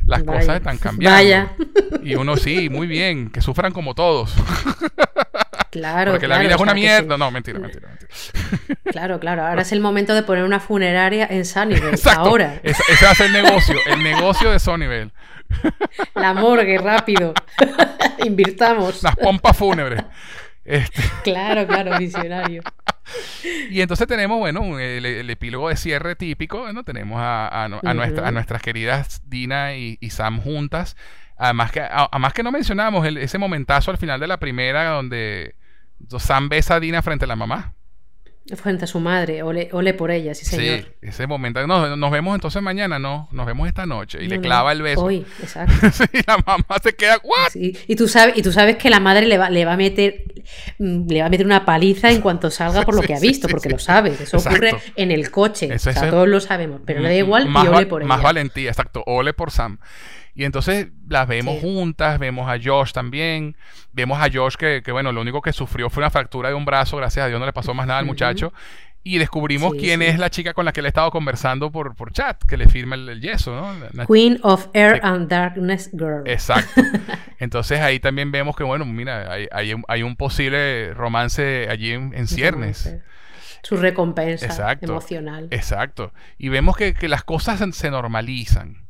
[0.05, 0.39] las Vaya.
[0.41, 1.15] cosas están cambiando.
[1.17, 1.53] Vaya.
[2.03, 4.33] Y uno sí, muy bien, que sufran como todos,
[5.69, 7.15] Claro, porque la claro, vida es una mierda.
[7.15, 7.19] sí.
[7.19, 8.11] No, mentira, mentira, mentira.
[8.91, 9.45] Claro, claro.
[9.45, 11.91] Ahora es el momento de poner una funeraria en Sunnyvale.
[11.91, 12.21] Exacto.
[12.21, 12.59] Ahora.
[12.61, 15.11] Ese, ese va a ser el negocio, el negocio de Sonyvale.
[16.15, 17.33] La morgue, rápido.
[18.25, 19.01] Invirtamos.
[19.01, 20.03] Las pompas fúnebres.
[20.65, 22.63] Este, Claro, claro, visionario.
[23.69, 27.93] Y entonces tenemos, bueno, el, el epílogo de cierre típico, bueno, tenemos a, a- a
[27.93, 30.95] nuestra- a nuestras queridas Dina y, y Sam juntas.
[31.37, 34.89] Además que, a- además que no mencionamos el- ese momentazo al final de la primera
[34.89, 35.55] donde
[36.19, 37.73] Sam besa a Dina frente a la mamá.
[38.55, 39.43] Frente a su madre.
[39.43, 40.79] Ole, ole por ella, sí, señor.
[40.81, 41.65] Sí, ese momento.
[41.67, 44.17] No, nos vemos entonces mañana, no, nos vemos esta noche.
[44.19, 45.03] Y No, le no, clava el beso.
[45.03, 45.73] Hoy, exacto.
[45.91, 47.49] Sí, la mamá se queda, ¿what?
[47.51, 49.77] Sí, Y tú sabes, y tú sabes que la madre le va, le va a
[49.77, 50.23] meter
[50.79, 53.19] mm, le va a meter una paliza en cuanto salga por lo Sí, que ha
[53.19, 54.19] visto, porque lo sabes.
[54.19, 54.91] Eso ocurre Exacto.
[54.95, 55.67] en el coche.
[55.73, 58.03] Eso- o sea, eso todos lo sabemos, pero le da igual más y ole por
[58.03, 58.23] Más ella.
[58.23, 59.03] valentía, exacto.
[59.05, 59.77] Ole por Sam.
[60.33, 61.61] Y entonces las vemos Sí.
[61.61, 63.57] juntas, vemos a Josh también.
[63.91, 66.65] Vemos a Josh que, que, bueno, lo único que sufrió fue una fractura de un
[66.65, 66.97] brazo.
[66.97, 68.53] Gracias a Dios no le pasó más nada al muchacho.
[69.03, 70.05] Y descubrimos Sí, quién sí.
[70.05, 72.67] es la chica con la que le he estado conversando por, por chat, que le
[72.69, 73.73] firma el, el yeso, ¿no?
[73.93, 76.21] La- Queen of Air and Darkness Girl.
[76.27, 76.81] Exacto.
[77.39, 81.93] Entonces ahí también vemos que, bueno, mira, hay, hay un, hay un posible romance allí
[81.93, 82.95] en, en ciernes.
[83.63, 84.85] Su recompensa Exacto.
[84.91, 85.47] emocional.
[85.49, 86.13] Exacto.
[86.37, 88.80] Y vemos que, que las cosas se normalizan.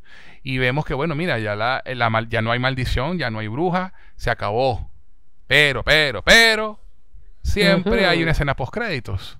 [0.44, 3.40] Y vemos que, bueno, mira, ya, la, la mal- ya no hay maldición, ya no
[3.40, 4.90] hay bruja, se acabó.
[5.48, 6.80] Pero, pero, pero,
[7.44, 9.38] siempre hay una escena post créditos.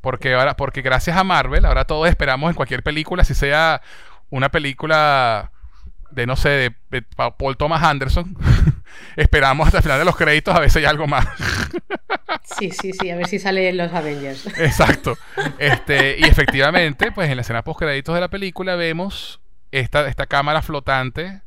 [0.00, 3.80] Porque ahora, porque gracias a Marvel, ahora todos esperamos en cualquier película, si sea
[4.30, 5.50] una película
[6.10, 8.36] de no sé, de, de Pa- Paul Thomas Anderson,
[9.16, 11.26] esperamos hasta el final de los créditos a ver si hay algo más.
[12.58, 14.46] Sí, sí, sí, a ver si salen los Avengers.
[14.58, 15.18] Exacto.
[15.58, 19.40] Este, y efectivamente, pues en la escena post créditos de la película vemos
[19.72, 21.42] esta, esta cámara flotante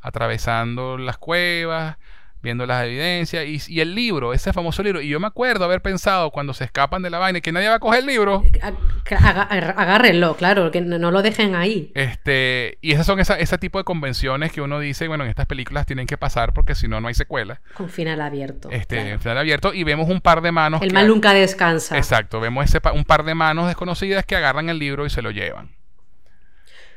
[0.00, 1.96] atravesando las cuevas,
[2.42, 5.00] viendo las evidencias y, y el libro, ese famoso libro.
[5.00, 7.76] Y yo me acuerdo haber pensado cuando se escapan de la vaina que nadie va
[7.76, 8.42] a coger el libro.
[8.60, 11.92] Aga- aga- Agárrenlo, claro, que no lo dejen ahí.
[11.94, 15.46] Este, y esas son esa, ese tipo de convenciones que uno dice, bueno, en estas
[15.46, 17.60] películas tienen que pasar porque si no, no hay secuela.
[17.74, 18.70] Con final abierto.
[18.72, 19.18] Este, claro.
[19.20, 20.82] final abierto y vemos un par de manos.
[20.82, 21.96] El mal nunca descansa.
[21.96, 25.30] Exacto, vemos ese un par de manos desconocidas que agarran el libro y se lo
[25.30, 25.70] llevan.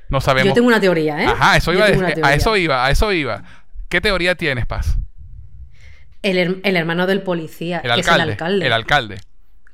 [0.10, 0.50] No sabemos.
[0.50, 1.26] Yo tengo una teoría, ¿eh?
[1.28, 3.44] Ajá, eso iba a, eso iba, a eso iba.
[3.90, 4.98] ¿Qué teoría tienes, Paz?
[6.22, 8.24] El, her- el hermano del policía, El que es alcalde.
[8.24, 8.66] el alcalde.
[8.68, 9.18] El alcalde.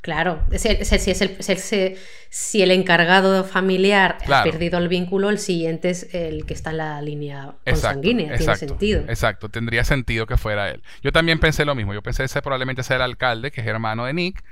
[0.01, 1.97] Claro, es es si, es el, es
[2.31, 4.49] si el encargado familiar Claro.
[4.49, 8.25] ha perdido el vínculo, el siguiente es el que está en la línea Exacto, consanguínea.
[8.29, 9.01] Tiene exacto, sentido.
[9.07, 10.81] Exacto, tendría sentido que fuera él.
[11.03, 11.93] Yo también pensé lo mismo.
[11.93, 14.43] Yo pensé ese probablemente sea el alcalde, que es hermano de Nick,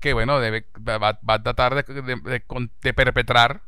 [0.00, 3.60] que bueno, debe, va, va a tratar de, de- de con- de perpetrar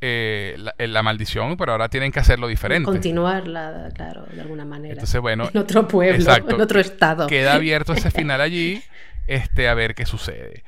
[0.00, 2.84] eh, la, la maldición, pero ahora tienen que hacerlo diferente.
[2.86, 4.94] Continuarla, claro, de alguna manera.
[4.94, 6.54] Entonces, bueno, en otro pueblo, exacto.
[6.54, 7.26] en otro estado.
[7.26, 8.82] queda abierto ese final allí,
[9.26, 10.62] este, a ver qué sucede.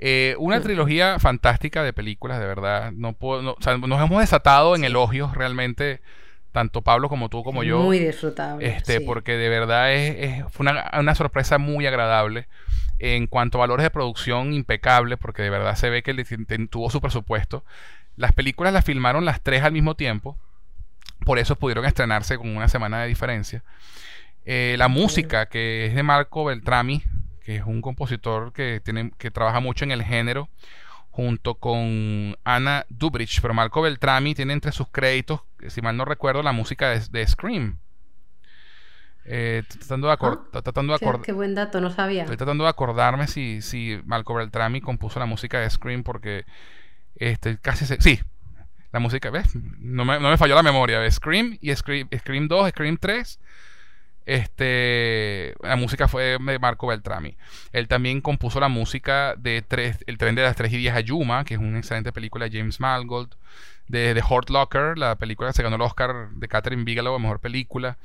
[0.00, 0.62] Eh, una Mm.
[0.62, 2.90] trilogía fantástica de películas, de verdad.
[2.92, 6.00] No puedo, no- o sea, nos hemos desatado en elogios realmente,
[6.50, 7.78] tanto Pablo como tú como yo.
[7.82, 8.66] Muy disfrutable.
[8.66, 9.04] Este, sí.
[9.06, 12.48] porque de verdad es, es- fue una, una sorpresa muy agradable.
[12.98, 16.24] En cuanto a valores de producción, impecable, porque de verdad se ve que le
[16.68, 17.64] tuvo su presupuesto.
[18.16, 20.36] Las películas las filmaron las tres al mismo tiempo.
[21.24, 23.62] Por eso pudieron estrenarse con una semana de diferencia.
[24.44, 27.02] Eh, la música, que es de Marco Beltrami,
[27.44, 30.48] que es un compositor que, tiene, que trabaja mucho en el género,
[31.10, 33.40] junto con Ana Dubrich.
[33.40, 37.26] Pero Marco Beltrami tiene entre sus créditos, si mal no recuerdo, la música de, de
[37.26, 37.78] Scream.
[39.24, 41.24] Eh, estoy tratando de, acor- Ah, tratando de Qué, acordar.
[41.24, 42.22] qué buen dato, no sabía.
[42.22, 46.44] Estoy tratando de acordarme si, si Marco Beltrami compuso la música de Scream porque
[47.26, 48.00] este, casi se...
[48.00, 48.20] Sí,
[48.92, 49.54] la música, ¿ves?
[49.78, 51.10] No me, falló la memoria.
[51.10, 53.40] Scream y Scream, Scream 2, Scream 3.
[54.24, 57.36] Este, la música fue de Marco Beltrami.
[57.72, 59.64] Él también compuso la música de
[60.06, 62.58] El tren de las 3 y 10 a Yuma, que es una excelente película de
[62.58, 63.34] James Mangold.
[63.88, 67.40] De The Hurt Locker, la película que se ganó el Oscar de Catherine Bigelow Mejor
[67.40, 67.98] Película.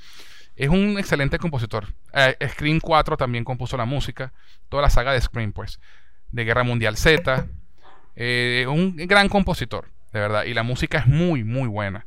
[0.56, 1.94] Es un excelente compositor.
[2.14, 4.34] Eh, Scream 4 también compuso la música.
[4.70, 5.80] Toda la saga de Scream, pues.
[6.32, 7.48] De Guerra Mundial Z.
[8.20, 10.44] Eh, un gran compositor, de verdad.
[10.46, 12.06] Y la música es muy, muy buena.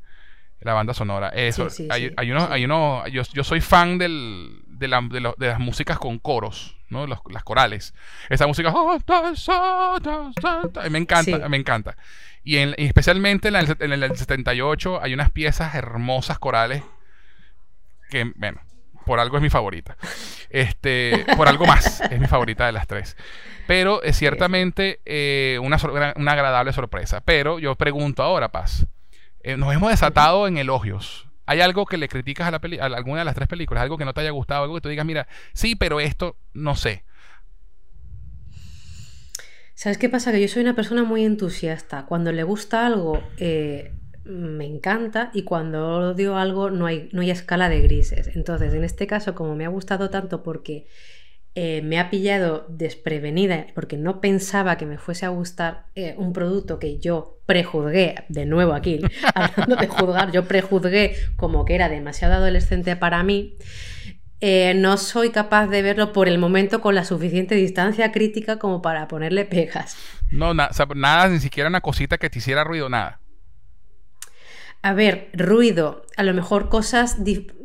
[0.60, 1.28] La banda sonora.
[1.30, 4.89] Eso, Sí, sí, hay, sí, hay unos, hay unos, yo, yo soy fan del, de,
[4.89, 7.06] la- de lo- de las músicas con coros, ¿no?
[7.06, 7.94] Los- las corales.
[8.28, 8.70] Esa música.
[10.90, 11.48] Me encanta, Sí.
[11.48, 11.97] me encanta.
[12.44, 16.82] Y, en- y especialmente en, la- en el 78 hay unas piezas hermosas corales
[18.10, 18.60] que, bueno,
[19.10, 19.97] por algo es mi favorita.
[20.50, 23.16] Este, por algo más, es mi favorita de las tres.
[23.66, 25.78] Pero es ciertamente eh, una,
[26.14, 27.20] una agradable sorpresa.
[27.20, 28.86] Pero yo pregunto ahora, Paz,
[29.42, 31.26] eh, nos hemos desatado en elogios.
[31.44, 33.82] ¿Hay algo que le criticas a, la peli- a alguna de las tres películas?
[33.82, 34.62] ¿Algo que no te haya gustado?
[34.62, 37.05] Algo que tú digas, mira, sí, pero esto no sé.
[39.74, 40.30] ¿Sabes qué pasa?
[40.30, 42.06] Que yo soy una persona muy entusiasta.
[42.06, 43.92] Cuando le gusta algo, eh,
[44.24, 48.28] me encanta y cuando odio algo no hay, no hay escala de grises.
[48.36, 50.86] Entonces, en este caso, como me ha gustado tanto porque
[51.55, 56.32] eh, me ha pillado desprevenida, porque no pensaba que me fuese a gustar eh, un
[56.32, 59.00] producto que yo prejuzgué, de nuevo aquí,
[59.34, 63.57] hablando de juzgar, yo prejuzgué como que era demasiado adolescente para mí.
[64.42, 68.81] eh, no soy capaz de verlo por el momento con la suficiente distancia crítica como
[68.81, 69.97] para ponerle pegas.
[70.31, 73.20] No, na- nada, ni siquiera una cosita que te hiciera ruido, nada.
[74.83, 77.18] A ver, ruido, a lo mejor cosas,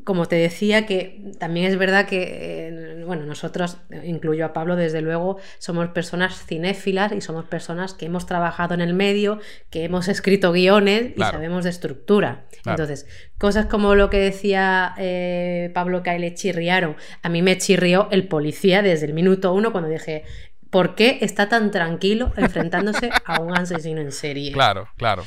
[0.03, 5.01] como te decía, que también es verdad que, eh, bueno, nosotros, incluyo a Pablo, desde
[5.01, 10.09] luego, somos personas cinéfilas y somos personas que hemos trabajado en el medio, que hemos
[10.09, 12.47] escrito guiones y sabemos de estructura.
[12.63, 12.83] Claro.
[12.83, 18.09] Entonces, cosas como lo que decía eh, Pablo que le chirriaron, a mí me chirrió
[18.11, 20.23] el policía desde el minuto uno cuando dije...
[20.71, 24.51] ¿Por qué está tan tranquilo enfrentándose a un asesino en serie?
[24.51, 25.23] Claro, claro.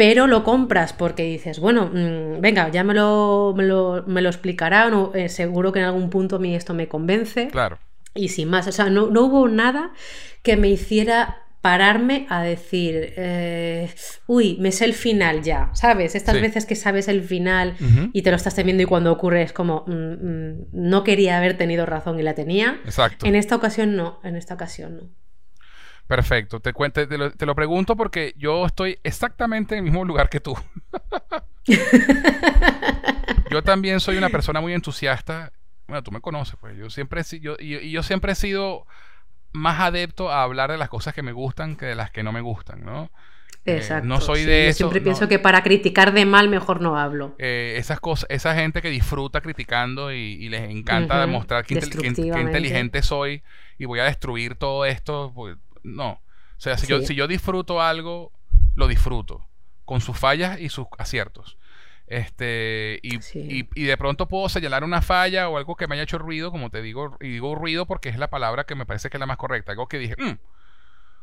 [0.00, 4.30] Pero lo compras porque dices, bueno, mm, venga, ya me lo, me lo, me lo
[4.30, 7.48] explicarán, o, eh, seguro que en algún punto a mí esto me convence.
[7.48, 7.78] Claro.
[8.14, 9.92] Y sin más, o sea, no, no hubo nada
[10.42, 13.90] que me hiciera pararme a decir, eh,
[14.26, 16.14] uy, me sé el final ya, ¿sabes?
[16.14, 16.40] Estas Sí.
[16.40, 18.08] veces que sabes el final Ujú.
[18.14, 21.58] y te lo estás temiendo y cuando ocurre es como, mm, mm, no quería haber
[21.58, 22.80] tenido razón y la tenía.
[22.86, 23.26] Exacto.
[23.26, 25.10] En esta ocasión no, en esta ocasión no.
[26.10, 26.58] Perfecto.
[26.58, 30.28] Te, cuente, te, lo, te lo pregunto porque yo estoy exactamente en el mismo lugar
[30.28, 30.56] que tú.
[33.48, 35.52] yo también soy una persona muy entusiasta.
[35.86, 36.76] Bueno, tú me conoces, pues.
[36.76, 38.88] Yo siempre he sido, yo, y, y yo siempre he sido
[39.52, 42.32] más adepto a hablar de las cosas que me gustan que de las que no
[42.32, 43.12] me gustan, ¿no?
[43.64, 44.08] Eh, Exacto.
[44.08, 44.78] no soy sí, de yo eso.
[44.78, 45.04] Siempre no.
[45.04, 47.36] pienso que para criticar de mal mejor no hablo.
[47.38, 52.40] Eh, esas cosas, esa gente que disfruta criticando y, y les encanta demostrar destructivamente.
[52.40, 53.44] inteligente soy
[53.78, 56.10] y voy a destruir todo esto, pues, no.
[56.12, 56.20] O
[56.62, 58.32] sea, si, yo, si yo disfruto algo,
[58.76, 59.46] lo disfruto,
[59.84, 61.56] con sus fallas y sus aciertos.
[62.06, 63.68] Este, y, Sí.
[63.74, 66.50] y, y de pronto puedo señalar una falla o algo que me haya hecho ruido,
[66.50, 69.20] como te digo, y digo ruido porque es la palabra que me parece que es
[69.20, 70.38] la más correcta, algo que dije, "Mm",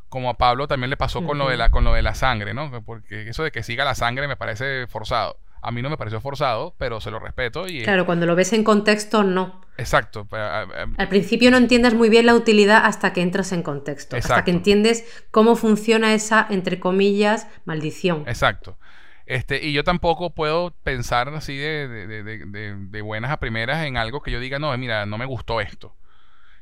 [0.08, 2.54] como a Pablo también le pasó con lo de la con lo de la sangre,
[2.54, 2.82] ¿no?
[2.84, 5.38] Porque eso de que siga la sangre me parece forzado.
[5.62, 8.52] A mí no me pareció forzado, pero se lo respeto y Claro, cuando lo ves
[8.52, 9.60] en contexto, no.
[9.76, 10.26] exacto.
[10.32, 14.16] a- Al principio no entiendes muy bien la utilidad hasta que entras en contexto.
[14.16, 18.24] Hasta que entiendes cómo funciona esa, entre comillas, maldición.
[18.26, 18.78] Exacto.
[19.26, 23.96] Este, y yo tampoco puedo pensar así de, de- de- de- buenas a primeras en
[23.98, 25.94] algo que yo diga, no, mira, no me gustó esto.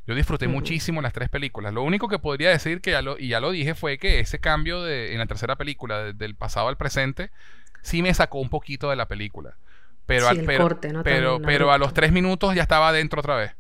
[0.09, 0.55] Yo disfruté Ujú.
[0.57, 1.73] muchísimo las tres películas.
[1.75, 4.39] Lo único que podría decir, que ya lo, y ya lo dije, fue que ese
[4.41, 7.31] cambio de, en la tercera película, de- del pasado al presente,
[7.87, 9.57] sí me sacó un poquito de la película.
[10.07, 11.03] Pero, Sí, al- pero, corte, ¿no?
[11.03, 13.53] pero, pero a los tres minutos ya estaba adentro otra vez.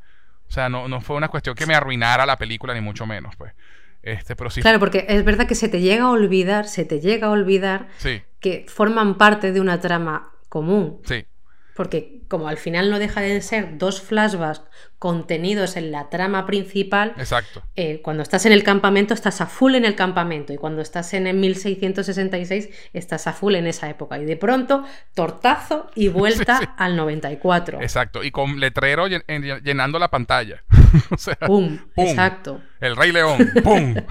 [0.49, 3.35] O sea, no, no fue una cuestión que me arruinara la película, ni mucho menos,
[3.37, 3.53] pues.
[4.03, 4.61] Este, pero sí.
[4.61, 7.89] Claro, porque es verdad que se te llega a olvidar, se te llega a olvidar
[7.99, 11.01] Sí, que forman parte de una trama común.
[11.05, 11.25] sí.
[11.75, 14.63] Porque como al final no deja de ser dos flashbacks
[14.99, 17.63] contenidos en la trama principal, Exacto.
[17.77, 21.13] eh, cuando estás en el campamento estás a full en el campamento y cuando estás
[21.15, 26.59] en el 1666 estás a full en esa época y de pronto tortazo y vuelta
[26.59, 26.71] Sí, sí.
[26.79, 27.81] al 94.
[27.83, 28.25] Exacto.
[28.25, 30.65] Y con letrero llen- en- llenando la pantalla.
[31.11, 31.79] o sea, ¡Pum!
[31.95, 32.07] Pum.
[32.07, 32.63] Exacto.
[32.81, 33.51] el Rey León.
[33.63, 33.95] ¡Pum!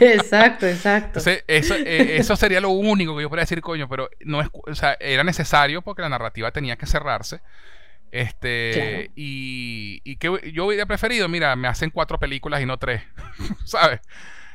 [0.00, 1.18] exacto, exacto.
[1.20, 4.48] Entonces, eso, eh, eso sería lo único que yo podría decir, coño, pero no es,
[4.52, 7.40] o sea, era necesario porque la narrativa tenía que cerrarse.
[8.10, 9.12] Este, Claro.
[9.16, 13.02] y, y que yo hubiera preferido, mira, me hacen cuatro películas y no tres,
[13.64, 14.00] ¿sabes?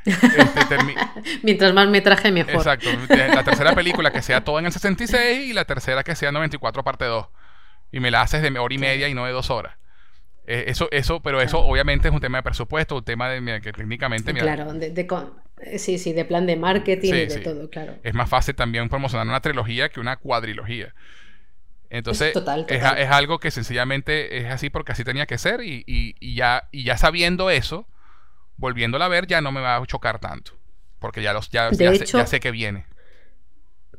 [0.06, 0.78] Este,
[1.44, 2.56] Mientras más metraje, mejor.
[2.56, 2.90] Exacto.
[3.10, 6.84] La tercera película que sea toda en el 66 y la tercera que sea 94
[6.84, 7.28] parte 2.
[7.92, 9.76] Y me la haces de hora y media y no de dos horas.
[10.46, 13.62] Eh, eso, eso, pero eso obviamente es un tema de presupuesto, un tema de mira,
[13.62, 17.16] que técnicamente mira, Claro, de, de con- eh, sí, sí, de plan de marketing Sí,
[17.16, 17.40] y de sí.
[17.42, 17.96] todo, claro.
[18.04, 20.94] es más fácil también promocionar una trilogía que una cuadrilogía.
[21.94, 22.98] Entonces, Es total, es, total.
[23.00, 26.68] es algo que sencillamente es así porque así tenía que ser y, y- y ya,
[26.72, 27.88] y ya sabiendo eso,
[28.58, 30.54] volviéndola a ver ya no me va a chocar tanto.
[31.00, 32.86] Porque ya, los, ya, sé, ya sé que viene.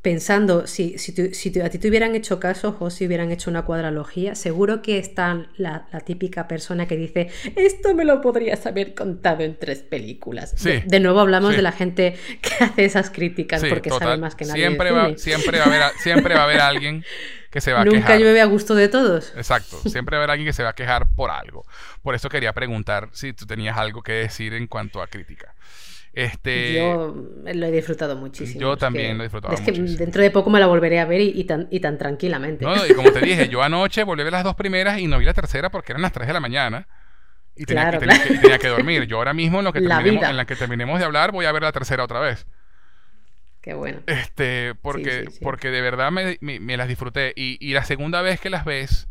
[0.05, 3.33] Pensando, si, si, tu- si tu- a ti te hubieran hecho caso o si hubieran
[3.33, 8.21] hecho una cuadralogía, seguro que está la, la típica persona que dice, esto me lo
[8.21, 10.53] podrías haber contado en tres películas.
[10.59, 11.57] Sí, De, de nuevo hablamos sí.
[11.57, 14.61] de la gente que hace esas críticas Sí, porque sabe más que nadie.
[14.67, 15.19] Siempre va, cine.
[15.19, 17.03] siempre, va a haber, a- siempre va a haber alguien
[17.51, 18.19] que se va a Nunca quejar.
[18.21, 19.33] llueve a gusto de todos.
[19.37, 21.65] Exacto, siempre va a haber alguien que se va a quejar por algo.
[22.03, 25.55] Por eso quería preguntar si tú tenías algo que decir en cuanto a crítica.
[26.15, 28.61] Este, Yo lo he disfrutado muchísimo.
[28.61, 29.99] yo también que- lo he disfrutado Es que muchísimo.
[29.99, 32.65] dentro de poco me la volveré a ver y, y tan, y tan tranquilamente.
[32.65, 35.07] no, no, y como te dije, yo anoche volví a ver las dos primeras y
[35.09, 36.87] no vi la tercera porque eran las 3 de la mañana.
[37.57, 38.31] Y tenía, Claro, y tenía claro.
[38.35, 39.05] que, tenía que dormir.
[39.07, 41.47] Yo ahora mismo en lo que La terminemos, en la que terminemos de hablar voy
[41.47, 42.47] a ver la tercera otra vez.
[43.61, 44.01] Qué bueno.
[44.07, 45.39] Este, porque, sí, sí.
[45.43, 47.33] porque de verdad me, me- me las disfruté.
[47.37, 49.09] Y, y la segunda vez que las ves,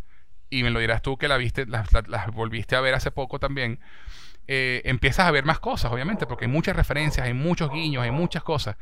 [0.50, 3.12] y me lo dirás tú que la viste, las, las- las volviste a ver hace
[3.12, 3.80] poco también,
[4.48, 8.12] eh, empiezas a ver más cosas, obviamente, porque hay muchas referencias, hay muchos guiños, hay
[8.12, 8.76] muchas cosas.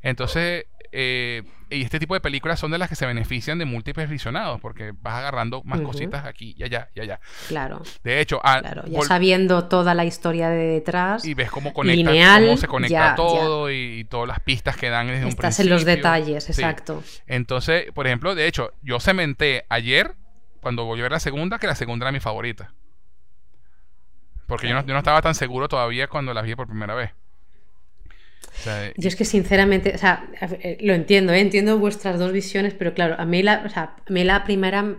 [0.00, 4.10] Entonces, eh, y este tipo de películas son de las que se benefician de múltiples
[4.10, 7.18] visionados, porque vas agarrando más cositas aquí y allá y allá.
[7.48, 8.82] Claro, De hecho, a- claro.
[8.86, 12.92] Ya sabiendo toda la historia de detrás, y ves cómo conecta, lineal, cómo se conecta
[12.94, 13.14] ya, ya.
[13.14, 15.96] todo Y, y todas las pistas que dan desde un estás en los principio.
[15.96, 16.52] detalles, Sí.
[16.52, 17.02] exacto.
[17.26, 20.14] Entonces, por ejemplo, de hecho, yo cementé ayer,
[20.60, 22.74] cuando volví a ver la segunda, que la segunda era mi favorita.
[24.52, 27.14] Porque yo no, yo no estaba tan seguro todavía cuando la vi por primera vez.
[28.58, 31.40] O sea, Yo es que sinceramente, o sea, eh, lo entiendo, ¿eh?
[31.40, 34.96] entiendo vuestras dos visiones, pero claro, a mí la, o sea, a mí la primera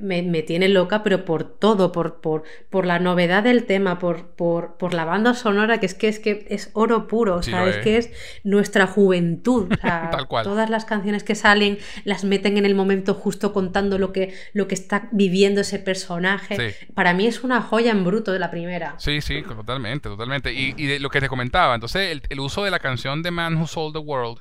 [0.00, 4.28] me, me tiene loca, pero por todo, por, por, por la novedad del tema, por,
[4.34, 7.50] por, por la banda sonora, que es que es que es oro puro, o Sí,
[7.50, 7.82] sea, lo es es.
[7.84, 8.10] que es
[8.44, 9.70] nuestra juventud.
[9.72, 10.44] o sea, Tal cual.
[10.44, 14.66] Todas las canciones que salen las meten en el momento justo contando lo que, lo
[14.68, 16.56] que está viviendo ese personaje.
[16.56, 16.86] Sí.
[16.94, 18.94] Para mí es una joya en bruto de la primera.
[18.98, 20.52] Sí, sí, totalmente, totalmente.
[20.52, 23.30] Y, y de lo que te comentaba, entonces el, el uso de la canción de
[23.30, 24.38] Man Who Sold the World,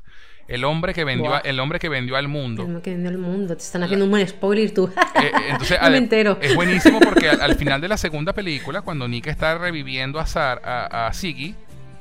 [0.48, 2.66] el hombre que vendió, a- el hombre que vendió al mundo.
[2.68, 4.90] El que vendió el mundo, te están haciendo un buen spoiler tú.
[5.16, 6.38] Eh, eh, entonces, No me ade- entero.
[6.42, 10.28] es buenísimo porque al, al final de la segunda película, cuando Nick está reviviendo a,
[10.28, 11.56] Sar, a, a Siggy,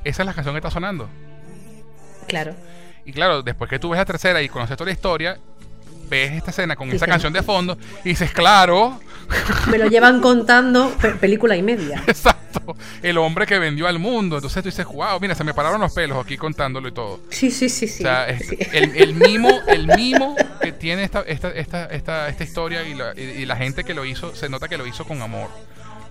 [0.04, 1.08] esa es la canción que está sonando.
[2.26, 2.54] Claro.
[3.06, 5.38] Y claro, después que tú ves la tercera y conoces toda la historia,
[6.10, 8.98] ves esta escena con esa Dicen- canción de fondo y dices, claro,
[9.70, 12.02] Me lo llevan contando pe- película y media.
[13.02, 14.36] El hombre que vendió al mundo.
[14.36, 17.20] Entonces tú dices, wow, mira, se me pararon los pelos aquí contándolo y todo.
[17.30, 18.02] Sí, sí, sí, sí.
[18.02, 18.58] O sea, es- sí.
[18.72, 23.12] el, el mimo, el mimo que tiene esta, esta, esta, esta, esta historia y la,
[23.16, 25.48] y- y la gente que lo hizo, se nota que lo hizo con amor.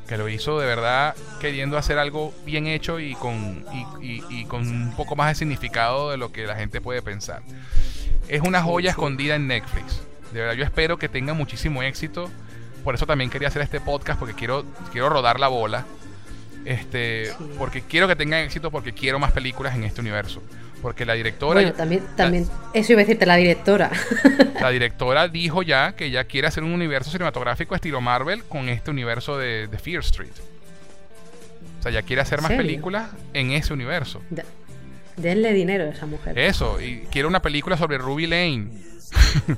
[0.07, 3.63] Que lo hizo de verdad queriendo hacer algo bien hecho y con,
[4.01, 7.01] y, y- y con un poco más de significado de lo que la gente puede
[7.01, 7.41] pensar.
[8.27, 10.01] Es una joya escondida en Netflix.
[10.33, 12.29] De verdad, yo espero que tenga muchísimo éxito.
[12.83, 15.85] Por eso también quería hacer este podcast, porque quiero, quiero rodar la bola.
[16.65, 17.33] Este, Sí.
[17.57, 20.41] porque quiero que tenga éxito, porque quiero más películas en este universo.
[20.81, 23.89] Porque la directora, Bueno, también, también, eso iba a decirte la directora.
[24.61, 28.91] la directora dijo ya que ella quiere hacer un universo cinematográfico estilo Marvel con este
[28.91, 30.31] universo de, de Fear Street.
[31.79, 32.63] O sea, ya quiere hacer más serio?
[32.65, 34.21] películas en ese universo.
[35.15, 36.37] Denle dinero a esa mujer.
[36.37, 38.67] Eso, y quiere una película sobre Ruby Lane.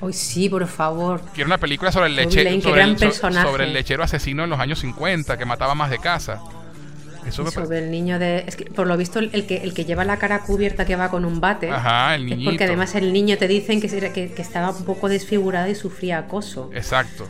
[0.00, 1.20] Hoy sí, por favor.
[1.34, 2.62] Quiere una película sobre el, Ruby leche- Lane, qué
[3.12, 6.40] sobre, el, sobre lechero asesino en los años 50 que mataba más de casa.
[7.26, 7.50] Eso me.
[7.50, 8.44] Sobre el niño de.
[8.46, 11.10] Es que, por lo visto, el que, el que lleva la cara cubierta que va
[11.10, 11.70] con un bate.
[11.70, 12.50] Ajá, el Es niñito.
[12.52, 16.18] porque además el niño te dicen que, que, que estaba un poco desfigurado y sufría
[16.18, 16.70] acoso.
[16.74, 17.26] Exacto.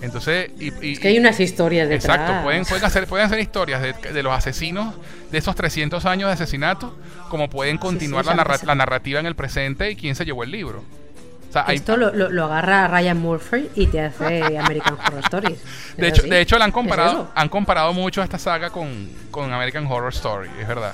[0.00, 2.16] Entonces, y, y- Es que hay unas historias detrás.
[2.18, 4.94] Exacto, pueden, pueden, hacer, pueden hacer historias de, de los asesinos
[5.30, 6.94] de esos 300 años de asesinato,
[7.30, 10.44] como pueden continuar sí, la, narra- la narrativa en el presente y quién se llevó
[10.44, 10.82] el libro.
[11.48, 15.20] O sea, hay- Esto lo, lo- lo agarra Ryan Murphy y te hace American Horror
[15.24, 15.58] Stories.
[15.96, 16.30] de, Es hecho, así.
[16.30, 17.32] de hecho, la han Es comparado, eso.
[17.34, 20.92] han comparado mucho esta saga con, con American Horror Story, es verdad.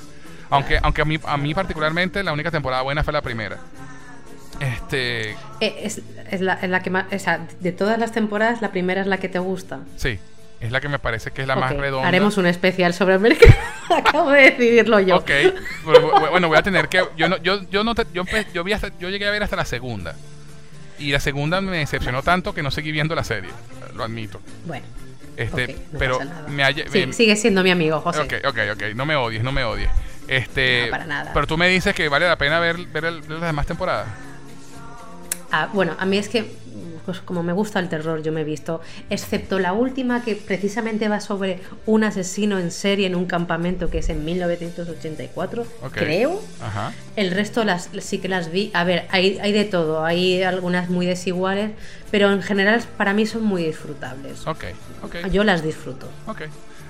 [0.49, 3.57] Aunque, aunque a, mí, a mí particularmente la única temporada buena fue la primera.
[4.59, 5.35] Este, Eh,
[5.81, 7.05] Es, es la, es la que más.
[7.11, 9.79] O sea, de todas las temporadas, la primera es la que te gusta.
[9.97, 10.19] sí,
[10.61, 12.07] es la que me parece que es la más Ok, redonda.
[12.07, 13.53] Haremos un especial sobre American.
[13.97, 15.17] Acabo de decidirlo yo.
[15.17, 15.25] Ok,
[15.85, 17.03] pero, bu- bueno, voy a tener que.
[17.17, 19.43] Yo no, yo, yo no, te- yo, empe- yo vi hasta, yo llegué a ver
[19.43, 20.15] hasta la segunda.
[20.99, 23.49] Y la segunda me decepcionó tanto que no seguí viendo la serie.
[23.95, 24.39] Lo admito.
[24.65, 24.85] Bueno,
[25.37, 28.19] Este, no pero me, haya- Sí, me- sigue siendo mi amigo, José.
[28.21, 28.83] Ok, ok, ok.
[28.95, 29.89] No me odies, no me odies.
[30.27, 31.31] Este, No, para nada.
[31.33, 34.07] Pero tú me dices que vale la pena ver, ver, el- ver las demás temporadas.
[35.51, 36.51] Ah, bueno, a mí es que,
[37.05, 41.07] pues como me gusta el terror, yo me he visto, excepto la última que precisamente
[41.09, 45.91] va sobre un asesino en serie en un campamento que es en 1984, Ok.
[45.93, 46.41] creo.
[46.61, 46.93] Ajá.
[47.15, 48.71] El resto las sí que las vi.
[48.73, 51.71] A ver, hay, hay de todo, hay algunas muy desiguales,
[52.11, 54.45] pero en general para mí son muy disfrutables.
[54.47, 54.65] Ok,
[55.03, 55.15] ok.
[55.31, 56.09] Yo las disfruto.
[56.27, 56.41] Ok.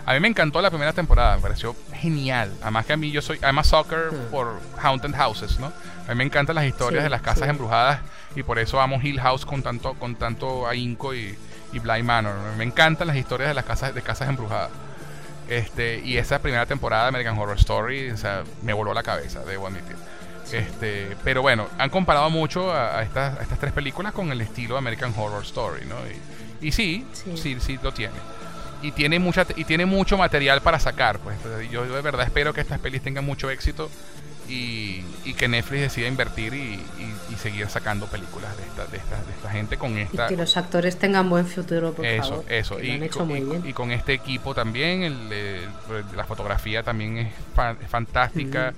[0.05, 2.51] A mí me encantó la primera temporada, me pareció genial.
[2.61, 4.31] Además que a mí yo soy, I'm a sucker Hmm.
[4.31, 5.71] por Haunted Houses, ¿no?
[6.07, 7.49] A mí me encantan las historias Sí, de las casas sí.
[7.49, 7.99] embrujadas
[8.35, 11.37] y por eso amo Hill House con tanto, con tanto ahínco y,
[11.71, 12.35] y Blind Manor.
[12.57, 14.69] Me encantan las historias de las casas, de casas embrujadas.
[15.49, 19.39] Este, y esa primera temporada de American Horror Story, o sea, me voló la cabeza,
[19.45, 19.95] debo admitir.
[20.51, 24.41] Este, pero bueno, han comparado mucho a, a estas, a estas tres películas con el
[24.41, 25.95] estilo de American Horror Story, ¿no?
[26.61, 27.57] Y, y sí, sí, Sí.
[27.59, 28.13] sí, lo tiene.
[28.81, 31.37] Y tiene, mucha, y tiene mucho material para sacar, pues.
[31.71, 33.89] Yo, yo de verdad espero que estas pelis tengan mucho éxito
[34.49, 38.97] y, y que Netflix decida invertir y, y- y seguir sacando películas de esta, de
[38.97, 40.27] esta, de esta gente con Y esta...
[40.27, 42.45] que los actores tengan buen futuro, por Eso, favor.
[42.51, 42.79] eso.
[42.81, 43.63] Y, han hecho con- muy y- bien.
[43.67, 45.67] y con este equipo también, el, el-
[46.15, 48.73] la fotografía también es, fa- es fantástica.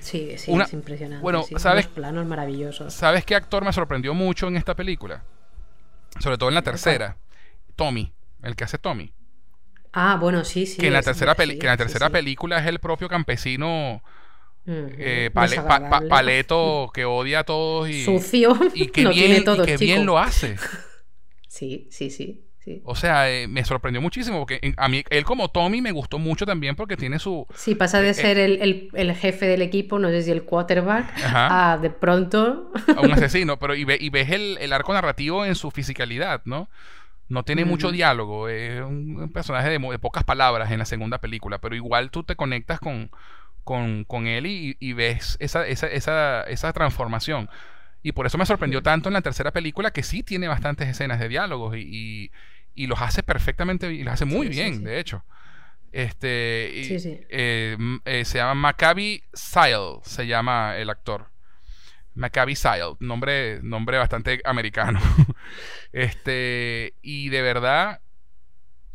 [0.00, 1.22] Sí, sí, Una- es impresionante.
[1.22, 1.86] bueno, sí, ¿sabes?
[1.86, 2.94] Los planos maravillosos.
[2.94, 5.22] ¿Sabes qué actor me sorprendió mucho en esta película?
[6.20, 7.16] Sobre todo en la tercera.
[7.76, 9.12] Tommy, el que hace Tommy.
[9.92, 10.76] Ah, bueno, sí, sí.
[10.78, 12.12] que en la tercera, sí, que en la tercera sí.
[12.12, 14.02] película es el propio campesino
[14.70, 16.08] Eh, pale- pa- pa- desagradable.
[16.10, 18.56] paleto que odia a todos y, Sucio.
[18.74, 20.56] y que, bien, y que lo hace.
[21.48, 22.44] Sí, sí, sí.
[22.58, 22.82] sí.
[22.84, 26.18] O sea, eh, me sorprendió muchísimo porque en- a mí, él como Tommy me gustó
[26.18, 27.46] mucho también porque tiene su...
[27.54, 31.10] Sí, pasa de ser el, el- el jefe del equipo, no sé si el quarterback,
[31.24, 31.72] Ajá.
[31.72, 32.70] a de pronto.
[32.96, 36.42] a un asesino, pero y, ve- y ves el, el arco narrativo en su fisicalidad,
[36.44, 36.68] ¿no?
[37.28, 41.18] No tiene mucho diálogo, es un, un personaje de, de pocas palabras en la segunda
[41.18, 43.10] película, pero igual tú te conectas con,
[43.68, 47.50] con, con él y, y ves esa, esa, esa, esa transformación.
[48.02, 51.20] Y por eso me sorprendió tanto en la tercera película que sí tiene bastantes escenas
[51.20, 52.30] de diálogos y, y,
[52.74, 54.84] y los hace perfectamente y los hace muy Sí, bien, sí.
[54.84, 55.22] de hecho.
[55.92, 57.20] Este y, Sí, sí.
[57.28, 61.28] eh, eh, se llama Maccabi Sile, se llama el actor.
[62.14, 65.00] Maccabi Sile, nombre, nombre bastante americano.
[65.92, 68.00] este, y de verdad,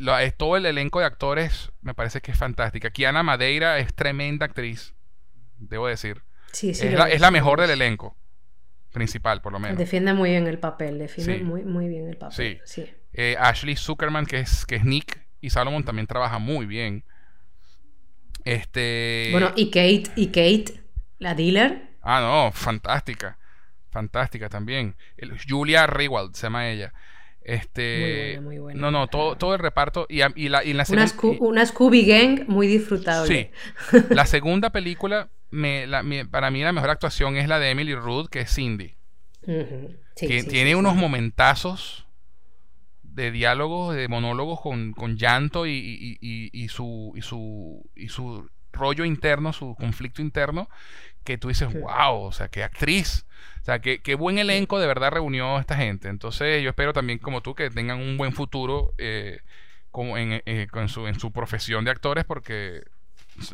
[0.03, 2.91] lo- es todo el elenco de actores me parece que es fantástica.
[2.91, 4.93] Kiana Madeira es tremenda actriz,
[5.57, 6.23] debo decir.
[6.51, 6.87] Sí, sí.
[6.87, 8.15] es, la, es, mejor del elenco
[8.91, 9.77] principal, por lo menos.
[9.77, 11.43] Defiende muy bien el papel, defiende Sí.
[11.43, 12.61] muy, muy bien el papel.
[12.65, 12.83] Sí.
[12.83, 12.93] Sí.
[13.13, 17.03] Eh, Ashley Zuckerman, que es, que es Nick, y Salomon también trabaja muy bien.
[18.45, 19.29] Este.
[19.31, 20.81] Bueno, y Kate, y Kate,
[21.19, 21.89] la dealer.
[22.01, 23.37] Ah, no, fantástica.
[23.89, 24.95] Fantástica también.
[25.17, 26.93] El- Julia Rewald se llama ella.
[27.45, 28.81] Este, Muy buena, muy buena.
[28.81, 30.05] No, no, todo, todo el reparto.
[30.09, 33.51] Y, y la, y la Una, segun- Sco- y- una Scooby Gang muy disfrutable.
[33.91, 33.97] Sí.
[34.09, 37.95] La segunda película, me, la- mi- para mí la mejor actuación es la de Emily
[37.95, 38.95] Rudd, que es Cindy.
[39.45, 42.05] Sí, que sí, tiene sí, unos momentazos
[43.03, 49.05] de diálogos, de monólogos con, con llanto y, y- su, y, su, y su rollo
[49.05, 50.69] interno, su conflicto interno,
[51.23, 53.25] que tú dices, wow, o sea, qué actriz.
[53.61, 56.09] O sea, qué, qué buen elenco de verdad reunió a esta gente.
[56.09, 59.39] Entonces, yo espero también, como tú, que tengan un buen futuro eh,
[59.91, 62.83] como en, eh, con su, en su profesión de actores, porque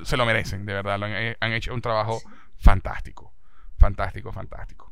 [0.03, 0.99] se lo merecen, de verdad.
[0.99, 2.21] Lo han, eh, han hecho un trabajo
[2.57, 3.33] fantástico.
[3.77, 4.91] Fantástico, fantástico.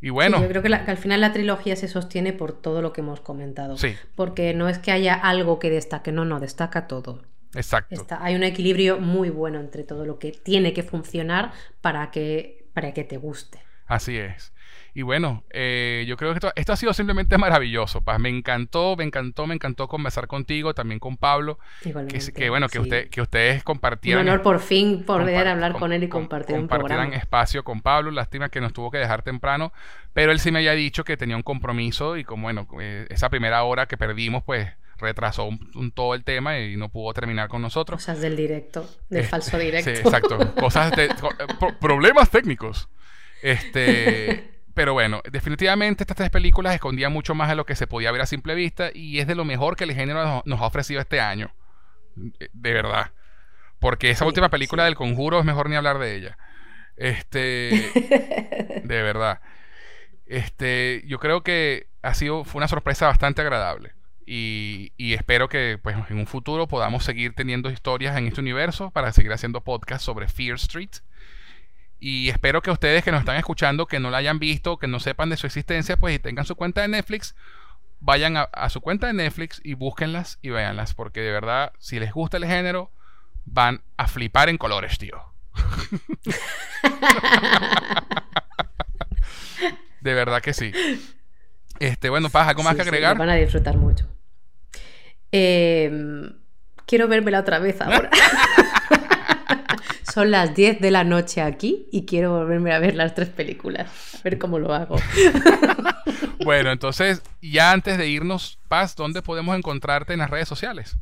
[0.00, 2.52] Y Sí, bueno, yo creo que, la- que al final la trilogía se sostiene por
[2.52, 3.76] todo lo que hemos comentado.
[3.76, 3.96] Sí.
[4.14, 7.22] Porque no es que haya algo que destaque, no, no, destaca todo.
[7.54, 7.94] exacto.
[7.94, 12.66] Está- hay un equilibrio muy bueno entre todo lo que tiene que funcionar para que,
[12.74, 13.60] para que te guste.
[13.88, 14.52] Así es.
[14.94, 18.00] Y bueno, eh, yo creo que esto, esto ha sido simplemente maravilloso.
[18.02, 18.18] Paz.
[18.18, 21.58] Me encantó, me encantó, me encantó conversar contigo, también con Pablo.
[21.82, 21.92] Que,
[22.34, 22.80] que bueno, que, sí.
[22.80, 24.26] usted, que ustedes Un compartieran.
[24.28, 27.16] honor por fin poder hablar con él y com- compartir un compartieran programa.
[27.22, 28.10] espacio con Pablo.
[28.10, 29.72] Lástima que nos tuvo que dejar temprano,
[30.12, 33.30] pero él sí me había dicho que tenía un compromiso y como bueno, eh, esa
[33.30, 34.68] primera hora que perdimos, pues
[34.98, 38.00] retrasó un, un- todo el tema y no pudo terminar con nosotros.
[38.04, 39.90] Cosas del directo, del Este, falso directo.
[39.94, 40.54] Sí, exacto.
[40.56, 41.08] Cosas de, eh,
[41.80, 42.88] problemas técnicos.
[43.42, 48.12] Este, pero bueno, definitivamente estas tres películas escondían mucho más de lo que se podía
[48.12, 51.00] ver a simple vista y es de lo mejor que el género nos, ha ofrecido
[51.00, 51.54] este año.
[52.14, 53.12] De verdad.
[53.78, 54.86] Porque esa Sí, última película sí.
[54.86, 56.38] del Conjuro es mejor ni hablar de ella.
[56.96, 57.92] Este,
[58.84, 59.40] de verdad.
[60.26, 63.94] Este, yo creo que ha sido fue una sorpresa bastante agradable.
[64.26, 68.90] Y, y espero que pues, en un futuro podamos seguir teniendo historias en este universo
[68.90, 70.90] para seguir haciendo podcasts sobre Fear Street.
[72.00, 75.00] Y espero que ustedes que nos están escuchando, que no la hayan visto, que no
[75.00, 77.34] sepan de su existencia, pues y tengan su cuenta de Netflix,
[78.00, 80.94] vayan a, a su cuenta de Netflix y búsquenlas y véanlas.
[80.94, 82.92] Porque de verdad, si les gusta el género,
[83.44, 85.20] van a flipar en colores, tío.
[90.00, 90.72] de verdad que sí.
[91.80, 93.18] Este, bueno, Paz, ¿algo más Sí, que agregar?
[93.18, 94.06] van a disfrutar mucho.
[95.32, 95.90] Eh,
[96.86, 98.08] quiero vérmela otra vez ahora.
[100.12, 103.90] Son las 10 de la noche aquí y quiero volverme a ver las tres películas.
[104.14, 104.96] A ver cómo lo hago.
[106.44, 110.96] Bueno, entonces, ya antes de irnos, Paz, ¿dónde podemos encontrarte en las redes sociales?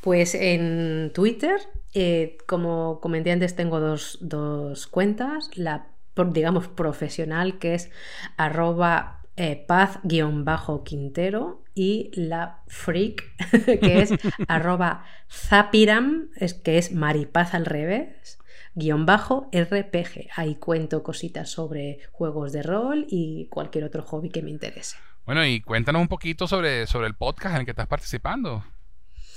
[0.00, 1.60] Pues en Twitter,
[1.92, 5.50] eh, como comenté antes, tengo dos, dos cuentas.
[5.54, 5.88] La,
[6.28, 7.90] digamos, profesional, que es
[8.36, 13.24] arroba eh, paz-quintero y la freak,
[13.80, 14.10] que es
[14.48, 18.38] arroba zapiram, es, que es maripaz al revés,
[18.74, 20.28] guion bajo RPG.
[20.36, 24.96] Ahí cuento cositas sobre juegos de rol y cualquier otro hobby que me interese.
[25.24, 28.64] Bueno, y cuéntanos un poquito sobre, sobre el podcast en el que estás participando.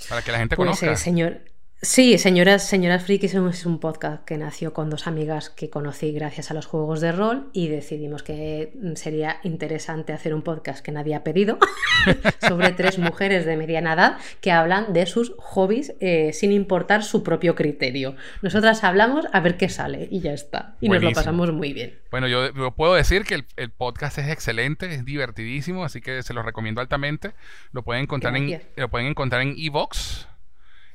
[0.08, 0.92] Para que la gente Pues, conozca.
[0.92, 1.42] eh, señor,
[1.82, 6.52] sí, señoras, señoras frikis es un podcast que nació con dos amigas que conocí gracias
[6.52, 10.92] a los juegos de rol y decidimos que mm, sería interesante hacer un podcast que
[10.92, 11.58] nadie ha pedido
[12.48, 17.24] sobre tres mujeres de mediana edad que hablan de sus hobbies eh, sin importar su
[17.24, 18.16] propio criterio.
[18.42, 20.76] Nosotras hablamos a ver qué sale y ya está.
[20.82, 22.00] Y nos lo pasamos muy bien.
[22.12, 26.24] Bueno, yo, yo puedo decir que el, el podcast es excelente, es divertidísimo, así que
[26.24, 27.34] se los recomiendo altamente.
[27.72, 30.28] Lo pueden encontrar en lo pueden encontrar en Evox.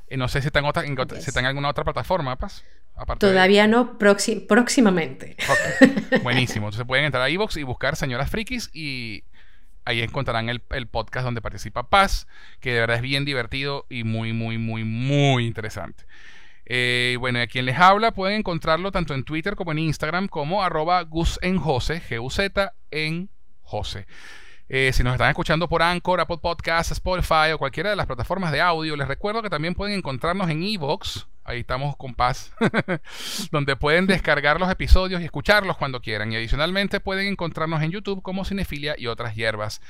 [0.09, 1.25] Eh, no sé si está en, otra, en, otra- Yes.
[1.25, 2.65] si está en alguna otra plataforma, Paz.
[2.97, 5.37] Aparte de- Todavía no, próximamente.
[5.49, 6.67] Ok, Buenísimo.
[6.67, 9.25] Entonces pueden entrar a Evox y buscar Señoras Frikis y
[9.85, 12.27] ahí encontrarán el, el podcast donde participa Paz,
[12.61, 16.05] que de verdad es bien divertido y muy, muy, muy, muy interesante.
[16.67, 20.29] Eh, bueno, y a quien les habla pueden encontrarlo tanto en Twitter como en Instagram
[20.29, 23.29] como arroba Gus en Jose, G-U-Z en
[23.63, 24.07] Jose.
[24.77, 28.51] Eh, si nos están escuchando por Anchor, Apple Podcasts, Spotify o cualquiera de las plataformas
[28.51, 31.29] de audio, les recuerdo que también pueden encontrarnos en Evox.
[31.45, 32.53] Ahí estamos con paz.
[33.53, 36.33] donde pueden descargar los episodios y escucharlos cuando quieran.
[36.33, 39.81] Y adicionalmente pueden encontrarnos en YouTube como Cinefilia y otras hierbas.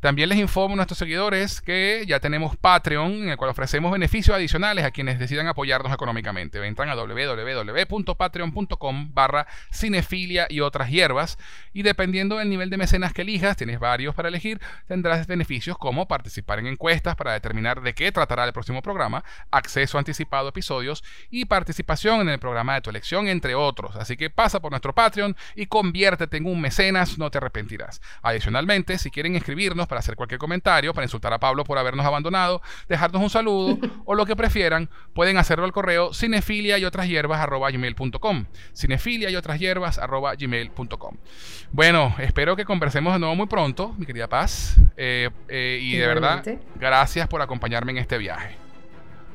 [0.00, 4.34] También les informo a nuestros seguidores que ya tenemos Patreon, en el cual ofrecemos beneficios
[4.34, 6.66] adicionales a quienes decidan apoyarnos económicamente.
[6.66, 11.36] Entran a www.patreon.com barra cinefilia y otras hierbas
[11.74, 16.08] y dependiendo del nivel de mecenas que elijas, tienes varios para elegir, tendrás beneficios como
[16.08, 21.04] participar en encuestas para determinar de qué tratará el próximo programa, acceso anticipado a episodios
[21.30, 23.96] y participación en el programa de tu elección, entre otros.
[23.96, 28.00] Así que pasa por nuestro Patreon y conviértete en un mecenas, no te arrepentirás.
[28.22, 32.62] Adicionalmente, si quieren escribirnos para hacer cualquier comentario, para insultar a Pablo por habernos abandonado,
[32.88, 37.44] dejarnos un saludo o lo que prefieran, pueden hacerlo al correo cinefilia y otras hierbas
[37.44, 38.46] gmail.com.
[38.72, 40.00] Cinefilia y otras hierbas
[40.38, 41.16] gmail.com.
[41.72, 44.76] Bueno, espero que conversemos de nuevo muy pronto, mi querida Paz.
[44.96, 46.44] Eh, eh, y de verdad,
[46.76, 48.59] gracias por acompañarme en este viaje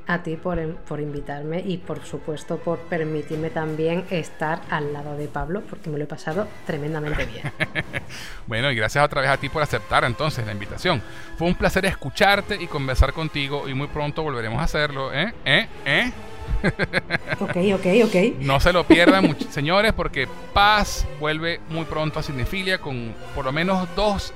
[0.08, 5.28] a ti por, por, invitarme y por supuesto por permitirme también estar al lado de
[5.28, 7.52] Pablo porque me lo he pasado tremendamente bien.
[8.48, 11.02] bueno, y gracias otra vez a ti por aceptar entonces la invitación.
[11.38, 15.34] Fue un placer escucharte y conversar contigo y muy pronto volveremos a hacerlo, ¿eh?
[15.44, 15.68] ¿Eh?
[15.86, 16.12] ¿Eh?
[17.40, 18.40] ok, ok, ok.
[18.40, 23.52] No se lo pierdan, señores, porque Paz vuelve muy pronto a Cinefilia con por lo
[23.52, 24.34] menos dos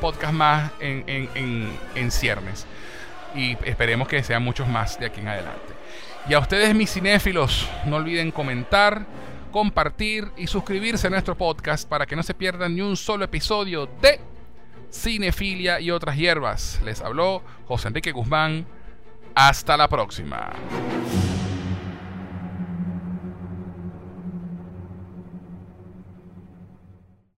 [0.00, 2.66] podcasts más en, en, en, en ciernes
[3.38, 5.74] y esperemos que sean muchos más de aquí en adelante.
[6.28, 9.06] Y a ustedes mis cinéfilos, no olviden comentar,
[9.52, 13.88] compartir y suscribirse a nuestro podcast para que no se pierdan ni un solo episodio
[14.02, 14.20] de
[14.90, 16.80] Cinefilia y otras hierbas.
[16.84, 18.66] Les habló José Enrique Guzmán.
[19.34, 20.50] Hasta la próxima.